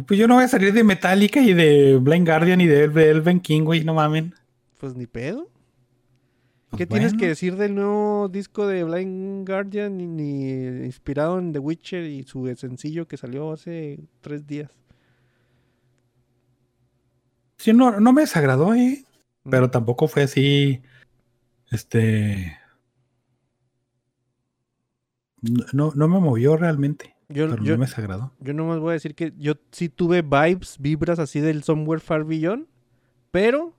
Pues 0.08 0.20
yo 0.20 0.28
no 0.28 0.34
voy 0.34 0.46
a 0.46 0.48
salir 0.48 0.74
de 0.74 0.84
Metallica 0.84 1.40
y 1.42 1.54
de 1.54 1.98
Blind 2.02 2.26
Guardian 2.28 2.60
y 2.60 2.66
de 2.66 2.86
El- 2.86 2.94
de 2.94 3.10
Elven 3.12 3.40
King, 3.40 3.62
güey, 3.66 3.84
no 3.84 3.94
mamen. 3.94 4.34
Pues 4.80 4.96
ni 4.96 5.06
pedo. 5.06 5.48
Pues 6.72 6.80
¿Qué 6.80 6.86
tienes 6.88 7.14
que 7.14 7.28
decir 7.28 7.56
del 7.56 7.76
nuevo 7.76 8.30
disco 8.30 8.66
de 8.66 8.84
Blind 8.84 9.48
Guardian 9.48 9.96
ni 10.18 10.54
inspirado 10.86 11.38
en 11.38 11.54
The 11.54 11.60
Witcher 11.60 12.04
y 12.04 12.24
su 12.24 12.52
sencillo 12.56 13.08
que 13.08 13.18
salió 13.18 13.52
hace 13.52 14.00
tres 14.22 14.48
días? 14.48 14.72
Sí, 17.58 17.74
no, 17.74 18.00
no 18.00 18.12
me 18.12 18.22
desagradó, 18.22 18.74
eh. 18.74 19.04
Mm. 19.44 19.50
Pero 19.52 19.70
tampoco 19.70 20.08
fue 20.08 20.24
así. 20.24 20.82
Este. 21.70 22.58
No, 25.74 25.92
no 25.96 26.08
me 26.08 26.20
movió 26.20 26.58
realmente. 26.58 27.16
Yo, 27.30 27.48
pero 27.50 27.64
yo, 27.64 27.74
no 27.74 27.80
me 27.80 27.86
desagradó. 27.86 28.34
yo 28.40 28.54
nomás 28.54 28.80
voy 28.80 28.90
a 28.90 28.94
decir 28.94 29.14
que 29.14 29.34
yo 29.38 29.54
sí 29.72 29.88
tuve 29.88 30.22
vibes, 30.24 30.78
vibras 30.80 31.20
así 31.20 31.40
del 31.40 31.64
Somewhere 31.64 32.02
Far 32.02 32.24
Beyond, 32.24 32.66
pero 33.32 33.76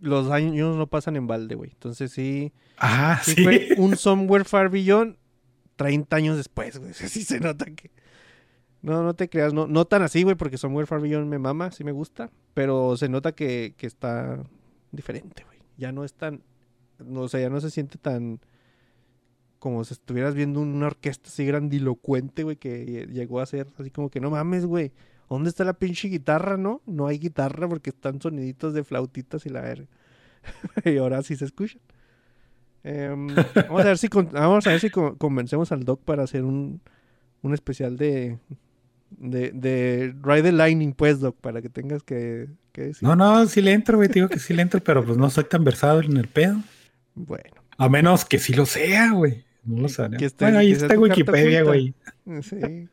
los 0.00 0.30
años 0.30 0.76
no 0.76 0.86
pasan 0.88 1.16
en 1.16 1.26
balde, 1.26 1.54
güey. 1.54 1.70
Entonces 1.70 2.10
sí, 2.12 2.52
Ah, 2.78 3.20
sí 3.22 3.34
sí. 3.36 3.44
fue 3.44 3.68
un 3.78 3.96
Somewhere 3.96 4.44
Far 4.44 4.68
Beyond 4.70 5.16
30 5.76 6.16
años 6.16 6.36
después, 6.36 6.78
güey. 6.78 6.92
Sí 6.94 7.22
se 7.22 7.40
nota 7.40 7.66
que... 7.66 7.90
No, 8.82 9.02
no 9.02 9.14
te 9.14 9.28
creas, 9.28 9.52
no, 9.52 9.66
no 9.66 9.84
tan 9.86 10.02
así, 10.02 10.22
güey, 10.22 10.36
porque 10.36 10.58
Somewhere 10.58 10.86
Far 10.86 11.00
Beyond 11.00 11.28
me 11.28 11.38
mama, 11.38 11.70
sí 11.72 11.82
me 11.82 11.92
gusta, 11.92 12.30
pero 12.54 12.96
se 12.96 13.08
nota 13.08 13.32
que, 13.32 13.74
que 13.76 13.86
está 13.86 14.42
diferente, 14.92 15.44
güey. 15.44 15.58
Ya 15.76 15.92
no 15.92 16.04
es 16.04 16.12
tan... 16.14 16.42
No, 16.98 17.22
o 17.22 17.28
sea, 17.28 17.40
ya 17.40 17.50
no 17.50 17.60
se 17.60 17.70
siente 17.70 17.98
tan... 17.98 18.40
Como 19.58 19.82
si 19.84 19.94
estuvieras 19.94 20.34
viendo 20.34 20.60
una 20.60 20.86
orquesta 20.86 21.28
así 21.28 21.44
grandilocuente, 21.46 22.42
güey, 22.42 22.56
que 22.56 23.06
llegó 23.10 23.40
a 23.40 23.46
ser 23.46 23.66
así 23.78 23.90
como 23.90 24.10
que 24.10 24.20
no 24.20 24.30
mames, 24.30 24.66
güey. 24.66 24.92
¿Dónde 25.28 25.48
está 25.50 25.64
la 25.64 25.72
pinche 25.72 26.08
guitarra, 26.08 26.56
no? 26.56 26.82
No 26.86 27.06
hay 27.08 27.18
guitarra 27.18 27.68
porque 27.68 27.90
están 27.90 28.20
soniditos 28.20 28.74
de 28.74 28.84
flautitas 28.84 29.44
y 29.46 29.48
la 29.48 29.60
verga. 29.62 29.86
y 30.84 30.96
ahora 30.98 31.22
sí 31.22 31.34
se 31.36 31.46
escuchan. 31.46 31.80
Em, 32.84 33.26
vamos 33.68 33.80
a 33.82 33.84
ver 33.88 33.98
si 33.98 34.08
con- 34.08 34.30
vamos 34.30 34.66
a 34.66 34.70
ver 34.70 34.80
si 34.80 34.90
con- 34.90 35.16
convencemos 35.16 35.72
al 35.72 35.82
Doc 35.84 36.02
para 36.04 36.22
hacer 36.22 36.44
un, 36.44 36.80
un 37.42 37.54
especial 37.54 37.96
de, 37.96 38.38
de 39.10 39.50
de 39.50 40.14
Ride 40.22 40.42
the 40.44 40.52
Lightning, 40.52 40.92
pues, 40.92 41.18
Doc, 41.18 41.36
para 41.40 41.60
que 41.60 41.70
tengas 41.70 42.02
que, 42.04 42.48
que 42.72 42.82
decir. 42.82 43.02
No, 43.08 43.16
no, 43.16 43.46
sí 43.46 43.62
le 43.62 43.72
entro, 43.72 43.96
güey. 43.96 44.08
Te 44.08 44.14
digo 44.14 44.28
que 44.28 44.38
sí 44.38 44.54
le 44.54 44.62
entro, 44.62 44.80
pero 44.80 45.04
pues 45.04 45.18
no 45.18 45.28
soy 45.30 45.44
tan 45.44 45.64
versado 45.64 46.00
en 46.02 46.16
el 46.16 46.28
pedo. 46.28 46.60
Bueno, 47.16 47.62
A 47.78 47.88
menos 47.88 48.24
que 48.24 48.38
sí 48.38 48.54
lo 48.54 48.66
sea, 48.66 49.12
güey. 49.12 49.44
No 49.64 49.88
lo. 49.88 50.16
Que 50.18 50.26
esté- 50.26 50.44
Bueno, 50.46 50.58
ahí 50.58 50.68
que 50.68 50.72
está 50.74 50.98
Wikipedia, 50.98 51.62
güey. 51.62 51.94
sí. 52.42 52.88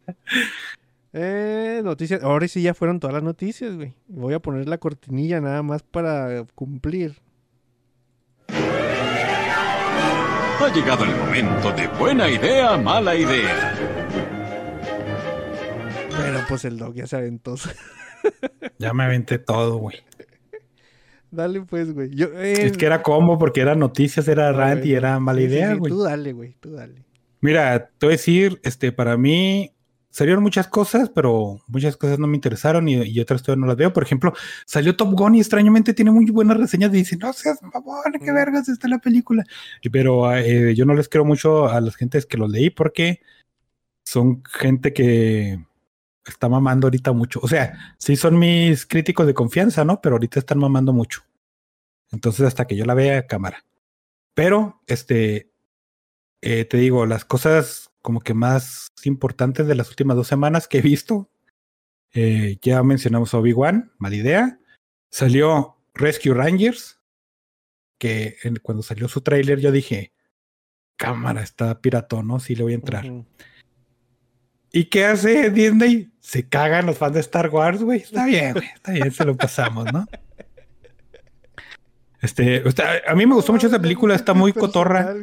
Eh, 1.14 1.82
noticias. 1.84 2.24
Ahora 2.24 2.48
sí 2.48 2.62
ya 2.64 2.74
fueron 2.74 3.00
todas 3.00 3.14
las 3.14 3.24
noticias, 3.24 3.76
güey. 3.76 3.94
Voy 4.08 4.34
a 4.34 4.40
poner 4.40 4.68
la 4.68 4.80
cortinilla 4.80 5.40
nada 5.40 5.62
más 5.62 5.84
para 5.84 6.46
cumplir. 6.56 7.16
Ha 10.60 10.72
llegado 10.74 11.04
el 11.04 11.16
momento 11.16 11.72
de 11.74 11.88
buena 12.00 12.30
idea, 12.30 12.78
mala 12.78 13.16
idea. 13.16 13.76
Pero 16.18 16.40
pues 16.48 16.64
el 16.66 16.78
Doc 16.78 16.96
ya 16.96 17.06
se 17.08 17.16
aventó. 17.18 17.56
Ya 18.78 18.94
me 18.94 19.04
aventé 19.04 19.38
todo, 19.38 19.76
güey. 19.76 19.98
Dale 21.34 21.62
pues, 21.62 21.92
güey. 21.92 22.12
Yo, 22.14 22.28
eh, 22.36 22.68
Es 22.68 22.78
que 22.78 22.86
era 22.86 23.02
combo 23.02 23.40
porque 23.40 23.62
eran 23.62 23.80
noticias, 23.80 24.28
era 24.28 24.52
rant 24.52 24.86
y 24.86 24.94
era 24.94 25.20
mala 25.20 25.40
Sí, 25.40 25.46
idea, 25.46 25.72
sí, 25.72 25.78
güey. 25.80 25.90
Tú 25.92 26.04
dale, 26.04 26.32
güey. 26.32 26.56
Tú 26.60 26.72
dale. 26.74 27.04
Mira, 27.42 27.90
te 27.98 28.06
voy 28.06 28.14
a 28.14 28.18
decir, 28.18 28.60
este, 28.64 28.92
para 28.92 29.18
mí 29.18 29.72
salieron 30.12 30.44
muchas 30.44 30.68
cosas, 30.68 31.10
pero 31.10 31.60
muchas 31.68 31.98
cosas 31.98 32.20
no 32.20 32.28
me 32.28 32.38
interesaron 32.38 32.88
y, 32.88 33.02
y 33.02 33.20
otras 33.20 33.42
todavía 33.42 33.62
no 33.62 33.68
las 33.68 33.78
veo. 33.78 33.92
Por 33.92 34.04
ejemplo, 34.04 34.32
salió 34.68 34.96
Top 34.96 35.12
Gun 35.14 35.34
y 35.34 35.40
extrañamente 35.40 35.96
tiene 35.96 36.12
muy 36.12 36.26
buenas 36.26 36.58
reseñas 36.58 36.94
y 36.94 36.98
dicen, 36.98 37.18
no 37.20 37.34
seas 37.34 37.60
mamón, 37.64 38.04
qué 38.24 38.32
vergas 38.32 38.70
está 38.70 38.88
la 38.88 39.00
película. 39.00 39.44
Pero 39.92 40.32
eh, 40.36 40.76
yo 40.76 40.86
no 40.86 40.94
les 40.94 41.10
creo 41.10 41.26
mucho 41.26 41.68
a 41.68 41.82
las 41.82 41.96
gentes 41.96 42.28
que 42.28 42.38
los 42.38 42.52
leí 42.52 42.70
porque 42.70 43.22
son 44.06 44.44
gente 44.46 44.94
que 44.94 45.58
está 46.26 46.50
mamando 46.50 46.88
ahorita 46.88 47.12
mucho. 47.12 47.40
O 47.44 47.48
sea, 47.48 47.96
sí 47.98 48.16
son 48.16 48.40
mis 48.40 48.86
críticos 48.86 49.28
de 49.28 49.34
confianza, 49.34 49.84
¿no? 49.86 50.02
Pero 50.02 50.16
ahorita 50.16 50.40
están 50.40 50.60
mamando 50.60 50.94
mucho. 50.94 51.24
Entonces, 52.12 52.46
hasta 52.46 52.66
que 52.66 52.76
yo 52.76 52.86
la 52.86 52.94
vea, 52.94 53.28
cámara. 53.28 53.66
Pero, 54.34 54.82
este, 54.88 55.52
eh, 56.42 56.66
te 56.66 56.78
digo, 56.78 57.06
las 57.06 57.26
cosas 57.26 57.92
como 58.02 58.22
que 58.22 58.34
más 58.34 58.92
importantes 59.04 59.68
de 59.68 59.76
las 59.76 59.90
últimas 59.90 60.18
dos 60.18 60.28
semanas 60.28 60.68
que 60.68 60.80
he 60.80 60.82
visto, 60.82 61.30
eh, 62.14 62.58
ya 62.62 62.84
mencionamos 62.84 63.34
Obi-Wan, 63.34 63.94
mala 63.98 64.16
idea. 64.16 64.60
Salió 65.10 65.78
Rescue 65.94 66.34
Rangers, 66.34 67.00
que 67.98 68.38
cuando 68.62 68.84
salió 68.84 69.08
su 69.08 69.22
tráiler 69.22 69.60
yo 69.60 69.72
dije, 69.72 70.14
cámara, 70.98 71.42
está 71.42 71.80
piratón, 71.82 72.28
¿no? 72.28 72.40
Sí 72.40 72.56
le 72.56 72.64
voy 72.64 72.74
a 72.74 72.76
entrar. 72.76 73.06
¿Y 74.74 74.86
qué 74.86 75.06
hace 75.06 75.52
Disney? 75.52 76.12
Se 76.20 76.50
cagan 76.50 76.88
los 76.88 76.98
fans 76.98 77.14
de 77.14 77.20
Star 77.20 77.50
Wars, 77.50 77.84
güey. 77.84 78.00
Está 78.02 78.26
bien, 78.26 78.54
güey. 78.54 78.68
Está 78.74 78.92
bien, 78.92 79.12
se 79.12 79.24
lo 79.24 79.38
pasamos, 79.38 79.86
¿no? 79.94 80.06
Este, 82.22 82.64
a 83.06 83.14
mí 83.16 83.26
me 83.26 83.36
gustó 83.36 83.52
mucho 83.52 83.68
esa 83.68 83.80
película, 83.80 84.16
está 84.16 84.34
muy 84.34 84.52
cotorra. 84.52 85.14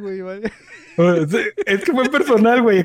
Es 1.66 1.84
que 1.84 1.92
fue 1.92 2.08
personal, 2.10 2.62
güey. 2.62 2.84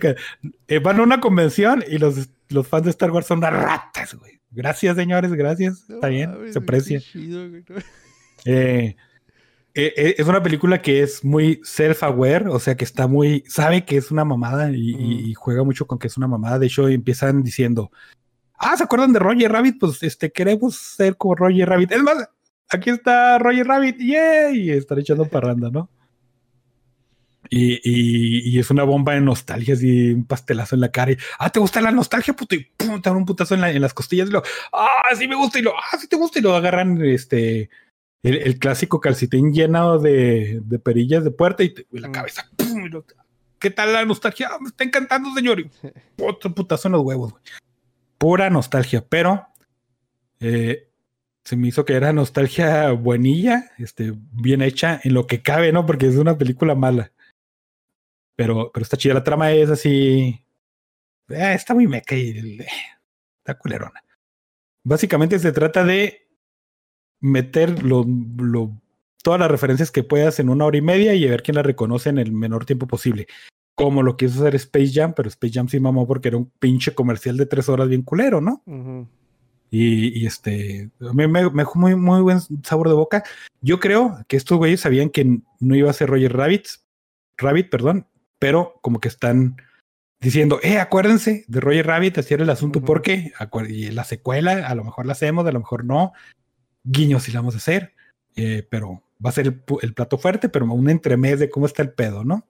eh, 0.68 0.80
van 0.80 1.00
a 1.00 1.04
una 1.04 1.20
convención 1.20 1.84
y 1.88 1.98
los, 1.98 2.30
los 2.50 2.68
fans 2.68 2.86
de 2.86 2.90
Star 2.92 3.12
Wars 3.12 3.28
son 3.28 3.40
unas 3.40 3.54
ratas, 3.54 4.16
güey. 4.16 4.40
Gracias, 4.52 4.96
señores, 4.96 5.34
gracias. 5.34 5.88
Está 5.90 6.08
bien, 6.08 6.34
se 6.52 6.60
aprecia. 6.60 7.02
eh, 8.46 8.96
eh, 9.76 10.16
es 10.18 10.26
una 10.28 10.42
película 10.42 10.82
que 10.82 11.02
es 11.04 11.24
muy 11.24 11.60
self-aware, 11.64 12.48
o 12.50 12.60
sea 12.60 12.76
que 12.76 12.86
está 12.86 13.08
muy, 13.08 13.44
sabe 13.48 13.84
que 13.86 13.98
es 13.98 14.10
una 14.12 14.24
mamada 14.26 14.72
y, 14.72 15.32
Mm. 15.32 15.34
juega 15.36 15.64
mucho 15.64 15.86
con 15.88 16.00
que 16.00 16.08
es 16.08 16.18
una 16.18 16.28
mamada. 16.28 16.60
De 16.60 16.68
hecho, 16.68 16.88
empiezan 16.88 17.44
diciendo, 17.44 17.92
ah, 18.58 18.76
¿se 18.78 18.84
acuerdan 18.84 19.12
de 19.14 19.20
Roger 19.20 19.52
Rabbit? 19.52 19.78
Pues 19.80 20.02
este, 20.04 20.32
queremos 20.32 20.76
ser 20.78 21.18
como 21.18 21.36
Roger 21.36 21.68
Rabbit. 21.70 21.92
Es 21.92 22.02
más, 22.02 22.30
aquí 22.70 22.90
está 22.90 23.38
Roger 23.38 23.68
Rabbit, 23.68 23.98
¡yay! 24.00 24.62
Y 24.62 24.72
están 24.72 25.00
echando 25.00 25.26
parranda, 25.28 25.70
¿no? 25.70 25.90
Y, 27.50 27.74
y- 27.84 28.50
y 28.50 28.60
es 28.60 28.72
una 28.72 28.84
bomba 28.84 29.14
de 29.14 29.22
nostalgia, 29.22 29.76
así 29.76 30.12
un 30.14 30.26
pastelazo 30.26 30.74
en 30.76 30.82
la 30.82 30.90
cara. 30.92 31.12
Y, 31.12 31.18
ah, 31.38 31.52
¿te 31.52 31.60
gusta 31.60 31.80
la 31.80 31.92
nostalgia, 31.92 32.34
puto? 32.36 32.56
Y 32.56 32.66
pum, 32.76 33.00
te 33.02 33.10
dan 33.10 33.18
un 33.18 33.26
putazo 33.26 33.54
en, 33.54 33.62
la- 33.62 33.72
en 33.72 33.82
las 33.82 33.94
costillas. 33.94 34.30
Y 34.30 34.32
lo, 34.32 34.42
ah, 34.74 34.88
sí 35.16 35.28
me 35.28 35.36
gusta. 35.36 35.60
Y 35.60 35.62
lo, 35.62 35.74
ah, 35.78 35.98
sí 36.00 36.08
te 36.08 36.16
gusta. 36.16 36.40
Y 36.40 36.42
lo 36.42 36.56
agarran, 36.56 37.00
este, 37.06 37.70
el, 38.28 38.36
el 38.38 38.60
clásico 38.60 39.00
calcetín 39.00 39.54
lleno 39.54 40.00
de, 40.00 40.60
de 40.64 40.80
perillas 40.80 41.24
de 41.24 41.32
puerta 41.32 41.64
y, 41.64 41.70
te- 41.74 41.88
y 41.92 42.00
la 42.00 42.08
Mm. 42.10 42.12
cabeza. 42.12 42.50
¡pum! 42.58 42.86
y 42.86 42.90
lo- 42.90 43.06
¿Qué 43.60 43.70
tal 43.72 43.94
la 43.94 44.04
nostalgia? 44.06 44.50
Ah, 44.52 44.58
me 44.60 44.68
está 44.70 44.84
encantando, 44.84 45.34
señor. 45.34 45.60
Y 45.60 45.70
otro 46.22 46.54
putazo 46.54 46.88
en 46.88 46.94
los 46.94 47.02
huevos. 47.04 47.32
güey. 47.32 47.44
Pura 48.18 48.50
nostalgia, 48.50 49.06
pero 49.08 49.48
eh, 50.40 50.90
se 51.44 51.56
me 51.56 51.68
hizo 51.68 51.86
que 51.86 51.94
era 51.94 52.12
nostalgia 52.14 52.92
buenilla, 52.92 53.72
este, 53.78 54.14
bien 54.32 54.62
hecha 54.62 55.00
en 55.04 55.14
lo 55.14 55.28
que 55.28 55.42
cabe, 55.42 55.72
¿no? 55.72 55.86
Porque 55.86 56.08
es 56.08 56.16
una 56.16 56.38
película 56.38 56.76
mala. 56.76 57.12
Pero, 58.36 58.72
pero 58.74 58.84
está 58.84 58.98
chida. 58.98 59.14
La 59.14 59.24
trama 59.24 59.52
es 59.52 59.70
así. 59.70 60.42
eh, 61.30 61.54
está 61.54 61.74
muy 61.74 61.88
meca 61.88 62.16
y 62.16 62.60
eh, 62.60 62.68
está 63.40 63.58
culerona. 63.58 64.04
Básicamente 64.84 65.40
se 65.40 65.52
trata 65.52 65.84
de 65.84 66.25
meter 67.22 67.84
lo, 67.84 68.06
lo- 68.38 68.72
todas 69.24 69.40
las 69.40 69.50
referencias 69.50 69.92
que 69.92 70.04
puedas 70.04 70.40
en 70.40 70.50
una 70.50 70.66
hora 70.66 70.78
y 70.78 70.82
media 70.82 71.16
y 71.16 71.26
a 71.26 71.32
ver 71.32 71.42
quién 71.44 71.56
la 71.56 71.64
reconoce 71.64 72.10
en 72.10 72.18
el 72.20 72.32
menor 72.32 72.66
tiempo 72.66 72.86
posible. 72.88 73.28
Como 73.76 74.04
lo 74.04 74.16
quiso 74.18 74.40
hacer 74.42 74.56
Space 74.56 74.92
Jam, 74.94 75.14
pero 75.16 75.28
Space 75.30 75.54
Jam 75.54 75.68
sí 75.68 75.80
mamó 75.80 76.08
porque 76.08 76.30
era 76.30 76.38
un 76.38 76.52
pinche 76.60 76.94
comercial 76.94 77.36
de 77.36 77.46
tres 77.46 77.68
horas 77.68 77.90
bien 77.90 78.04
culero, 78.04 78.40
¿no? 78.40 78.64
Y, 79.72 80.18
y, 80.22 80.26
este, 80.26 80.92
a 81.02 81.12
mí 81.14 81.28
me, 81.28 81.50
me 81.50 81.64
dejó 81.64 81.80
muy, 81.80 81.96
muy 81.96 82.22
buen 82.22 82.40
sabor 82.64 82.88
de 82.88 82.94
boca. 82.94 83.24
Yo 83.62 83.80
creo 83.80 84.18
que 84.28 84.38
estos 84.38 84.58
güeyes 84.58 84.82
sabían 84.82 85.10
que 85.10 85.40
no 85.60 85.76
iba 85.76 85.90
a 85.90 85.94
ser 85.94 86.10
Roger 86.10 86.32
Rabbit, 86.38 86.68
Rabbit, 87.38 87.70
perdón, 87.70 88.08
pero 88.40 88.76
como 88.82 89.00
que 89.02 89.10
están 89.10 89.58
diciendo, 90.22 90.60
eh, 90.64 90.78
acuérdense 90.80 91.44
de 91.48 91.60
Roger 91.60 91.88
Rabbit, 91.88 92.20
así 92.20 92.34
era 92.34 92.44
el 92.44 92.50
asunto, 92.52 92.80
Ujú. 92.80 92.86
porque 92.86 93.34
acuer- 93.38 93.70
y 93.70 93.92
la 93.92 94.04
secuela, 94.06 94.68
a 94.68 94.76
lo 94.76 94.84
mejor 94.86 95.06
la 95.06 95.12
hacemos, 95.14 95.46
a 95.46 95.52
lo 95.52 95.60
mejor 95.60 95.84
no. 95.84 96.14
Guiño 96.86 97.20
si 97.20 97.32
la 97.32 97.40
vamos 97.40 97.56
a 97.56 97.58
hacer, 97.58 97.94
eh, 98.36 98.66
pero 98.70 99.04
va 99.24 99.30
a 99.32 99.34
ser 99.34 99.48
el, 99.82 99.94
plato 99.94 100.18
fuerte, 100.18 100.50
pero 100.50 100.66
un 100.66 100.90
entremés 100.90 101.40
de 101.40 101.50
cómo 101.50 101.66
está 101.66 101.82
el 101.82 101.92
pedo, 101.92 102.24
¿no? 102.24 102.48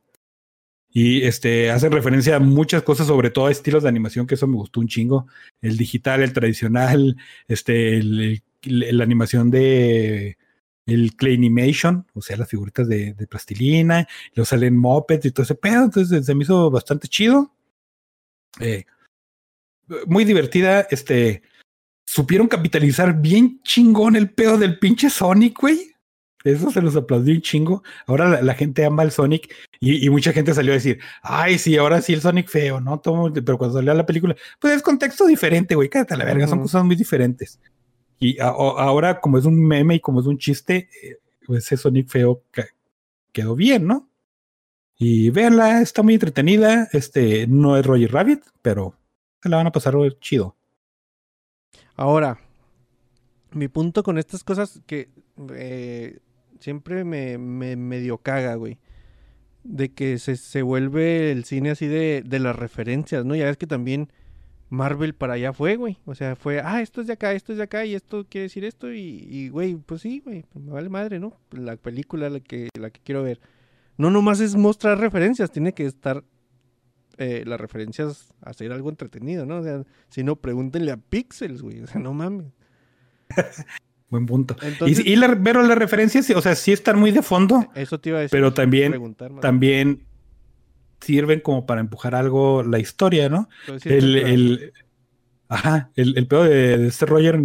Y 0.89 1.23
este 1.23 1.71
hace 1.71 1.89
referencia 1.89 2.37
a 2.37 2.39
muchas 2.39 2.83
cosas, 2.83 3.07
sobre 3.07 3.29
todo 3.29 3.47
a 3.47 3.51
estilos 3.51 3.83
de 3.83 3.89
animación, 3.89 4.27
que 4.27 4.35
eso 4.35 4.47
me 4.47 4.55
gustó 4.55 4.79
un 4.79 4.87
chingo. 4.87 5.27
El 5.61 5.77
digital, 5.77 6.21
el 6.21 6.31
tradicional, 6.31 7.17
este, 7.47 7.97
el, 7.97 8.43
la 8.63 9.03
animación 9.03 9.51
de 9.51 10.37
el 10.85 11.15
Claymation, 11.15 12.05
o 12.13 12.21
sea, 12.21 12.37
las 12.37 12.49
figuritas 12.49 12.87
de, 12.87 13.15
plastilina, 13.29 14.07
luego 14.35 14.45
salen 14.45 14.77
mopeds 14.77 15.25
y 15.25 15.31
todo 15.31 15.43
ese 15.43 15.55
pedo, 15.55 15.83
entonces 15.85 16.25
se 16.25 16.35
me 16.35 16.43
hizo 16.43 16.69
bastante 16.69 17.07
chido. 17.07 17.51
Eh, 18.59 18.85
muy 20.07 20.25
divertida, 20.25 20.87
este, 20.89 21.41
supieron 22.05 22.47
capitalizar 22.47 23.19
bien 23.19 23.61
chingón 23.63 24.15
el 24.15 24.29
pedo 24.29 24.57
del 24.57 24.79
pinche 24.79 25.09
Sonic, 25.09 25.59
güey. 25.59 25.91
Eso 26.43 26.69
se 26.69 26.79
los 26.81 26.95
aplaudió 26.95 27.33
un 27.33 27.41
chingo. 27.41 27.81
Ahora 28.05 28.29
la, 28.29 28.41
la 28.43 28.53
gente 28.53 28.85
ama 28.85 29.01
el 29.01 29.09
Sonic 29.11 29.51
y, 29.79 30.05
y 30.05 30.09
mucha 30.11 30.31
gente 30.31 30.53
salió 30.53 30.73
a 30.73 30.75
decir, 30.75 30.99
ay, 31.23 31.57
sí, 31.57 31.75
ahora 31.75 32.01
sí 32.03 32.13
el 32.13 32.21
Sonic 32.21 32.47
feo, 32.49 32.79
¿no? 32.79 32.99
Todo- 32.99 33.33
pero 33.33 33.57
cuando 33.57 33.77
salió 33.79 33.91
la 33.95 34.05
película, 34.05 34.35
pues 34.59 34.75
es 34.75 34.83
contexto 34.83 35.25
diferente, 35.25 35.73
güey, 35.73 35.89
cállate 35.89 36.13
a 36.13 36.17
la 36.17 36.25
verga, 36.25 36.47
son 36.47 36.61
cosas 36.61 36.83
muy 36.85 36.95
diferentes. 36.95 37.59
Y 38.19 38.39
a- 38.39 38.49
ahora, 38.49 39.19
como 39.19 39.39
es 39.39 39.45
un 39.45 39.59
meme 39.65 39.95
y 39.95 39.99
como 39.99 40.19
es 40.19 40.27
un 40.27 40.37
chiste, 40.37 40.87
eh, 41.01 41.17
ese 41.49 41.77
Sonic 41.77 42.09
feo 42.09 42.43
quedó 43.31 43.55
bien, 43.55 43.87
¿no? 43.87 44.07
Y 44.97 45.31
véanla, 45.31 45.81
está 45.81 46.03
muy 46.03 46.13
entretenida. 46.13 46.87
Este 46.93 47.47
no 47.47 47.75
es 47.75 47.85
Roger 47.85 48.11
Rabbit, 48.11 48.43
pero 48.61 48.95
se 49.41 49.49
la 49.49 49.57
van 49.57 49.67
a 49.67 49.71
pasar 49.71 49.95
chido. 50.19 50.55
Ahora, 51.95 52.39
mi 53.51 53.67
punto 53.67 54.03
con 54.03 54.17
estas 54.17 54.43
cosas 54.43 54.81
que 54.85 55.09
eh, 55.53 56.19
siempre 56.59 57.03
me, 57.03 57.37
me 57.37 57.75
medio 57.75 58.17
caga, 58.17 58.55
güey. 58.55 58.79
De 59.63 59.93
que 59.93 60.19
se, 60.19 60.35
se 60.35 60.61
vuelve 60.61 61.31
el 61.31 61.45
cine 61.45 61.71
así 61.71 61.87
de, 61.87 62.21
de 62.25 62.39
las 62.39 62.55
referencias, 62.55 63.25
¿no? 63.25 63.35
Ya 63.35 63.45
ves 63.45 63.57
que 63.57 63.65
también 63.65 64.09
Marvel 64.69 65.15
para 65.15 65.33
allá 65.33 65.53
fue, 65.53 65.75
güey. 65.75 65.97
O 66.05 66.15
sea, 66.15 66.35
fue, 66.35 66.59
ah, 66.59 66.81
esto 66.81 67.01
es 67.01 67.07
de 67.07 67.13
acá, 67.13 67.33
esto 67.33 67.51
es 67.51 67.57
de 67.57 67.63
acá, 67.63 67.85
y 67.85 67.95
esto 67.95 68.25
quiere 68.29 68.43
decir 68.43 68.65
esto, 68.65 68.93
y, 68.93 69.25
y 69.29 69.49
güey, 69.49 69.75
pues 69.75 70.01
sí, 70.01 70.21
güey, 70.23 70.45
me 70.53 70.71
vale 70.71 70.89
madre, 70.89 71.19
¿no? 71.19 71.33
La 71.51 71.77
película 71.77 72.29
la 72.29 72.39
que, 72.39 72.69
la 72.77 72.89
que 72.89 73.01
quiero 73.03 73.23
ver. 73.23 73.39
No 73.97 74.11
nomás 74.11 74.39
es 74.41 74.55
mostrar 74.55 74.99
referencias, 74.99 75.51
tiene 75.51 75.73
que 75.73 75.85
estar 75.85 76.23
eh, 77.17 77.43
las 77.45 77.59
referencias 77.59 78.33
a 78.41 78.49
hacer 78.51 78.71
algo 78.71 78.89
entretenido, 78.89 79.45
¿no? 79.45 79.57
O 79.59 79.63
sea, 79.63 79.83
si 80.09 80.23
no, 80.23 80.35
pregúntenle 80.35 80.91
a 80.91 80.97
Pixels, 80.97 81.61
güey. 81.61 81.79
O 81.83 81.87
sea, 81.87 82.01
no 82.01 82.13
mames. 82.13 82.45
Buen 84.09 84.25
punto. 84.25 84.55
Entonces- 84.61 85.05
y, 85.05 85.13
y 85.13 85.15
la- 85.15 85.39
pero 85.43 85.63
las 85.63 85.77
referencias, 85.77 86.29
o 86.31 86.41
sea, 86.41 86.55
sí 86.55 86.71
están 86.71 86.99
muy 86.99 87.11
de 87.11 87.21
fondo, 87.23 87.67
Eso 87.75 87.99
te 87.99 88.09
iba 88.09 88.19
a 88.19 88.21
decir. 88.21 88.31
pero 88.37 88.53
también, 88.53 89.15
también 89.41 90.03
sirven 91.01 91.39
como 91.39 91.65
para 91.65 91.81
empujar 91.81 92.15
algo 92.15 92.63
la 92.63 92.79
historia, 92.79 93.29
¿no? 93.29 93.49
El, 93.83 94.71
ajá, 95.49 95.91
el, 95.95 96.17
el 96.17 96.27
pedo 96.27 96.43
de, 96.43 96.77
de 96.77 96.87
este 96.87 97.05
Roger, 97.05 97.39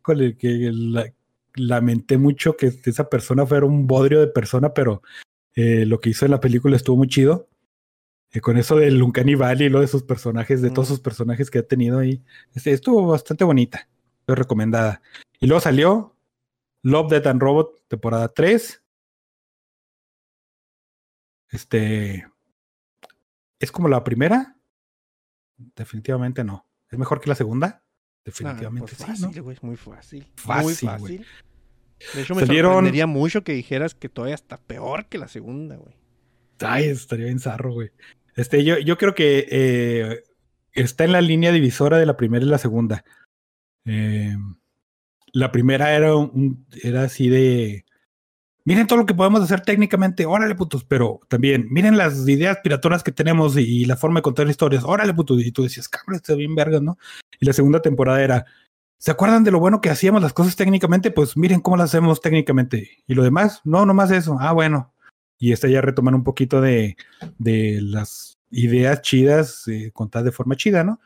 híjole, 0.00 0.36
que 0.36 0.70
la- 0.72 1.12
lamenté 1.54 2.16
mucho 2.16 2.56
que 2.56 2.72
esa 2.84 3.08
persona 3.10 3.44
fuera 3.44 3.66
un 3.66 3.86
bodrio 3.86 4.20
de 4.20 4.28
persona, 4.28 4.72
pero 4.72 5.02
eh, 5.54 5.84
lo 5.84 6.00
que 6.00 6.10
hizo 6.10 6.24
en 6.24 6.30
la 6.30 6.40
película 6.40 6.76
estuvo 6.76 6.96
muy 6.96 7.08
chido. 7.08 7.48
Eh, 8.32 8.40
con 8.40 8.56
eso 8.56 8.76
del 8.76 9.02
Uncanny 9.02 9.34
Valley 9.34 9.66
y 9.66 9.70
lo 9.70 9.80
de 9.80 9.88
sus 9.88 10.02
personajes, 10.04 10.62
de 10.62 10.70
todos 10.70 10.88
sus 10.88 11.00
personajes 11.00 11.50
que 11.50 11.58
ha 11.58 11.66
tenido 11.66 11.98
ahí. 11.98 12.22
Este, 12.54 12.70
estuvo 12.72 13.06
bastante 13.06 13.42
bonita, 13.44 13.88
muy 14.26 14.36
recomendada. 14.36 15.02
Y 15.40 15.46
luego 15.46 15.60
salió 15.60 16.16
Love, 16.82 17.10
Death 17.10 17.26
and 17.26 17.42
Robot, 17.42 17.82
temporada 17.88 18.28
3. 18.28 18.82
Este. 21.50 22.26
¿Es 23.58 23.72
como 23.72 23.88
la 23.88 24.04
primera? 24.04 24.56
Definitivamente 25.56 26.44
no. 26.44 26.66
¿Es 26.90 26.98
mejor 26.98 27.20
que 27.20 27.28
la 27.28 27.34
segunda? 27.34 27.82
Ah, 27.82 28.22
Definitivamente 28.24 28.94
pues 28.96 28.98
sí, 28.98 29.22
¿no? 29.22 29.28
fácil, 29.28 29.42
güey, 29.42 29.56
muy 29.62 29.76
fácil. 29.76 30.20
muy 30.20 30.28
Fácil, 30.36 30.88
güey. 30.98 31.18
fácil. 31.18 31.26
De 32.14 32.22
hecho, 32.22 32.34
me 32.34 32.42
Salieron- 32.42 32.72
sorprendería 32.74 33.06
mucho 33.06 33.44
que 33.44 33.52
dijeras 33.52 33.94
que 33.94 34.08
todavía 34.08 34.34
está 34.34 34.56
peor 34.58 35.06
que 35.06 35.18
la 35.18 35.28
segunda, 35.28 35.76
güey. 35.76 35.94
Ay, 36.60 36.84
estaría 36.84 37.26
bien 37.26 37.38
zarro, 37.40 37.72
güey. 37.72 37.90
Este, 38.40 38.64
yo, 38.64 38.78
yo 38.78 38.96
creo 38.96 39.14
que 39.14 39.46
eh, 39.50 40.22
está 40.72 41.04
en 41.04 41.12
la 41.12 41.20
línea 41.20 41.52
divisora 41.52 41.98
de 41.98 42.06
la 42.06 42.16
primera 42.16 42.42
y 42.42 42.48
la 42.48 42.56
segunda. 42.56 43.04
Eh, 43.84 44.34
la 45.32 45.52
primera 45.52 45.94
era 45.94 46.16
un, 46.16 46.66
era 46.82 47.02
así 47.02 47.28
de 47.28 47.84
miren 48.64 48.86
todo 48.86 48.98
lo 48.98 49.04
que 49.04 49.14
podemos 49.14 49.42
hacer 49.42 49.60
técnicamente, 49.60 50.24
órale 50.24 50.54
putos, 50.54 50.84
pero 50.84 51.20
también 51.28 51.66
miren 51.70 51.98
las 51.98 52.26
ideas 52.26 52.58
piratonas 52.62 53.02
que 53.02 53.12
tenemos 53.12 53.58
y, 53.58 53.84
la 53.84 53.98
forma 53.98 54.20
de 54.20 54.22
contar 54.22 54.48
historias, 54.48 54.84
órale 54.84 55.12
putos, 55.12 55.44
y 55.44 55.52
tú 55.52 55.64
decías, 55.64 55.88
cabrón, 55.88 56.16
está 56.16 56.34
bien 56.34 56.54
vergas, 56.54 56.80
¿no? 56.80 56.96
Y 57.40 57.44
la 57.44 57.52
segunda 57.52 57.82
temporada 57.82 58.22
era, 58.22 58.46
¿se 58.96 59.10
acuerdan 59.10 59.44
de 59.44 59.50
lo 59.50 59.60
bueno 59.60 59.82
que 59.82 59.90
hacíamos 59.90 60.22
las 60.22 60.32
cosas 60.32 60.56
técnicamente? 60.56 61.10
Pues 61.10 61.36
miren 61.36 61.60
cómo 61.60 61.76
las 61.76 61.90
hacemos 61.90 62.22
técnicamente. 62.22 62.88
Y 63.06 63.14
lo 63.14 63.22
demás, 63.22 63.60
no, 63.64 63.84
nomás 63.84 64.10
eso, 64.10 64.38
ah, 64.40 64.52
bueno. 64.52 64.94
Y 65.40 65.50
esta 65.52 65.66
ya 65.66 65.80
retoman 65.80 66.14
un 66.14 66.22
poquito 66.22 66.60
de, 66.60 66.96
de 67.38 67.80
las 67.82 68.38
ideas 68.52 69.02
chidas 69.02 69.66
eh, 69.66 69.90
contadas 69.92 70.26
de 70.26 70.32
forma 70.32 70.54
chida, 70.54 70.84
¿no? 70.84 71.00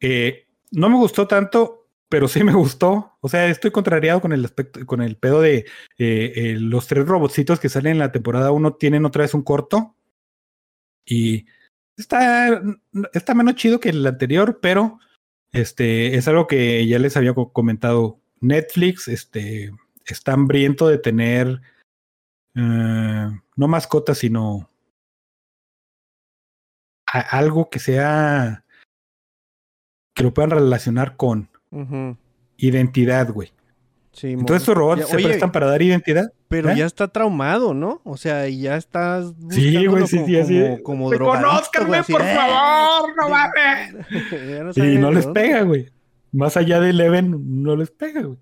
Eh, 0.00 0.46
no 0.72 0.88
me 0.88 0.96
gustó 0.96 1.26
tanto, 1.28 1.88
pero 2.08 2.26
sí 2.28 2.42
me 2.44 2.54
gustó. 2.54 3.12
O 3.20 3.28
sea, 3.28 3.46
estoy 3.48 3.70
contrariado 3.70 4.20
con 4.20 4.32
el 4.32 4.44
aspecto, 4.44 4.84
con 4.86 5.02
el 5.02 5.16
pedo 5.16 5.40
de 5.40 5.58
eh, 5.98 6.32
eh, 6.36 6.56
los 6.58 6.86
tres 6.86 7.06
robotcitos 7.06 7.60
que 7.60 7.68
salen 7.68 7.92
en 7.92 7.98
la 7.98 8.12
temporada 8.12 8.50
1 8.50 8.74
tienen 8.74 9.04
otra 9.04 9.22
vez 9.22 9.34
un 9.34 9.42
corto. 9.42 9.94
Y 11.04 11.46
está, 11.96 12.62
está 13.12 13.34
menos 13.34 13.54
chido 13.56 13.78
que 13.80 13.90
el 13.90 14.06
anterior, 14.06 14.58
pero 14.60 14.98
este 15.52 16.16
es 16.16 16.26
algo 16.28 16.46
que 16.46 16.86
ya 16.86 16.98
les 16.98 17.16
había 17.16 17.34
co- 17.34 17.52
comentado. 17.52 18.20
Netflix 18.40 19.08
este, 19.08 19.70
está 20.06 20.32
hambriento 20.32 20.88
de 20.88 20.98
tener 20.98 21.60
eh, 22.56 23.30
no 23.56 23.68
mascotas, 23.68 24.18
sino 24.18 24.68
a- 27.06 27.20
algo 27.38 27.70
que 27.70 27.78
sea 27.78 28.64
que 30.14 30.22
lo 30.22 30.32
puedan 30.32 30.50
relacionar 30.50 31.16
con 31.16 31.48
identidad, 32.56 33.30
güey. 33.32 33.52
Sí, 34.12 34.28
Entonces 34.32 34.62
estos 34.62 34.74
robots 34.74 35.00
Ya, 35.02 35.06
se 35.08 35.16
oye, 35.16 35.26
prestan 35.28 35.52
para 35.52 35.66
dar 35.66 35.82
identidad. 35.82 36.32
Pero 36.48 36.70
¿eh? 36.70 36.76
ya 36.76 36.86
está 36.86 37.08
traumado, 37.08 37.74
¿no? 37.74 38.00
O 38.04 38.16
sea, 38.16 38.48
ya 38.48 38.76
estás 38.78 39.34
Sí, 39.50 39.84
güey, 39.86 40.06
sí, 40.06 40.16
como, 40.16 40.26
sí, 40.26 40.38
así. 40.38 40.82
como, 40.82 40.82
como 40.82 41.10
¡Reconózcanme, 41.12 42.02
por 42.04 42.22
¡eh! 42.22 42.34
favor! 42.34 43.10
¡No 43.14 43.28
mames! 43.28 44.76
Y 44.76 44.96
no 44.96 45.10
les 45.12 45.26
pega, 45.26 45.62
güey. 45.62 45.90
Más 46.32 46.56
allá 46.56 46.80
de 46.80 46.90
Eleven, 46.90 47.62
no 47.62 47.76
les 47.76 47.90
pega, 47.90 48.22
güey. 48.22 48.38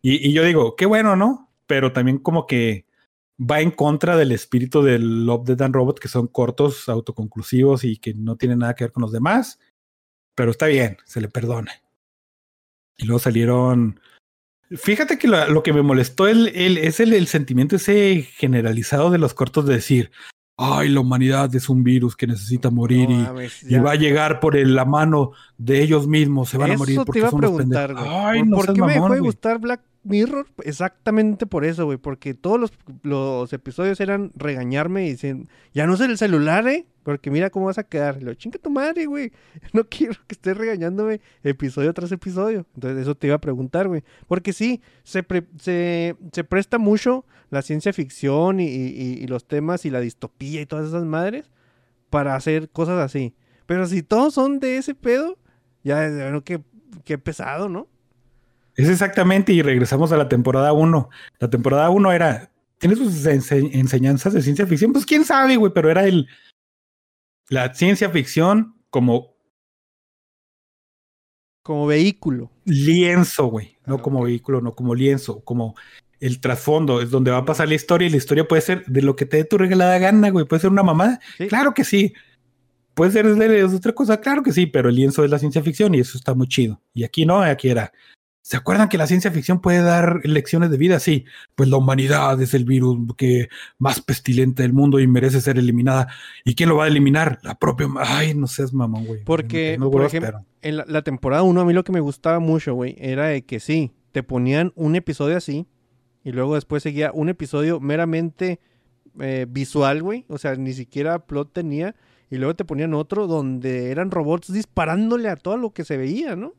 Y, 0.00 0.28
y 0.30 0.32
yo 0.32 0.44
digo, 0.44 0.76
qué 0.76 0.86
bueno, 0.86 1.14
¿no? 1.14 1.50
Pero 1.66 1.92
también 1.92 2.18
como 2.18 2.46
que 2.46 2.86
va 3.40 3.60
en 3.60 3.70
contra 3.70 4.16
del 4.16 4.32
espíritu 4.32 4.82
del 4.82 5.24
Love, 5.26 5.46
Death 5.46 5.62
and 5.62 5.74
Robot, 5.74 5.98
que 6.00 6.08
son 6.08 6.26
cortos, 6.26 6.88
autoconclusivos 6.88 7.84
y 7.84 7.96
que 7.98 8.14
no 8.14 8.36
tienen 8.36 8.58
nada 8.60 8.74
que 8.74 8.84
ver 8.84 8.92
con 8.92 9.02
los 9.02 9.12
demás. 9.12 9.60
Pero 10.34 10.50
está 10.50 10.66
bien, 10.66 10.96
se 11.04 11.20
le 11.20 11.28
perdona. 11.28 11.72
Y 12.96 13.04
luego 13.06 13.18
salieron... 13.20 14.00
Fíjate 14.70 15.18
que 15.18 15.28
lo, 15.28 15.48
lo 15.48 15.62
que 15.62 15.72
me 15.72 15.82
molestó 15.82 16.26
el, 16.28 16.48
el- 16.48 16.76
es 16.78 17.00
el, 17.00 17.14
el 17.14 17.26
sentimiento 17.26 17.76
ese 17.76 18.22
generalizado 18.36 19.10
de 19.10 19.16
los 19.18 19.32
cortos 19.32 19.64
de 19.66 19.74
decir, 19.74 20.10
ay, 20.58 20.90
la 20.90 21.00
humanidad 21.00 21.54
es 21.54 21.70
un 21.70 21.82
virus 21.84 22.14
que 22.16 22.26
necesita 22.26 22.68
morir 22.70 23.08
No 23.08 23.42
y, 23.42 23.48
y 23.66 23.78
va 23.78 23.92
a 23.92 23.96
llegar 23.96 24.40
por 24.40 24.56
la 24.58 24.84
mano 24.84 25.32
de 25.56 25.80
ellos 25.80 26.06
mismos, 26.06 26.50
se 26.50 26.58
van 26.58 26.72
a 26.72 26.76
morir 26.76 26.96
Eso 26.96 27.04
porque 27.06 27.20
te 27.20 27.26
iba 27.26 27.28
a 27.28 27.38
preguntar, 27.38 27.86
pendejos. 27.94 28.10
güey. 28.12 28.24
Ay, 28.26 28.38
¿Por, 28.40 28.48
no 28.48 28.56
por 28.56 28.74
qué 28.74 28.80
me 28.82 28.86
dejó 28.88 29.00
mamón, 29.04 29.12
de 29.16 29.20
gustar 29.20 29.58
Black 29.58 29.80
Mirror? 30.04 30.46
Exactamente 30.64 31.46
por 31.46 31.64
eso, 31.64 31.84
güey. 31.84 31.98
Porque 31.98 32.34
todos 32.34 32.58
los, 32.58 32.72
los 33.02 33.52
episodios 33.52 34.00
eran 34.00 34.32
regañarme 34.36 35.06
y 35.06 35.10
decir, 35.10 35.48
ya 35.74 35.86
no 35.86 35.96
sé 35.96 36.06
el 36.06 36.16
celular, 36.18 36.66
¿eh? 36.68 36.86
Porque 37.02 37.30
mira 37.30 37.50
cómo 37.50 37.66
vas 37.66 37.78
a 37.78 37.84
quedar. 37.84 38.22
Lo 38.22 38.32
chinga 38.34 38.58
tu 38.58 38.70
madre, 38.70 39.06
güey. 39.06 39.32
No 39.72 39.84
quiero 39.88 40.14
que 40.26 40.34
estés 40.34 40.56
regañándome 40.56 41.20
episodio 41.42 41.92
tras 41.94 42.12
episodio. 42.12 42.66
Entonces, 42.74 43.02
eso 43.02 43.14
te 43.14 43.26
iba 43.26 43.36
a 43.36 43.40
preguntar, 43.40 43.88
güey. 43.88 44.02
Porque 44.26 44.52
sí, 44.52 44.80
se, 45.02 45.22
pre- 45.22 45.46
se, 45.58 46.16
se 46.32 46.44
presta 46.44 46.78
mucho 46.78 47.24
la 47.50 47.62
ciencia 47.62 47.92
ficción 47.92 48.60
y, 48.60 48.66
y- 48.66 49.18
y 49.22 49.26
los 49.26 49.46
temas 49.46 49.84
y 49.84 49.90
la 49.90 50.00
distopía 50.00 50.60
y 50.60 50.66
todas 50.66 50.88
esas 50.88 51.04
madres 51.04 51.50
para 52.10 52.34
hacer 52.34 52.70
cosas 52.70 52.98
así. 52.98 53.34
Pero 53.66 53.86
si 53.86 54.02
todos 54.02 54.32
son 54.34 54.60
de 54.60 54.78
ese 54.78 54.94
pedo, 54.94 55.36
ya, 55.84 56.08
bueno, 56.08 56.42
qué, 56.44 56.60
qué 57.04 57.18
pesado, 57.18 57.68
¿no? 57.68 57.86
Es 58.78 58.88
exactamente, 58.88 59.52
y 59.52 59.60
regresamos 59.60 60.12
a 60.12 60.16
la 60.16 60.28
temporada 60.28 60.72
1. 60.72 61.10
La 61.40 61.50
temporada 61.50 61.90
1 61.90 62.12
era, 62.12 62.50
¿tiene 62.78 62.94
sus 62.94 63.26
ense- 63.26 63.70
enseñanzas 63.72 64.32
de 64.32 64.40
ciencia 64.40 64.66
ficción? 64.68 64.92
Pues 64.92 65.04
quién 65.04 65.24
sabe, 65.24 65.56
güey, 65.56 65.72
pero 65.74 65.90
era 65.90 66.06
el, 66.06 66.28
la 67.48 67.74
ciencia 67.74 68.08
ficción 68.10 68.76
como 68.90 69.34
Como 71.62 71.86
vehículo. 71.86 72.50
lienzo, 72.64 73.46
güey, 73.46 73.76
no 73.84 73.96
Ah, 73.96 74.02
como 74.02 74.22
vehículo, 74.22 74.60
no 74.60 74.74
como 74.74 74.94
lienzo, 74.94 75.40
como 75.44 75.74
el 76.20 76.40
trasfondo, 76.40 77.00
es 77.02 77.10
donde 77.10 77.30
va 77.30 77.38
a 77.38 77.44
pasar 77.44 77.68
la 77.68 77.74
historia 77.74 78.06
y 78.06 78.10
la 78.10 78.16
historia 78.16 78.46
puede 78.48 78.62
ser 78.62 78.84
de 78.86 79.02
lo 79.02 79.16
que 79.16 79.26
te 79.26 79.38
dé 79.38 79.44
tu 79.44 79.58
regalada 79.58 79.98
gana, 79.98 80.30
güey, 80.30 80.46
puede 80.46 80.60
ser 80.60 80.70
una 80.70 80.82
mamada, 80.82 81.20
Sí. 81.36 81.48
claro 81.48 81.74
que 81.74 81.84
sí. 81.84 82.12
Puede 82.94 83.10
ser 83.12 83.26
de 83.34 83.48
de 83.48 83.64
otra 83.64 83.92
cosa, 83.92 84.20
claro 84.20 84.42
que 84.42 84.52
sí, 84.52 84.66
pero 84.66 84.88
el 84.88 84.94
lienzo 84.96 85.24
es 85.24 85.30
la 85.30 85.38
ciencia 85.38 85.62
ficción 85.62 85.94
y 85.94 86.00
eso 86.00 86.16
está 86.18 86.34
muy 86.34 86.48
chido. 86.48 86.80
Y 86.94 87.04
aquí 87.04 87.24
no, 87.26 87.40
aquí 87.42 87.68
era. 87.68 87.92
¿Se 88.40 88.56
acuerdan 88.56 88.88
que 88.88 88.96
la 88.96 89.06
ciencia 89.06 89.30
ficción 89.30 89.60
puede 89.60 89.82
dar 89.82 90.20
lecciones 90.24 90.70
de 90.70 90.78
vida? 90.78 91.00
Sí, 91.00 91.26
pues 91.54 91.68
la 91.68 91.76
humanidad 91.76 92.40
es 92.40 92.54
el 92.54 92.64
virus 92.64 92.98
que 93.16 93.48
más 93.78 94.00
pestilente 94.00 94.62
del 94.62 94.72
mundo 94.72 95.00
y 95.00 95.06
merece 95.06 95.40
ser 95.40 95.58
eliminada. 95.58 96.08
¿Y 96.44 96.54
quién 96.54 96.70
lo 96.70 96.76
va 96.76 96.84
a 96.84 96.88
eliminar? 96.88 97.38
La 97.42 97.58
propia. 97.58 97.88
Ay, 97.98 98.34
no 98.34 98.46
seas 98.46 98.72
mamón, 98.72 99.04
güey. 99.04 99.24
Porque, 99.24 99.76
No, 99.78 99.90
por 99.90 100.04
ejemplo, 100.04 100.44
En 100.62 100.78
la, 100.78 100.84
la 100.88 101.02
temporada 101.02 101.42
1 101.42 101.60
a 101.60 101.64
mí 101.64 101.72
lo 101.72 101.84
que 101.84 101.92
me 101.92 102.00
gustaba 102.00 102.38
mucho, 102.38 102.74
güey, 102.74 102.96
era 102.98 103.26
de 103.26 103.42
que 103.42 103.60
sí, 103.60 103.92
te 104.12 104.22
ponían 104.22 104.72
un 104.76 104.96
episodio 104.96 105.36
así 105.36 105.66
y 106.24 106.32
luego 106.32 106.56
después 106.56 106.82
seguía 106.82 107.10
un 107.12 107.28
episodio 107.28 107.80
meramente 107.80 108.60
eh, 109.20 109.46
visual, 109.48 110.02
güey. 110.02 110.26
O 110.28 110.38
sea, 110.38 110.54
ni 110.56 110.72
siquiera 110.72 111.26
plot 111.26 111.52
tenía. 111.52 111.94
Y 112.30 112.36
luego 112.36 112.54
te 112.54 112.64
ponían 112.64 112.92
otro 112.92 113.26
donde 113.26 113.90
eran 113.90 114.10
robots 114.10 114.52
disparándole 114.52 115.28
a 115.30 115.36
todo 115.36 115.56
lo 115.56 115.70
que 115.70 115.84
se 115.84 115.96
veía, 115.96 116.36
¿no? 116.36 116.52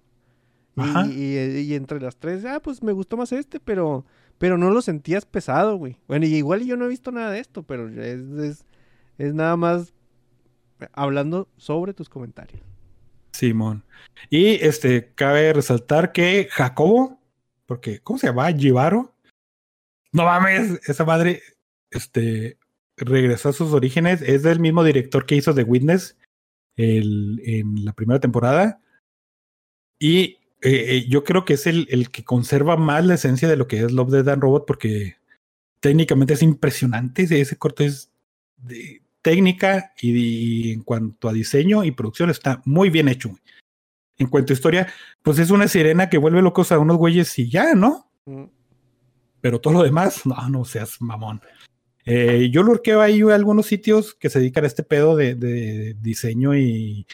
Y, 0.75 0.81
Ajá. 0.81 1.05
y- 1.07 1.59
y 1.61 1.73
entre 1.75 1.99
las 1.99 2.15
tres, 2.17 2.45
ah, 2.45 2.59
pues 2.61 2.81
me 2.83 2.91
gustó 2.91 3.17
más 3.17 3.31
este, 3.31 3.59
pero, 3.59 4.05
pero 4.37 4.57
no 4.57 4.69
lo 4.71 4.81
sentías 4.81 5.25
pesado, 5.25 5.75
güey. 5.77 5.97
Bueno, 6.07 6.25
y 6.25 6.35
igual 6.35 6.63
yo 6.65 6.77
no 6.77 6.85
he 6.85 6.89
visto 6.89 7.11
nada 7.11 7.31
de 7.31 7.39
esto, 7.39 7.63
pero 7.63 7.89
es, 7.89 8.19
es, 8.39 8.65
Es 9.17 9.33
nada 9.33 9.57
más 9.57 9.93
hablando 10.93 11.49
sobre 11.57 11.93
tus 11.93 12.07
comentarios. 12.07 12.61
Simón. 13.33 13.83
Y 14.29 14.51
este, 14.65 15.11
cabe 15.13 15.51
resaltar 15.53 16.11
que 16.13 16.47
Jacobo, 16.51 17.19
porque, 17.65 17.99
¿cómo 17.99 18.17
se 18.17 18.27
llama? 18.27 18.51
Givaro. 18.53 19.13
No 20.13 20.23
mames, 20.23 20.79
esa 20.89 21.03
madre, 21.05 21.41
este, 21.91 22.57
regresó 22.95 23.49
a 23.49 23.53
sus 23.53 23.73
orígenes. 23.73 24.21
Es 24.21 24.43
del 24.43 24.59
mismo 24.59 24.83
director 24.83 25.25
que 25.25 25.35
hizo 25.35 25.53
The 25.53 25.63
Witness 25.63 26.17
el, 26.77 27.41
en 27.43 27.83
la 27.85 27.91
primera 27.93 28.19
temporada. 28.21 28.81
Y 29.99 30.37
eh, 30.61 30.97
eh, 30.97 31.05
yo 31.07 31.23
creo 31.23 31.45
que 31.45 31.53
es 31.53 31.67
el, 31.67 31.87
el, 31.89 32.09
que 32.09 32.23
conserva 32.23 32.75
más 32.75 33.05
la 33.05 33.13
esencia 33.13 33.47
de 33.47 33.55
lo 33.55 33.67
que 33.67 33.79
es 33.83 33.91
Love, 33.91 34.11
Death 34.11 34.27
and 34.27 34.41
Robot, 34.41 34.65
porque 34.65 35.15
técnicamente 35.79 36.33
es 36.33 36.41
impresionante. 36.41 37.23
Ese 37.23 37.57
corto 37.57 37.83
es 37.83 38.11
de 38.57 39.01
técnica 39.21 39.93
y, 40.01 40.11
y, 40.11 40.71
en 40.71 40.83
cuanto 40.83 41.29
a 41.29 41.33
diseño 41.33 41.83
y 41.83 41.91
producción 41.91 42.29
está 42.29 42.61
muy 42.65 42.89
bien 42.89 43.07
hecho. 43.07 43.31
En 44.17 44.27
cuanto 44.27 44.51
a 44.51 44.55
historia, 44.55 44.87
pues 45.23 45.39
es 45.39 45.49
una 45.49 45.67
sirena 45.67 46.09
que 46.09 46.17
vuelve 46.17 46.41
locos 46.41 46.71
a 46.71 46.79
unos 46.79 46.97
güeyes 46.97 47.39
y 47.39 47.49
ya, 47.49 47.73
¿no? 47.73 48.11
Mm. 48.25 48.45
Pero 49.41 49.59
todo 49.61 49.73
lo 49.73 49.83
demás, 49.83 50.25
no, 50.25 50.35
no 50.49 50.65
seas 50.65 51.01
mamón. 51.01 51.41
Eh, 52.05 52.49
yo 52.51 52.63
lurqueo 52.63 53.01
ahí 53.01 53.21
algunos 53.21 53.67
sitios 53.67 54.15
que 54.15 54.29
se 54.29 54.39
dedican 54.39 54.63
a 54.63 54.67
este 54.67 54.83
pedo 54.83 55.15
de, 55.15 55.35
de 55.35 55.95
diseño 56.01 56.55
y, 56.57 57.05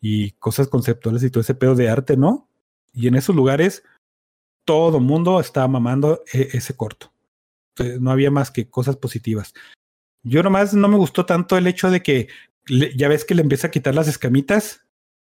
y, 0.00 0.30
cosas 0.32 0.68
conceptuales 0.68 1.22
y 1.24 1.30
todo 1.30 1.40
ese 1.40 1.54
pedo 1.54 1.74
de 1.74 1.88
arte, 1.88 2.16
¿no? 2.16 2.48
Y 2.96 3.06
en 3.06 3.14
esos 3.14 3.36
lugares 3.36 3.84
todo 4.64 4.98
mundo 4.98 5.38
estaba 5.38 5.68
mamando 5.68 6.24
e 6.32 6.48
ese 6.54 6.74
corto. 6.74 7.12
Entonces, 7.74 8.00
no 8.00 8.10
había 8.10 8.30
más 8.30 8.50
que 8.50 8.68
cosas 8.68 8.96
positivas. 8.96 9.54
Yo 10.24 10.42
nomás 10.42 10.74
no 10.74 10.88
me 10.88 10.96
gustó 10.96 11.24
tanto 11.26 11.56
el 11.56 11.66
hecho 11.66 11.90
de 11.90 12.02
que 12.02 12.28
ya 12.96 13.08
ves 13.08 13.24
que 13.24 13.34
le 13.34 13.42
empieza 13.42 13.68
a 13.68 13.70
quitar 13.70 13.94
las 13.94 14.08
escamitas 14.08 14.84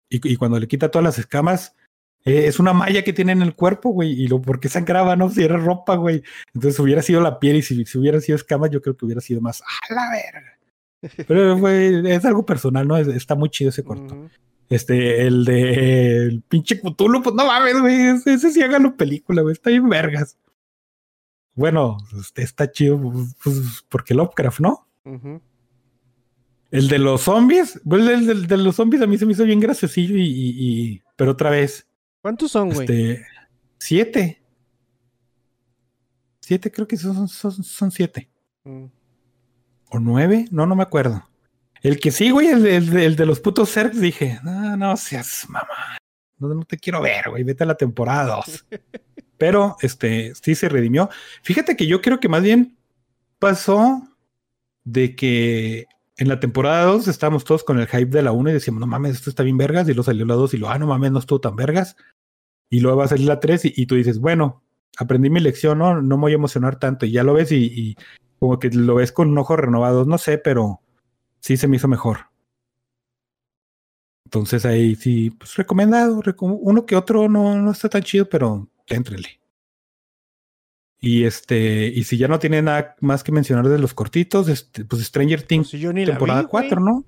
y, 0.10 0.38
cuando 0.38 0.60
le 0.60 0.68
quita 0.68 0.92
todas 0.92 1.04
las 1.04 1.20
escamas, 1.20 1.76
eh, 2.24 2.46
es 2.46 2.60
una 2.60 2.74
malla 2.74 3.04
que 3.04 3.12
tiene 3.12 3.32
en 3.32 3.42
el 3.42 3.56
cuerpo, 3.56 3.90
güey, 3.90 4.12
y 4.12 4.28
lo 4.28 4.42
porque 4.42 4.70
sangraba, 4.70 5.16
¿no? 5.16 5.30
Si 5.30 5.44
era 5.44 5.58
ropa, 5.58 5.96
güey. 5.96 6.24
Entonces 6.54 6.80
hubiera 6.80 7.02
sido 7.02 7.20
la 7.20 7.40
piel 7.40 7.58
y 7.58 7.62
si, 7.64 7.84
hubiera 7.98 8.22
sido 8.22 8.36
escamas, 8.36 8.70
yo 8.70 8.82
creo 8.82 8.96
que 8.96 9.06
hubiera 9.06 9.20
sido 9.20 9.42
más 9.42 9.62
a 9.62 9.94
la 9.94 10.10
verga. 10.12 10.58
Pero 11.28 11.58
güey, 11.58 12.10
es 12.10 12.24
algo 12.24 12.46
personal, 12.46 12.88
¿no? 12.88 12.98
Es, 12.98 13.08
está 13.08 13.36
muy 13.36 13.50
chido 13.50 13.72
ese 13.72 13.84
corto. 13.84 14.30
Este, 14.70 15.28
el 15.28 15.46
de 15.46 16.26
el 16.26 16.42
pinche 16.42 16.80
Cthulhu, 16.80 17.22
pues 17.22 17.36
no 17.36 17.46
mames, 17.46 17.80
güey. 17.80 17.96
Ese, 18.08 18.34
ese 18.34 18.52
sí 18.52 18.62
hágalo 18.62 18.96
película, 18.98 19.42
güey. 19.42 19.54
Está 19.54 19.70
bien 19.70 19.88
vergas. 19.88 20.38
Bueno, 21.54 21.98
este, 22.20 22.42
está 22.42 22.72
chido, 22.72 23.00
pues, 23.44 23.86
porque 23.90 24.14
Lovecraft, 24.14 24.60
¿no? 24.60 24.88
Uh 25.06 25.12
-huh. 25.12 25.42
El 26.72 26.88
de 26.88 27.00
los 27.00 27.22
zombies, 27.22 27.80
pues, 27.86 28.02
el, 28.08 28.30
el, 28.30 28.48
de 28.48 28.58
los 28.58 28.76
zombies 28.76 29.02
a 29.02 29.08
mí 29.08 29.18
se 29.18 29.26
me 29.26 29.34
hizo 29.34 29.46
bien 29.46 29.60
graciosillo 29.60 30.18
y, 30.18 30.24
y, 30.24 30.56
y 30.58 31.04
pero 31.16 31.32
otra 31.32 31.50
vez. 31.50 31.88
¿Cuántos 32.22 32.52
son, 32.52 32.72
güey? 32.72 32.82
Este, 32.82 33.26
siete. 33.78 34.42
Siete, 36.42 36.72
creo 36.72 36.88
que 36.88 36.98
son, 36.98 37.28
son, 37.28 37.64
son 37.64 37.92
siete. 37.92 38.30
Mm. 38.64 38.86
¿O 39.92 40.00
nueve? 40.00 40.48
No, 40.52 40.66
no 40.66 40.76
me 40.76 40.84
acuerdo. 40.84 41.24
El 41.86 42.00
que 42.00 42.10
sí, 42.10 42.32
güey, 42.32 42.48
el, 42.48 42.66
el, 42.66 42.98
el 42.98 43.16
de 43.16 43.28
los 43.28 43.40
putos 43.40 43.72
Zergs, 43.72 44.02
dije, 44.02 44.40
no, 44.44 44.76
no 44.76 44.98
seas 44.98 45.46
mamá. 45.48 46.00
No, 46.40 46.48
no 46.52 46.64
te 46.64 46.80
quiero 46.80 47.00
ver, 47.00 47.30
güey, 47.30 47.44
vete 47.44 47.64
a 47.64 47.68
la 47.68 47.78
temporada 47.78 48.38
2. 48.38 48.66
Pero, 49.38 49.76
este, 49.82 50.34
sí 50.34 50.56
se 50.56 50.68
redimió. 50.68 51.12
Fíjate 51.44 51.78
que 51.78 51.86
yo 51.86 52.02
creo 52.02 52.20
que 52.20 52.28
más 52.28 52.42
bien 52.42 52.76
pasó 53.38 54.02
de 54.84 55.16
que 55.16 55.86
en 56.18 56.28
la 56.28 56.40
temporada 56.40 56.86
2 56.86 57.08
estábamos 57.08 57.44
todos 57.44 57.64
con 57.64 57.80
el 57.80 57.86
hype 57.86 58.08
de 58.08 58.24
la 58.24 58.32
1 58.32 58.50
y 58.50 58.54
decíamos, 58.54 58.80
no 58.80 58.88
mames, 58.88 59.18
esto 59.18 59.30
está 59.30 59.44
bien 59.44 59.58
vergas. 59.60 59.88
Y 59.88 59.92
luego 59.92 60.06
salió 60.06 60.26
la 60.26 60.34
2 60.34 60.56
y 60.56 60.58
lo, 60.58 60.72
ah, 60.72 60.80
no 60.80 60.88
mames, 60.88 61.12
no 61.12 61.20
estuvo 61.20 61.40
tan 61.40 61.56
vergas. 61.56 61.98
Y 62.68 62.80
luego 62.80 62.98
va 62.98 63.06
a 63.06 63.10
salir 63.10 63.28
la 63.28 63.40
3 63.40 63.64
y, 63.66 63.74
y, 63.76 63.86
tú 63.86 63.94
dices, 63.94 64.18
bueno, 64.18 64.64
aprendí 64.98 65.30
mi 65.30 65.40
lección, 65.40 65.78
¿no? 65.78 66.02
No 66.02 66.18
me 66.18 66.22
voy 66.22 66.32
a 66.32 66.36
emocionar 66.36 66.80
tanto. 66.80 67.06
Y 67.06 67.12
ya 67.12 67.22
lo 67.22 67.36
ves 67.36 67.52
y, 67.52 67.66
y 67.66 67.96
como 68.40 68.58
que 68.58 68.72
lo 68.72 68.96
ves 68.96 69.12
con 69.12 69.38
ojos 69.38 69.60
renovados, 69.60 70.08
no 70.08 70.18
sé, 70.18 70.40
pero 70.40 70.82
sí 71.46 71.58
se 71.58 71.68
me 71.68 71.76
hizo 71.76 71.88
mejor. 71.88 72.32
Entonces 74.26 74.66
ahí 74.66 74.96
sí, 74.96 75.30
pues 75.30 75.56
recomendado. 75.56 76.20
Recom 76.24 76.58
uno 76.60 76.88
que 76.88 76.96
otro 76.96 77.30
no, 77.30 77.62
no 77.62 77.72
está 77.72 77.88
tan 77.88 78.02
chido, 78.02 78.28
pero 78.28 78.68
éntrenle. 78.88 79.40
Y 81.00 81.26
este, 81.26 81.86
y 81.86 82.04
si 82.06 82.18
ya 82.18 82.28
no 82.28 82.40
tiene 82.40 82.64
nada 82.64 82.96
más 83.00 83.24
que 83.24 83.32
mencionar 83.32 83.70
de 83.70 83.78
los 83.78 83.94
cortitos, 83.94 84.50
este, 84.50 84.86
pues 84.86 85.04
Stranger 85.04 85.44
Things 85.44 85.70
pues 85.70 85.94
ni 85.94 86.04
temporada 86.06 86.42
vi, 86.42 86.48
4, 86.48 86.82
¿no? 86.82 87.06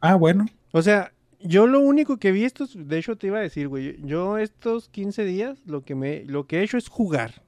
Ah, 0.00 0.16
bueno. 0.16 0.46
O 0.72 0.82
sea, 0.82 1.12
yo 1.38 1.68
lo 1.68 1.78
único 1.78 2.16
que 2.16 2.32
vi 2.32 2.42
estos, 2.42 2.76
de 2.76 2.98
hecho 2.98 3.16
te 3.16 3.28
iba 3.28 3.38
a 3.38 3.42
decir, 3.42 3.68
güey, 3.68 3.96
yo 4.02 4.38
estos 4.38 4.88
15 4.88 5.24
días 5.24 5.60
lo 5.66 5.84
que 5.84 5.94
me 5.94 6.24
lo 6.24 6.48
que 6.48 6.58
he 6.58 6.64
hecho 6.64 6.78
es 6.78 6.88
jugar. 6.88 7.44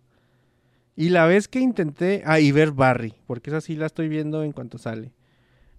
Y 0.95 1.09
la 1.09 1.27
vez 1.27 1.49
que 1.49 1.59
intenté, 1.59 2.23
ah, 2.25 2.39
y 2.39 2.53
ver 2.53 2.71
Barry, 2.71 3.15
porque 3.27 3.51
esa 3.51 3.61
sí 3.61 3.75
la 3.75 3.87
estoy 3.87 4.09
viendo 4.09 4.45
en 4.45 4.53
cuanto 4.53 4.79
sale. 4.79 5.11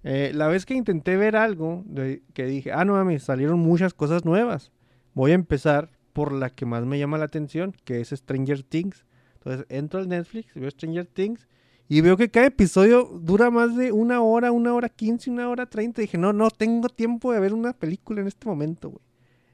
Eh, 0.03 0.31
la 0.33 0.47
vez 0.47 0.65
que 0.65 0.73
intenté 0.73 1.15
ver 1.17 1.35
algo, 1.35 1.83
de, 1.85 2.23
que 2.33 2.45
dije, 2.45 2.71
ah, 2.71 2.85
no 2.85 2.93
mames, 2.93 3.23
salieron 3.23 3.59
muchas 3.59 3.93
cosas 3.93 4.25
nuevas. 4.25 4.71
Voy 5.13 5.31
a 5.31 5.35
empezar 5.35 5.91
por 6.13 6.31
la 6.31 6.49
que 6.49 6.65
más 6.65 6.85
me 6.85 6.99
llama 6.99 7.17
la 7.17 7.25
atención, 7.25 7.75
que 7.85 8.01
es 8.01 8.09
Stranger 8.09 8.63
Things. 8.63 9.05
Entonces 9.35 9.65
entro 9.69 9.99
al 9.99 10.07
Netflix, 10.07 10.53
veo 10.53 10.69
Stranger 10.69 11.05
Things 11.05 11.47
y 11.87 12.01
veo 12.01 12.15
que 12.15 12.29
cada 12.29 12.47
episodio 12.47 13.03
dura 13.21 13.49
más 13.49 13.75
de 13.75 13.91
una 13.91 14.21
hora, 14.21 14.51
una 14.51 14.73
hora 14.73 14.89
quince, 14.89 15.29
una 15.29 15.49
hora 15.49 15.65
treinta. 15.65 16.01
Dije, 16.01 16.17
no, 16.17 16.31
no 16.31 16.49
tengo 16.49 16.89
tiempo 16.89 17.33
de 17.33 17.39
ver 17.39 17.53
una 17.53 17.73
película 17.73 18.21
en 18.21 18.27
este 18.27 18.47
momento, 18.47 18.89
güey. 18.89 19.03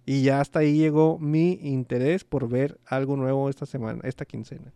Y 0.06 0.24
ya 0.24 0.40
hasta 0.40 0.60
ahí 0.60 0.78
llegó 0.78 1.20
mi 1.20 1.60
interés 1.62 2.24
por 2.24 2.48
ver 2.48 2.80
algo 2.86 3.18
nuevo 3.18 3.50
esta 3.50 3.66
semana, 3.66 4.00
esta 4.04 4.24
quincena. 4.24 4.74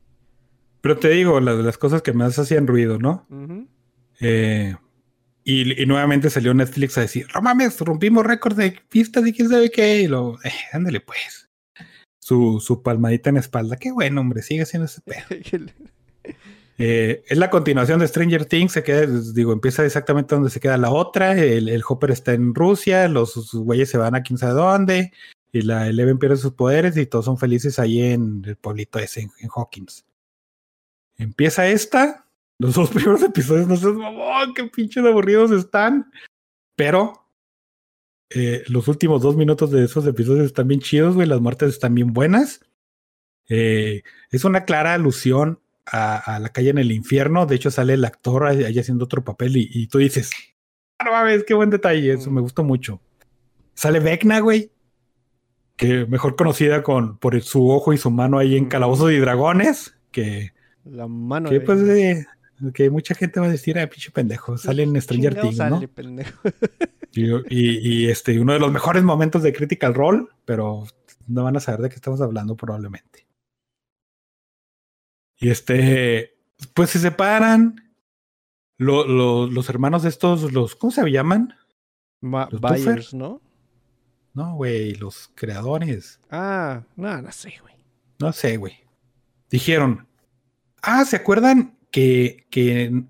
Pero 0.82 0.98
te 0.98 1.10
digo, 1.10 1.40
las, 1.40 1.58
las 1.58 1.78
cosas 1.78 2.02
que 2.02 2.12
más 2.12 2.38
hacían 2.38 2.68
ruido, 2.68 2.98
¿no? 2.98 3.26
Uh 3.30 3.36
-huh. 3.36 3.68
eh, 4.20 4.76
y, 5.44 5.82
y, 5.82 5.86
nuevamente 5.86 6.30
salió 6.30 6.54
Netflix 6.54 6.98
a 6.98 7.02
decir, 7.02 7.28
no 7.34 7.42
mames, 7.42 7.80
rompimos 7.80 8.26
récord 8.26 8.56
de 8.56 8.80
pistas 8.90 9.26
y 9.26 9.34
quién 9.34 9.50
sabe 9.50 9.72
qué. 9.72 10.02
Y 10.02 10.08
lo, 10.08 10.38
eh, 10.44 10.52
ándale 10.72 11.00
pues 11.02 11.50
su, 12.20 12.60
su 12.60 12.82
palmadita 12.84 13.30
en 13.30 13.36
la 13.36 13.42
espalda. 13.42 13.78
Qué 13.78 13.92
bueno, 13.92 14.22
hombre, 14.22 14.42
sigue 14.44 14.62
haciendo 14.62 14.86
ese 14.86 15.02
pedo. 15.02 15.26
eh, 16.78 17.24
es 17.28 17.38
la 17.38 17.50
continuación 17.50 18.00
de 18.00 18.08
Stranger 18.08 18.46
Things, 18.46 18.72
se 18.74 18.84
queda, 18.84 19.08
digo, 19.34 19.52
empieza 19.52 19.86
exactamente 19.86 20.36
donde 20.36 20.52
se 20.52 20.60
queda 20.60 20.78
la 20.78 20.92
otra. 20.92 21.34
El, 21.34 21.68
el 21.68 21.84
Hopper 21.88 22.12
está 22.12 22.34
en 22.34 22.54
Rusia, 22.54 23.08
los 23.08 23.54
güeyes 23.54 23.90
se 23.90 23.98
van 23.98 24.16
a 24.16 24.22
quién 24.22 24.38
sabe 24.38 24.54
dónde, 24.54 25.12
y 25.52 25.64
la 25.64 25.88
Eleven 25.88 26.20
pierde 26.20 26.38
sus 26.38 26.54
poderes 26.54 26.96
y 26.96 27.06
todos 27.08 27.26
son 27.26 27.38
felices 27.38 27.80
ahí 27.80 28.02
en 28.02 28.44
el 28.46 28.56
pueblito 28.56 29.00
ese, 29.00 29.22
en, 29.22 29.32
en 29.40 29.50
Hawkins. 29.54 30.06
Empieza 31.18 31.68
esta, 31.68 32.26
los 32.62 32.76
dos 32.76 32.90
primeros 32.94 33.24
episodios, 33.24 33.68
no 33.68 33.76
sé, 33.76 33.88
oh, 33.88 34.54
qué 34.56 34.66
pinches 34.66 35.04
aburridos 35.04 35.52
están, 35.52 36.12
pero 36.76 37.28
eh, 38.30 38.64
los 38.68 38.88
últimos 38.88 39.22
dos 39.22 39.36
minutos 39.36 39.72
de 39.72 39.84
esos 39.84 40.06
episodios 40.06 40.46
están 40.46 40.68
bien 40.68 40.80
chidos, 40.80 41.16
güey. 41.16 41.28
Las 41.28 41.42
muertes 41.42 41.70
están 41.70 41.96
bien 41.96 42.14
buenas. 42.14 42.62
Eh, 43.50 44.04
es 44.30 44.46
una 44.46 44.64
clara 44.64 44.94
alusión 44.94 45.60
a, 45.86 46.36
a, 46.36 46.40
la 46.40 46.50
calle 46.50 46.70
en 46.70 46.78
el 46.78 46.92
infierno. 46.92 47.46
De 47.46 47.56
hecho, 47.56 47.72
sale 47.72 47.94
el 47.94 48.06
actor 48.06 48.46
ahí 48.46 48.80
haciendo 48.80 49.06
otro 49.06 49.24
papel 49.24 49.58
y, 49.58 49.70
y 49.74 49.88
tú 49.88 49.98
dices, 49.98 50.32
ah, 51.00 51.06
no 51.06 51.12
mames, 51.12 51.44
qué 51.44 51.54
buen 51.54 51.70
detalle. 51.70 52.14
Eso 52.14 52.32
me 52.32 52.42
gustó 52.42 52.64
mucho. 52.64 53.02
Sale 53.74 54.00
Vecna, 54.00 54.40
güey. 54.40 54.72
Que 55.76 56.06
mejor 56.06 56.36
conocida 56.36 56.84
con, 56.84 57.18
por 57.18 57.42
su 57.42 57.70
ojo 57.70 57.92
y 57.92 57.98
su 57.98 58.12
mano 58.12 58.38
ahí 58.38 58.56
en 58.56 58.68
Calabozos 58.68 59.12
y 59.12 59.18
Dragones. 59.18 59.96
Que. 60.12 60.52
La 60.86 61.08
mano. 61.08 61.50
Que, 61.50 61.60
pues, 61.60 61.82
eh, 61.82 62.26
que 62.74 62.90
mucha 62.90 63.16
gente 63.16 63.40
va 63.40 63.48
a 63.48 63.52
decir, 63.52 63.80
ah, 63.80 63.88
pinche 63.88 64.12
pendejo. 64.12 64.58
Sale 64.58 64.84
en 64.84 65.02
Stranger 65.02 65.42
Things, 65.42 65.58
¿no? 65.58 65.76
Sale, 65.76 65.88
pendejo. 65.88 66.40
Y, 67.14 67.30
y, 67.50 67.80
y, 67.80 68.08
este, 68.08 68.40
uno 68.40 68.54
de 68.54 68.60
los 68.60 68.72
mejores 68.72 69.04
momentos 69.04 69.44
de 69.44 69.52
Critical 69.52 69.94
Role, 69.94 70.28
pero 70.46 70.86
no 71.28 71.44
van 71.44 71.58
a 71.58 71.60
saber 71.60 71.82
de 71.82 71.90
qué 71.90 71.96
estamos 71.96 72.22
hablando 72.22 72.56
probablemente. 72.56 73.28
Y 75.38 75.50
este, 75.50 76.38
pues 76.74 76.92
se 76.92 77.00
separan. 77.00 77.92
Lo, 78.78 79.06
lo, 79.06 79.48
los 79.48 79.70
hermanos 79.70 80.04
de 80.04 80.10
estos, 80.10 80.54
los, 80.54 80.76
¿cómo 80.76 80.92
se 80.92 81.08
llaman? 81.12 81.54
Ma 82.22 82.48
los 82.52 83.14
¿no? 83.14 83.42
No, 84.34 84.56
güey, 84.56 84.96
los 84.96 85.30
creadores. 85.36 86.20
Ah, 86.30 86.84
no, 86.96 87.22
no 87.22 87.32
sé, 87.32 87.54
güey. 87.62 87.76
No 88.20 88.32
sé, 88.32 88.58
güey. 88.58 88.78
Dijeron, 89.50 90.08
ah, 90.82 91.04
¿se 91.06 91.18
acuerdan 91.18 91.78
que, 91.92 92.48
que 92.50 93.04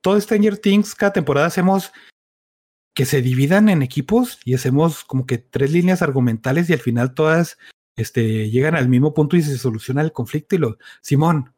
todo 0.00 0.20
Stranger 0.20 0.58
Things, 0.58 0.94
cada 0.94 1.12
temporada 1.12 1.46
hacemos 1.46 1.92
que 2.94 3.04
se 3.04 3.22
dividan 3.22 3.68
en 3.68 3.82
equipos 3.82 4.40
y 4.44 4.54
hacemos 4.54 5.04
como 5.04 5.24
que 5.24 5.38
tres 5.38 5.70
líneas 5.70 6.02
argumentales 6.02 6.68
y 6.68 6.72
al 6.72 6.80
final 6.80 7.14
todas 7.14 7.56
este, 7.96 8.50
llegan 8.50 8.74
al 8.74 8.88
mismo 8.88 9.14
punto 9.14 9.36
y 9.36 9.42
se 9.42 9.56
soluciona 9.56 10.02
el 10.02 10.12
conflicto 10.12 10.56
y 10.56 10.58
lo, 10.58 10.78
Simón, 11.00 11.52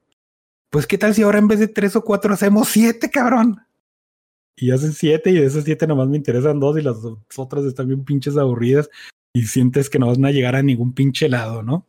pues 0.71 0.87
qué 0.87 0.99
tal 0.99 1.15
si 1.15 1.23
ahora 1.23 1.39
en 1.39 1.49
vez 1.49 1.59
de 1.59 1.69
tres 1.69 1.97
o 1.97 2.05
cuatro 2.05 2.35
hacemos 2.35 2.69
siete, 2.69 3.11
cabrón. 3.11 3.61
y 4.57 4.71
hacen 4.71 4.93
siete 4.93 5.31
y 5.31 5.35
de 5.35 5.47
esas 5.47 5.65
siete 5.65 5.87
nomás 5.87 6.09
me 6.09 6.19
interesan 6.19 6.61
dos 6.61 6.79
y 6.79 6.83
las 6.83 6.99
otras 7.37 7.65
están 7.65 7.89
bien 7.89 8.05
pinches 8.05 8.37
aburridas 8.37 8.91
y 9.33 9.45
sientes 9.45 9.89
que 9.89 9.99
no 9.99 10.09
van 10.09 10.25
a 10.27 10.33
llegar 10.33 10.57
a 10.57 10.63
ningún 10.63 10.93
pinche 10.93 11.29
lado, 11.29 11.63
¿no? 11.63 11.87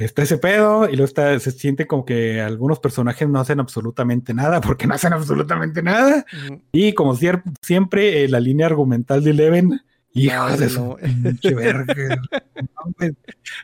Está 0.00 0.22
ese 0.22 0.38
pedo 0.38 0.88
y 0.88 0.92
luego 0.92 1.04
está, 1.04 1.38
se 1.38 1.50
siente 1.50 1.86
como 1.86 2.06
que 2.06 2.40
algunos 2.40 2.80
personajes 2.80 3.28
no 3.28 3.38
hacen 3.38 3.60
absolutamente 3.60 4.32
nada 4.32 4.60
porque 4.62 4.86
no 4.86 4.94
hacen 4.94 5.12
absolutamente 5.12 5.82
nada. 5.82 6.24
Y 6.72 6.94
como 6.94 7.14
siempre, 7.14 8.24
eh, 8.24 8.28
la 8.28 8.40
línea 8.40 8.66
argumental 8.66 9.22
de 9.22 9.30
Eleven, 9.30 9.80
hijo 10.14 10.48
No, 10.48 10.56
de 10.56 10.68
su 10.70 10.96
pinche 10.96 11.54
verga. 11.54 12.18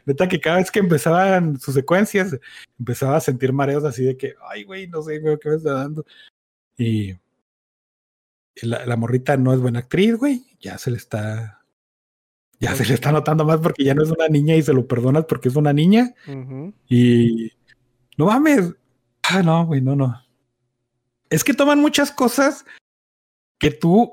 Neta 0.04 0.28
que 0.28 0.38
cada 0.38 0.58
vez 0.58 0.70
que 0.70 0.80
empezaban 0.80 1.58
sus 1.58 1.74
secuencias, 1.74 2.36
empezaba 2.78 3.16
a 3.16 3.20
sentir 3.20 3.54
mareos 3.54 3.84
así 3.84 4.04
de 4.04 4.18
que, 4.18 4.34
ay, 4.50 4.64
güey, 4.64 4.88
no 4.88 5.00
sé, 5.00 5.18
güey, 5.20 5.38
qué 5.40 5.48
me 5.48 5.56
está 5.56 5.72
dando. 5.72 6.04
Y 6.76 7.14
la, 8.60 8.84
la 8.84 8.96
morrita 8.96 9.38
no 9.38 9.54
es 9.54 9.60
buena 9.60 9.78
actriz, 9.78 10.16
güey. 10.16 10.44
Ya 10.60 10.76
se 10.76 10.90
le 10.90 10.98
está. 10.98 11.55
Ya 12.58 12.74
se 12.74 12.86
le 12.86 12.94
está 12.94 13.12
notando 13.12 13.44
más 13.44 13.60
porque 13.60 13.84
ya 13.84 13.94
no 13.94 14.02
es 14.02 14.10
una 14.10 14.28
niña 14.28 14.54
y 14.56 14.62
se 14.62 14.72
lo 14.72 14.86
perdonas 14.86 15.26
porque 15.26 15.48
es 15.48 15.56
una 15.56 15.72
niña. 15.72 16.14
Y 16.88 17.52
no 18.16 18.26
mames. 18.26 18.72
Ah, 19.22 19.42
no, 19.42 19.66
güey, 19.66 19.80
no, 19.82 19.94
no. 19.96 20.22
Es 21.28 21.44
que 21.44 21.52
toman 21.54 21.80
muchas 21.80 22.10
cosas 22.12 22.64
que 23.58 23.70
tú, 23.72 24.12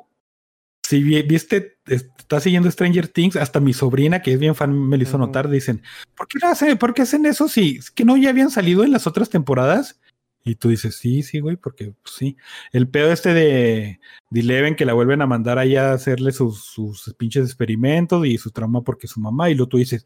si 0.83 1.01
vi- 1.03 1.21
viste, 1.21 1.77
es- 1.85 2.09
estás 2.17 2.43
siguiendo 2.43 2.69
Stranger 2.71 3.07
Things, 3.07 3.35
hasta 3.35 3.59
mi 3.59 3.73
sobrina, 3.73 4.21
que 4.21 4.33
es 4.33 4.39
bien 4.39 4.55
fan, 4.55 4.77
me 4.89 4.97
lo 4.97 5.03
hizo 5.03 5.17
notar, 5.17 5.49
dicen, 5.49 5.81
¿por 6.15 6.27
qué, 6.27 6.39
no 6.41 6.49
hace- 6.49 6.75
¿por 6.75 6.93
qué 6.93 7.03
hacen 7.03 7.25
eso 7.25 7.47
si 7.47 7.77
es 7.77 7.91
que 7.91 8.03
no 8.05 8.17
ya 8.17 8.29
habían 8.31 8.49
salido 8.49 8.83
en 8.83 8.91
las 8.91 9.05
otras 9.07 9.29
temporadas? 9.29 9.99
Y 10.43 10.55
tú 10.55 10.69
dices, 10.69 10.97
sí, 10.97 11.23
sí, 11.23 11.39
güey, 11.39 11.55
porque 11.55 11.93
pues, 12.01 12.15
sí. 12.15 12.37
El 12.71 12.89
pedo 12.89 13.11
este 13.11 13.33
de, 13.33 13.99
de 14.29 14.39
Eleven 14.39 14.75
que 14.75 14.85
la 14.85 14.93
vuelven 14.93 15.21
a 15.21 15.27
mandar 15.27 15.57
allá 15.57 15.91
a 15.91 15.93
hacerle 15.93 16.31
sus, 16.31 16.63
sus 16.63 17.13
pinches 17.17 17.45
experimentos 17.45 18.25
y 18.25 18.37
su 18.37 18.51
trauma 18.51 18.81
porque 18.81 19.07
su 19.07 19.21
mamá, 19.21 19.49
y 19.49 19.55
luego 19.55 19.69
tú 19.69 19.77
dices, 19.77 20.05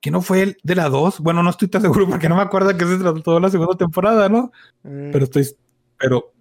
que 0.00 0.10
no 0.10 0.20
fue 0.20 0.42
el 0.42 0.56
de 0.62 0.74
la 0.74 0.88
2. 0.88 1.20
Bueno, 1.20 1.42
no 1.42 1.50
estoy 1.50 1.68
tan 1.68 1.82
seguro 1.82 2.06
porque 2.10 2.28
no 2.28 2.36
me 2.36 2.42
acuerdo 2.42 2.76
que 2.76 2.84
se 2.84 2.98
trató 2.98 3.40
la 3.40 3.50
segunda 3.50 3.76
temporada, 3.76 4.28
¿no? 4.28 4.52
Eh, 4.84 5.10
Pero 5.12 5.24
estoy, 5.24 5.46
pero 5.98 6.32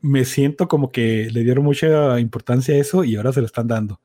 me 0.00 0.24
siento 0.24 0.68
como 0.68 0.90
que 0.90 1.28
le 1.30 1.44
dieron 1.44 1.64
mucha 1.64 2.18
importancia 2.18 2.74
a 2.74 2.78
eso 2.78 3.04
y 3.04 3.16
ahora 3.16 3.32
se 3.32 3.40
lo 3.40 3.46
están 3.46 3.68
dando. 3.68 4.00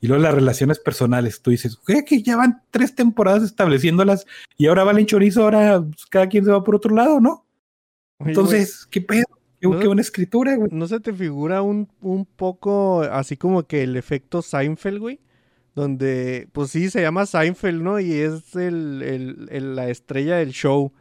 Y 0.00 0.08
luego 0.08 0.22
las 0.22 0.34
relaciones 0.34 0.78
personales, 0.78 1.40
tú 1.40 1.50
dices, 1.50 1.78
güey, 1.86 2.04
que 2.04 2.22
ya 2.22 2.36
van 2.36 2.62
tres 2.70 2.94
temporadas 2.94 3.42
estableciéndolas 3.42 4.26
y 4.58 4.66
ahora 4.66 4.84
valen 4.84 5.06
chorizo, 5.06 5.44
ahora 5.44 5.80
pues, 5.80 6.06
cada 6.06 6.28
quien 6.28 6.44
se 6.44 6.50
va 6.50 6.62
por 6.64 6.76
otro 6.76 6.94
lado, 6.94 7.20
¿no? 7.20 7.45
Oye, 8.18 8.30
Entonces, 8.30 8.86
¿qué 8.90 9.00
pedo? 9.00 9.24
Qué, 9.60 9.68
No- 9.68 9.78
qué 9.78 9.86
buena 9.86 10.02
escritura, 10.02 10.54
güey. 10.56 10.68
¿no 10.72 10.86
se 10.86 11.00
te 11.00 11.12
figura 11.12 11.62
un, 11.62 11.88
un 12.00 12.26
poco 12.26 13.02
así 13.02 13.36
como 13.36 13.62
que 13.66 13.82
el 13.82 13.96
efecto 13.96 14.42
Seinfeld, 14.42 14.98
güey? 14.98 15.20
Donde, 15.74 16.48
pues 16.52 16.70
sí, 16.70 16.88
se 16.90 17.02
llama 17.02 17.26
Seinfeld, 17.26 17.82
¿no? 17.82 18.00
Y 18.00 18.12
es 18.12 18.54
el, 18.56 19.02
el- 19.02 19.48
el- 19.50 19.76
la 19.76 19.88
estrella 19.88 20.36
del 20.36 20.50
show. 20.52 20.92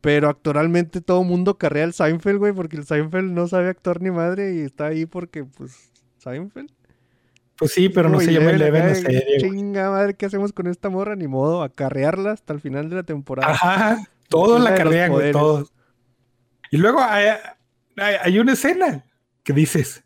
Pero 0.00 0.28
actualmente 0.28 1.00
todo 1.00 1.24
mundo 1.24 1.56
carrea 1.56 1.84
el 1.84 1.94
Seinfeld, 1.94 2.38
güey, 2.38 2.52
porque 2.52 2.76
el 2.76 2.84
Seinfeld 2.84 3.30
no 3.32 3.48
sabe 3.48 3.68
actuar 3.70 4.02
ni 4.02 4.10
madre 4.10 4.54
y 4.54 4.60
está 4.60 4.86
ahí 4.88 5.06
porque, 5.06 5.44
pues, 5.44 5.90
Seinfeld. 6.18 6.70
Pues 7.56 7.72
sí, 7.72 7.88
pero 7.88 8.08
no 8.08 8.18
se 8.20 8.32
llama 8.32 8.50
Eleven 8.50 8.88
la 8.88 8.94
serie, 8.96 9.24
güey. 9.40 9.50
Chinga 9.52 9.90
madre, 9.90 10.14
¿qué 10.14 10.26
hacemos 10.26 10.52
con 10.52 10.66
esta 10.66 10.90
morra? 10.90 11.14
Ni 11.16 11.26
modo, 11.28 11.62
acarrearla 11.62 12.32
hasta 12.32 12.52
el 12.52 12.60
final 12.60 12.90
de 12.90 12.96
la 12.96 13.02
temporada. 13.04 13.52
Ajá, 13.52 13.98
todos 14.28 14.60
la 14.60 14.70
los 14.70 14.78
carrean, 14.78 15.12
güey, 15.12 15.32
todos. 15.32 15.72
Y 16.74 16.76
luego 16.76 16.98
hay, 17.00 17.28
hay- 17.96 18.38
una 18.40 18.54
escena 18.54 19.04
que 19.44 19.52
dices, 19.52 20.02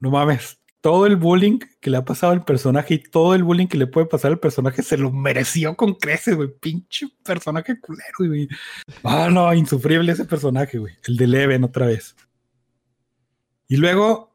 no 0.00 0.10
mames, 0.10 0.58
todo 0.80 1.06
el 1.06 1.14
bullying 1.14 1.60
que 1.80 1.90
le 1.90 1.96
ha 1.96 2.04
pasado 2.04 2.32
al 2.32 2.44
personaje 2.44 2.94
y 2.94 2.98
todo 2.98 3.36
el 3.36 3.44
bullying 3.44 3.68
que 3.68 3.78
le 3.78 3.86
puede 3.86 4.08
pasar 4.08 4.32
al 4.32 4.40
personaje 4.40 4.82
se 4.82 4.98
lo 4.98 5.12
mereció 5.12 5.76
con 5.76 5.94
creces, 5.94 6.34
güey. 6.34 6.48
Pinche 6.58 7.06
personaje 7.22 7.78
culero, 7.78 8.14
güey. 8.18 8.48
Ah, 9.04 9.28
no, 9.30 9.54
insufrible 9.54 10.10
ese 10.10 10.24
personaje, 10.24 10.78
güey. 10.78 10.94
El 11.06 11.16
de 11.16 11.28
Leven 11.28 11.62
otra 11.62 11.86
vez. 11.86 12.16
Y 13.68 13.76
luego 13.76 14.34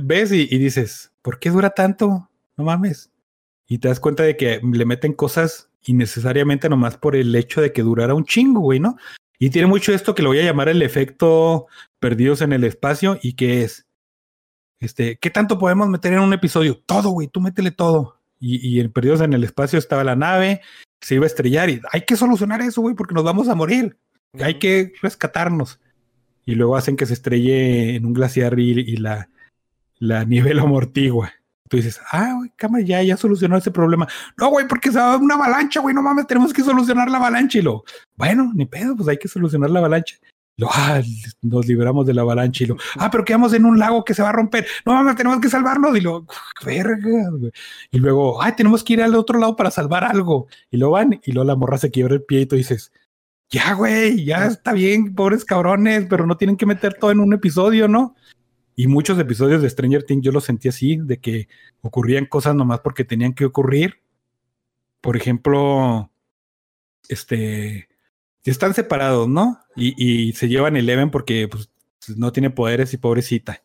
ves 0.00 0.30
y, 0.30 0.46
y 0.48 0.58
dices, 0.58 1.10
¿por 1.22 1.40
qué 1.40 1.50
dura 1.50 1.70
tanto? 1.70 2.30
No 2.56 2.62
mames. 2.62 3.10
Y 3.66 3.78
te 3.78 3.88
das 3.88 3.98
cuenta 3.98 4.22
de 4.22 4.36
que 4.36 4.60
le 4.62 4.84
meten 4.84 5.12
cosas 5.12 5.70
innecesariamente 5.82 6.68
nomás 6.68 6.96
por 6.96 7.16
el 7.16 7.34
hecho 7.34 7.60
de 7.60 7.72
que 7.72 7.82
durara 7.82 8.14
un 8.14 8.24
chingo, 8.24 8.60
güey, 8.60 8.78
¿no? 8.78 8.96
Y 9.38 9.50
tiene 9.50 9.68
mucho 9.68 9.92
esto 9.92 10.14
que 10.14 10.22
lo 10.22 10.30
voy 10.30 10.38
a 10.38 10.44
llamar 10.44 10.68
el 10.68 10.82
efecto 10.82 11.66
perdidos 11.98 12.40
en 12.40 12.52
el 12.52 12.64
espacio 12.64 13.18
y 13.22 13.34
que 13.34 13.62
es, 13.62 13.86
este, 14.80 15.18
¿qué 15.18 15.30
tanto 15.30 15.58
podemos 15.58 15.88
meter 15.88 16.12
en 16.12 16.20
un 16.20 16.32
episodio? 16.32 16.78
Todo, 16.86 17.10
güey, 17.10 17.28
tú 17.28 17.40
métele 17.40 17.70
todo. 17.70 18.20
Y, 18.38 18.66
y 18.66 18.80
en 18.80 18.92
perdidos 18.92 19.20
en 19.20 19.32
el 19.32 19.44
espacio 19.44 19.78
estaba 19.78 20.04
la 20.04 20.16
nave, 20.16 20.60
se 21.00 21.14
iba 21.14 21.24
a 21.24 21.26
estrellar 21.26 21.70
y 21.70 21.80
hay 21.92 22.02
que 22.02 22.16
solucionar 22.16 22.60
eso, 22.62 22.80
güey, 22.80 22.94
porque 22.94 23.14
nos 23.14 23.24
vamos 23.24 23.48
a 23.48 23.54
morir. 23.54 23.96
Hay 24.40 24.58
que 24.58 24.92
rescatarnos. 25.02 25.80
Y 26.44 26.54
luego 26.54 26.76
hacen 26.76 26.96
que 26.96 27.06
se 27.06 27.14
estrelle 27.14 27.96
en 27.96 28.06
un 28.06 28.12
glaciar 28.12 28.58
y, 28.58 28.72
y 28.72 28.96
la, 28.96 29.28
la 29.98 30.24
nieve 30.24 30.54
lo 30.54 30.62
amortigua. 30.62 31.32
Tú 31.68 31.76
dices, 31.76 32.00
ah, 32.10 32.34
güey, 32.36 32.50
cámara, 32.56 32.84
ya, 32.84 33.02
ya 33.02 33.16
solucionó 33.16 33.56
ese 33.56 33.70
problema. 33.70 34.06
No, 34.36 34.48
güey, 34.48 34.66
porque 34.68 34.90
se 34.90 34.98
va 34.98 35.06
a 35.06 35.10
dar 35.12 35.20
una 35.20 35.34
avalancha, 35.34 35.80
güey, 35.80 35.94
no 35.94 36.02
mames, 36.02 36.26
tenemos 36.26 36.52
que 36.52 36.62
solucionar 36.62 37.10
la 37.10 37.18
avalancha. 37.18 37.58
Y 37.58 37.62
lo, 37.62 37.84
bueno, 38.16 38.52
ni 38.54 38.66
pedo, 38.66 38.96
pues 38.96 39.08
hay 39.08 39.18
que 39.18 39.28
solucionar 39.28 39.70
la 39.70 39.80
avalancha. 39.80 40.16
Lo, 40.58 40.68
ah, 40.70 41.02
nos 41.42 41.66
liberamos 41.66 42.06
de 42.06 42.14
la 42.14 42.22
avalancha. 42.22 42.64
Y 42.64 42.68
lo, 42.68 42.76
ah, 42.98 43.10
pero 43.10 43.24
quedamos 43.24 43.52
en 43.52 43.66
un 43.66 43.78
lago 43.78 44.04
que 44.04 44.14
se 44.14 44.22
va 44.22 44.30
a 44.30 44.32
romper. 44.32 44.66
No 44.86 44.94
mames, 44.94 45.16
tenemos 45.16 45.40
que 45.40 45.50
salvarnos. 45.50 45.96
Y 45.96 46.00
lo, 46.00 46.26
verga, 46.64 47.30
güey. 47.30 47.52
Y 47.90 47.98
luego, 47.98 48.42
ay, 48.42 48.52
tenemos 48.56 48.82
que 48.82 48.94
ir 48.94 49.02
al 49.02 49.14
otro 49.14 49.38
lado 49.38 49.56
para 49.56 49.70
salvar 49.70 50.04
algo. 50.04 50.46
Y 50.70 50.78
lo 50.78 50.90
van, 50.90 51.20
y 51.22 51.32
luego 51.32 51.46
la 51.46 51.56
morra 51.56 51.78
se 51.78 51.90
quiebra 51.90 52.14
el 52.14 52.22
pie 52.22 52.42
y 52.42 52.46
tú 52.46 52.56
dices, 52.56 52.92
ya, 53.50 53.74
güey, 53.74 54.24
ya 54.24 54.46
está 54.46 54.72
bien, 54.72 55.14
pobres 55.14 55.44
cabrones, 55.44 56.06
pero 56.08 56.26
no 56.26 56.36
tienen 56.36 56.56
que 56.56 56.66
meter 56.66 56.94
todo 56.94 57.10
en 57.10 57.20
un 57.20 57.32
episodio, 57.32 57.86
¿no? 57.86 58.14
Y 58.76 58.86
muchos 58.86 59.18
episodios 59.18 59.62
de 59.62 59.70
Stranger 59.70 60.02
Things 60.04 60.24
yo 60.24 60.32
los 60.32 60.44
sentí 60.44 60.68
así, 60.68 60.96
de 60.96 61.18
que 61.18 61.48
ocurrían 61.80 62.26
cosas 62.26 62.54
nomás 62.54 62.80
porque 62.80 63.04
tenían 63.04 63.32
que 63.32 63.46
ocurrir. 63.46 64.02
Por 65.00 65.16
ejemplo, 65.16 66.10
este, 67.08 67.88
están 68.44 68.74
separados, 68.74 69.28
¿no? 69.28 69.60
Y, 69.74 69.94
y 69.96 70.32
se 70.34 70.48
llevan 70.48 70.76
Eleven 70.76 71.10
porque 71.10 71.48
pues, 71.48 71.70
no 72.16 72.32
tiene 72.32 72.50
poderes 72.50 72.92
y 72.92 72.98
pobrecita. 72.98 73.62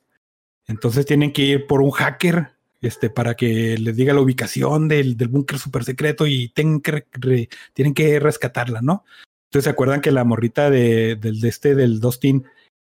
Entonces 0.68 1.06
tienen 1.06 1.34
que 1.34 1.42
ir 1.42 1.68
por 1.68 1.82
un 1.82 1.92
hacker 1.92 2.54
este, 2.82 3.10
para 3.10 3.36
que 3.36 3.78
les 3.78 3.96
diga 3.96 4.14
la 4.14 4.22
ubicación 4.22 4.88
del, 4.88 5.18
del 5.18 5.28
búnker 5.28 5.60
super 5.60 5.84
secreto 5.84 6.26
y 6.26 6.50
tienen 6.50 6.82
que, 6.82 8.20
rescatarla, 8.20 8.82
¿no? 8.82 9.06
Entonces 9.46 9.66
se 9.66 9.70
acuerdan 9.70 10.02
que 10.02 10.12
la 10.12 10.24
morrita 10.24 10.70
de, 10.70 11.16
del 11.16 11.42
de 11.42 11.50
este 11.50 11.76
del 11.76 12.00
Dustin 12.00 12.46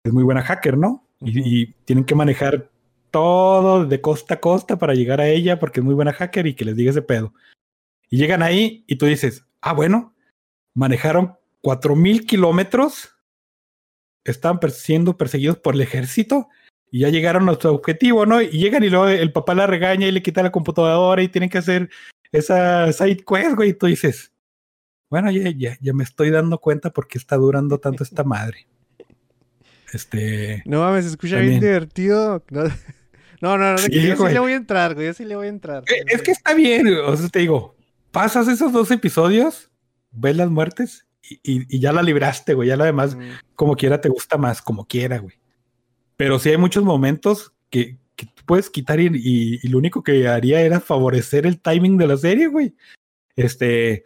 es 0.05 0.13
muy 0.13 0.23
buena 0.23 0.43
hacker, 0.43 0.79
¿no? 0.79 1.07
Y, 1.23 1.67
tienen 1.85 2.05
que 2.05 2.15
manejar 2.15 2.71
todo 3.11 3.85
de 3.85 4.01
costa 4.01 4.35
a 4.35 4.41
costa 4.41 4.79
para 4.79 4.95
llegar 4.95 5.21
a 5.21 5.29
ella 5.29 5.59
porque 5.59 5.81
es 5.81 5.85
muy 5.85 5.95
buena 5.95 6.13
hacker 6.13 6.47
y 6.47 6.55
que 6.55 6.65
les 6.65 6.77
diga 6.77 6.91
ese 6.91 7.03
pedo. 7.03 7.35
Y 8.09 8.17
llegan 8.17 8.43
ahí 8.43 8.85
y 8.87 8.97
tú 8.97 9.07
dices, 9.07 9.45
ah, 9.61 9.73
bueno, 9.73 10.15
manejaron 10.75 11.37
cuatro 11.61 11.97
mil 11.97 12.27
kilómetros, 12.27 13.15
per- 14.25 14.71
siendo 14.71 15.17
perseguidos 15.17 15.59
por 15.59 15.75
el 15.75 15.81
ejército 15.81 16.49
y 16.91 17.01
ya 17.01 17.09
llegaron 17.09 17.49
a 17.49 17.55
su 17.55 17.69
objetivo, 17.69 18.27
¿no? 18.27 18.41
Y 18.41 18.51
llegan 18.51 18.83
y 18.83 18.91
luego 18.91 19.09
el 19.09 19.33
papá 19.33 19.55
la 19.55 19.67
regaña 19.67 20.07
y 20.07 20.13
le 20.13 20.23
quita 20.23 20.43
la 20.43 20.53
computadora 20.53 21.23
y 21.23 21.29
tienen 21.29 21.51
que 21.51 21.59
hacer 21.59 21.91
esa 22.33 22.93
side 22.93 23.25
quest, 23.25 23.55
güey. 23.55 23.71
Y 23.71 23.75
tú 23.75 23.87
dices, 23.87 24.33
bueno, 25.09 25.31
ya, 25.31 25.51
ya, 25.51 25.77
ya 25.81 25.93
me 25.93 26.05
estoy 26.05 26.31
dando 26.31 26.59
cuenta 26.59 26.91
por 26.91 27.07
qué 27.07 27.19
está 27.19 27.37
durando 27.37 27.79
tanto 27.79 28.05
esta 28.05 28.25
madre. 28.25 28.67
Este, 29.93 30.63
No 30.67 30.81
mames, 30.81 31.05
se 31.05 31.11
escucha 31.13 31.37
También. 31.37 31.61
bien 31.61 31.73
divertido. 31.73 32.45
No, 33.43 33.57
no, 33.57 33.65
no, 33.65 33.73
no, 33.73 33.79
Sí, 33.79 33.91
que 33.91 34.03
yo 34.07 34.17
sí 34.17 34.35
le 34.35 34.39
voy 34.39 34.53
a 34.53 34.57
entrar, 34.57 34.95
güey. 34.95 35.07
Yo 35.07 35.15
sí 35.15 35.25
le 35.25 35.35
voy 35.35 35.47
a 35.47 35.49
entrar. 35.49 35.83
Eh, 35.89 36.05
Es 36.09 36.21
que 36.21 36.31
está 36.31 36.53
bien, 36.53 36.87
o 36.89 37.17
sea, 37.17 37.27
te 37.31 37.39
digo, 37.39 37.75
pasas 38.11 38.49
esos 38.49 38.71
dos 38.71 38.91
episodios, 38.91 39.71
ves 40.11 40.37
las 40.37 40.51
muertes 40.51 41.07
y, 41.23 41.37
y- 41.43 41.67
y 41.71 41.81
ya 41.81 41.91
la 41.95 42.03
libraste, 42.03 42.53
güey. 42.53 42.69
Ya 42.69 42.77
la 42.77 42.85
demás, 42.85 43.17
Mm, 43.17 43.21
como 43.55 43.77
quiera, 43.77 43.99
te 44.03 44.11
gusta 44.11 44.37
más, 44.37 44.61
como 44.61 44.85
quiera, 44.87 45.17
güey. 45.21 45.37
Pero 46.19 46.39
sí 46.39 46.51
hay 46.51 46.59
muchos 46.59 46.85
momentos 46.85 47.55
que, 47.71 47.97
que 48.15 48.27
tú 48.27 48.43
puedes 48.45 48.69
quitar 48.69 49.01
y, 49.01 49.07
y- 49.07 49.59
y 49.63 49.69
lo 49.69 49.79
único 49.79 50.03
que 50.03 50.29
haría 50.29 50.61
era 50.61 50.79
favorecer 50.79 51.47
el 51.47 51.63
timing 51.63 51.97
de 51.97 52.07
la 52.09 52.19
serie, 52.19 52.47
güey. 52.49 52.75
Este. 53.37 54.05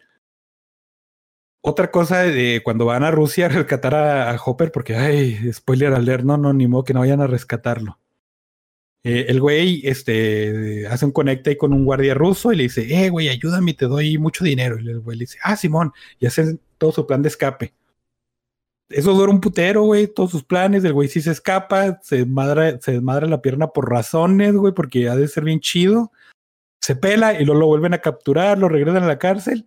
Otra 1.67 1.91
cosa 1.91 2.25
de 2.25 2.61
cuando 2.63 2.85
van 2.85 3.05
a 3.05 3.11
Rusia 3.11 3.47
a 3.47 3.49
rescatar 3.49 3.95
a, 3.95 4.37
Hopper, 4.45 4.71
porque, 4.71 4.97
ay, 4.97 5.51
spoiler 5.51 5.95
alert, 5.95 6.23
no, 6.23 6.37
no, 6.37 6.53
ni 6.53 6.69
modo 6.69 6.85
que 6.85 6.93
no 6.93 7.01
vayan 7.01 7.23
a 7.23 7.27
rescatarlo. 7.27 7.99
Eh, 9.03 9.27
el 9.31 9.41
güey 9.41 9.81
este, 9.85 10.87
hace 10.89 11.07
un 11.07 11.13
conecte 11.13 11.51
ahí 11.51 11.57
con 11.57 11.73
un 11.73 11.87
guardia 11.87 12.13
ruso 12.13 12.53
y 12.53 12.57
le 12.57 12.65
dice, 12.65 12.87
eh, 12.95 13.09
güey, 13.09 13.31
ayúdame, 13.31 13.73
te 13.73 13.87
doy 13.87 14.19
mucho 14.19 14.45
dinero. 14.45 14.79
Y 14.79 14.91
el 14.91 15.01
güey 15.01 15.17
le 15.17 15.23
dice, 15.23 15.39
ah, 15.43 15.57
Simón, 15.57 15.93
y 16.21 16.27
hacen 16.27 16.61
todo 16.77 16.93
su 16.93 17.07
plan 17.07 17.23
de 17.23 17.29
escape. 17.29 17.73
eso 18.91 19.15
dura 19.15 19.33
un 19.33 19.41
putero, 19.41 19.85
güey, 19.85 20.07
todos 20.07 20.33
sus 20.33 20.45
planes, 20.45 20.85
el 20.85 20.93
güey 20.93 21.09
sí 21.09 21.23
se 21.23 21.31
escapa, 21.31 21.99
se 22.03 22.17
desmadra, 22.17 22.79
se 22.79 22.93
desmadra 22.93 23.27
la 23.27 23.41
pierna 23.41 23.69
por 23.69 23.91
razones, 23.91 24.55
güey, 24.55 24.75
porque 24.75 25.09
ha 25.09 25.17
de 25.17 25.29
ser 25.29 25.45
bien 25.45 25.61
chido. 25.61 26.13
Se 26.83 26.95
pela 26.95 27.41
y 27.41 27.47
luego 27.47 27.61
lo 27.61 27.67
vuelven 27.69 27.95
a 27.95 28.03
capturar, 28.03 28.59
lo 28.59 28.69
regresan 28.69 29.03
a 29.03 29.07
la 29.07 29.19
cárcel. 29.19 29.67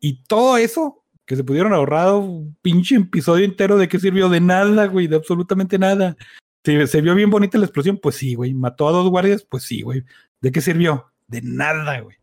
Y 0.00 0.24
todo 0.24 0.56
eso 0.56 0.99
que 1.30 1.36
se 1.36 1.44
pudieron 1.44 1.72
ahorrado 1.72 2.18
un 2.18 2.56
pinche 2.60 2.96
episodio 2.96 3.44
entero 3.44 3.78
de 3.78 3.86
qué 3.86 4.00
sirvió 4.00 4.28
de 4.28 4.40
nada, 4.40 4.86
güey, 4.86 5.06
de 5.06 5.14
absolutamente 5.14 5.78
nada. 5.78 6.16
¿Se, 6.64 6.88
se 6.88 7.00
vio 7.00 7.14
bien 7.14 7.30
bonita 7.30 7.56
la 7.56 7.66
explosión? 7.66 7.98
Pues 7.98 8.16
sí, 8.16 8.34
güey. 8.34 8.52
¿Mató 8.52 8.88
a 8.88 8.90
dos 8.90 9.08
guardias? 9.08 9.46
Pues 9.48 9.62
sí, 9.62 9.82
güey. 9.82 10.02
¿De 10.40 10.50
qué 10.50 10.60
sirvió? 10.60 11.12
De 11.28 11.40
nada, 11.40 12.00
güey. 12.00 12.16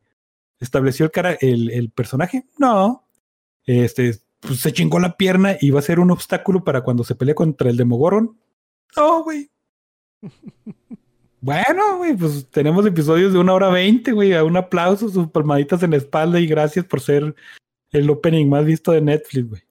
¿Estableció 0.60 1.06
el, 1.06 1.12
cara, 1.12 1.38
el, 1.40 1.72
el 1.72 1.90
personaje? 1.90 2.48
No. 2.58 3.08
Este, 3.64 4.18
pues 4.42 4.60
se 4.60 4.74
chingó 4.74 5.00
la 5.00 5.16
pierna 5.16 5.56
y 5.62 5.70
va 5.70 5.80
a 5.80 5.84
ser 5.84 6.02
un 6.02 6.12
obstáculo 6.12 6.66
para 6.66 6.82
cuando 6.82 7.06
se 7.06 7.16
pelee 7.16 7.34
contra 7.34 7.70
el 7.70 7.78
Demogorgon. 7.78 8.38
No, 8.98 9.24
güey. 9.24 9.50
Bueno, 11.40 12.00
güey, 12.00 12.14
pues 12.14 12.46
tenemos 12.50 12.86
episodios 12.86 13.32
de 13.32 13.40
una 13.40 13.54
hora 13.54 13.70
veinte, 13.70 14.12
güey. 14.12 14.34
a 14.34 14.44
Un 14.44 14.58
aplauso, 14.58 15.08
sus 15.08 15.30
palmaditas 15.30 15.82
en 15.82 15.92
la 15.92 15.98
espalda 15.98 16.42
y 16.42 16.46
gracias 16.46 16.84
por 16.84 17.00
ser 17.00 17.34
el 17.92 18.10
opening 18.10 18.48
más 18.48 18.66
visto 18.66 18.92
de 18.92 19.02
Netflix, 19.02 19.50
güey. 19.50 19.62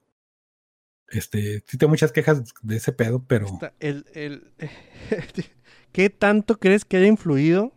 Este, 1.09 1.62
sí 1.66 1.78
tengo 1.78 1.90
muchas 1.90 2.10
quejas 2.12 2.43
de 2.62 2.76
ese 2.76 2.93
pedo, 2.93 3.24
pero 3.26 3.47
Está- 3.47 3.72
el, 3.80 4.05
el- 4.14 4.51
¿Qué 5.93 6.10
tanto 6.10 6.59
crees 6.59 6.84
que 6.84 6.97
haya 6.98 7.06
influido 7.06 7.72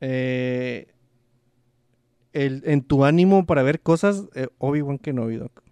eh, 0.00 0.86
el, 2.32 2.62
en 2.66 2.82
tu 2.82 3.04
ánimo 3.04 3.46
para 3.46 3.62
ver 3.62 3.80
cosas 3.80 4.24
eh, 4.34 4.48
Obi-Wan 4.58 4.98
Kenobi, 4.98 5.36
Doc? 5.36 5.62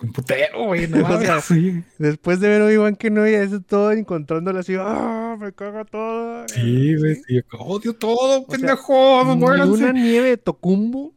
un 0.00 0.12
putero, 0.12 0.66
güey. 0.66 0.86
No 0.86 0.98
O 1.08 1.20
sea, 1.20 1.40
sí. 1.40 1.82
Después 1.98 2.38
de 2.38 2.48
ver 2.48 2.62
Obi-Wan 2.62 2.94
Kenobi, 2.94 3.34
eso 3.34 3.60
todo 3.60 3.90
encontrándolo 3.90 4.60
así, 4.60 4.74
¡ah! 4.78 5.36
Me 5.38 5.52
caga 5.52 5.84
todo. 5.84 6.46
Sí, 6.48 6.94
güey, 6.96 7.16
Sí. 7.16 7.40
Odio 7.58 7.94
todo, 7.94 8.38
sea, 8.46 8.46
pendejo. 8.48 9.24
Ni 9.24 9.36
muéranse. 9.36 9.72
una 9.72 9.92
nieve 9.92 10.28
de 10.30 10.36
Tocumbo 10.36 11.14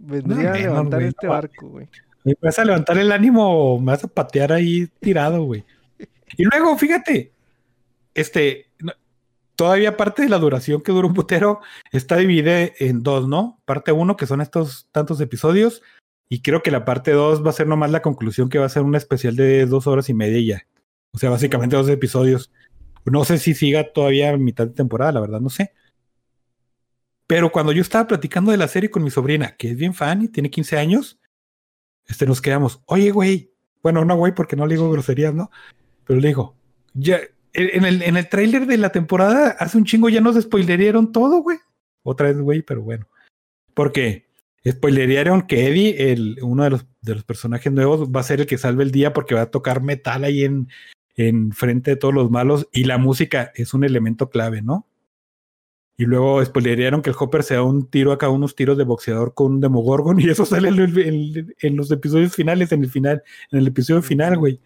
vendría 0.00 0.50
No, 0.50 0.54
a 0.54 0.58
levantar 0.58 1.02
este 1.02 1.26
barco, 1.26 1.68
güey. 1.68 1.88
Me 2.24 2.34
vas 2.40 2.58
a 2.58 2.64
levantar 2.64 2.98
el 2.98 3.12
ánimo, 3.12 3.78
me 3.78 3.92
vas 3.92 4.04
a 4.04 4.08
patear 4.08 4.52
ahí 4.52 4.88
tirado, 5.00 5.44
güey. 5.44 5.64
Y 6.36 6.44
luego, 6.44 6.76
fíjate, 6.76 7.32
este, 8.14 8.70
todavía 9.56 9.96
parte 9.96 10.22
de 10.22 10.28
la 10.28 10.38
duración 10.38 10.82
que 10.82 10.92
dura 10.92 11.06
un 11.06 11.14
putero 11.14 11.60
está 11.92 12.16
dividida 12.16 12.70
en 12.78 13.02
dos, 13.02 13.28
¿no? 13.28 13.60
Parte 13.64 13.92
uno, 13.92 14.16
que 14.16 14.26
son 14.26 14.40
estos 14.40 14.88
tantos 14.92 15.20
episodios, 15.20 15.82
y 16.28 16.42
creo 16.42 16.62
que 16.62 16.70
la 16.70 16.84
parte 16.84 17.10
dos 17.10 17.44
va 17.44 17.50
a 17.50 17.54
ser 17.54 17.66
nomás 17.66 17.90
la 17.90 18.02
conclusión, 18.02 18.48
que 18.48 18.58
va 18.58 18.66
a 18.66 18.70
ser 18.70 18.82
un 18.82 18.94
especial 18.94 19.36
de 19.36 19.66
dos 19.66 19.86
horas 19.86 20.08
y 20.08 20.14
media 20.14 20.38
y 20.38 20.46
ya. 20.46 20.66
O 21.12 21.18
sea, 21.18 21.30
básicamente 21.30 21.76
dos 21.76 21.88
episodios. 21.88 22.52
No 23.04 23.24
sé 23.24 23.38
si 23.38 23.54
siga 23.54 23.92
todavía 23.92 24.36
mitad 24.36 24.66
de 24.66 24.74
temporada, 24.74 25.12
la 25.12 25.20
verdad, 25.20 25.40
no 25.40 25.50
sé. 25.50 25.72
Pero 27.30 27.52
cuando 27.52 27.70
yo 27.70 27.80
estaba 27.80 28.08
platicando 28.08 28.50
de 28.50 28.56
la 28.56 28.66
serie 28.66 28.90
con 28.90 29.04
mi 29.04 29.10
sobrina, 29.12 29.54
que 29.56 29.70
es 29.70 29.76
bien 29.76 29.94
fan 29.94 30.22
y 30.22 30.28
tiene 30.28 30.50
15 30.50 30.78
años, 30.78 31.20
este, 32.08 32.26
nos 32.26 32.40
quedamos, 32.40 32.82
oye, 32.86 33.12
güey, 33.12 33.52
bueno, 33.84 34.04
no, 34.04 34.16
güey, 34.16 34.34
porque 34.34 34.56
no 34.56 34.66
le 34.66 34.74
digo 34.74 34.90
groserías, 34.90 35.32
¿no? 35.32 35.48
Pero 36.04 36.18
le 36.18 36.26
digo, 36.26 36.56
ya, 36.92 37.20
en 37.52 37.84
el, 37.84 38.02
en 38.02 38.16
el 38.16 38.28
tráiler 38.28 38.66
de 38.66 38.78
la 38.78 38.90
temporada, 38.90 39.50
hace 39.60 39.78
un 39.78 39.84
chingo 39.84 40.08
ya 40.08 40.20
nos 40.20 40.42
spoilerearon 40.42 41.12
todo, 41.12 41.40
güey. 41.40 41.58
Otra 42.02 42.26
vez, 42.26 42.38
güey, 42.40 42.62
pero 42.62 42.82
bueno. 42.82 43.06
Porque 43.74 44.26
spoilerearon 44.68 45.42
que 45.42 45.68
Eddie, 45.68 46.10
el, 46.10 46.36
uno 46.42 46.64
de 46.64 46.70
los, 46.70 46.86
de 47.00 47.14
los 47.14 47.22
personajes 47.22 47.72
nuevos, 47.72 48.08
va 48.10 48.18
a 48.18 48.24
ser 48.24 48.40
el 48.40 48.46
que 48.48 48.58
salve 48.58 48.82
el 48.82 48.90
día 48.90 49.12
porque 49.12 49.36
va 49.36 49.42
a 49.42 49.50
tocar 49.52 49.84
metal 49.84 50.24
ahí 50.24 50.42
en, 50.42 50.68
en 51.14 51.52
frente 51.52 51.92
de 51.92 51.96
todos 51.96 52.12
los 52.12 52.28
malos 52.28 52.66
y 52.72 52.86
la 52.86 52.98
música 52.98 53.52
es 53.54 53.72
un 53.72 53.84
elemento 53.84 54.30
clave, 54.30 54.62
¿no? 54.62 54.89
Y 56.00 56.06
luego 56.06 56.42
spoilerearon 56.42 57.02
que 57.02 57.10
el 57.10 57.16
Hopper 57.18 57.42
se 57.42 57.52
da 57.52 57.62
un 57.62 57.86
tiro 57.86 58.10
acá, 58.10 58.30
unos 58.30 58.54
tiros 58.54 58.78
de 58.78 58.84
boxeador 58.84 59.34
con 59.34 59.52
un 59.52 59.60
Demogorgon, 59.60 60.18
y 60.20 60.30
eso 60.30 60.46
sale 60.46 60.68
en, 60.70 61.76
los 61.76 61.90
episodios 61.90 62.34
finales, 62.34 62.72
en 62.72 62.84
el 62.84 62.90
final, 62.90 63.22
en 63.50 63.58
el 63.58 63.66
episodio 63.66 64.00
final, 64.00 64.38
güey. 64.38 64.62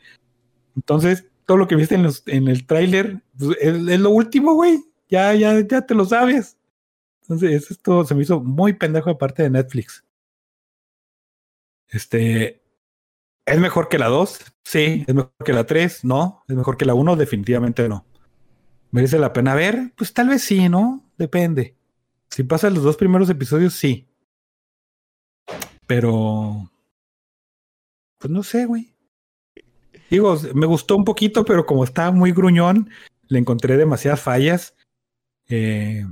Entonces, 0.77 1.27
todo 1.45 1.57
lo 1.57 1.67
que 1.67 1.75
viste 1.75 1.97
en, 1.97 2.05
los, 2.05 2.23
en 2.27 2.47
el 2.47 2.65
tráiler 2.69 3.21
pues, 3.37 3.59
es, 3.61 3.75
es 3.75 3.99
lo 3.99 4.11
último, 4.11 4.55
güey. 4.55 4.79
Ya, 5.09 5.35
ya, 5.35 5.59
ya 5.59 5.85
te 5.85 5.97
lo 5.97 6.05
sabes. 6.05 6.57
Entonces, 7.23 7.69
esto 7.69 8.05
se 8.05 8.15
me 8.15 8.23
hizo 8.23 8.41
muy 8.41 8.75
pendejo 8.75 9.11
de 9.11 9.17
parte 9.17 9.43
de 9.43 9.51
Netflix. 9.51 10.05
Este. 11.89 12.63
¿Es 13.45 13.59
mejor 13.59 13.89
que 13.89 13.99
la 13.99 14.07
2? 14.07 14.39
Sí. 14.63 15.05
¿Es 15.05 15.13
mejor 15.13 15.35
que 15.45 15.53
la 15.53 15.67
3? 15.67 16.05
No. 16.05 16.45
¿Es 16.47 16.55
mejor 16.55 16.77
que 16.77 16.85
la 16.85 16.95
1? 16.95 17.17
Definitivamente 17.17 17.89
no. 17.89 18.07
¿Merece 18.93 19.19
la 19.19 19.33
pena 19.33 19.57
ver? 19.57 19.93
Pues 19.97 20.13
tal 20.13 20.29
vez 20.29 20.43
sí, 20.43 20.69
¿no? 20.69 21.04
Depende. 21.17 21.75
Si 22.31 22.43
pasan 22.43 22.75
los 22.75 22.83
dos 22.83 22.97
primeros 22.97 23.31
episodios, 23.31 23.75
sí. 23.75 24.07
Pero. 25.87 26.71
Pues 28.19 28.31
no 28.31 28.43
sé, 28.43 28.67
güey. 28.67 28.95
Digo, 30.11 30.39
me 30.55 30.67
gustó 30.67 30.97
un 30.97 31.05
poquito, 31.05 31.45
pero 31.45 31.67
como 31.67 31.85
estaba 31.85 32.11
muy 32.11 32.33
gruñón, 32.33 32.91
le 33.29 33.39
encontré 33.39 33.77
demasiadas 33.77 34.21
fallas. 34.21 34.75
Eh, 35.49 36.07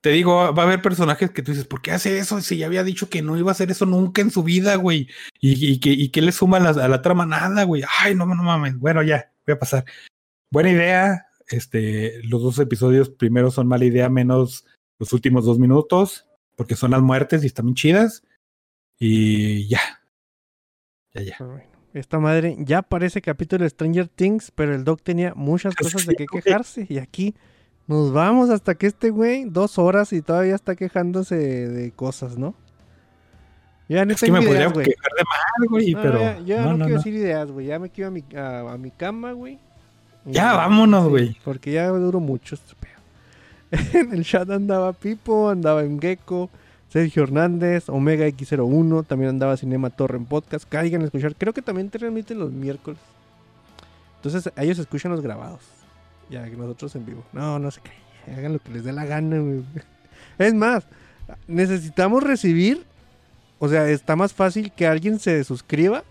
te 0.00 0.10
digo, 0.10 0.54
va 0.54 0.62
a 0.62 0.66
haber 0.66 0.82
personajes 0.82 1.30
que 1.30 1.42
tú 1.42 1.50
dices, 1.50 1.66
¿por 1.66 1.82
qué 1.82 1.90
hace 1.90 2.18
eso? 2.18 2.40
Si 2.40 2.58
ya 2.58 2.66
había 2.66 2.84
dicho 2.84 3.08
que 3.08 3.22
no 3.22 3.36
iba 3.36 3.50
a 3.50 3.52
hacer 3.52 3.70
eso 3.70 3.86
nunca 3.86 4.22
en 4.22 4.30
su 4.30 4.44
vida, 4.44 4.76
güey. 4.76 5.08
Y, 5.40 5.80
que, 5.80 5.90
y 5.90 6.08
le 6.08 6.32
suma 6.32 6.58
a 6.58 6.60
la, 6.60 6.84
a 6.84 6.88
la 6.88 7.02
trama 7.02 7.26
nada, 7.26 7.64
güey. 7.64 7.82
Ay, 8.00 8.14
no, 8.14 8.24
no 8.26 8.36
mames. 8.36 8.78
Bueno, 8.78 9.02
ya, 9.02 9.32
voy 9.46 9.54
a 9.54 9.58
pasar. 9.58 9.84
Buena 10.50 10.70
idea. 10.70 11.25
Este, 11.48 12.22
los 12.24 12.42
dos 12.42 12.58
episodios 12.58 13.08
primeros 13.10 13.54
son 13.54 13.66
mala 13.68 13.84
idea, 13.84 14.08
menos 14.08 14.64
los 14.98 15.12
últimos 15.12 15.44
dos 15.44 15.58
minutos, 15.58 16.28
porque 16.56 16.74
son 16.76 16.90
las 16.90 17.02
muertes 17.02 17.42
y 17.44 17.46
están 17.46 17.66
bien 17.66 17.74
chidas. 17.76 18.22
Y 18.98 19.68
ya. 19.68 19.80
Ya, 21.14 21.22
ya. 21.22 21.36
Bueno, 21.38 21.62
esta 21.94 22.18
madre 22.18 22.56
ya 22.60 22.82
parece 22.82 23.22
capítulo 23.22 23.62
de 23.64 23.70
Stranger 23.70 24.08
Things, 24.08 24.50
pero 24.54 24.74
el 24.74 24.84
Doc 24.84 25.02
tenía 25.02 25.34
muchas 25.34 25.74
cosas 25.76 26.06
de 26.06 26.14
güey. 26.14 26.42
quejarse. 26.42 26.86
Y 26.88 26.98
aquí 26.98 27.34
nos 27.86 28.12
vamos 28.12 28.50
hasta 28.50 28.74
que 28.74 28.86
este 28.86 29.10
güey, 29.10 29.44
dos 29.44 29.78
horas 29.78 30.12
y 30.12 30.22
todavía 30.22 30.54
está 30.54 30.74
quejándose 30.76 31.36
de 31.36 31.92
cosas, 31.92 32.36
¿no? 32.36 32.56
Ya 33.88 34.04
no 34.04 34.14
Es 34.14 34.20
que 34.20 34.32
me 34.32 34.38
podría 34.40 34.62
ideas, 34.62 34.72
güey. 34.72 34.86
quejar 34.86 35.12
de 35.16 35.22
mal, 35.24 35.68
güey, 35.68 35.92
No, 35.92 36.02
pero. 36.02 36.44
ya, 36.44 36.62
no, 36.62 36.70
no, 36.72 36.76
no, 36.78 36.84
quiero 36.86 36.98
decir 36.98 37.14
ideas, 37.14 37.50
güey. 37.52 37.66
Ya 37.66 37.78
me 37.78 37.90
quiero 37.90 38.08
a 38.08 38.10
mi, 38.10 38.24
a, 38.34 38.72
a 38.72 38.78
mi 38.78 38.90
cama, 38.90 39.30
güey. 39.32 39.60
Ya, 40.26 40.54
vámonos, 40.54 41.08
güey. 41.08 41.36
Porque 41.44 41.72
ya 41.72 41.88
duró 41.88 42.20
mucho 42.20 42.54
este 42.56 42.74
pedo. 42.74 42.96
en 44.00 44.12
el 44.12 44.24
chat 44.24 44.48
andaba 44.50 44.92
Pipo, 44.92 45.48
andaba 45.50 45.82
Gecko, 46.00 46.50
Sergio 46.88 47.24
Hernández, 47.24 47.88
Omega 47.88 48.26
X01, 48.26 49.06
también 49.06 49.30
andaba 49.30 49.56
Cinema 49.56 49.90
Torre 49.90 50.16
en 50.16 50.26
podcast. 50.26 50.68
Caigan 50.68 51.02
a 51.02 51.04
escuchar. 51.06 51.34
Creo 51.36 51.52
que 51.52 51.62
también 51.62 51.90
te 51.90 51.98
transmiten 51.98 52.38
los 52.38 52.52
miércoles. 52.52 52.98
Entonces 54.16 54.52
ellos 54.56 54.78
escuchan 54.78 55.12
los 55.12 55.20
grabados. 55.20 55.60
Ya 56.28 56.44
que 56.44 56.56
nosotros 56.56 56.94
en 56.96 57.06
vivo. 57.06 57.24
No, 57.32 57.58
no 57.58 57.70
se 57.70 57.80
callen. 57.80 58.38
Hagan 58.38 58.52
lo 58.54 58.58
que 58.58 58.70
les 58.70 58.84
dé 58.84 58.92
la 58.92 59.04
gana, 59.04 59.38
güey. 59.38 59.62
Es 60.38 60.52
más, 60.52 60.86
necesitamos 61.46 62.22
recibir. 62.22 62.84
O 63.58 63.68
sea, 63.68 63.88
está 63.88 64.16
más 64.16 64.34
fácil 64.34 64.70
que 64.72 64.86
alguien 64.86 65.18
se 65.18 65.42
suscriba 65.44 66.02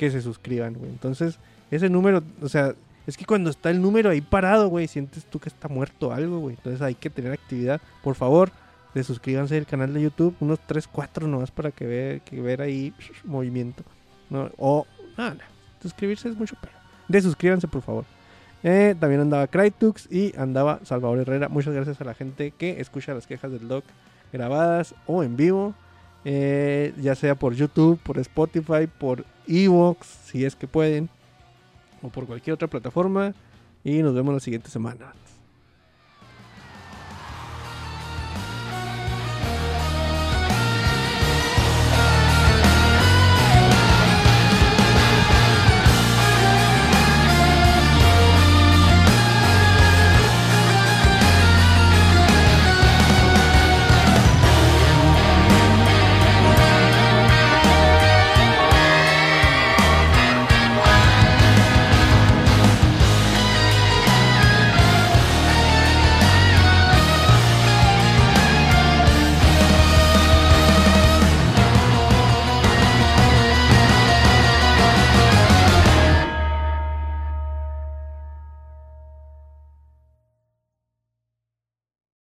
que 0.00 0.10
se 0.10 0.22
suscriban, 0.22 0.74
güey. 0.74 0.90
Entonces, 0.90 1.38
ese 1.70 1.90
número, 1.90 2.22
o 2.40 2.48
sea, 2.48 2.74
es 3.06 3.16
que 3.16 3.24
cuando 3.24 3.50
está 3.50 3.70
el 3.70 3.80
número 3.80 4.10
ahí 4.10 4.20
parado, 4.20 4.68
güey, 4.68 4.86
sientes 4.88 5.24
tú 5.24 5.38
que 5.38 5.48
está 5.48 5.68
muerto 5.68 6.12
algo, 6.12 6.38
güey. 6.38 6.56
Entonces 6.56 6.82
hay 6.82 6.94
que 6.94 7.10
tener 7.10 7.32
actividad. 7.32 7.80
Por 8.02 8.14
favor, 8.14 8.50
de 8.94 9.04
suscríbanse 9.04 9.56
al 9.56 9.66
canal 9.66 9.92
de 9.94 10.02
YouTube, 10.02 10.34
unos 10.40 10.60
3, 10.66 10.86
4 10.88 11.26
nomás 11.26 11.50
para 11.50 11.70
que 11.70 11.86
ver, 11.86 12.20
que 12.22 12.40
ver 12.40 12.62
ahí 12.62 12.92
movimiento. 13.24 13.82
O, 14.58 14.86
nada, 15.16 15.36
suscribirse 15.82 16.28
es 16.28 16.36
mucho 16.36 16.56
pero. 16.60 16.74
De 17.08 17.20
suscríbanse, 17.20 17.66
por 17.66 17.82
favor. 17.82 18.04
Eh, 18.62 18.94
también 19.00 19.22
andaba 19.22 19.46
Crytux 19.46 20.06
y 20.12 20.32
andaba 20.36 20.80
Salvador 20.84 21.18
Herrera. 21.18 21.48
Muchas 21.48 21.74
gracias 21.74 22.00
a 22.00 22.04
la 22.04 22.14
gente 22.14 22.52
que 22.52 22.80
escucha 22.80 23.14
las 23.14 23.26
quejas 23.26 23.50
del 23.50 23.66
doc 23.66 23.84
grabadas 24.32 24.94
o 25.06 25.22
en 25.22 25.36
vivo. 25.36 25.74
eh, 26.24 26.92
ya 27.00 27.14
sea 27.14 27.34
por 27.34 27.54
YouTube, 27.54 27.98
por 28.02 28.18
Spotify, 28.18 28.86
por 28.86 29.24
Evox, 29.46 30.06
si 30.26 30.44
es 30.44 30.54
que 30.54 30.68
pueden, 30.68 31.08
o 32.02 32.08
por 32.08 32.26
cualquier 32.26 32.54
otra 32.54 32.68
plataforma. 32.68 33.34
Y 33.84 34.02
nos 34.02 34.14
vemos 34.14 34.34
la 34.34 34.40
siguiente 34.40 34.68
semana. 34.68 35.12